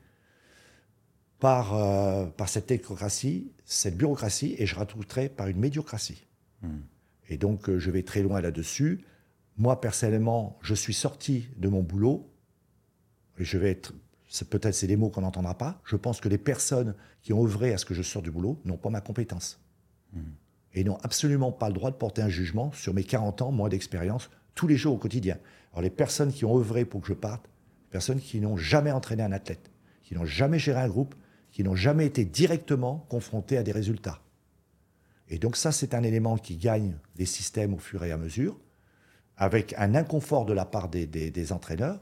par, 1.39 2.33
par 2.33 2.49
cette 2.49 2.67
technocratie, 2.67 3.51
cette 3.65 3.97
bureaucratie, 3.97 4.55
et 4.57 4.65
je 4.65 4.75
rajouterai 4.75 5.29
par 5.29 5.47
une 5.47 5.59
médiocratie. 5.59 6.27
Hmm. 6.61 6.79
Et 7.29 7.37
donc 7.37 7.69
je 7.77 7.91
vais 7.91 8.03
très 8.03 8.21
loin 8.21 8.41
là-dessus. 8.41 9.05
Moi, 9.57 9.81
personnellement, 9.81 10.57
je 10.61 10.73
suis 10.73 10.93
sorti 10.93 11.47
de 11.57 11.67
mon 11.67 11.81
boulot, 11.81 12.29
et 13.37 13.43
je 13.43 13.57
vais 13.57 13.71
être, 13.71 13.93
peut-être 14.49 14.73
c'est 14.73 14.87
des 14.87 14.97
mots 14.97 15.09
qu'on 15.09 15.21
n'entendra 15.21 15.57
pas, 15.57 15.81
je 15.83 15.95
pense 15.95 16.21
que 16.21 16.29
les 16.29 16.37
personnes 16.37 16.95
qui 17.21 17.33
ont 17.33 17.43
œuvré 17.43 17.73
à 17.73 17.77
ce 17.77 17.85
que 17.85 17.93
je 17.93 18.01
sorte 18.01 18.25
du 18.25 18.31
boulot 18.31 18.59
n'ont 18.65 18.77
pas 18.77 18.89
ma 18.89 19.01
compétence. 19.01 19.59
Hmm. 20.13 20.31
Et 20.73 20.83
n'ont 20.83 20.97
absolument 20.97 21.51
pas 21.51 21.67
le 21.67 21.73
droit 21.73 21.91
de 21.91 21.95
porter 21.95 22.21
un 22.21 22.29
jugement 22.29 22.71
sur 22.73 22.93
mes 22.93 23.03
40 23.03 23.41
ans, 23.41 23.51
moins 23.51 23.69
d'expérience, 23.69 24.29
tous 24.55 24.67
les 24.67 24.77
jours 24.77 24.93
au 24.93 24.97
quotidien. 24.97 25.37
Alors 25.71 25.81
les 25.81 25.89
personnes 25.89 26.31
qui 26.31 26.45
ont 26.45 26.57
œuvré 26.57 26.85
pour 26.85 27.01
que 27.01 27.07
je 27.07 27.13
parte, 27.13 27.49
personnes 27.89 28.19
qui 28.19 28.39
n'ont 28.39 28.57
jamais 28.57 28.91
entraîné 28.91 29.23
un 29.23 29.31
athlète, 29.31 29.71
qui 30.03 30.15
n'ont 30.15 30.25
jamais 30.25 30.59
géré 30.59 30.81
un 30.81 30.87
groupe, 30.87 31.15
qui 31.51 31.63
n'ont 31.63 31.75
jamais 31.75 32.05
été 32.05 32.25
directement 32.25 33.05
confrontées 33.09 33.57
à 33.57 33.63
des 33.63 33.71
résultats. 33.71 34.21
Et 35.29 35.37
donc 35.37 35.55
ça, 35.55 35.71
c'est 35.71 35.93
un 35.93 36.03
élément 36.03 36.37
qui 36.37 36.57
gagne 36.57 36.97
les 37.17 37.25
systèmes 37.25 37.73
au 37.73 37.79
fur 37.79 38.03
et 38.03 38.11
à 38.11 38.17
mesure 38.17 38.59
avec 39.39 39.73
un 39.77 39.95
inconfort 39.95 40.45
de 40.45 40.53
la 40.53 40.65
part 40.65 40.89
des, 40.89 41.51
entraîneurs, 41.53 42.01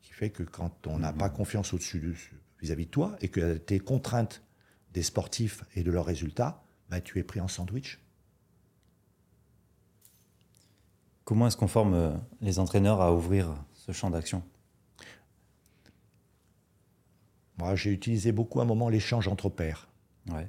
qui 0.00 0.12
fait 0.12 0.30
que 0.30 0.42
quand 0.42 0.86
on 0.86 0.98
n'a 0.98 1.12
pas 1.12 1.28
confiance 1.28 1.74
au-dessus 1.74 2.16
vis-à-vis 2.60 2.86
de 2.86 2.90
toi 2.90 3.16
et 3.20 3.28
que 3.28 3.58
tu 3.58 3.74
es 3.74 3.78
contrainte 3.78 4.42
des 4.92 5.02
sportifs 5.02 5.62
et 5.76 5.82
de 5.82 5.90
leurs 5.90 6.06
résultats, 6.06 6.64
bah, 6.88 7.02
tu 7.02 7.18
es 7.18 7.22
pris 7.22 7.40
en 7.40 7.48
sandwich. 7.48 8.00
Comment 11.24 11.46
est-ce 11.46 11.56
qu'on 11.56 11.68
forme 11.68 11.94
euh, 11.94 12.10
les 12.40 12.58
entraîneurs 12.58 13.00
à 13.00 13.14
ouvrir 13.14 13.54
ce 13.72 13.92
champ 13.92 14.10
d'action? 14.10 14.42
Moi, 17.58 17.74
j'ai 17.76 17.90
utilisé 17.90 18.32
beaucoup 18.32 18.60
à 18.60 18.64
un 18.64 18.66
moment 18.66 18.88
l'échange 18.88 19.28
entre 19.28 19.48
pairs. 19.48 19.88
Ouais. 20.30 20.48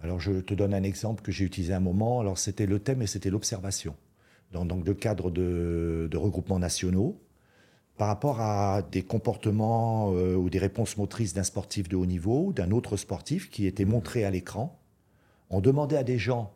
Alors, 0.00 0.20
je 0.20 0.32
te 0.40 0.54
donne 0.54 0.74
un 0.74 0.82
exemple 0.82 1.22
que 1.22 1.32
j'ai 1.32 1.44
utilisé 1.44 1.72
à 1.72 1.78
un 1.78 1.80
moment. 1.80 2.20
Alors, 2.20 2.38
c'était 2.38 2.66
le 2.66 2.78
thème 2.78 3.02
et 3.02 3.06
c'était 3.06 3.30
l'observation 3.30 3.94
dans 4.52 4.64
le 4.64 4.94
cadre 4.94 5.30
de, 5.30 6.08
regroupements 6.14 6.58
nationaux, 6.58 7.20
par 7.98 8.08
rapport 8.08 8.40
à 8.40 8.82
des 8.82 9.02
comportements 9.02 10.12
euh, 10.12 10.34
ou 10.34 10.50
des 10.50 10.58
réponses 10.58 10.96
motrices 10.96 11.34
d'un 11.34 11.42
sportif 11.42 11.88
de 11.88 11.96
haut 11.96 12.06
niveau, 12.06 12.52
d'un 12.52 12.70
autre 12.70 12.96
sportif 12.96 13.50
qui 13.50 13.66
était 13.66 13.84
montré 13.84 14.24
à 14.24 14.30
l'écran. 14.30 14.78
On 15.50 15.60
demandait 15.60 15.96
à 15.96 16.04
des 16.04 16.18
gens 16.18 16.55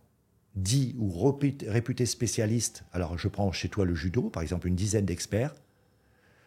dits 0.57 0.97
ou 0.99 1.11
réputés 1.11 2.07
spécialistes, 2.07 2.85
alors 2.93 3.17
je 3.17 3.29
prends 3.29 3.53
chez 3.53 3.69
toi 3.69 3.85
le 3.85 3.95
judo, 3.95 4.23
par 4.31 4.43
exemple 4.43 4.67
une 4.69 4.75
dizaine 4.75 5.05
d'experts, 5.05 5.55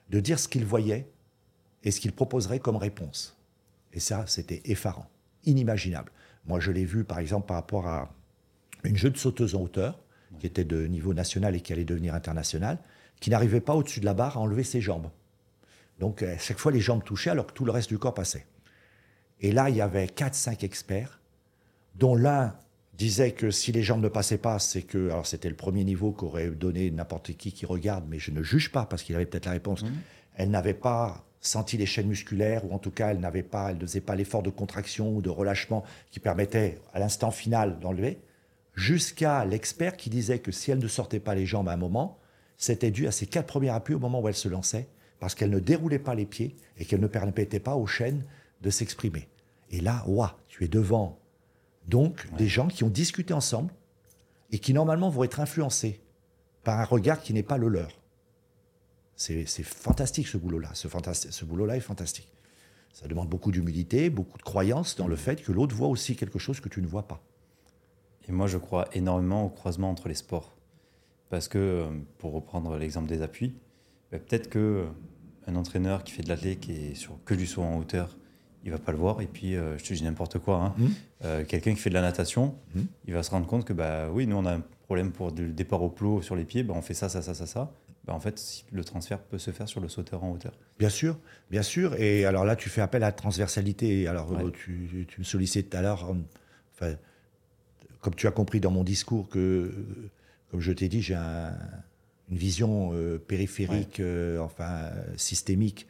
de 0.10 0.20
dire 0.20 0.39
ce 0.39 0.47
qu'ils 0.47 0.66
voyaient 0.66 1.08
et 1.84 1.91
ce 1.91 1.99
qu'ils 1.99 2.14
proposeraient 2.14 2.60
comme 2.60 2.76
réponse. 2.76 3.38
Et 3.93 3.99
ça, 3.99 4.26
c'était 4.28 4.62
effarant, 4.66 5.10
inimaginable. 5.45 6.12
Moi, 6.45 6.60
je 6.60 6.72
l'ai 6.72 6.86
vu, 6.86 7.04
par 7.04 7.20
exemple, 7.20 7.47
par 7.47 7.58
rapport 7.58 7.88
à 7.88 8.14
une 8.84 8.97
jeune 8.97 9.16
sauteuse 9.16 9.56
en 9.56 9.62
hauteur, 9.62 9.99
qui 10.39 10.47
était 10.47 10.66
de 10.66 10.88
niveau 10.88 11.14
national 11.14 11.56
et 11.56 11.62
qui 11.62 11.72
allait 11.72 11.86
devenir 11.86 12.16
international. 12.16 12.80
qui 13.24 13.30
n'arrivait 13.30 13.62
pas 13.62 13.74
au-dessus 13.74 14.01
de 14.01 14.06
la 14.06 14.14
barre 14.14 14.36
à 14.36 14.41
enlever 14.41 14.66
ses 14.66 14.82
jambes. 14.82 15.10
Donc 15.97 16.24
à 16.24 16.38
chaque 16.38 16.58
fois, 16.60 16.74
les 16.74 16.82
jambes 16.82 17.06
touchaient 17.06 17.30
alors 17.30 17.47
que 17.47 17.54
tout 17.54 17.64
le 17.64 17.72
reste 17.72 17.88
du 17.88 17.97
corps 17.97 18.14
passait. 18.14 18.45
Et 19.39 19.54
là, 19.54 19.70
il 19.70 19.78
y 19.78 19.82
avait 19.82 20.08
4-5 20.08 20.66
experts, 20.66 21.22
dont 21.95 22.16
l'un 22.16 22.54
disait 22.94 23.32
que 23.32 23.52
si 23.52 23.72
les 23.72 23.84
jambes 23.84 24.02
ne 24.02 24.10
passaient 24.10 24.38
pas, 24.38 24.60
c'est 24.60 24.84
que. 24.84 25.10
Alors, 25.10 25.26
c'était 25.26 25.50
le 25.50 25.56
premier 25.56 25.84
niveau 25.84 26.12
qu'aurait 26.12 26.50
donné 26.50 26.91
n'importe 26.91 27.34
qui 27.34 27.52
qui 27.52 27.66
regarde, 27.66 28.06
mais 28.08 28.20
je 28.20 28.32
ne 28.32 28.44
juge 28.44 28.72
pas 28.72 28.86
parce 28.86 29.04
qu'il 29.04 29.16
avait 29.16 29.26
peut-être 29.26 29.46
la 29.46 29.54
réponse. 29.54 29.84
Elle 30.36 30.50
n'avait 30.50 30.74
pas 30.74 31.26
senti 31.41 31.78
les 31.78 31.86
chaînes 31.86 32.08
musculaires, 32.08 32.66
ou 32.66 32.74
en 32.74 32.80
tout 32.80 32.91
cas, 32.91 33.10
elle 33.10 33.20
n'avait 33.20 33.44
pas, 33.44 33.72
elle 33.72 33.78
ne 33.78 33.86
faisait 33.86 34.02
pas 34.02 34.16
l'effort 34.16 34.44
de 34.44 34.50
contraction 34.50 35.16
ou 35.16 35.22
de 35.22 35.30
relâchement 35.30 35.84
qui 36.10 36.20
permettait 36.20 36.80
à 36.94 37.00
l'instant 37.00 37.32
final 37.32 37.80
d'enlever, 37.80 38.20
jusqu'à 38.76 39.44
l'expert 39.46 39.98
qui 39.98 40.10
disait 40.10 40.39
que 40.39 40.52
si 40.52 40.72
elle 40.72 40.80
ne 40.80 40.88
sortait 40.88 41.20
pas 41.20 41.36
les 41.36 41.46
jambes 41.46 41.68
à 41.68 41.74
un 41.74 41.78
moment, 41.78 42.18
c'était 42.58 42.91
dû 42.91 43.08
à 43.08 43.12
ses 43.12 43.28
quatre 43.28 43.48
premiers 43.48 43.70
appuis 43.70 43.94
au 43.94 44.00
moment 44.00 44.22
où 44.22 44.28
elle 44.28 44.36
se 44.36 44.48
lançait, 44.48 44.88
parce 45.20 45.36
qu'elle 45.36 45.50
ne 45.50 45.60
déroulait 45.60 46.00
pas 46.00 46.16
les 46.16 46.26
pieds 46.26 46.56
et 46.78 46.86
qu'elle 46.86 47.02
ne 47.02 47.08
permettait 47.08 47.60
pas 47.60 47.76
aux 47.76 47.88
chaînes 47.88 48.24
de 48.62 48.70
s'exprimer. 48.70 49.28
Et 49.70 49.82
là, 49.82 50.04
ouah, 50.08 50.38
tu 50.48 50.64
es 50.64 50.68
devant 50.68 51.20
donc 51.88 52.27
des 52.38 52.47
gens 52.47 52.67
qui 52.67 52.84
ont 52.84 52.89
discuté 52.89 53.34
ensemble 53.34 53.73
et 54.51 54.59
qui 54.59 54.73
normalement 54.73 55.09
vont 55.09 55.23
être 55.23 55.39
influencés 55.39 56.01
par 56.63 56.79
un 56.79 56.86
regard 56.86 57.21
qui 57.21 57.34
n'est 57.34 57.43
pas 57.43 57.57
le 57.57 57.67
leur. 57.67 57.99
C'est 59.15 59.45
fantastique 59.63 60.27
ce 60.27 60.38
boulot-là. 60.38 60.71
Ce, 60.73 60.88
ce 61.13 61.45
boulot-là 61.45 61.77
est 61.77 61.81
fantastique. 61.81 62.27
Ça 62.93 63.07
demande 63.07 63.29
beaucoup 63.29 63.51
d'humilité, 63.51 64.09
beaucoup 64.09 64.38
de 64.38 64.43
croyance 64.43 64.95
dans 64.95 65.07
le 65.07 65.15
fait 65.15 65.41
que 65.41 65.51
l'autre 65.51 65.75
voit 65.75 65.88
aussi 65.88 66.15
quelque 66.15 66.39
chose 66.39 66.59
que 66.59 66.69
tu 66.69 66.81
ne 66.81 66.88
vois 66.88 67.07
pas. 67.07 67.21
Et 68.27 68.31
moi, 68.31 68.47
je 68.47 68.57
crois 68.57 68.88
énormément 68.93 69.45
au 69.45 69.49
croisement 69.49 69.89
entre 69.89 70.07
les 70.07 70.15
sports. 70.15 70.55
Parce 71.29 71.47
que, 71.47 71.57
euh, 71.57 71.89
pour 72.19 72.34
reprendre 72.34 72.77
l'exemple 72.77 73.07
des 73.07 73.21
appuis, 73.21 73.55
bah, 74.11 74.19
peut-être 74.19 74.49
que 74.49 74.59
euh, 74.59 74.86
un 75.47 75.55
entraîneur 75.55 76.03
qui 76.03 76.11
fait 76.11 76.21
de 76.21 76.29
l'athlète 76.29 76.59
qui 76.59 76.71
est 76.71 76.95
sur 76.95 77.17
que 77.25 77.34
du 77.34 77.47
saut 77.47 77.63
en 77.63 77.77
hauteur, 77.77 78.15
il 78.64 78.72
va 78.72 78.78
pas 78.78 78.91
le 78.91 78.97
voir. 78.97 79.22
Et 79.22 79.28
puis, 79.28 79.55
euh, 79.55 79.78
je 79.78 79.84
te 79.84 79.93
dis 79.93 80.03
n'importe 80.03 80.39
quoi. 80.39 80.57
Hein. 80.57 80.76
Mmh. 80.78 81.43
Quelqu'un 81.47 81.74
qui 81.74 81.80
fait 81.80 81.89
de 81.89 81.95
la 81.95 82.01
natation, 82.01 82.55
mmh. 82.76 82.82
il 83.07 83.14
va 83.14 83.24
se 83.24 83.32
rendre 83.32 83.47
compte 83.47 83.66
que, 83.66 83.74
bah 83.74 84.09
oui, 84.11 84.28
nous, 84.28 84.36
on 84.36 84.45
a 84.45 84.55
un 84.55 84.64
problème 84.86 85.11
pour 85.11 85.32
le 85.32 85.49
départ 85.49 85.82
au 85.82 85.89
plot 85.89 86.22
sur 86.22 86.36
les 86.36 86.43
pieds, 86.43 86.64
bah, 86.64 86.74
on 86.76 86.82
fait 86.82 86.93
ça, 86.93 87.07
ça, 87.07 87.22
ça, 87.22 87.34
ça, 87.34 87.45
ça. 87.45 87.72
Bah, 88.05 88.14
en 88.14 88.20
fait, 88.20 88.66
le 88.72 88.84
transfert 88.84 89.20
peut 89.20 89.38
se 89.38 89.51
faire 89.51 89.70
sur 89.70 89.80
le 89.80 89.88
sauteur 89.88 90.24
en 90.24 90.32
hauteur. 90.32 90.51
Bien 90.78 90.89
sûr, 90.89 91.18
bien 91.49 91.61
sûr. 91.61 91.95
Et 91.99 92.26
alors 92.26 92.43
là, 92.43 92.55
tu 92.55 92.70
fais 92.70 92.82
appel 92.82 93.03
à 93.03 93.07
la 93.07 93.11
transversalité. 93.14 94.07
Alors, 94.07 94.34
tu, 94.51 95.05
tu, 95.07 95.20
me 95.20 95.24
sollicites 95.24 95.70
tout 95.70 95.78
à 95.78 95.82
l'heure. 95.82 96.14
Enfin, 96.74 96.95
comme 98.03 98.16
tu 98.16 98.28
as 98.28 98.32
compris 98.32 98.59
dans 98.59 98.72
mon 98.72 98.84
discours 98.84 99.30
que, 99.30 99.72
comme 100.51 100.59
je 100.59 100.72
t'ai 100.74 100.89
dit, 100.89 101.01
j'ai 101.01 101.16
une 101.16 102.38
vision 102.38 102.91
euh, 102.93 103.18
périphérique, 103.18 103.99
euh, 104.01 104.39
enfin 104.39 104.91
systémique, 105.16 105.88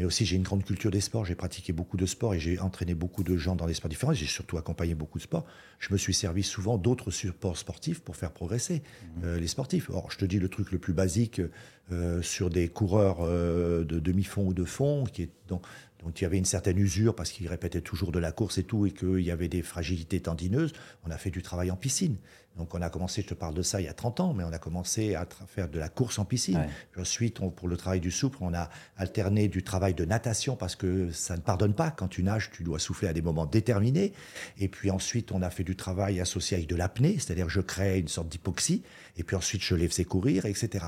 mais 0.00 0.06
aussi 0.06 0.24
j'ai 0.24 0.36
une 0.36 0.44
grande 0.44 0.64
culture 0.64 0.90
des 0.90 1.02
sports. 1.02 1.26
J'ai 1.26 1.34
pratiqué 1.34 1.74
beaucoup 1.74 1.98
de 1.98 2.06
sports 2.06 2.32
et 2.32 2.40
j'ai 2.40 2.58
entraîné 2.58 2.94
beaucoup 2.94 3.22
de 3.22 3.36
gens 3.36 3.54
dans 3.54 3.66
des 3.66 3.74
sports 3.74 3.90
différents. 3.90 4.14
J'ai 4.14 4.24
surtout 4.24 4.56
accompagné 4.56 4.94
beaucoup 4.94 5.18
de 5.18 5.22
sports. 5.22 5.44
Je 5.78 5.92
me 5.92 5.98
suis 5.98 6.14
servi 6.14 6.42
souvent 6.42 6.78
d'autres 6.78 7.10
supports 7.10 7.58
sportifs 7.58 8.00
pour 8.00 8.16
faire 8.16 8.32
progresser 8.32 8.76
mmh. 8.76 9.24
euh, 9.24 9.38
les 9.38 9.46
sportifs. 9.46 9.90
Or, 9.90 10.10
je 10.10 10.16
te 10.16 10.24
dis 10.24 10.38
le 10.38 10.48
truc 10.48 10.72
le 10.72 10.78
plus 10.78 10.94
basique 10.94 11.42
sur 12.22 12.50
des 12.50 12.68
coureurs 12.68 13.26
de 13.26 13.98
demi-fond 13.98 14.46
ou 14.46 14.54
de 14.54 14.62
fond, 14.62 15.02
qui 15.02 15.22
est 15.22 15.30
donc 15.48 15.66
donc 16.02 16.20
il 16.20 16.24
y 16.24 16.26
avait 16.26 16.38
une 16.38 16.44
certaine 16.44 16.78
usure 16.78 17.14
parce 17.14 17.30
qu'il 17.30 17.46
répétait 17.48 17.80
toujours 17.80 18.12
de 18.12 18.18
la 18.18 18.32
course 18.32 18.58
et 18.58 18.64
tout, 18.64 18.86
et 18.86 18.90
qu'il 18.90 19.20
y 19.20 19.30
avait 19.30 19.48
des 19.48 19.62
fragilités 19.62 20.20
tendineuses. 20.20 20.72
On 21.04 21.10
a 21.10 21.18
fait 21.18 21.30
du 21.30 21.42
travail 21.42 21.70
en 21.70 21.76
piscine. 21.76 22.16
Donc 22.56 22.74
on 22.74 22.82
a 22.82 22.90
commencé, 22.90 23.22
je 23.22 23.28
te 23.28 23.34
parle 23.34 23.54
de 23.54 23.62
ça 23.62 23.80
il 23.80 23.84
y 23.84 23.88
a 23.88 23.94
30 23.94 24.20
ans, 24.20 24.34
mais 24.34 24.44
on 24.44 24.52
a 24.52 24.58
commencé 24.58 25.14
à 25.14 25.26
faire 25.46 25.68
de 25.68 25.78
la 25.78 25.88
course 25.88 26.18
en 26.18 26.24
piscine. 26.24 26.66
Ensuite, 26.98 27.38
pour 27.38 27.68
le 27.68 27.76
travail 27.76 28.00
du 28.00 28.10
souple, 28.10 28.38
on 28.40 28.52
a 28.52 28.68
alterné 28.96 29.48
du 29.48 29.62
travail 29.62 29.94
de 29.94 30.04
natation 30.04 30.56
parce 30.56 30.76
que 30.76 31.10
ça 31.10 31.36
ne 31.36 31.40
pardonne 31.40 31.74
pas. 31.74 31.90
Quand 31.90 32.08
tu 32.08 32.22
nages, 32.22 32.50
tu 32.50 32.62
dois 32.62 32.78
souffler 32.78 33.08
à 33.08 33.12
des 33.12 33.22
moments 33.22 33.46
déterminés. 33.46 34.12
Et 34.58 34.68
puis 34.68 34.90
ensuite, 34.90 35.32
on 35.32 35.42
a 35.42 35.50
fait 35.50 35.64
du 35.64 35.76
travail 35.76 36.20
associé 36.20 36.56
avec 36.56 36.68
de 36.68 36.76
l'apnée, 36.76 37.14
c'est-à-dire 37.18 37.48
je 37.48 37.60
crée 37.60 37.98
une 37.98 38.08
sorte 38.08 38.28
d'hypoxie. 38.28 38.82
Et 39.16 39.24
puis 39.24 39.36
ensuite, 39.36 39.62
je 39.62 39.74
les 39.74 39.88
faisais 39.88 40.04
courir, 40.04 40.44
etc. 40.44 40.86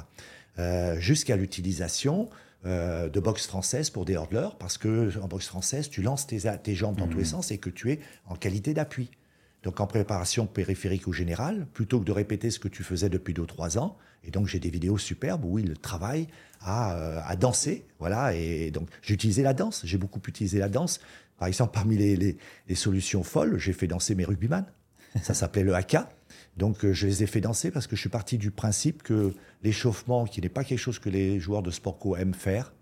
Euh, 0.59 0.99
jusqu'à 1.01 1.37
l'utilisation 1.37 2.29
euh, 2.67 3.09
de 3.09 3.19
boxe 3.19 3.47
française 3.47 3.89
pour 3.89 4.05
des 4.05 4.13
hurdlers, 4.13 4.57
parce 4.59 4.77
que 4.79 5.11
en 5.21 5.29
boxe 5.29 5.47
française, 5.47 5.89
tu 5.89 6.03
lances 6.03 6.27
tes, 6.27 6.43
tes 6.63 6.75
jambes 6.75 6.97
dans 6.97 7.09
tous 7.09 7.17
les 7.17 7.23
mmh. 7.23 7.27
sens 7.27 7.51
et 7.51 7.59
que 7.59 7.71
tu 7.71 7.91
es 7.93 8.01
en 8.27 8.37
qualité 8.37 8.75
d'appui. 8.75 9.11
Donc 9.63 9.81
en 9.81 9.87
préparation 9.87 10.47
périphérique 10.47 11.07
ou 11.07 11.13
générale, 11.13 11.67
plutôt 11.73 12.01
que 12.01 12.05
de 12.05 12.13
répéter 12.13 12.51
ce 12.51 12.59
que 12.59 12.69
tu 12.69 12.83
faisais 12.83 13.09
depuis 13.09 13.35
deux 13.35 13.43
ou 13.43 13.47
trois 13.47 13.79
ans, 13.79 13.97
et 14.25 14.31
donc 14.31 14.47
j'ai 14.47 14.59
des 14.59 14.71
vidéos 14.71 14.99
superbes 14.99 15.45
où 15.45 15.59
il 15.59 15.79
travaille 15.79 16.27
à, 16.61 16.95
euh, 16.97 17.21
à 17.25 17.37
danser, 17.37 17.85
voilà, 17.99 18.35
et 18.35 18.71
donc 18.71 18.89
j'ai 19.03 19.15
utilisé 19.15 19.43
la 19.43 19.55
danse, 19.55 19.83
j'ai 19.85 19.99
beaucoup 19.99 20.21
utilisé 20.27 20.59
la 20.59 20.69
danse. 20.69 21.01
Par 21.39 21.49
exemple, 21.49 21.73
parmi 21.75 21.97
les, 21.97 22.17
les, 22.17 22.37
les 22.69 22.75
solutions 22.75 23.23
folles, 23.23 23.59
j'ai 23.59 23.73
fait 23.73 23.87
danser 23.87 24.15
mes 24.15 24.25
rugbyman. 24.25 24.65
Ça 25.23 25.35
s'appelait 25.35 25.65
le 25.65 25.75
haka. 25.75 26.09
Donc 26.57 26.85
euh, 26.85 26.93
je 26.93 27.07
les 27.07 27.23
ai 27.23 27.27
fait 27.27 27.41
danser 27.41 27.71
parce 27.71 27.87
que 27.87 27.97
je 27.97 28.01
suis 28.01 28.09
parti 28.09 28.39
du 28.39 28.51
principe 28.51 29.03
que 29.03 29.35
l'échauffement, 29.63 30.25
qui 30.25 30.41
n'est 30.41 30.49
pas 30.49 30.65
quelque 30.65 30.79
chose 30.79 30.99
que 30.99 31.11
les 31.11 31.39
joueurs 31.39 31.63
de 31.63 31.71
sport 31.71 31.99
co 31.99 32.17
aiment 32.17 32.35
faire, 32.35 32.73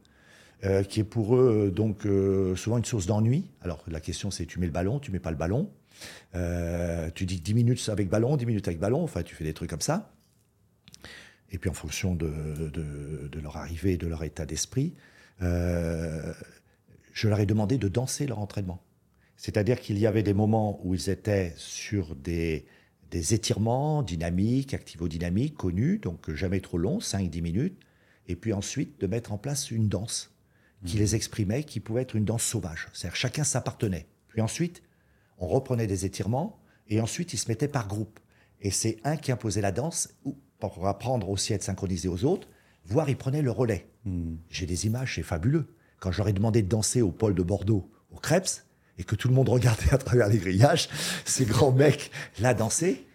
euh, 0.64 0.82
qui 0.82 1.00
est 1.00 1.04
pour 1.04 1.36
eux 1.36 1.66
euh, 1.66 1.70
donc 1.70 2.06
souvent 2.56 2.78
une 2.78 2.84
source 2.84 3.06
d'ennui. 3.06 3.50
Alors 3.62 3.82
la 3.88 4.00
question 4.00 4.30
c'est 4.30 4.46
tu 4.46 4.60
mets 4.60 4.66
le 4.66 4.72
ballon, 4.72 5.00
tu 5.00 5.10
mets 5.10 5.18
pas 5.18 5.30
le 5.30 5.36
ballon. 5.36 5.70
Tu 7.14 7.26
dis 7.26 7.40
10 7.40 7.54
minutes 7.54 7.88
avec 7.88 8.08
ballon, 8.08 8.36
10 8.36 8.46
minutes 8.46 8.68
avec 8.68 8.80
ballon, 8.80 9.02
enfin 9.02 9.22
tu 9.22 9.34
fais 9.34 9.44
des 9.44 9.54
trucs 9.54 9.70
comme 9.70 9.80
ça. 9.80 10.12
Et 11.52 11.58
puis 11.58 11.68
en 11.68 11.74
fonction 11.74 12.14
de, 12.14 12.70
de 12.70 13.40
leur 13.40 13.56
arrivée, 13.56 13.96
de 13.96 14.06
leur 14.06 14.22
état 14.22 14.46
d'esprit, 14.46 14.94
je 15.40 17.28
leur 17.28 17.40
ai 17.40 17.46
demandé 17.46 17.78
de 17.78 17.88
danser 17.88 18.26
leur 18.26 18.38
entraînement. 18.38 18.82
C'est-à-dire 19.36 19.80
qu'il 19.80 19.98
y 19.98 20.06
avait 20.06 20.22
des 20.22 20.34
moments 20.34 20.80
où 20.84 20.94
ils 20.94 21.08
étaient 21.08 21.54
sur 21.56 22.14
des, 22.14 22.66
des 23.10 23.34
étirements 23.34 24.02
dynamiques, 24.02 24.74
activo-dynamiques, 24.74 25.54
connus, 25.54 25.98
donc 25.98 26.30
jamais 26.32 26.60
trop 26.60 26.78
longs, 26.78 26.98
5-10 26.98 27.42
minutes, 27.42 27.80
et 28.28 28.36
puis 28.36 28.52
ensuite 28.52 29.00
de 29.00 29.06
mettre 29.06 29.32
en 29.32 29.38
place 29.38 29.70
une 29.70 29.88
danse 29.88 30.32
qui 30.84 30.96
mhm. 30.96 31.02
les 31.02 31.14
exprimait, 31.14 31.64
qui 31.64 31.80
pouvait 31.80 32.02
être 32.02 32.16
une 32.16 32.24
danse 32.24 32.44
sauvage. 32.44 32.88
C'est-à-dire 32.92 33.16
chacun 33.16 33.44
s'appartenait. 33.44 34.06
Puis 34.28 34.40
ensuite, 34.40 34.82
on 35.40 35.48
reprenait 35.48 35.86
des 35.86 36.04
étirements, 36.04 36.60
et 36.88 37.00
ensuite 37.00 37.32
ils 37.32 37.38
se 37.38 37.48
mettaient 37.48 37.68
par 37.68 37.88
groupe. 37.88 38.20
Et 38.60 38.70
c'est 38.70 38.98
un 39.04 39.16
qui 39.16 39.32
imposait 39.32 39.62
la 39.62 39.72
danse, 39.72 40.14
pour 40.58 40.86
apprendre 40.86 41.30
aussi 41.30 41.52
à 41.52 41.56
être 41.56 41.62
synchronisé 41.62 42.08
aux 42.08 42.24
autres, 42.24 42.46
voire 42.84 43.08
il 43.08 43.16
prenait 43.16 43.42
le 43.42 43.50
relais. 43.50 43.88
Mhm. 44.04 44.38
J'ai 44.50 44.66
des 44.66 44.86
images, 44.86 45.14
c'est 45.16 45.22
fabuleux. 45.22 45.74
Quand 45.98 46.12
j'aurais 46.12 46.32
demandé 46.32 46.62
de 46.62 46.68
danser 46.68 47.02
au 47.02 47.10
pôle 47.10 47.34
de 47.34 47.42
Bordeaux, 47.42 47.90
au 48.10 48.18
Krebs, 48.18 48.64
et 48.98 49.04
que 49.04 49.14
tout 49.14 49.28
le 49.28 49.34
monde 49.34 49.48
regardait 49.48 49.92
à 49.92 49.98
travers 49.98 50.28
les 50.28 50.38
grillages, 50.38 50.88
ces 51.24 51.46
grands 51.46 51.72
mecs 51.72 52.10
là 52.38 52.54
danser, 52.54 53.06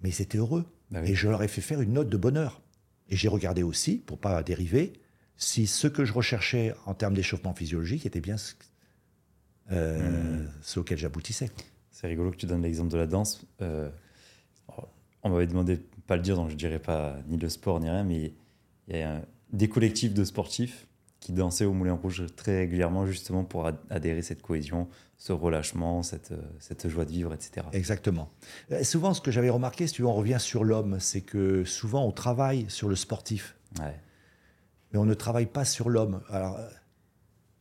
mais 0.00 0.08
ils 0.10 0.22
étaient 0.22 0.38
heureux. 0.38 0.64
Bah 0.90 1.02
et 1.04 1.14
je 1.14 1.28
leur 1.28 1.42
ai 1.42 1.48
fait 1.48 1.60
faire 1.60 1.80
une 1.80 1.92
note 1.92 2.08
de 2.08 2.16
bonheur. 2.16 2.62
Et 3.08 3.16
j'ai 3.16 3.28
regardé 3.28 3.62
aussi, 3.62 3.96
pour 3.96 4.18
pas 4.18 4.42
dériver, 4.42 4.94
si 5.36 5.66
ce 5.66 5.86
que 5.86 6.04
je 6.04 6.12
recherchais 6.12 6.74
en 6.86 6.94
termes 6.94 7.14
d'échauffement 7.14 7.54
physiologique 7.54 8.06
était 8.06 8.20
bien 8.20 8.36
ce, 8.36 8.54
euh, 9.72 10.44
hmm. 10.44 10.78
auquel 10.78 10.98
j'aboutissais. 10.98 11.50
C'est 11.94 12.08
rigolo 12.08 12.32
que 12.32 12.36
tu 12.36 12.46
donnes 12.46 12.62
l'exemple 12.62 12.90
de 12.90 12.96
la 12.96 13.06
danse. 13.06 13.46
Euh, 13.62 13.88
on 15.22 15.30
m'avait 15.30 15.46
demandé 15.46 15.76
de 15.76 15.82
pas 16.08 16.16
le 16.16 16.22
dire, 16.22 16.34
donc 16.34 16.50
je 16.50 16.56
dirais 16.56 16.80
pas 16.80 17.16
ni 17.28 17.36
le 17.36 17.48
sport 17.48 17.78
ni 17.78 17.88
rien, 17.88 18.02
mais 18.02 18.34
il 18.88 18.96
y 18.96 19.02
a 19.02 19.22
des 19.52 19.68
collectifs 19.68 20.12
de 20.12 20.24
sportifs 20.24 20.88
qui 21.20 21.32
dansaient 21.32 21.64
au 21.64 21.72
Moulin 21.72 21.92
Rouge 21.94 22.24
très 22.34 22.58
régulièrement 22.58 23.06
justement 23.06 23.44
pour 23.44 23.70
adhérer 23.90 24.22
cette 24.22 24.42
cohésion, 24.42 24.88
ce 25.18 25.32
relâchement, 25.32 26.02
cette, 26.02 26.34
cette 26.58 26.88
joie 26.88 27.04
de 27.04 27.12
vivre, 27.12 27.32
etc. 27.32 27.64
Exactement. 27.72 28.28
Euh, 28.72 28.82
souvent, 28.82 29.14
ce 29.14 29.20
que 29.20 29.30
j'avais 29.30 29.48
remarqué, 29.48 29.86
si 29.86 29.94
tu 29.94 30.02
veux, 30.02 30.08
on 30.08 30.14
revient 30.14 30.40
sur 30.40 30.64
l'homme, 30.64 30.98
c'est 30.98 31.22
que 31.22 31.64
souvent 31.64 32.04
on 32.04 32.10
travaille 32.10 32.66
sur 32.70 32.88
le 32.88 32.96
sportif, 32.96 33.56
mais 33.80 34.98
on 34.98 35.04
ne 35.04 35.14
travaille 35.14 35.46
pas 35.46 35.64
sur 35.64 35.88
l'homme. 35.88 36.22
Alors, 36.28 36.56
euh, 36.56 36.68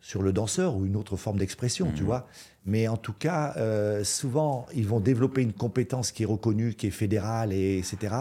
sur 0.04 0.22
le 0.22 0.34
danseur 0.34 0.76
ou 0.76 0.86
une 0.86 0.97
autre 0.97 1.16
forme 1.16 1.38
d'expression, 1.38 1.89
tu 1.95 2.01
mhm. 2.01 2.08
vois. 2.08 2.28
Mais 2.66 2.89
en 2.89 2.97
tout 2.97 3.14
cas, 3.14 3.56
souvent, 4.04 4.66
ils 4.76 4.86
vont 4.86 4.99
développer 4.99 5.41
une 5.41 5.54
compétence 5.54 6.12
qui 6.12 6.24
est 6.24 6.26
reconnue, 6.26 6.74
qui 6.74 6.88
est 6.88 6.91
fédérale, 6.91 7.54
et, 7.54 7.78
etc. 7.78 8.14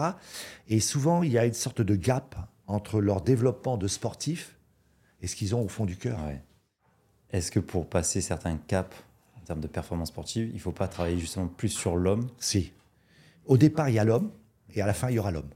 Et 0.69 0.79
souvent, 0.79 1.23
il 1.23 1.31
y 1.33 1.37
a 1.37 1.45
une 1.45 1.53
sorte 1.53 1.81
de 1.81 1.95
gap 1.95 2.35
entre 2.67 3.01
leur 3.01 3.21
développement 3.21 3.77
de 3.77 3.89
sportif 3.89 4.57
et 5.21 5.27
ce 5.27 5.35
qu'ils 5.35 5.55
ont 5.55 5.61
au 5.61 5.67
fond 5.67 5.85
du 5.85 5.97
cœur. 5.97 6.19
Est-ce 7.31 7.51
que 7.51 7.59
pour 7.59 7.89
passer 7.89 8.21
certains 8.21 8.55
caps 8.55 8.95
en 9.37 9.41
termes 9.45 9.61
de 9.61 9.67
performance 9.67 10.07
sportive, 10.07 10.47
il 10.49 10.55
ne 10.55 10.59
faut 10.59 10.71
pas 10.71 10.87
travailler 10.87 11.19
justement 11.19 11.47
plus 11.47 11.69
sur 11.69 11.97
l'homme? 11.97 12.29
Si. 12.39 12.71
Au 13.45 13.57
départ, 13.57 13.89
il 13.89 13.95
y 13.95 13.99
a 13.99 14.05
l'homme, 14.05 14.31
et 14.73 14.81
à 14.81 14.85
la 14.85 14.93
fin, 14.93 15.09
il 15.09 15.15
y 15.15 15.19
aura 15.19 15.31
l'homme. 15.31 15.49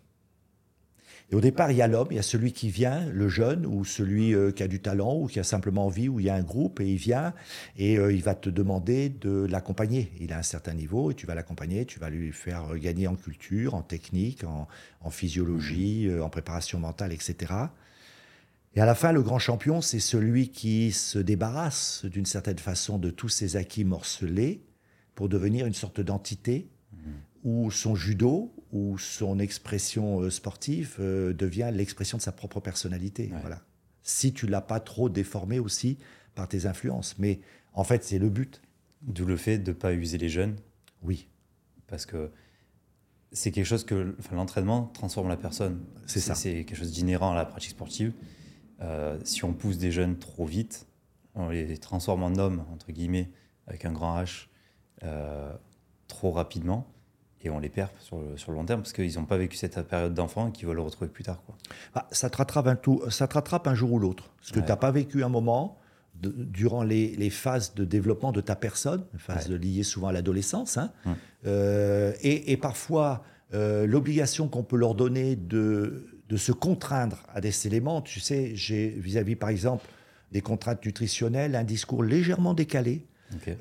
Et 1.29 1.35
au 1.35 1.41
départ, 1.41 1.71
il 1.71 1.77
y 1.77 1.81
a 1.81 1.87
l'homme, 1.87 2.07
il 2.11 2.15
y 2.15 2.19
a 2.19 2.23
celui 2.23 2.53
qui 2.53 2.69
vient, 2.69 3.05
le 3.07 3.27
jeune, 3.27 3.65
ou 3.65 3.83
celui 3.83 4.33
euh, 4.33 4.51
qui 4.51 4.63
a 4.63 4.69
du 4.69 4.79
talent, 4.79 5.13
ou 5.17 5.27
qui 5.27 5.41
a 5.41 5.43
simplement 5.43 5.85
envie, 5.85 6.07
ou 6.07 6.21
il 6.21 6.27
y 6.27 6.29
a 6.29 6.35
un 6.35 6.41
groupe, 6.41 6.79
et 6.79 6.87
il 6.87 6.95
vient, 6.95 7.33
et 7.75 7.97
euh, 7.97 8.13
il 8.13 8.23
va 8.23 8.33
te 8.33 8.49
demander 8.49 9.09
de 9.09 9.45
l'accompagner. 9.45 10.13
Il 10.21 10.31
a 10.31 10.37
un 10.37 10.43
certain 10.43 10.73
niveau, 10.73 11.11
et 11.11 11.15
tu 11.15 11.27
vas 11.27 11.35
l'accompagner, 11.35 11.85
tu 11.85 11.99
vas 11.99 12.09
lui 12.09 12.31
faire 12.31 12.77
gagner 12.77 13.07
en 13.07 13.15
culture, 13.15 13.75
en 13.75 13.81
technique, 13.81 14.45
en, 14.45 14.69
en 15.01 15.09
physiologie, 15.09 16.07
euh, 16.07 16.23
en 16.23 16.29
préparation 16.29 16.79
mentale, 16.79 17.11
etc. 17.11 17.53
Et 18.75 18.79
à 18.79 18.85
la 18.85 18.95
fin, 18.95 19.11
le 19.11 19.21
grand 19.21 19.39
champion, 19.39 19.81
c'est 19.81 19.99
celui 19.99 20.49
qui 20.49 20.93
se 20.93 21.19
débarrasse 21.19 22.05
d'une 22.05 22.25
certaine 22.25 22.59
façon 22.59 22.99
de 22.99 23.09
tous 23.09 23.27
ses 23.27 23.57
acquis 23.57 23.83
morcelés 23.83 24.61
pour 25.13 25.27
devenir 25.27 25.65
une 25.65 25.73
sorte 25.73 25.99
d'entité 25.99 26.69
où 27.43 27.71
son 27.71 27.95
judo 27.95 28.53
ou 28.71 28.97
son 28.97 29.39
expression 29.39 30.21
euh, 30.21 30.29
sportive 30.29 30.97
euh, 30.99 31.33
devient 31.33 31.71
l'expression 31.73 32.17
de 32.17 32.21
sa 32.21 32.31
propre 32.31 32.59
personnalité. 32.59 33.29
Ouais. 33.31 33.39
Voilà. 33.41 33.61
Si 34.03 34.33
tu 34.33 34.47
l'as 34.47 34.61
pas 34.61 34.79
trop 34.79 35.09
déformé 35.09 35.59
aussi 35.59 35.97
par 36.35 36.47
tes 36.47 36.65
influences. 36.65 37.15
Mais 37.17 37.41
en 37.73 37.83
fait, 37.83 38.03
c'est 38.03 38.19
le 38.19 38.29
but. 38.29 38.61
D'où 39.01 39.25
le 39.25 39.37
fait 39.37 39.59
de 39.59 39.71
ne 39.71 39.75
pas 39.75 39.93
user 39.93 40.17
les 40.17 40.29
jeunes, 40.29 40.55
Oui, 41.03 41.27
parce 41.85 42.05
que 42.05 42.31
c'est 43.31 43.51
quelque 43.51 43.65
chose 43.65 43.83
que 43.83 44.15
enfin, 44.19 44.35
l'entraînement 44.35 44.85
transforme 44.87 45.27
la 45.27 45.37
personne. 45.37 45.83
C'est 46.07 46.19
ça. 46.19 46.33
C'est 46.33 46.65
quelque 46.65 46.75
chose 46.75 46.91
d'inhérent 46.91 47.31
à 47.31 47.35
la 47.35 47.45
pratique 47.45 47.71
sportive. 47.71 48.13
Euh, 48.81 49.19
si 49.23 49.43
on 49.43 49.53
pousse 49.53 49.77
des 49.77 49.91
jeunes 49.91 50.17
trop 50.17 50.45
vite, 50.45 50.87
on 51.35 51.49
les 51.49 51.77
transforme 51.77 52.23
en 52.23 52.35
hommes, 52.37 52.65
entre 52.73 52.91
guillemets, 52.91 53.29
avec 53.67 53.85
un 53.85 53.91
grand 53.91 54.19
H, 54.21 54.47
euh, 55.03 55.53
trop 56.07 56.31
rapidement, 56.31 56.87
et 57.43 57.49
on 57.49 57.59
les 57.59 57.69
perd 57.69 57.89
sur 57.99 58.17
le, 58.19 58.35
sur 58.37 58.51
le 58.51 58.57
long 58.57 58.65
terme, 58.65 58.81
parce 58.81 58.93
qu'ils 58.93 59.15
n'ont 59.15 59.25
pas 59.25 59.37
vécu 59.37 59.55
cette 59.57 59.79
période 59.83 60.13
d'enfant 60.13 60.49
et 60.49 60.51
qu'ils 60.51 60.67
veulent 60.67 60.75
le 60.77 60.81
retrouver 60.81 61.09
plus 61.09 61.23
tard. 61.23 61.41
Quoi. 61.45 61.55
Ah, 61.95 62.07
ça, 62.11 62.29
te 62.29 62.37
rattrape 62.37 62.67
un 62.67 62.75
tout, 62.75 63.01
ça 63.09 63.27
te 63.27 63.35
rattrape 63.35 63.67
un 63.67 63.75
jour 63.75 63.91
ou 63.93 63.99
l'autre. 63.99 64.29
Parce 64.39 64.51
que 64.51 64.59
Ouais. 64.59 64.65
tu 64.65 64.69
n'as 64.71 64.75
pas 64.77 64.91
vécu 64.91 65.23
un 65.23 65.29
moment 65.29 65.77
de- 66.19 66.33
durant 66.35 66.81
les, 66.83 67.15
les 67.15 67.29
phases 67.29 67.75
de 67.75 67.85
développement 67.85 68.31
de 68.31 68.41
ta 68.41 68.55
personne, 68.55 69.03
phases 69.17 69.49
Ouais. 69.49 69.57
liées 69.59 69.83
souvent 69.83 70.07
à 70.07 70.11
l'adolescence. 70.11 70.77
hein. 70.77 70.91
Euh, 71.45 72.11
et, 72.21 72.51
et 72.51 72.57
parfois, 72.57 73.23
euh, 73.53 73.85
l'obligation 73.85 74.47
qu'on 74.47 74.63
peut 74.63 74.75
leur 74.77 74.95
donner 74.95 75.35
de, 75.35 76.07
de 76.27 76.37
se 76.37 76.51
contraindre 76.51 77.23
à 77.33 77.39
des 77.39 77.67
éléments. 77.67 78.01
Tu 78.01 78.19
sais, 78.19 78.51
j'ai 78.55 78.89
vis-à-vis, 78.89 79.35
par 79.35 79.49
exemple, 79.49 79.85
des 80.31 80.41
contraintes 80.41 80.83
nutritionnelles, 80.85 81.55
un 81.55 81.63
discours 81.63 82.03
légèrement 82.03 82.53
décalé, 82.53 83.05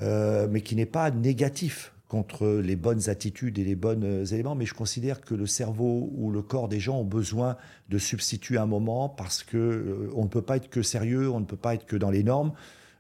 euh, 0.03 0.49
mais 0.51 0.63
qui 0.63 0.75
n'est 0.77 0.87
pas 0.87 1.11
négatif 1.11 1.93
contre 2.09 2.61
les 2.63 2.77
bonnes 2.77 3.09
attitudes 3.09 3.59
et 3.59 3.65
les 3.65 3.75
bons 3.75 4.03
euh, 4.05 4.25
éléments, 4.25 4.55
mais 4.55 4.67
je 4.67 4.75
considère 4.75 5.21
que 5.21 5.35
le 5.35 5.47
cerveau 5.47 6.11
ou 6.15 6.31
le 6.31 6.43
corps 6.43 6.69
des 6.69 6.79
gens 6.79 7.01
ont 7.01 7.05
besoin 7.05 7.57
de 7.89 7.99
substituer 7.99 8.59
un 8.59 8.67
moment 8.67 9.09
parce 9.09 9.43
que 9.43 9.57
euh, 9.57 10.11
on 10.15 10.25
ne 10.25 10.29
peut 10.29 10.43
pas 10.43 10.57
être 10.57 10.71
que 10.71 10.83
sérieux, 10.83 11.31
on 11.31 11.41
ne 11.41 11.45
peut 11.45 11.57
pas 11.57 11.75
être 11.75 11.87
que 11.87 11.97
dans 11.97 12.11
les 12.11 12.23
normes. 12.23 12.53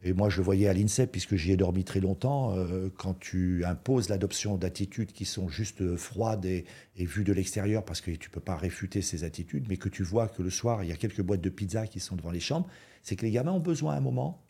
Et 0.02 0.12
moi, 0.12 0.28
je 0.28 0.36
le 0.36 0.44
voyais 0.44 0.68
à 0.68 0.72
l'INSEP, 0.72 1.10
puisque 1.10 1.36
j'y 1.36 1.52
ai 1.52 1.56
dormi 1.56 1.82
très 1.82 2.00
longtemps, 2.00 2.54
euh, 2.54 2.90
quand 2.96 3.18
tu 3.18 3.64
imposes 3.64 4.08
l'adoption 4.08 4.56
d'attitudes 4.56 5.10
qui 5.10 5.24
sont 5.24 5.48
juste 5.48 5.96
froides 5.96 6.44
et, 6.44 6.64
vues 6.96 7.24
de 7.24 7.32
l'extérieur, 7.32 7.84
parce 7.84 8.00
que 8.00 8.10
tu 8.10 8.28
ne 8.28 8.34
peux 8.34 8.40
pas 8.40 8.56
réfuter 8.56 9.02
ces 9.02 9.24
attitudes, 9.24 9.66
mais 9.68 9.78
que 9.78 9.88
tu 9.88 10.02
vois 10.02 10.28
que 10.28 10.42
le 10.42 10.50
soir, 10.50 10.84
il 10.84 10.90
y 10.90 10.92
a 10.92 10.96
quelques 10.96 11.22
boîtes 11.22 11.40
de 11.40 11.48
pizza 11.48 11.86
qui 11.86 11.98
sont 11.98 12.14
devant 12.14 12.30
les 12.30 12.40
chambres, 12.40 12.68
c'est 13.02 13.16
que 13.16 13.24
les 13.24 13.32
gamins 13.32 13.52
ont 13.52 13.60
besoin 13.60 13.94
un 13.94 14.00
moment 14.00 14.45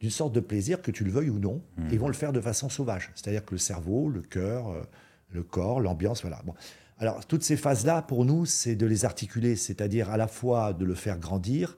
d'une 0.00 0.10
sorte 0.10 0.34
de 0.34 0.40
plaisir, 0.40 0.80
que 0.80 0.90
tu 0.90 1.04
le 1.04 1.10
veuilles 1.10 1.30
ou 1.30 1.38
non. 1.38 1.62
Ils 1.92 1.98
vont 1.98 2.08
le 2.08 2.14
faire 2.14 2.32
de 2.32 2.40
façon 2.40 2.68
sauvage. 2.70 3.10
C'est-à-dire 3.14 3.44
que 3.44 3.52
le 3.54 3.58
cerveau, 3.58 4.08
le 4.08 4.22
cœur, 4.22 4.70
euh, 4.70 4.82
le 5.30 5.42
corps, 5.42 5.80
l'ambiance, 5.80 6.22
voilà. 6.22 6.40
Bon. 6.44 6.54
Alors, 6.98 7.26
toutes 7.26 7.42
ces 7.42 7.56
phases-là, 7.56 8.02
pour 8.02 8.24
nous, 8.24 8.46
c'est 8.46 8.76
de 8.76 8.86
les 8.86 9.04
articuler, 9.04 9.56
c'est-à-dire 9.56 10.10
à 10.10 10.16
la 10.16 10.26
fois 10.26 10.72
de 10.72 10.84
le 10.86 10.94
faire 10.94 11.18
grandir, 11.18 11.76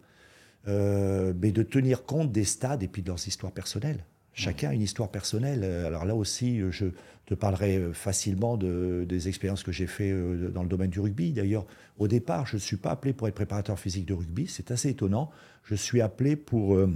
euh, 0.69 1.33
mais 1.41 1.51
de 1.51 1.65
tenir 1.65 2.05
compte 2.05 2.31
des 2.31 2.45
stades 2.45 2.83
et 2.85 2.89
puis 2.89 3.03
de 3.03 3.09
leurs 3.09 3.27
histoires 3.27 3.53
personnelles. 3.53 4.05
Chacun 4.35 4.71
a 4.71 4.75
une 4.75 4.83
histoire 4.83 5.11
personnelle. 5.11 5.61
Euh, 5.65 5.87
Alors 5.87 6.05
là 6.05 6.15
aussi, 6.15 6.61
je 6.71 6.87
te 7.27 7.35
parlerai 7.35 7.91
facilement 7.93 8.57
de, 8.57 9.05
des 9.09 9.29
expériences 9.29 9.63
que 9.65 9.73
j'ai 9.73 9.87
fait 9.87 10.13
dans 10.51 10.63
le 10.63 10.69
domaine 10.69 10.91
du 10.91 11.01
rugby. 11.01 11.33
D'ailleurs, 11.33 11.67
au 11.99 12.09
départ, 12.09 12.47
je 12.47 12.57
ne 12.57 12.61
suis 12.61 12.77
pas 12.77 12.91
appelé 12.91 13.13
pour 13.13 13.29
être 13.29 13.35
préparateur 13.35 13.79
physique 13.79 14.07
de 14.07 14.15
rugby. 14.15 14.47
C'est 14.49 14.71
assez 14.71 14.91
étonnant. 14.91 15.31
Je 15.65 15.75
suis 15.75 16.01
appelé 16.01 16.37
pour 16.37 16.75
euh, 16.75 16.93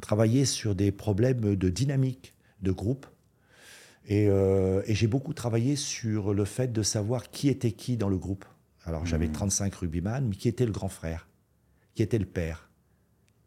travailler 0.00 0.44
sur 0.44 0.74
des 0.74 0.92
problèmes 0.92 1.54
de 1.56 1.68
dynamique 1.68 2.34
de 2.62 2.72
groupe. 2.72 3.06
Et, 4.08 4.28
euh, 4.28 4.82
et 4.86 4.94
j'ai 4.94 5.06
beaucoup 5.08 5.34
travaillé 5.34 5.74
sur 5.76 6.32
le 6.32 6.44
fait 6.44 6.72
de 6.72 6.82
savoir 6.82 7.30
qui 7.30 7.48
était 7.48 7.72
qui 7.72 7.96
dans 7.96 8.08
le 8.08 8.16
groupe. 8.18 8.44
Alors 8.84 9.04
j'avais 9.04 9.28
35 9.28 9.74
rugbyman, 9.74 10.28
mais 10.28 10.36
qui 10.36 10.48
était 10.48 10.66
le 10.66 10.70
grand 10.72 10.88
frère? 10.88 11.26
Qui 11.94 12.02
était 12.02 12.18
le 12.18 12.26
père? 12.26 12.70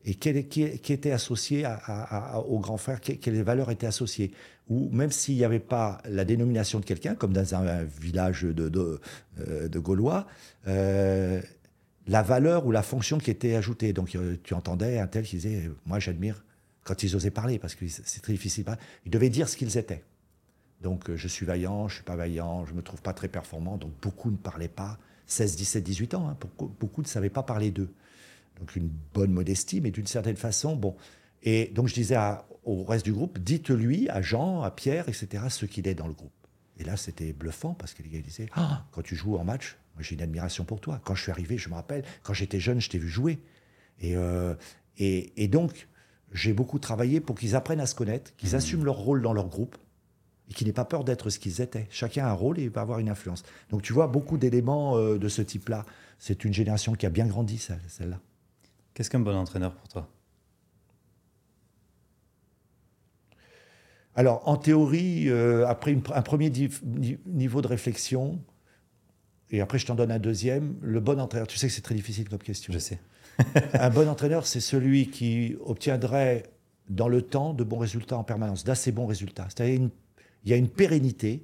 Et 0.03 0.15
quel- 0.15 0.47
qui, 0.47 0.79
qui 0.79 0.91
était 0.93 1.11
associé 1.11 1.63
à- 1.65 1.75
à- 1.75 2.35
à- 2.35 2.39
au 2.39 2.59
grand 2.59 2.77
frère? 2.77 2.99
Que- 2.99 3.13
Quelles 3.13 3.41
valeurs 3.41 3.71
étaient 3.71 3.87
associées? 3.87 4.31
Ou 4.67 4.89
même 4.91 5.11
s'il 5.11 5.35
n'y 5.35 5.43
avait 5.45 5.59
pas 5.59 6.01
la 6.05 6.25
dénomination 6.25 6.79
de 6.79 6.85
quelqu'un, 6.85 7.15
comme 7.15 7.31
dans 7.33 7.55
un, 7.55 7.65
un 7.67 7.83
village 7.83 8.43
de, 8.43 8.69
de, 8.69 8.99
euh, 9.39 9.67
de 9.69 9.79
Gaulois, 9.79 10.27
euh, 10.67 11.41
la 12.07 12.21
valeur 12.21 12.65
ou 12.65 12.71
la 12.71 12.83
fonction 12.83 13.17
qui 13.17 13.31
était 13.31 13.55
ajoutée. 13.55 13.93
Donc 13.93 14.15
euh, 14.15 14.37
tu 14.43 14.53
entendais 14.53 14.99
un 14.99 15.07
tel 15.07 15.25
qui 15.25 15.37
disait, 15.37 15.65
euh, 15.65 15.75
moi 15.85 15.99
j'admire 15.99 16.43
quand 16.83 17.03
ils 17.03 17.15
osaient 17.15 17.31
parler, 17.31 17.59
parce 17.59 17.75
que 17.75 17.87
c'est 17.87 18.21
très 18.21 18.33
difficile. 18.33 18.63
parler. 18.63 18.81
Ils 19.05 19.11
devaient 19.11 19.29
dire 19.29 19.47
ce 19.47 19.57
qu'ils 19.57 19.77
étaient. 19.77 20.03
Donc 20.81 21.09
euh, 21.09 21.17
je 21.17 21.27
suis 21.27 21.45
vaillant, 21.45 21.87
je 21.87 21.95
suis 21.95 22.03
pas 22.03 22.15
vaillant, 22.15 22.65
je 22.65 22.73
me 22.73 22.81
trouve 22.81 23.01
pas 23.01 23.13
très 23.13 23.27
performant. 23.27 23.77
Donc 23.77 23.91
beaucoup 24.01 24.31
ne 24.31 24.37
parlaient 24.37 24.67
pas. 24.67 24.97
16, 25.27 25.55
17, 25.57 25.83
18 25.83 26.13
ans, 26.15 26.27
hein, 26.27 26.37
beaucoup, 26.39 26.73
beaucoup 26.79 27.01
ne 27.01 27.07
savaient 27.07 27.29
pas 27.29 27.43
parler 27.43 27.69
d'eux. 27.69 27.93
Donc 28.59 28.75
une 28.75 28.89
bonne 29.13 29.31
modestie, 29.31 29.79
mais 29.79 29.91
d'une 29.91 30.07
certaine 30.07 30.37
façon, 30.37 30.75
bon. 30.75 30.95
Et 31.43 31.67
donc 31.67 31.87
je 31.87 31.93
disais 31.93 32.17
au 32.63 32.83
reste 32.83 33.05
du 33.05 33.13
groupe, 33.13 33.39
dites-lui, 33.39 34.09
à 34.09 34.21
Jean, 34.21 34.63
à 34.63 34.71
Pierre, 34.71 35.07
etc., 35.07 35.43
ce 35.49 35.65
qu'il 35.65 35.87
est 35.87 35.95
dans 35.95 36.07
le 36.07 36.13
groupe. 36.13 36.31
Et 36.79 36.83
là, 36.83 36.97
c'était 36.97 37.33
bluffant 37.33 37.73
parce 37.73 37.93
que 37.93 38.01
les 38.01 38.09
gars 38.09 38.21
disaient 38.21 38.49
Ah, 38.53 38.85
quand 38.91 39.01
tu 39.01 39.15
joues 39.15 39.37
en 39.37 39.43
match, 39.43 39.77
j'ai 40.03 40.15
une 40.15 40.21
admiration 40.21 40.63
pour 40.65 40.79
toi. 40.81 41.01
Quand 41.03 41.15
je 41.15 41.23
suis 41.23 41.31
arrivé, 41.31 41.57
je 41.57 41.69
me 41.69 41.75
rappelle, 41.75 42.03
quand 42.23 42.33
j'étais 42.33 42.59
jeune, 42.59 42.79
je 42.79 42.89
t'ai 42.89 42.97
vu 42.97 43.09
jouer. 43.09 43.39
Et, 43.99 44.15
euh, 44.15 44.55
et, 44.97 45.43
et 45.43 45.47
donc, 45.47 45.87
j'ai 46.31 46.53
beaucoup 46.53 46.79
travaillé 46.79 47.19
pour 47.19 47.35
qu'ils 47.35 47.55
apprennent 47.55 47.79
à 47.79 47.85
se 47.85 47.95
connaître, 47.95 48.35
qu'ils 48.35 48.55
assument 48.55 48.85
leur 48.85 48.95
rôle 48.95 49.21
dans 49.21 49.33
leur 49.33 49.47
groupe 49.47 49.77
et 50.49 50.53
qu'ils 50.53 50.67
n'aient 50.67 50.73
pas 50.73 50.85
peur 50.85 51.03
d'être 51.03 51.29
ce 51.29 51.39
qu'ils 51.39 51.61
étaient. 51.61 51.87
Chacun 51.89 52.25
a 52.25 52.29
un 52.29 52.33
rôle 52.33 52.59
et 52.59 52.69
va 52.69 52.81
avoir 52.81 52.99
une 52.99 53.09
influence. 53.09 53.43
Donc, 53.69 53.81
tu 53.81 53.93
vois, 53.93 54.07
beaucoup 54.07 54.37
d'éléments 54.37 54.97
euh, 54.97 55.17
de 55.17 55.27
ce 55.27 55.41
type-là. 55.41 55.85
C'est 56.17 56.43
une 56.45 56.53
génération 56.53 56.93
qui 56.93 57.05
a 57.05 57.09
bien 57.09 57.27
grandi, 57.27 57.57
celle- 57.57 57.81
celle-là. 57.87 58.19
Qu'est-ce 58.93 59.09
qu'un 59.09 59.19
bon 59.19 59.35
entraîneur 59.35 59.73
pour 59.73 59.87
toi? 59.87 60.09
Alors, 64.15 64.47
en 64.47 64.57
théorie, 64.57 65.29
euh, 65.29 65.65
après 65.67 65.91
une- 65.93 66.03
un 66.13 66.21
premier 66.21 66.51
niveau 67.25 67.61
de 67.61 67.67
réflexion, 67.67 68.39
et 69.51 69.61
après 69.61 69.79
je 69.79 69.85
t'en 69.85 69.95
donne 69.95 70.11
un 70.11 70.19
deuxième, 70.19 70.75
le 70.81 70.99
bon 70.99 71.19
entraîneur, 71.19 71.47
tu 71.47 71.57
sais 71.57 71.67
que 71.67 71.73
c'est 71.73 71.81
très 71.81 71.95
difficile 71.95 72.29
comme 72.29 72.39
question. 72.39 72.73
Je 72.73 72.79
sais. 72.79 72.99
Un 73.73 73.89
bon 73.89 74.09
entraîneur, 74.09 74.45
c'est 74.45 74.59
celui 74.59 75.09
qui 75.09 75.55
obtiendrait 75.65 76.43
dans 76.89 77.07
le 77.07 77.21
temps 77.21 77.53
de 77.53 77.63
bons 77.63 77.77
résultats 77.77 78.17
en 78.17 78.23
permanence, 78.23 78.65
d'assez 78.65 78.91
bons 78.91 79.05
résultats. 79.05 79.47
C'est-à-dire 79.47 79.89
il 80.43 80.49
y 80.49 80.53
a 80.53 80.57
une 80.57 80.69
pérennité, 80.69 81.43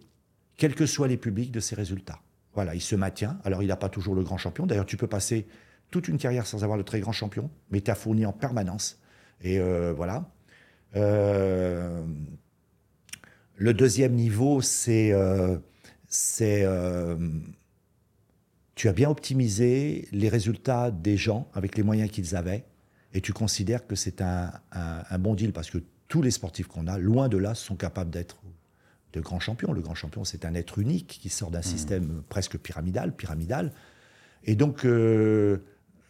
quels 0.57 0.75
que 0.75 0.85
soient 0.85 1.07
les 1.07 1.17
publics, 1.17 1.51
de 1.51 1.59
ces 1.59 1.75
résultats. 1.75 2.19
Voilà, 2.53 2.75
il 2.75 2.81
se 2.81 2.95
maintient. 2.95 3.37
Alors, 3.43 3.61
il 3.61 3.67
n'a 3.67 3.75
pas 3.75 3.89
toujours 3.89 4.15
le 4.15 4.23
grand 4.23 4.37
champion. 4.37 4.65
D'ailleurs, 4.65 4.85
tu 4.85 4.97
peux 4.97 5.07
passer 5.07 5.45
toute 5.91 6.07
une 6.07 6.17
carrière 6.17 6.47
sans 6.47 6.63
avoir 6.63 6.77
le 6.77 6.83
très 6.83 6.99
grand 6.99 7.11
champion, 7.11 7.49
mais 7.69 7.81
tu 7.81 7.91
as 7.91 7.95
fourni 7.95 8.25
en 8.25 8.33
permanence. 8.33 8.99
Et 9.41 9.59
euh, 9.59 9.93
voilà. 9.93 10.29
Euh, 10.95 12.03
le 13.55 13.73
deuxième 13.73 14.13
niveau, 14.13 14.61
c'est 14.61 15.11
euh, 15.11 15.57
c'est, 16.07 16.63
euh, 16.63 17.15
tu 18.75 18.89
as 18.89 18.93
bien 18.93 19.09
optimisé 19.09 20.07
les 20.11 20.29
résultats 20.29 20.91
des 20.91 21.17
gens 21.17 21.49
avec 21.53 21.77
les 21.77 21.83
moyens 21.83 22.11
qu'ils 22.11 22.35
avaient 22.35 22.65
et 23.13 23.21
tu 23.21 23.31
considères 23.33 23.87
que 23.87 23.95
c'est 23.95 24.21
un, 24.21 24.51
un- 24.73 25.03
un 25.09 25.17
bon 25.19 25.33
deal 25.33 25.53
parce 25.53 25.69
que 25.69 25.79
tous 26.07 26.21
les 26.21 26.31
sportifs 26.31 26.67
qu'on 26.67 26.87
a, 26.87 26.97
loin 26.97 27.29
de 27.29 27.37
là, 27.37 27.55
sont 27.55 27.75
capables 27.75 28.11
d'être 28.11 28.37
de 29.13 29.21
grands 29.21 29.39
champions. 29.39 29.71
Le 29.71 29.81
grand 29.81 29.95
champion, 29.95 30.23
c'est 30.25 30.43
un 30.45 30.53
être 30.53 30.77
unique 30.77 31.07
qui 31.07 31.29
sort 31.29 31.49
d'un 31.49 31.61
système 31.61 32.21
presque 32.29 32.57
pyramidal, 32.57 33.15
pyramidal. 33.15 33.71
Et 34.43 34.55
donc, 34.55 34.85
euh, 34.85 35.59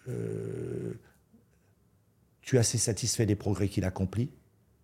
euh, 0.09 0.93
tu 2.41 2.55
es 2.55 2.59
assez 2.59 2.77
satisfait 2.79 3.25
des 3.25 3.35
progrès 3.35 3.67
qu'il 3.69 3.85
accomplit? 3.85 4.31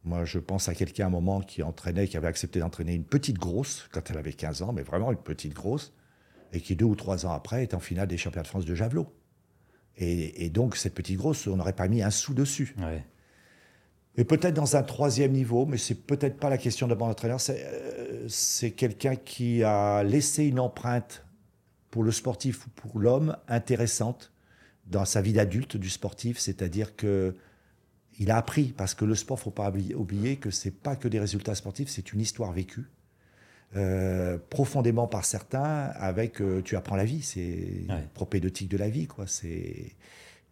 Moi, 0.03 0.23
je 0.25 0.39
pense 0.39 0.69
à 0.69 0.75
quelqu'un 0.75 1.05
à 1.05 1.07
un 1.07 1.11
moment 1.11 1.41
qui 1.41 1.61
entraînait, 1.63 2.07
qui 2.07 2.15
avait 2.17 2.27
accepté 2.27 2.59
d'entraîner 2.59 2.93
une 2.93 3.03
petite 3.03 3.37
grosse 3.37 3.87
quand 3.91 4.09
elle 4.09 4.17
avait 4.17 4.33
15 4.33 4.61
ans, 4.61 4.71
mais 4.71 4.83
vraiment 4.83 5.11
une 5.11 5.17
petite 5.17 5.53
grosse, 5.53 5.93
et 6.51 6.61
qui 6.61 6.75
deux 6.75 6.85
ou 6.85 6.95
trois 6.95 7.25
ans 7.25 7.31
après 7.31 7.63
est 7.63 7.73
en 7.73 7.79
finale 7.79 8.07
des 8.07 8.17
championnats 8.17 8.43
de 8.43 8.47
France 8.47 8.65
de 8.65 8.75
javelot. 8.75 9.07
Et, 9.97 10.45
et 10.45 10.49
donc, 10.49 10.75
cette 10.75 10.93
petite 10.93 11.17
grosse, 11.17 11.47
on 11.47 11.57
n'aurait 11.57 11.73
pas 11.73 11.87
mis 11.87 12.01
un 12.01 12.11
sou 12.11 12.33
dessus. 12.33 12.75
Ouais. 12.79 13.05
Et 14.17 14.25
peut-être 14.25 14.53
dans 14.53 14.75
un 14.75 14.83
troisième 14.83 15.31
niveau, 15.31 15.65
mais 15.65 15.77
c'est 15.77 15.95
peut-être 15.95 16.37
pas 16.37 16.49
la 16.49 16.57
question 16.57 16.87
d'un 16.87 16.95
bon 16.95 17.07
entraîneur, 17.07 17.39
c'est 17.39 17.65
euh, 17.65 18.27
c'est 18.27 18.71
quelqu'un 18.71 19.15
qui 19.15 19.63
a 19.63 20.03
laissé 20.03 20.45
une 20.45 20.59
empreinte 20.59 21.25
pour 21.91 22.03
le 22.03 22.11
sportif 22.11 22.65
ou 22.65 22.69
pour 22.71 22.99
l'homme 22.99 23.37
intéressante 23.47 24.33
dans 24.87 25.05
sa 25.05 25.21
vie 25.21 25.33
d'adulte 25.33 25.77
du 25.77 25.89
sportif, 25.89 26.39
c'est-à-dire 26.39 26.95
que 26.95 27.35
il 28.19 28.29
a 28.31 28.37
appris 28.37 28.73
parce 28.75 28.93
que 28.93 29.05
le 29.05 29.15
sport, 29.15 29.39
faut 29.39 29.51
pas 29.51 29.71
oublier 29.95 30.35
que 30.35 30.51
c'est 30.51 30.71
pas 30.71 30.95
que 30.95 31.07
des 31.07 31.19
résultats 31.19 31.55
sportifs, 31.55 31.89
c'est 31.89 32.11
une 32.11 32.19
histoire 32.19 32.51
vécue. 32.51 32.89
Euh, 33.77 34.37
profondément 34.49 35.07
par 35.07 35.23
certains, 35.23 35.91
avec 35.95 36.41
euh, 36.41 36.61
tu 36.61 36.75
apprends 36.75 36.97
la 36.97 37.05
vie, 37.05 37.21
c'est 37.21 37.85
Ouais. 37.87 38.03
propédeutique 38.13 38.69
de 38.69 38.75
la 38.77 38.89
vie, 38.89 39.07
quoi. 39.07 39.25
C'est 39.27 39.93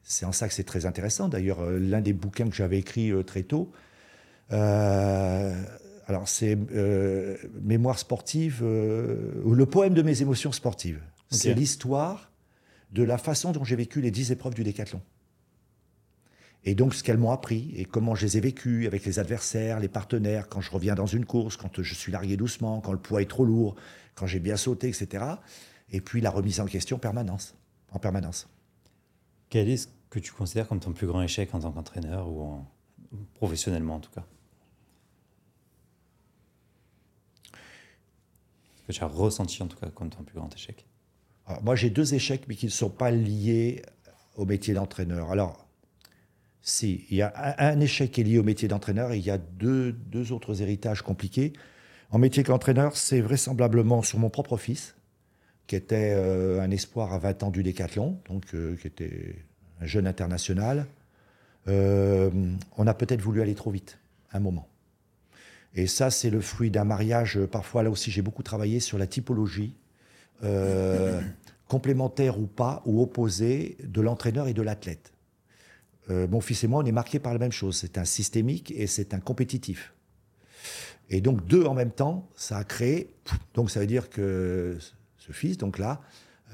c'est 0.04 0.26
en 0.26 0.32
ça 0.32 0.48
que 0.48 0.54
c'est 0.54 0.64
très 0.64 0.86
intéressant. 0.86 1.28
D'ailleurs, 1.28 1.60
euh, 1.60 1.78
l'un 1.80 2.00
des 2.02 2.14
bouquins 2.14 2.48
que 2.50 2.56
j'avais 2.56 2.80
écrit 2.80 3.12
très 3.26 3.44
tôt, 3.44 3.72
alors 4.50 6.28
c'est 6.28 6.58
Mémoire 7.62 8.00
sportive, 8.00 8.64
ou 8.64 9.54
le 9.54 9.66
poème 9.66 9.94
de 9.94 10.02
mes 10.02 10.22
émotions 10.22 10.52
sportives. 10.52 11.02
C'est 11.30 11.54
l'histoire 11.54 12.32
de 12.92 13.04
la 13.04 13.18
façon 13.20 13.52
dont 13.52 13.64
j'ai 13.64 13.76
vécu 13.76 14.02
les 14.02 14.10
10 14.12 14.32
épreuves 14.32 14.56
du 14.56 14.64
décathlon. 14.64 15.02
Et 16.66 16.76
donc 16.76 16.94
ce 16.94 17.04
qu'elles 17.04 17.18
m'ont 17.18 17.32
appris 17.32 17.72
et 17.76 17.86
comment 17.86 18.16
je 18.16 18.26
les 18.26 18.38
ai 18.38 18.42
vécues 18.42 18.86
avec 18.86 19.06
les 19.06 19.18
adversaires, 19.20 19.80
les 19.80 19.88
partenaires, 19.88 20.50
quand 20.50 20.62
je 20.62 20.72
reviens 20.72 20.94
dans 20.96 21.06
une 21.06 21.26
course, 21.26 21.56
quand 21.56 21.82
je 21.82 21.94
suis 21.94 22.12
largué 22.12 22.36
doucement, 22.36 22.82
quand 22.82 22.92
le 22.92 23.00
poids 23.00 23.22
est 23.22 23.30
trop 23.30 23.46
lourd, 23.46 23.76
quand 24.16 24.28
j'ai 24.28 24.40
bien 24.40 24.58
sauté, 24.58 24.90
etc. 24.90 25.26
Et 25.92 26.02
puis 26.02 26.20
la 26.22 26.30
remise 26.30 26.60
en 26.60 26.66
question 26.66 27.00
permanence, 27.00 27.56
en 27.92 28.00
permanence. 28.00 28.50
Quel 29.50 29.70
est 29.70 29.78
ce 29.78 29.88
que 30.10 30.20
tu 30.20 30.34
considères 30.34 30.68
comme 30.68 30.80
ton 30.80 30.92
plus 30.92 31.08
grand 31.08 31.22
échec 31.22 31.54
en 31.56 31.60
tant 31.62 31.72
qu'entraîneur 31.72 32.30
ou 32.30 32.42
en- 32.42 32.68
professionnellement 33.36 33.96
en 33.96 34.00
tout 34.00 34.12
cas? 34.12 34.26
Ce 38.76 38.84
que 38.88 38.92
tu 38.92 39.04
as 39.04 39.08
ressenti 39.08 39.64
en 39.64 39.68
tout 39.68 39.78
cas 39.78 39.90
comme 39.90 40.10
ton 40.10 40.24
plus 40.24 40.36
grand 40.36 40.54
échec? 40.54 40.86
Alors, 41.48 41.64
moi, 41.64 41.76
j'ai 41.76 41.90
deux 41.90 42.14
échecs, 42.14 42.44
mais 42.48 42.56
qui 42.56 42.68
ne 42.68 42.72
sont 42.72 42.92
pas 42.92 43.10
liés 43.10 43.82
au 44.36 44.46
métier 44.46 44.76
d'entraîneur. 44.76 45.32
Alors, 45.32 45.69
si, 46.70 47.06
il 47.10 47.18
y 47.18 47.22
a 47.22 47.34
un, 47.58 47.80
échec 47.80 48.12
qui 48.12 48.22
est 48.22 48.24
lié 48.24 48.40
au 48.40 48.44
métier 48.44 48.68
d'entraîneur 48.68 49.12
et 49.12 49.18
il 49.18 49.26
y 49.26 49.32
a 49.32 49.38
deux, 49.38 49.92
deux 49.92 50.32
autres 50.32 50.62
héritages 50.62 51.02
compliqués. 51.02 51.54
En 52.12 52.20
métier 52.20 52.44
qu'entraîneur, 52.44 52.96
c'est 52.96 53.22
vraisemblablement 53.22 54.02
sur 54.02 54.20
mon 54.20 54.30
propre 54.30 54.58
fils, 54.58 54.96
qui 55.68 55.76
était 55.76 56.14
euh, 56.16 56.62
un 56.62 56.72
espoir 56.72 57.14
à 57.14 57.20
20 57.20 57.44
ans 57.44 57.50
du 57.50 57.64
décathlon, 57.64 58.20
donc 58.30 58.54
euh, 58.54 58.76
qui 58.76 58.88
était 58.88 59.36
un 59.82 59.86
jeune 59.86 60.08
international. 60.08 60.86
Euh, 61.68 62.30
on 62.78 62.88
a 62.88 62.94
peut-être 62.94 63.22
voulu 63.22 63.42
aller 63.42 63.56
trop 63.56 63.72
vite, 63.72 64.00
un 64.32 64.40
moment. 64.40 64.68
Et 65.76 65.88
ça, 65.88 66.10
c'est 66.10 66.30
le 66.30 66.42
fruit 66.42 66.72
d'un 66.72 66.86
mariage. 66.86 67.40
Parfois, 67.52 67.84
là 67.84 67.90
aussi, 67.90 68.12
j'ai 68.12 68.22
beaucoup 68.22 68.44
travaillé 68.44 68.80
sur 68.80 68.98
la 68.98 69.08
typologie 69.08 69.76
complémentaire 71.68 72.40
ou 72.40 72.48
pas, 72.48 72.82
ou 72.86 73.02
opposée 73.02 73.78
de 73.84 74.02
l'entraîneur 74.02 74.48
et 74.48 74.54
de 74.54 74.62
l'athlète. 74.62 75.12
Euh, 76.10 76.28
mon 76.28 76.42
fils 76.42 76.64
et 76.64 76.68
moi, 76.68 76.82
on 76.82 76.86
est 76.86 76.92
marqués 76.92 77.20
par 77.20 77.34
la 77.34 77.40
même 77.40 77.52
chose. 77.52 77.78
C'est 77.78 77.98
un 77.98 78.06
systémique 78.06 78.72
et 78.72 78.88
c'est 78.88 79.14
un 79.14 79.20
compétitif. 79.20 79.94
Et 81.10 81.22
donc, 81.22 81.46
deux 81.46 81.64
en 81.66 81.74
même 81.74 81.92
temps, 81.92 82.30
ça 82.36 82.58
a 82.58 82.64
créé. 82.64 83.14
Donc, 83.54 83.72
ça 83.72 83.80
veut 83.80 83.88
dire 83.88 84.10
que 84.10 84.78
ce 85.18 85.32
fils, 85.32 85.58
donc 85.58 85.78
là, 85.80 86.02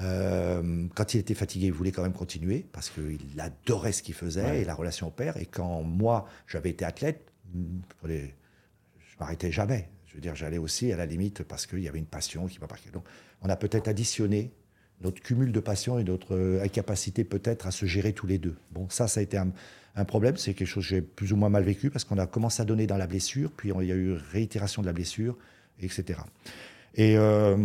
euh, 0.02 0.88
quand 0.94 1.14
il 1.14 1.20
était 1.20 1.34
fatigué, 1.34 1.68
il 1.68 1.74
voulait 1.74 1.92
quand 1.92 2.04
même 2.04 2.14
continuer 2.14 2.66
parce 2.72 2.90
qu'il 2.90 3.40
adorait 3.40 3.92
ce 3.94 4.04
qu'il 4.04 4.14
faisait 4.14 4.44
Ouais. 4.44 4.62
et 4.62 4.66
la 4.66 4.74
relation 4.76 5.08
au 5.08 5.12
père. 5.12 5.38
Et 5.38 5.46
quand 5.46 5.84
moi, 5.84 6.26
j'avais 6.48 6.70
été 6.70 6.84
athlète, 6.86 7.32
je 8.04 8.20
m'arrêtais 9.20 9.52
jamais. 9.52 9.90
Je 10.06 10.16
veux 10.16 10.22
dire, 10.22 10.36
j'allais 10.36 10.58
aussi 10.58 10.92
à 10.92 10.98
la 10.98 11.06
limite 11.06 11.44
parce 11.44 11.66
qu'il 11.66 11.80
y 11.80 11.88
avait 11.88 12.00
une 12.00 12.06
passion 12.06 12.48
qui 12.48 12.60
m'a 12.60 12.68
marqué. 12.68 12.90
Donc, 12.92 13.06
on 13.42 13.50
a 13.50 13.56
peut-être 13.56 13.88
additionné 13.88 14.52
notre 15.02 15.22
cumul 15.22 15.52
de 15.52 15.60
passion 15.60 16.00
et 16.00 16.04
notre 16.04 16.36
euh, 16.36 16.64
incapacité 16.64 17.24
peut-être 17.24 17.68
à 17.68 17.72
se 17.72 17.86
gérer 17.86 18.14
tous 18.14 18.28
les 18.28 18.38
deux. 18.38 18.56
Bon, 18.72 18.88
ça, 18.90 19.08
ça 19.08 19.20
a 19.20 19.24
été 19.24 19.38
un, 19.38 19.52
problème. 20.06 20.36
C'est 20.36 20.54
quelque 20.54 20.68
chose 20.68 20.84
que 20.84 20.90
j'ai 20.90 21.02
plus 21.02 21.32
ou 21.32 21.38
moins 21.38 21.50
mal 21.50 21.64
vécu 21.64 21.90
parce 21.90 22.04
qu'on 22.04 22.18
a 22.18 22.28
commencé 22.28 22.62
à 22.62 22.66
donner 22.66 22.86
dans 22.86 22.98
la 22.98 23.08
blessure, 23.08 23.52
puis 23.56 23.72
il 23.74 23.88
y 23.88 23.92
a 23.92 23.96
eu 23.96 24.14
réitération 24.14 24.82
de 24.82 24.88
la 24.88 24.94
blessure, 24.94 25.38
etc. 25.82 26.20
Et 26.96 27.18
euh, 27.18 27.56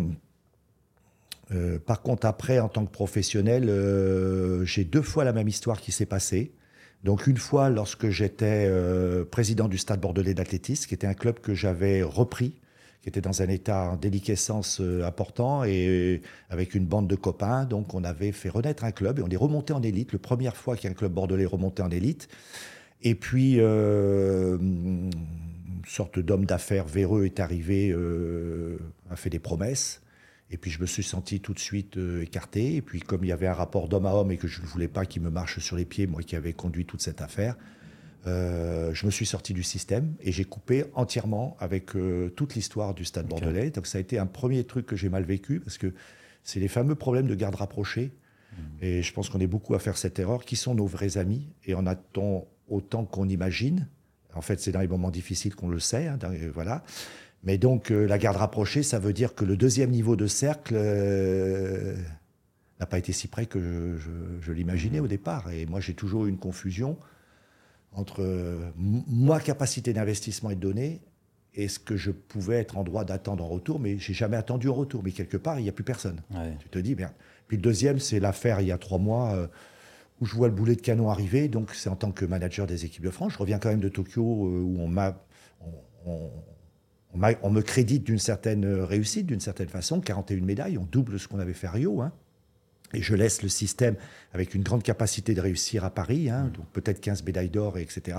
euh, 1.51 1.81
par 1.81 2.03
contre, 2.03 2.27
après, 2.29 2.61
en 2.61 2.69
tant 2.69 2.87
que 2.87 2.93
professionnel, 2.93 3.65
j'ai 4.65 4.85
deux 4.85 5.03
fois 5.03 5.25
la 5.25 5.33
même 5.33 5.49
histoire 5.49 5.81
qui 5.81 5.91
s'est 5.91 6.07
passée. 6.07 6.53
Donc 7.03 7.27
une 7.27 7.39
fois 7.39 7.69
lorsque 7.69 8.11
j'étais 8.11 8.71
président 9.33 9.67
du 9.67 9.79
Stade 9.79 10.01
Bordelais 10.01 10.35
d'athlétisme, 10.35 10.87
qui 10.87 10.95
était 10.95 11.09
un 11.09 11.15
club 11.15 11.41
que 11.41 11.55
j'avais 11.55 12.03
repris, 12.03 12.55
qui 13.03 13.09
était 13.09 13.21
dans 13.21 13.43
un 13.43 13.49
état 13.49 13.91
en 13.91 13.97
déliquescence 13.97 14.81
euh, 14.81 15.07
important, 15.07 15.65
et 15.65 16.21
avec 16.51 16.75
une 16.75 16.87
bande 16.87 17.09
de 17.09 17.17
copains, 17.17 17.65
donc 17.65 17.95
on 17.95 18.05
avait 18.05 18.33
fait 18.33 18.51
renaître 18.51 18.85
un 18.85 18.93
club 18.93 19.19
et 19.19 19.23
on 19.23 19.29
est 19.29 19.37
remonté 19.37 19.73
en 19.73 19.83
élite, 19.83 20.13
la 20.13 20.19
première 20.19 20.57
fois 20.57 20.77
qu'un 20.77 20.93
club 20.93 21.13
bordelais 21.13 21.47
remonté 21.47 21.83
en 21.83 21.91
élite. 21.91 22.29
Et 23.03 23.15
puis, 23.15 23.57
euh, 23.59 24.59
une 24.59 25.11
sorte 25.87 26.19
d'homme 26.19 26.45
d'affaires 26.45 26.87
véreux 26.87 27.25
est 27.25 27.41
arrivé, 27.41 27.91
euh, 27.91 28.79
a 29.11 29.17
fait 29.17 29.31
des 29.31 29.39
promesses. 29.39 30.03
Et 30.53 30.57
puis 30.57 30.71
je 30.71 30.81
me 30.81 30.87
suis 30.87 31.05
senti 31.05 31.41
tout 31.41 31.55
de 31.55 31.61
suite 31.61 31.97
euh, 31.97 32.23
écarté. 32.23 32.77
Et 32.77 32.83
puis 32.83 33.01
comme 33.01 33.25
il 33.25 33.29
y 33.29 33.33
avait 33.33 33.47
un 33.47 33.55
rapport 33.55 33.89
d'homme 33.89 34.07
à 34.07 34.15
homme 34.15 34.33
et 34.33 34.37
que 34.37 34.49
je 34.49 34.61
ne 34.61 34.67
voulais 34.67 34.89
pas 34.89 35.07
qu'il 35.07 35.23
me 35.23 35.31
marche 35.31 35.61
sur 35.61 35.77
les 35.77 35.85
pieds, 35.85 36.07
moi 36.07 36.23
qui 36.23 36.37
avais 36.37 36.53
conduit 36.53 36.85
toute 36.85 37.01
cette 37.01 37.23
affaire, 37.23 37.57
euh, 38.27 38.93
je 38.93 39.07
me 39.07 39.11
suis 39.11 39.27
sorti 39.27 39.55
du 39.55 39.63
système 39.63 40.15
et 40.21 40.31
j'ai 40.33 40.45
coupé 40.45 40.85
entièrement 40.95 41.57
avec 41.59 41.97
euh, 41.97 42.29
toute 42.31 42.55
l'histoire 42.55 42.95
du 42.95 43.05
Stade 43.05 43.25
Ok. 43.25 43.31
Bordelais. 43.41 43.71
Donc 43.71 43.87
ça 43.87 43.99
a 43.99 44.01
été 44.01 44.19
un 44.19 44.27
premier 44.27 44.65
truc 44.65 44.87
que 44.87 44.97
j'ai 44.97 45.09
mal 45.09 45.25
vécu 45.25 45.61
parce 45.61 45.79
que 45.79 45.95
c'est 46.45 46.61
les 46.61 46.69
fameux 46.69 46.95
problèmes 46.95 47.27
de 47.27 47.35
garde 47.35 47.55
rapprochée. 47.55 48.13
Et 48.83 49.03
je 49.03 49.13
pense 49.15 49.29
qu'on 49.31 49.39
est 49.41 49.47
beaucoup 49.47 49.75
à 49.75 49.79
faire 49.79 49.97
cette 49.97 50.19
erreur. 50.19 50.45
Qui 50.45 50.57
sont 50.57 50.75
nos 50.75 50.87
vrais 50.87 51.17
amis 51.19 51.49
Et 51.67 51.75
en 51.75 51.87
a-t-on 51.87 52.47
autant 52.69 53.05
qu'on 53.05 53.29
imagine 53.29 53.87
En 54.35 54.41
fait, 54.43 54.61
c'est 54.61 54.73
dans 54.73 54.81
les 54.81 54.89
moments 54.89 55.11
difficiles 55.11 55.55
qu'on 55.55 55.69
le 55.69 55.79
sait. 55.81 56.09
hein, 56.09 56.17
dans- 56.19 56.33
euh, 56.33 56.51
voilà. 56.53 56.83
Mais 57.45 57.57
donc, 57.59 57.89
la 57.91 58.19
garde 58.19 58.37
rapprochée, 58.37 58.83
ça 58.83 58.99
veut 58.99 59.13
dire 59.15 59.35
que 59.35 59.45
le 59.47 59.57
deuxième 59.57 59.91
niveau 59.91 60.15
de 60.17 60.27
cercle 60.27 60.75
n'a 62.81 62.87
pas 62.87 62.99
été 62.99 63.13
si 63.13 63.29
près 63.29 63.47
que 63.47 63.61
je, 63.61 63.97
je- 64.03 64.41
je 64.41 64.53
l'imaginais 64.53 65.01
au 65.01 65.07
départ. 65.09 65.51
Et 65.51 65.67
moi, 65.67 65.81
j'ai 65.81 65.95
toujours 65.95 66.27
eu 66.27 66.29
une 66.29 66.39
confusion 66.39 66.99
entre 67.93 68.23
euh, 68.23 68.71
m- 68.79 69.03
moi, 69.07 69.41
capacité 69.41 69.93
d'investissement 69.93 70.51
et 70.51 70.55
de 70.55 70.61
donner, 70.61 71.01
et 71.55 71.67
ce 71.69 71.79
que 71.79 71.97
je 71.97 72.11
pouvais 72.13 72.57
être 72.57 72.79
en 72.79 72.85
droit 72.85 73.05
d'attendre 73.05 73.45
en 73.45 73.49
retour, 73.49 73.81
mais 73.81 73.99
j'ai 73.99 74.15
jamais 74.15 74.37
attendu 74.37 74.69
en 74.69 74.75
retour. 74.75 75.03
Mais 75.05 75.11
quelque 75.11 75.37
part, 75.37 75.59
il 75.59 75.65
n'y 75.65 75.69
a 75.69 75.73
plus 75.73 75.83
personne. 75.85 76.23
Ouais. 76.33 76.57
Tu 76.61 76.69
te 76.69 76.79
dis, 76.79 76.95
merde. 76.95 77.13
Puis 77.49 77.57
le 77.57 77.63
deuxième, 77.63 77.99
c'est 77.99 78.21
l'affaire 78.21 78.61
il 78.61 78.69
y 78.69 78.73
a 78.73 78.79
trois 78.79 78.99
mois 78.99 79.33
euh, 79.35 79.47
où 80.21 80.27
je 80.27 80.35
vois 80.37 80.47
le 80.47 80.55
boulet 80.55 80.77
de 80.77 80.81
canon 80.81 81.11
arriver. 81.11 81.49
Donc, 81.49 81.73
c'est 81.75 81.89
en 81.89 81.97
tant 81.97 82.13
que 82.13 82.25
manager 82.25 82.67
des 82.69 82.85
équipes 82.85 83.03
de 83.05 83.11
France. 83.11 83.33
Je 83.33 83.39
reviens 83.39 83.59
quand 83.59 83.69
même 83.71 83.81
de 83.81 83.89
Tokyo 83.89 84.23
euh, 84.23 84.61
où 84.61 84.77
on 84.81 84.87
m'a. 84.89 85.21
on- 86.07 86.11
on- 86.13 86.31
on, 87.13 87.19
m'a- 87.19 87.33
on 87.43 87.51
me 87.51 87.61
crédite 87.61 88.05
d'une 88.05 88.21
certaine 88.21 88.65
réussite, 88.65 89.27
d'une 89.27 89.41
certaine 89.41 89.69
façon, 89.69 90.01
41 90.01 90.45
médailles, 90.45 90.79
on 90.79 90.85
double 90.85 91.19
ce 91.19 91.27
qu'on 91.27 91.41
avait 91.41 91.55
fait 91.55 91.67
à 91.67 91.73
Rio. 91.73 92.01
hein. 92.03 92.13
Et 92.93 93.03
je 93.03 93.15
laisse 93.15 93.43
le 93.43 93.49
système 93.49 93.95
avec 94.33 94.55
une 94.55 94.63
grande 94.63 94.83
capacité 94.83 95.35
de 95.35 95.41
réussir 95.41 95.85
à 95.85 95.91
Paris, 95.91 96.29
hein, 96.29 96.51
donc 96.55 96.67
peut-être 96.73 97.01
15 97.01 97.23
médailles 97.25 97.49
d'or, 97.51 97.79
et 97.79 97.83
etc. 97.83 98.19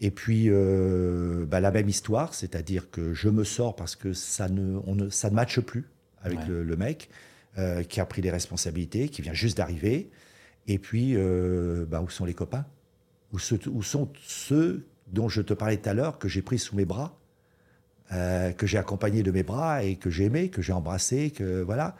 Et 0.00 0.10
puis, 0.10 0.46
euh, 0.50 1.46
bah, 1.46 1.60
la 1.60 1.70
même 1.70 1.88
histoire, 1.88 2.34
c'est-à-dire 2.34 2.90
que 2.90 3.14
je 3.14 3.30
me 3.30 3.44
sors 3.44 3.74
parce 3.74 3.96
que 3.96 4.12
ça 4.12 4.48
ne, 4.50 4.78
on 4.86 4.94
ne, 4.94 5.08
ça 5.08 5.30
ne 5.30 5.34
matche 5.34 5.60
plus 5.60 5.84
avec 6.20 6.40
Ouais. 6.40 6.46
le, 6.48 6.62
le 6.64 6.76
mec 6.76 7.08
euh, 7.56 7.82
qui 7.82 8.00
a 8.00 8.04
pris 8.04 8.20
des 8.20 8.30
responsabilités, 8.30 9.08
qui 9.08 9.22
vient 9.22 9.32
juste 9.32 9.56
d'arriver. 9.56 10.10
Et 10.66 10.78
puis, 10.78 11.12
euh, 11.16 11.86
bah, 11.88 12.02
où 12.02 12.10
sont 12.10 12.26
les 12.26 12.34
copains? 12.34 12.66
Où, 13.32 13.38
où 13.70 13.82
sont 13.82 14.12
ceux 14.22 14.86
dont 15.06 15.28
je 15.30 15.40
te 15.40 15.54
parlais 15.54 15.78
tout 15.78 15.88
à 15.88 15.94
l'heure, 15.94 16.18
que 16.18 16.28
j'ai 16.28 16.42
pris 16.42 16.58
sous 16.58 16.76
mes 16.76 16.84
bras, 16.84 17.18
que 18.10 18.66
j'ai 18.66 18.78
accompagné 18.78 19.22
de 19.24 19.30
mes 19.32 19.42
bras 19.42 19.82
et 19.82 19.96
que 19.96 20.10
j'ai 20.10 20.24
aimé, 20.24 20.48
que 20.48 20.62
j'ai 20.62 20.72
embrassé, 20.72 21.30
que 21.30 21.62
voilà. 21.62 21.96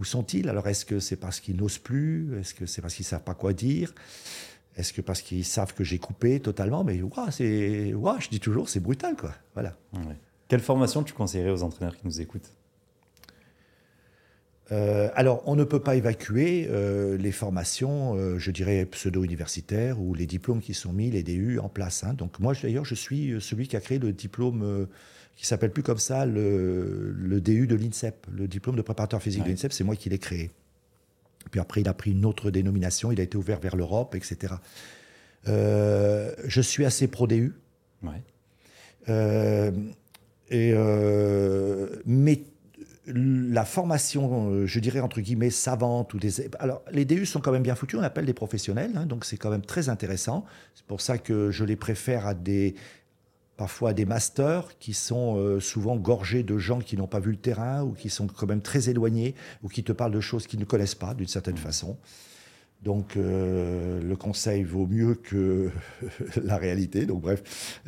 Où 0.00 0.04
sont-ils? 0.04 0.48
Alors, 0.48 0.66
est-ce 0.66 0.84
que 0.84 0.98
c'est 0.98 1.16
parce 1.16 1.40
qu'ils 1.40 1.56
n'osent 1.56 1.78
plus? 1.78 2.38
Est-ce 2.38 2.54
que 2.54 2.66
c'est 2.66 2.82
parce 2.82 2.94
qu'ils 2.94 3.04
savent 3.04 3.22
pas 3.22 3.34
quoi 3.34 3.52
dire? 3.52 3.94
Est-ce 4.76 4.92
que 4.92 5.00
parce 5.00 5.22
qu'ils 5.22 5.44
savent 5.44 5.72
que 5.72 5.84
j'ai 5.84 5.98
coupé 5.98 6.40
totalement? 6.40 6.82
Mais 6.82 7.00
ouah, 7.00 7.30
c'est, 7.30 7.94
ouah, 7.94 8.18
je 8.18 8.28
dis 8.28 8.40
toujours, 8.40 8.68
c'est 8.68 8.80
brutal, 8.80 9.14
quoi. 9.16 9.32
Voilà. 9.54 9.76
Ouais. 9.92 10.16
Quelle 10.48 10.60
formation 10.60 11.04
tu 11.04 11.12
conseillerais 11.12 11.50
aux 11.50 11.62
entraîneurs 11.62 11.96
qui 11.96 12.02
nous 12.04 12.20
écoutent? 12.20 12.52
Euh, 14.72 15.10
alors, 15.14 15.42
on 15.46 15.56
ne 15.56 15.64
peut 15.64 15.80
pas 15.80 15.94
évacuer 15.94 16.66
euh, 16.70 17.16
les 17.16 17.32
formations, 17.32 18.16
euh, 18.16 18.38
je 18.38 18.50
dirais, 18.50 18.86
pseudo-universitaires 18.86 20.00
ou 20.00 20.14
les 20.14 20.26
diplômes 20.26 20.60
qui 20.60 20.74
sont 20.74 20.92
mis, 20.92 21.10
les 21.10 21.22
DU, 21.22 21.58
en 21.58 21.68
place. 21.68 22.02
hein. 22.02 22.14
Donc, 22.14 22.40
moi, 22.40 22.54
d'ailleurs, 22.60 22.84
je 22.84 22.94
suis 22.94 23.40
celui 23.40 23.68
qui 23.68 23.76
a 23.76 23.80
créé 23.80 23.98
le 23.98 24.12
diplôme 24.12 24.88
qui 25.36 25.46
s'appelle 25.46 25.70
plus 25.70 25.82
comme 25.82 25.98
ça, 25.98 26.26
le, 26.26 27.12
le 27.16 27.40
DU 27.40 27.66
de 27.66 27.74
l'INSEP. 27.74 28.26
Le 28.32 28.46
diplôme 28.48 28.76
de 28.76 28.82
préparateur 28.82 29.20
physique 29.22 29.42
Ouais. 29.42 29.48
de 29.48 29.52
l'INSEP, 29.52 29.72
c'est 29.72 29.84
moi 29.84 29.96
qui 29.96 30.08
l'ai 30.08 30.18
créé. 30.18 30.50
Puis 31.50 31.60
après, 31.60 31.80
il 31.82 31.88
a 31.88 31.94
pris 31.94 32.12
une 32.12 32.24
autre 32.24 32.50
dénomination, 32.50 33.12
il 33.12 33.20
a 33.20 33.22
été 33.22 33.36
ouvert 33.36 33.60
vers 33.60 33.76
l'Europe, 33.76 34.14
etc. 34.14 34.54
Euh, 35.48 36.32
je 36.46 36.60
suis 36.60 36.84
assez 36.84 37.06
pro-DU. 37.08 37.52
Ouais. 38.02 38.22
Euh, 39.08 39.70
et, 40.50 40.72
euh, 40.74 41.88
mais 42.06 42.42
la 43.06 43.66
formation, 43.66 44.66
je 44.66 44.80
dirais 44.80 45.00
entre 45.00 45.20
guillemets, 45.20 45.50
savante 45.50 46.14
ou 46.14 46.18
des. 46.18 46.48
Alors, 46.58 46.82
les 46.90 47.04
DU 47.04 47.26
sont 47.26 47.40
quand 47.40 47.52
même 47.52 47.62
bien 47.62 47.74
foutus, 47.74 47.98
on 48.00 48.02
appelle 48.02 48.24
des 48.24 48.32
professionnels, 48.32 48.92
hein, 48.96 49.04
donc 49.04 49.26
c'est 49.26 49.36
quand 49.36 49.50
même 49.50 49.64
très 49.64 49.90
intéressant. 49.90 50.46
C'est 50.74 50.86
pour 50.86 51.02
ça 51.02 51.18
que 51.18 51.50
je 51.50 51.64
les 51.64 51.76
préfère 51.76 52.26
à 52.26 52.32
des, 52.32 52.74
parfois 53.56 53.92
des 53.92 54.04
masters 54.04 54.78
qui 54.78 54.94
sont 54.94 55.36
euh, 55.36 55.60
souvent 55.60 55.96
gorgés 55.96 56.42
de 56.42 56.58
gens 56.58 56.80
qui 56.80 56.96
n'ont 56.96 57.06
pas 57.06 57.20
vu 57.20 57.30
le 57.30 57.36
terrain 57.36 57.82
ou 57.82 57.92
qui 57.92 58.10
sont 58.10 58.26
quand 58.26 58.46
même 58.46 58.62
très 58.62 58.88
éloignés 58.88 59.34
ou 59.62 59.68
qui 59.68 59.84
te 59.84 59.92
parlent 59.92 60.12
de 60.12 60.20
choses 60.20 60.46
qu'ils 60.46 60.60
ne 60.60 60.64
connaissent 60.64 60.94
pas 60.94 61.14
d'une 61.14 61.28
certaine 61.28 61.54
mmh. 61.54 61.58
façon. 61.58 61.96
Donc 62.82 63.16
euh, 63.16 64.02
le 64.02 64.16
conseil 64.16 64.62
vaut 64.62 64.86
mieux 64.86 65.14
que 65.14 65.70
la 66.42 66.56
réalité. 66.56 67.06
Donc 67.06 67.22
bref, 67.22 67.80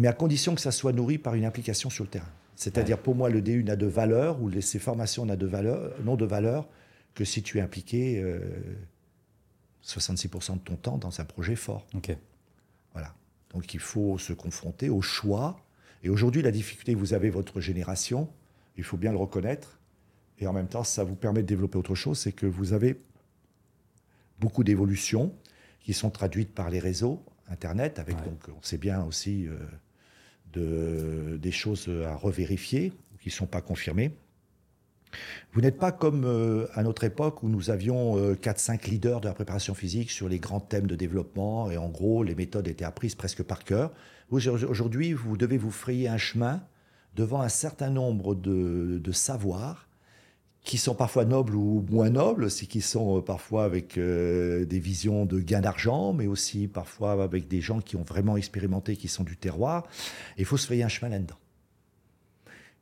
mais 0.00 0.08
à 0.08 0.14
condition 0.14 0.54
que 0.54 0.62
ça 0.62 0.72
soit 0.72 0.92
nourri 0.92 1.18
par 1.18 1.34
une 1.34 1.44
implication 1.44 1.90
sur 1.90 2.04
le 2.04 2.10
terrain. 2.10 2.32
C'est-à-dire, 2.56 2.98
pour 2.98 3.14
moi, 3.14 3.30
le 3.30 3.40
DU 3.40 3.64
n'a 3.64 3.76
de 3.76 3.86
valeur, 3.86 4.42
ou 4.42 4.50
ces 4.60 4.78
formations 4.78 5.24
n'ont 5.24 5.36
de 5.36 5.46
valeur, 5.46 5.94
non 6.04 6.16
de 6.16 6.24
valeur, 6.24 6.68
que 7.14 7.24
si 7.24 7.42
tu 7.42 7.58
es 7.58 7.60
impliqué 7.60 8.22
66% 9.82 10.52
euh, 10.52 10.54
de 10.54 10.60
ton 10.60 10.76
temps 10.76 10.98
dans 10.98 11.20
un 11.20 11.24
projet 11.24 11.56
fort. 11.56 11.86
Ok. 11.94 12.16
Donc 13.50 13.74
il 13.74 13.80
faut 13.80 14.18
se 14.18 14.32
confronter 14.32 14.88
au 14.88 15.02
choix. 15.02 15.64
Et 16.02 16.08
aujourd'hui, 16.08 16.42
la 16.42 16.50
difficulté 16.50 16.94
que 16.94 16.98
vous 16.98 17.14
avez, 17.14 17.30
votre 17.30 17.60
génération, 17.60 18.28
il 18.76 18.84
faut 18.84 18.96
bien 18.96 19.12
le 19.12 19.18
reconnaître, 19.18 19.78
et 20.38 20.46
en 20.46 20.52
même 20.52 20.68
temps, 20.68 20.84
ça 20.84 21.04
vous 21.04 21.16
permet 21.16 21.42
de 21.42 21.46
développer 21.46 21.76
autre 21.76 21.94
chose, 21.94 22.18
c'est 22.18 22.32
que 22.32 22.46
vous 22.46 22.72
avez 22.72 22.98
beaucoup 24.38 24.64
d'évolutions 24.64 25.34
qui 25.80 25.92
sont 25.92 26.10
traduites 26.10 26.54
par 26.54 26.70
les 26.70 26.78
réseaux, 26.78 27.22
Internet, 27.48 27.98
avec 27.98 28.16
donc, 28.24 28.48
on 28.48 28.62
sait 28.62 28.78
bien 28.78 29.04
aussi... 29.04 29.46
Euh, 29.46 29.56
de, 30.52 31.38
des 31.40 31.52
choses 31.52 31.88
à 32.06 32.14
revérifier, 32.14 32.92
qui 33.20 33.28
ne 33.28 33.32
sont 33.32 33.46
pas 33.46 33.60
confirmées. 33.60 34.12
Vous 35.52 35.60
n'êtes 35.60 35.78
pas 35.78 35.92
comme 35.92 36.24
euh, 36.24 36.66
à 36.74 36.82
notre 36.82 37.04
époque 37.04 37.42
où 37.42 37.48
nous 37.48 37.70
avions 37.70 38.16
4-5 38.34 38.72
euh, 38.72 38.90
leaders 38.90 39.20
de 39.20 39.28
la 39.28 39.34
préparation 39.34 39.74
physique 39.74 40.10
sur 40.10 40.28
les 40.28 40.38
grands 40.38 40.60
thèmes 40.60 40.86
de 40.86 40.96
développement 40.96 41.70
et 41.70 41.76
en 41.76 41.88
gros 41.88 42.22
les 42.22 42.34
méthodes 42.34 42.68
étaient 42.68 42.84
apprises 42.84 43.14
presque 43.14 43.42
par 43.42 43.64
cœur. 43.64 43.92
Aujourd'hui, 44.30 45.12
vous 45.12 45.36
devez 45.36 45.58
vous 45.58 45.72
frayer 45.72 46.08
un 46.08 46.18
chemin 46.18 46.62
devant 47.16 47.40
un 47.40 47.48
certain 47.48 47.90
nombre 47.90 48.34
de, 48.34 49.12
savoirs 49.12 49.88
qui 50.62 50.78
sont 50.78 50.94
parfois 50.94 51.24
nobles 51.24 51.56
ou 51.56 51.84
moins 51.90 52.10
nobles, 52.10 52.50
c'est 52.50 52.66
qui 52.66 52.82
sont 52.82 53.18
euh, 53.18 53.20
parfois 53.22 53.64
avec 53.64 53.96
euh, 53.96 54.66
des 54.66 54.78
visions 54.78 55.24
de 55.24 55.40
gain 55.40 55.62
d'argent, 55.62 56.12
mais 56.12 56.26
aussi 56.26 56.68
parfois 56.68 57.12
avec 57.22 57.48
des 57.48 57.62
gens 57.62 57.80
qui 57.80 57.96
ont 57.96 58.02
vraiment 58.02 58.36
expérimenté, 58.36 58.94
qui 58.94 59.08
sont 59.08 59.24
du 59.24 59.36
terroir. 59.36 59.88
il 60.36 60.44
faut 60.44 60.58
se 60.58 60.66
faire 60.66 60.84
un 60.84 60.88
chemin 60.88 61.10
là-dedans. 61.10 61.39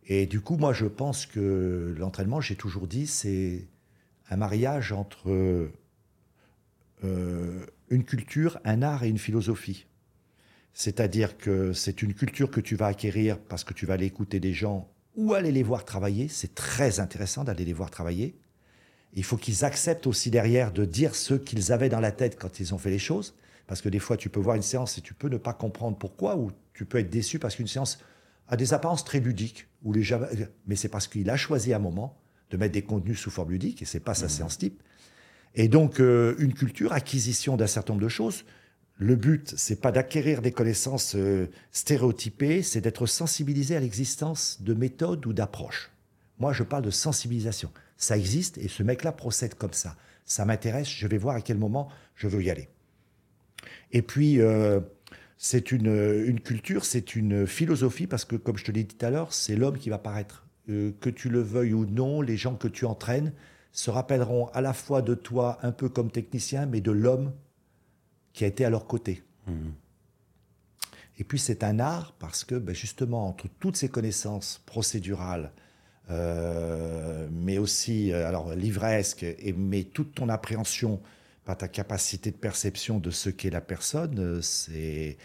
Et 0.09 0.27
du 0.27 0.41
coup, 0.41 0.57
moi, 0.57 0.73
je 0.73 0.87
pense 0.87 1.27
que 1.27 1.95
l'entraînement, 1.99 2.41
j'ai 2.41 2.57
toujours 2.57 2.87
dit, 2.87 3.07
c'est 3.07 3.69
un 4.31 4.37
mariage 4.37 4.91
entre 4.93 5.71
euh, 7.05 7.67
une 7.91 8.05
culture, 8.05 8.59
un 8.65 8.81
art 8.81 9.05
et 9.05 9.09
une 9.11 9.19
philosophie. 9.19 9.87
C'est-à-dire 10.73 11.37
que 11.37 11.75
c'est 11.75 12.01
une 12.03 12.15
culture 12.15 12.51
que 12.51 12.61
tu 12.61 12.75
vas 12.75 12.87
acquérir 12.87 13.39
parce 13.39 13.65
que 13.65 13.75
tu 13.75 13.85
vas 13.85 13.95
aller 13.95 14.07
écouter 14.07 14.41
des 14.41 14.55
gens 14.55 14.91
ou 15.15 15.35
aller 15.35 15.53
les 15.53 15.63
voir 15.63 15.85
travailler. 15.85 16.29
C'est 16.29 16.55
très 16.55 17.01
intéressant 17.01 17.45
d'aller 17.45 17.67
les 17.67 17.73
voir 17.75 17.91
travailler. 17.91 18.39
Il 19.13 19.25
faut 19.25 19.37
qu'ils 19.37 19.65
acceptent 19.65 20.07
aussi 20.07 20.31
derrière 20.31 20.73
de 20.73 20.87
dire 20.87 21.15
ce 21.15 21.35
qu'ils 21.35 21.71
avaient 21.71 21.89
dans 21.91 22.01
la 22.01 22.13
tête 22.13 22.39
quand 22.39 22.61
ils 22.61 22.75
ont 22.75 22.79
fait 22.79 22.91
les 22.91 22.99
choses. 22.99 23.35
Parce 23.67 23.83
que 23.83 23.91
des 23.91 23.99
fois, 23.99 24.17
tu 24.17 24.31
peux 24.31 24.41
voir 24.41 24.57
une 24.57 24.63
séance 24.63 24.97
et 24.97 25.03
tu 25.03 25.13
peux 25.13 25.29
ne 25.29 25.37
pas 25.37 25.53
comprendre 25.53 25.99
pourquoi, 25.99 26.37
ou 26.37 26.51
tu 26.73 26.87
peux 26.87 26.99
être 26.99 27.11
déçu 27.11 27.39
parce 27.39 27.57
qu'une 27.57 27.67
séance 27.67 27.99
a 28.49 28.57
des 28.57 28.75
apparences 28.75 29.05
très 29.05 29.20
ludiques. 29.20 29.66
Ou 29.85 29.93
les... 29.93 30.05
Mais 30.66 30.77
c'est 30.77 30.89
parce 30.89 31.07
qu'il 31.07 31.29
a 31.31 31.37
choisi 31.37 31.73
un 31.73 31.79
moment 31.79 32.19
de 32.51 32.57
mettre 32.57 32.73
des 32.73 32.83
contenus 32.83 33.19
sous 33.19 33.31
forme 33.31 33.51
ludique, 33.51 33.83
et 33.83 33.85
c'est 33.85 34.01
pas 34.01 34.15
sa 34.15 34.27
mmh. 34.27 34.31
séance 34.31 34.59
type. 34.59 34.83
Et 35.55 35.69
donc, 35.69 36.01
euh, 36.01 36.35
une 36.39 36.55
culture, 36.55 36.93
acquisition 36.93 37.57
d'un 37.57 37.66
certain 37.66 37.93
nombre 37.93 38.05
de 38.05 38.09
choses, 38.09 38.45
le 38.97 39.15
but, 39.15 39.55
c'est 39.57 39.81
pas 39.81 39.93
d'acquérir 39.93 40.43
des 40.43 40.51
connaissances 40.51 41.15
euh, 41.15 41.49
stéréotypées, 41.70 42.62
c'est 42.62 42.81
d'être 42.81 43.07
sensibilisé 43.07 43.77
à 43.77 43.81
l'existence 43.81 44.61
de 44.61 44.75
méthodes 44.75 45.25
ou 45.27 45.33
d'approches. 45.33 45.93
Moi, 46.39 46.53
je 46.53 46.65
parle 46.65 46.83
de 46.83 46.91
sensibilisation. 46.91 47.70
Ça 47.97 48.16
existe 48.16 48.59
et 48.59 48.69
ce 48.69 48.83
mec-là 48.83 49.12
procède 49.12 49.55
comme 49.55 49.73
ça. 49.73 49.97
Ça 50.25 50.45
m'intéresse, 50.45 50.89
je 50.89 51.07
vais 51.07 51.19
voir 51.19 51.37
à 51.37 51.41
quel 51.41 51.59
moment 51.59 51.89
je 52.16 52.27
veux 52.27 52.43
y 52.43 52.51
aller. 52.51 52.69
Et 53.93 54.03
puis, 54.03 54.41
euh, 54.41 54.81
c'est 55.39 55.70
une, 55.70 56.40
culture, 56.40 56.85
c'est 56.85 57.15
une 57.15 57.47
philosophie, 57.47 58.09
parce 58.09 58.24
que, 58.24 58.35
comme 58.35 58.59
je 58.59 58.65
te 58.65 58.73
l'ai 58.73 58.82
dit 58.82 58.97
tout 58.97 59.06
à 59.06 59.10
l'heure, 59.10 59.32
c'est 59.32 59.55
l'homme 59.55 59.78
qui 59.78 59.89
va 59.89 59.98
paraître. 59.98 60.47
Euh, 60.69 60.93
que 61.01 61.09
tu 61.09 61.31
le 61.31 61.40
veuilles 61.40 61.73
ou 61.73 61.86
non, 61.86 62.20
les 62.20 62.36
gens 62.36 62.56
que 62.56 62.69
tu 62.69 62.85
entraînes 62.85 63.32
se 63.70 63.90
rappelleront 63.90 64.48
à 64.48 64.60
la 64.60 64.73
fois 64.73 65.01
de 65.01 65.15
toi, 65.15 65.59
un 65.62 65.70
peu 65.70 65.89
comme 65.89 66.10
technicien, 66.10 66.66
mais 66.66 66.81
de 66.81 66.90
l'homme 66.90 67.32
qui 68.32 68.44
a 68.44 68.48
été 68.48 68.65
à 68.65 68.70
leur 68.70 68.86
côté. 68.86 69.23
Mhm. 69.47 69.73
Et 71.19 71.24
puis 71.24 71.39
c'est 71.39 71.65
un 71.65 71.78
art 71.78 72.15
parce 72.19 72.44
que 72.44 72.56
ben, 72.56 72.74
justement, 72.74 73.28
entre 73.28 73.47
toutes 73.60 73.77
ces 73.77 73.89
connaissances 73.89 74.60
procédurales, 74.66 75.52
euh, 76.10 77.28
mais 77.31 77.59
aussi 77.59 78.12
euh, 78.12 78.27
alors 78.27 78.55
livresque, 78.55 79.23
et, 79.23 79.52
mais 79.56 79.85
toute 79.85 80.15
ton 80.15 80.28
appréhension 80.28 81.01
par 81.49 81.57
ta 81.57 81.66
capacité 81.66 82.31
de 82.31 82.37
perception 82.37 82.99
de 82.99 83.11
ce 83.11 83.31
qu'est 83.31 83.49
la 83.49 83.62
personne, 83.62 84.19
euh, 84.19 84.43
c'est 84.43 85.16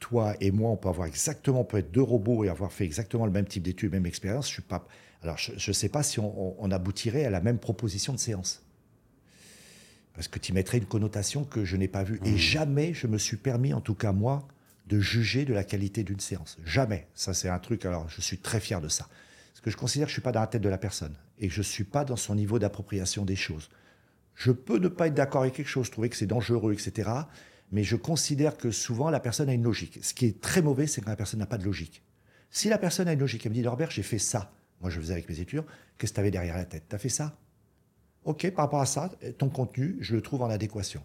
toi 0.00 0.34
et 0.38 0.50
moi, 0.50 0.70
on 0.70 0.76
peut 0.76 0.90
avoir 0.90 1.08
exactement, 1.08 1.62
on 1.62 1.64
peut 1.64 1.78
être 1.78 1.90
deux 1.90 2.02
robots 2.02 2.44
et 2.44 2.50
avoir 2.50 2.70
fait 2.70 2.84
exactement 2.84 3.24
le 3.24 3.32
même 3.32 3.46
type 3.46 3.62
d'études, 3.62 3.90
même 3.90 4.04
expérience. 4.04 4.48
Je 4.48 4.52
suis 4.52 4.62
pas, 4.62 4.86
alors 5.22 5.38
je 5.38 5.52
ne 5.52 5.72
sais 5.72 5.88
pas 5.88 6.02
si 6.02 6.20
on 6.20 6.70
aboutirait 6.70 7.24
à 7.24 7.30
la 7.30 7.40
même 7.40 7.58
proposition 7.58 8.12
de 8.12 8.18
séance 8.18 8.62
parce 10.12 10.28
que 10.28 10.38
tu 10.38 10.52
mettrais 10.52 10.76
une 10.76 10.84
connotation 10.84 11.44
que 11.44 11.64
je 11.64 11.78
n'ai 11.78 11.88
pas 11.88 12.04
vue. 12.04 12.20
Et 12.26 12.32
mmh. 12.32 12.36
jamais 12.36 12.92
je 12.92 13.06
me 13.06 13.16
suis 13.16 13.38
permis, 13.38 13.72
en 13.72 13.80
tout 13.80 13.94
cas 13.94 14.12
moi, 14.12 14.46
de 14.88 15.00
juger 15.00 15.46
de 15.46 15.54
la 15.54 15.64
qualité 15.64 16.04
d'une 16.04 16.20
séance. 16.20 16.58
Jamais. 16.66 17.06
Ça, 17.14 17.32
c'est 17.32 17.48
un 17.48 17.58
truc, 17.58 17.86
alors 17.86 18.10
je 18.10 18.20
suis 18.20 18.36
très 18.36 18.60
fier 18.60 18.82
de 18.82 18.88
ça. 18.88 19.08
Parce 19.52 19.62
que 19.62 19.70
je 19.70 19.78
considère 19.78 20.08
que 20.08 20.10
je 20.10 20.16
ne 20.16 20.20
suis 20.20 20.22
pas 20.22 20.32
dans 20.32 20.40
la 20.40 20.48
tête 20.48 20.60
de 20.60 20.68
la 20.68 20.76
personne 20.76 21.14
et 21.38 21.48
que 21.48 21.54
je 21.54 21.60
ne 21.60 21.64
suis 21.64 21.84
pas 21.84 22.04
dans 22.04 22.16
son 22.16 22.34
niveau 22.34 22.58
d'appropriation 22.58 23.24
des 23.24 23.36
choses. 23.36 23.70
Je 24.38 24.52
peux 24.52 24.78
ne 24.78 24.86
pas 24.86 25.08
être 25.08 25.14
d'accord 25.14 25.42
avec 25.42 25.54
quelque 25.54 25.68
chose, 25.68 25.90
trouver 25.90 26.08
que 26.08 26.16
c'est 26.16 26.28
dangereux, 26.28 26.72
etc. 26.72 27.10
Mais 27.72 27.82
je 27.82 27.96
considère 27.96 28.56
que 28.56 28.70
souvent 28.70 29.10
la 29.10 29.18
personne 29.18 29.48
a 29.48 29.52
une 29.52 29.64
logique. 29.64 29.98
Ce 30.00 30.14
qui 30.14 30.26
est 30.26 30.40
très 30.40 30.62
mauvais, 30.62 30.86
c'est 30.86 31.00
quand 31.00 31.10
la 31.10 31.16
personne 31.16 31.40
n'a 31.40 31.46
pas 31.46 31.58
de 31.58 31.64
logique. 31.64 32.04
Si 32.48 32.68
la 32.68 32.78
personne 32.78 33.08
a 33.08 33.14
une 33.14 33.18
logique, 33.18 33.44
elle 33.44 33.50
me 33.50 33.56
dit 33.56 33.62
Norbert, 33.62 33.90
j'ai 33.90 34.04
fait 34.04 34.20
ça. 34.20 34.52
Moi, 34.80 34.90
je 34.90 35.00
faisais 35.00 35.12
avec 35.12 35.28
mes 35.28 35.40
études. 35.40 35.64
Qu'est-ce 35.98 36.12
que 36.12 36.14
tu 36.14 36.20
avais 36.20 36.30
derrière 36.30 36.56
la 36.56 36.66
tête? 36.66 36.84
Tu 36.88 36.94
as 36.94 37.00
fait 37.00 37.08
ça? 37.08 37.36
OK, 38.22 38.48
par 38.52 38.66
rapport 38.66 38.80
à 38.80 38.86
ça, 38.86 39.10
ton 39.38 39.48
contenu, 39.48 39.96
je 39.98 40.14
le 40.14 40.22
trouve 40.22 40.42
en 40.42 40.50
adéquation. 40.50 41.02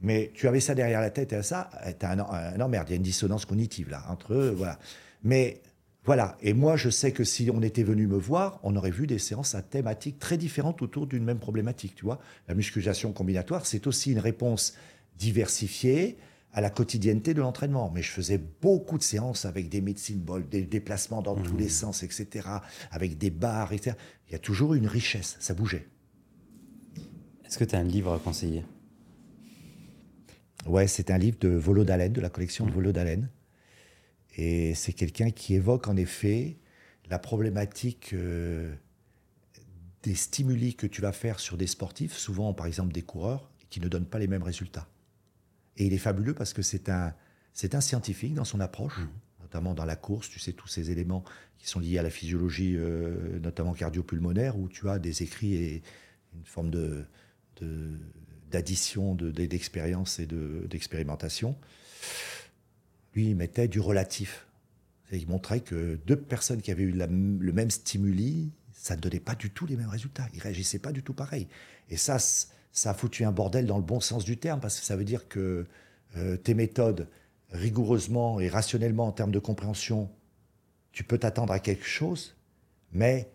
Mais 0.00 0.32
tu 0.34 0.48
avais 0.48 0.60
ça 0.60 0.74
derrière 0.74 1.02
la 1.02 1.10
tête 1.10 1.34
et 1.34 1.42
ça, 1.42 1.68
tu 1.98 2.06
un, 2.06 2.18
un 2.18 2.60
emmerde. 2.60 2.88
Il 2.88 2.92
y 2.92 2.94
a 2.94 2.96
une 2.96 3.02
dissonance 3.02 3.44
cognitive 3.44 3.90
là, 3.90 4.06
entre 4.08 4.32
eux. 4.32 4.54
Voilà. 4.56 4.78
Mais 5.22 5.60
voilà. 6.04 6.36
Et 6.40 6.54
moi, 6.54 6.76
je 6.76 6.88
sais 6.88 7.12
que 7.12 7.24
si 7.24 7.50
on 7.52 7.62
était 7.62 7.82
venu 7.82 8.06
me 8.06 8.16
voir, 8.16 8.58
on 8.62 8.74
aurait 8.76 8.90
vu 8.90 9.06
des 9.06 9.18
séances 9.18 9.54
à 9.54 9.62
thématiques 9.62 10.18
très 10.18 10.38
différentes 10.38 10.80
autour 10.82 11.06
d'une 11.06 11.24
même 11.24 11.38
problématique. 11.38 11.94
Tu 11.94 12.04
vois, 12.04 12.20
la 12.48 12.54
musculation 12.54 13.12
combinatoire, 13.12 13.66
c'est 13.66 13.86
aussi 13.86 14.12
une 14.12 14.18
réponse 14.18 14.74
diversifiée 15.18 16.16
à 16.52 16.60
la 16.60 16.70
quotidienneté 16.70 17.34
de 17.34 17.40
l'entraînement. 17.40 17.92
Mais 17.94 18.02
je 18.02 18.10
faisais 18.10 18.40
beaucoup 18.62 18.96
de 18.96 19.02
séances 19.02 19.44
avec 19.44 19.68
des 19.68 19.82
médecines 19.82 20.24
des 20.50 20.62
déplacements 20.62 21.22
dans 21.22 21.36
tous 21.36 21.56
les 21.56 21.66
mmh. 21.66 21.70
sens, 21.70 22.02
etc., 22.02 22.48
avec 22.90 23.18
des 23.18 23.30
barres, 23.30 23.72
etc. 23.72 23.96
Il 24.28 24.32
y 24.32 24.36
a 24.36 24.40
toujours 24.40 24.74
une 24.74 24.86
richesse. 24.86 25.36
Ça 25.38 25.54
bougeait. 25.54 25.86
Est-ce 27.44 27.58
que 27.58 27.64
tu 27.64 27.74
as 27.74 27.78
un 27.78 27.84
livre 27.84 28.12
à 28.12 28.18
conseiller? 28.18 28.64
Ouais, 30.66 30.86
c'est 30.86 31.10
un 31.10 31.18
livre 31.18 31.38
de 31.40 31.48
Volo 31.48 31.84
de 31.84 32.20
la 32.20 32.30
collection 32.30 32.64
de 32.64 32.70
mmh. 32.70 32.74
Volo 32.74 32.92
d'Haleine. 32.92 33.28
Et 34.42 34.74
c'est 34.74 34.94
quelqu'un 34.94 35.30
qui 35.30 35.54
évoque 35.54 35.86
en 35.86 35.98
effet 35.98 36.56
la 37.10 37.18
problématique 37.18 38.14
euh, 38.14 38.74
des 40.02 40.14
stimuli 40.14 40.74
que 40.74 40.86
tu 40.86 41.02
vas 41.02 41.12
faire 41.12 41.40
sur 41.40 41.58
des 41.58 41.66
sportifs, 41.66 42.16
souvent 42.16 42.54
par 42.54 42.64
exemple 42.64 42.90
des 42.90 43.02
coureurs, 43.02 43.50
qui 43.68 43.80
ne 43.80 43.88
donnent 43.88 44.06
pas 44.06 44.18
les 44.18 44.28
mêmes 44.28 44.42
résultats. 44.42 44.88
Et 45.76 45.84
il 45.84 45.92
est 45.92 45.98
fabuleux 45.98 46.32
parce 46.32 46.54
que 46.54 46.62
c'est 46.62 46.88
un, 46.88 47.12
c'est 47.52 47.74
un 47.74 47.82
scientifique 47.82 48.32
dans 48.32 48.46
son 48.46 48.60
approche, 48.60 48.96
mmh. 48.96 49.08
notamment 49.42 49.74
dans 49.74 49.84
la 49.84 49.96
course, 49.96 50.30
tu 50.30 50.38
sais, 50.38 50.54
tous 50.54 50.68
ces 50.68 50.90
éléments 50.90 51.22
qui 51.58 51.68
sont 51.68 51.78
liés 51.78 51.98
à 51.98 52.02
la 52.02 52.08
physiologie, 52.08 52.76
euh, 52.76 53.38
notamment 53.40 53.74
cardio-pulmonaire, 53.74 54.58
où 54.58 54.70
tu 54.70 54.88
as 54.88 54.98
des 54.98 55.22
écrits 55.22 55.54
et 55.54 55.82
une 56.34 56.46
forme 56.46 56.70
de, 56.70 57.04
d'addition 58.50 59.14
d'expérience 59.14 60.18
et 60.18 60.26
d'expérimentation, 60.26 61.58
lui, 63.14 63.30
il 63.30 63.36
mettait 63.36 63.68
du 63.68 63.80
relatif. 63.80 64.46
Il 65.12 65.26
montrait 65.26 65.60
que 65.60 65.98
deux 66.06 66.16
personnes 66.16 66.62
qui 66.62 66.70
avaient 66.70 66.84
eu 66.84 66.92
le 66.92 67.52
même 67.52 67.70
stimuli, 67.70 68.52
ça 68.72 68.96
ne 68.96 69.00
donnait 69.00 69.20
pas 69.20 69.34
du 69.34 69.50
tout 69.50 69.66
les 69.66 69.76
mêmes 69.76 69.88
résultats. 69.88 70.26
Ils 70.34 70.40
réagissaient 70.40 70.78
pas 70.78 70.92
du 70.92 71.02
tout 71.02 71.12
pareil. 71.12 71.48
Et 71.88 71.96
ça, 71.96 72.18
ça 72.18 72.90
a 72.90 72.94
foutu 72.94 73.24
un 73.24 73.32
bordel 73.32 73.66
dans 73.66 73.76
le 73.76 73.82
bon 73.82 74.00
sens 74.00 74.24
du 74.24 74.36
terme, 74.36 74.60
parce 74.60 74.78
que 74.78 74.86
ça 74.86 74.96
veut 74.96 75.04
dire 75.04 75.28
que 75.28 75.66
euh, 76.16 76.36
tes 76.36 76.54
méthodes, 76.54 77.08
rigoureusement 77.50 78.40
et 78.40 78.48
rationnellement 78.48 79.06
en 79.06 79.12
termes 79.12 79.32
de 79.32 79.38
compréhension, 79.38 80.08
tu 80.92 81.04
peux 81.04 81.18
t'attendre 81.18 81.52
à 81.52 81.58
quelque 81.58 81.84
chose, 81.84 82.36
mais 82.92 83.30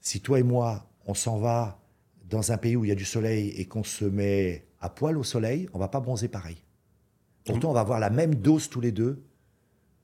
si 0.00 0.20
toi 0.20 0.38
et 0.38 0.42
moi, 0.42 0.90
on 1.06 1.14
s'en 1.14 1.38
va 1.38 1.80
dans 2.28 2.52
un 2.52 2.56
pays 2.56 2.76
où 2.76 2.84
il 2.84 2.88
y 2.88 2.92
a 2.92 2.96
du 2.96 3.04
soleil 3.04 3.50
et 3.50 3.66
qu'on 3.66 3.84
se 3.84 4.04
met 4.04 4.66
à 4.80 4.88
poil 4.88 5.16
au 5.18 5.24
soleil, 5.24 5.68
on 5.72 5.78
va 5.78 5.88
pas 5.88 6.00
bronzer 6.00 6.28
pareil. 6.28 6.63
Pourtant, 7.44 7.70
on 7.70 7.72
va 7.74 7.80
avoir 7.80 8.00
la 8.00 8.10
même 8.10 8.34
dose 8.34 8.68
tous 8.68 8.80
les 8.80 8.92
deux 8.92 9.22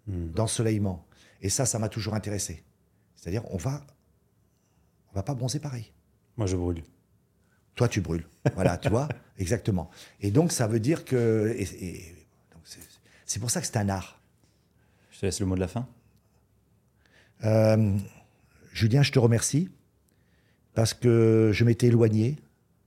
d'ensoleillement. 0.06 1.06
Et 1.40 1.48
ça, 1.48 1.66
ça 1.66 1.78
m'a 1.78 1.88
toujours 1.88 2.14
intéressé. 2.14 2.64
C'est-à-dire, 3.16 3.42
on 3.52 3.56
va, 3.56 3.82
on 5.12 5.14
va 5.14 5.22
pas 5.22 5.34
bronzer 5.34 5.60
pareil. 5.60 5.92
Moi, 6.36 6.46
je 6.46 6.56
brûle. 6.56 6.82
Toi, 7.74 7.88
tu 7.88 8.00
brûles. 8.00 8.26
Voilà, 8.54 8.76
tu 8.76 8.88
vois 8.88 9.08
Exactement. 9.38 9.90
Et 10.20 10.30
donc, 10.30 10.52
ça 10.52 10.66
veut 10.66 10.80
dire 10.80 11.04
que. 11.04 11.56
c'est 13.24 13.38
pour 13.38 13.50
ça 13.50 13.60
que 13.60 13.66
c'est 13.66 13.76
un 13.78 13.88
art. 13.88 14.20
Je 15.10 15.20
te 15.20 15.26
laisse 15.26 15.40
le 15.40 15.46
mot 15.46 15.54
de 15.54 15.60
la 15.60 15.68
fin. 15.68 15.88
Euh, 17.44 17.96
Julien, 18.72 19.02
je 19.02 19.12
te 19.12 19.18
remercie 19.18 19.70
parce 20.74 20.94
que 20.94 21.50
je 21.52 21.64
m'étais 21.64 21.86
éloigné 21.88 22.38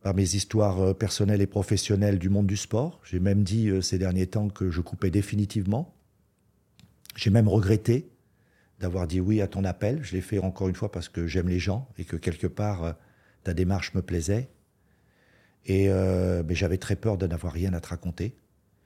par 0.03 0.13
mes 0.13 0.35
histoires 0.35 0.81
euh, 0.81 0.93
personnelles 0.93 1.41
et 1.41 1.47
professionnelles 1.47 2.19
du 2.19 2.30
monde 2.30 2.45
du 2.45 2.57
sport. 2.57 2.99
J'ai 3.05 3.19
même 3.19 3.43
dit 3.43 3.69
euh, 3.69 3.81
ces 3.81 3.97
derniers 3.97 4.27
temps 4.27 4.49
que 4.49 4.69
je 4.69 4.81
coupais 4.81 5.09
définitivement. 5.09 5.95
J'ai 7.15 7.30
même 7.30 7.47
regretté 7.47 8.09
d'avoir 8.80 9.07
dit 9.07 9.21
oui 9.21 9.41
à 9.41 9.47
ton 9.47 9.63
appel. 9.63 10.03
Je 10.03 10.13
l'ai 10.13 10.21
fait 10.21 10.39
encore 10.39 10.67
une 10.67 10.75
fois 10.75 10.91
parce 10.91 11.07
que 11.07 11.25
j'aime 11.25 11.47
les 11.47 11.59
gens 11.59 11.88
et 11.97 12.03
que 12.03 12.17
quelque 12.17 12.47
part 12.47 12.84
euh, 12.84 12.91
ta 13.43 13.53
démarche 13.53 13.93
me 13.93 14.01
plaisait. 14.01 14.49
Et 15.65 15.88
mais 15.88 16.55
j'avais 16.55 16.77
très 16.77 16.97
peur 16.97 17.17
de 17.17 17.25
n'avoir 17.25 17.53
rien 17.53 17.73
à 17.73 17.80
te 17.80 17.88
raconter. 17.88 18.35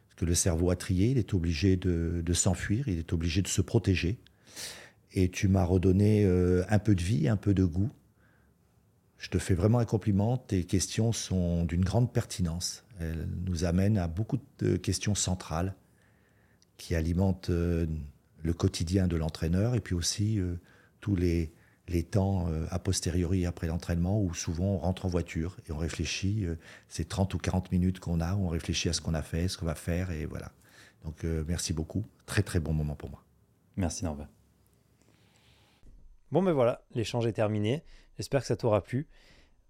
Parce 0.10 0.20
que 0.20 0.26
le 0.26 0.36
cerveau 0.36 0.70
a 0.70 0.76
trié, 0.76 1.10
il 1.10 1.18
est 1.18 1.34
obligé 1.34 1.76
de, 1.76 2.34
s'enfuir, 2.34 2.88
il 2.88 3.00
est 3.00 3.14
obligé 3.14 3.42
de 3.42 3.48
se 3.48 3.62
protéger. 3.62 4.20
Et 5.14 5.32
tu 5.32 5.48
m'as 5.48 5.64
redonné 5.64 6.24
un 6.70 6.78
peu 6.78 6.94
de 6.94 7.02
vie, 7.02 7.28
un 7.28 7.36
peu 7.36 7.56
de 7.56 7.64
goût. 7.64 7.90
Je 9.18 9.30
te 9.30 9.40
fais 9.40 9.56
vraiment 9.56 9.80
un 9.80 9.86
compliment. 9.86 10.38
Tes 10.38 10.64
questions 10.64 11.12
sont 11.12 11.66
d'une 11.66 11.84
grande 11.84 12.12
pertinence. 12.14 12.84
Elles 13.00 13.28
nous 13.46 13.64
amènent 13.64 13.98
à 13.98 14.08
beaucoup 14.08 14.40
de 14.60 14.78
questions 14.78 15.16
centrales 15.16 15.76
qui 16.78 16.96
alimentent 16.96 17.50
euh, 17.50 17.88
le 18.44 18.54
quotidien 18.54 19.08
de 19.08 19.16
l'entraîneur 19.16 19.76
et 19.76 19.80
puis 19.82 19.96
aussi 19.96 20.40
euh, 20.40 20.56
tous 21.02 21.16
les, 21.16 21.52
les 21.88 22.04
temps 22.04 22.48
euh, 22.50 22.66
a 22.70 22.80
posteriori 22.80 23.46
après 23.46 23.68
l'entraînement 23.68 24.22
où 24.22 24.34
souvent 24.34 24.66
on 24.66 24.78
rentre 24.78 25.06
en 25.06 25.10
voiture 25.10 25.58
et 25.68 25.72
on 25.72 25.78
réfléchit. 25.78 26.46
euh, 26.46 26.56
ces 26.88 27.06
30 27.06 27.34
ou 27.34 27.38
40 27.40 27.72
minutes 27.72 28.00
qu'on 28.00 28.22
a, 28.22 28.36
où 28.36 28.46
on 28.46 28.50
réfléchit 28.50 28.90
à 28.90 28.94
ce 28.94 29.02
qu'on 29.02 29.14
a 29.14 29.22
fait, 29.22 29.48
ce 29.48 29.58
qu'on 29.58 29.66
va 29.66 29.76
faire 29.76 30.12
et 30.12 30.26
voilà. 30.26 30.52
Donc 31.04 31.24
merci 31.48 31.72
beaucoup. 31.72 32.04
Très 32.26 32.44
très 32.44 32.60
bon 32.60 32.74
moment 32.74 32.96
pour 32.96 33.10
moi. 33.10 33.24
Merci 33.78 34.04
Norbert. 34.04 34.28
Bon 36.32 36.44
ben 36.44 36.52
voilà, 36.52 36.84
l'échange 36.94 37.26
est 37.28 37.34
terminé. 37.34 37.84
J'espère 38.18 38.42
que 38.42 38.48
ça 38.48 38.56
t'aura 38.56 38.82
plu. 38.82 39.08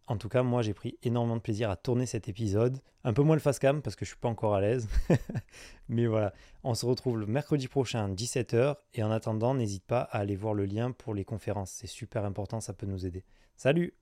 En 0.08 0.18
tout 0.18 0.30
cas, 0.30 0.42
moi 0.42 0.62
j'ai 0.62 0.74
pris 0.74 0.98
énormément 1.04 1.36
de 1.36 1.42
plaisir 1.42 1.70
à 1.70 1.76
tourner 1.76 2.06
cet 2.06 2.30
épisode. 2.30 2.80
Un 3.04 3.14
peu 3.14 3.24
moins 3.24 3.36
le 3.36 3.42
face 3.42 3.60
cam 3.60 3.82
parce 3.82 3.98
que 3.98 4.06
je 4.06 4.12
suis 4.12 4.20
pas 4.20 4.30
encore 4.30 4.56
à 4.56 4.62
l'aise. 4.62 4.88
Mais 5.90 6.08
voilà, 6.08 6.34
on 6.64 6.74
se 6.74 6.86
retrouve 6.86 7.18
le 7.18 7.26
mercredi 7.26 7.68
prochain 7.68 8.10
17h 8.14 8.78
et 8.94 9.04
en 9.04 9.12
attendant, 9.12 9.54
n'hésite 9.54 9.84
pas 9.86 10.02
à 10.02 10.20
aller 10.20 10.38
voir 10.38 10.54
le 10.54 10.66
lien 10.66 10.92
pour 10.92 11.14
les 11.14 11.26
conférences. 11.26 11.72
C'est 11.72 11.88
super 11.88 12.24
important, 12.24 12.62
ça 12.62 12.74
peut 12.74 12.86
nous 12.86 13.06
aider. 13.06 13.26
Salut 13.58 13.94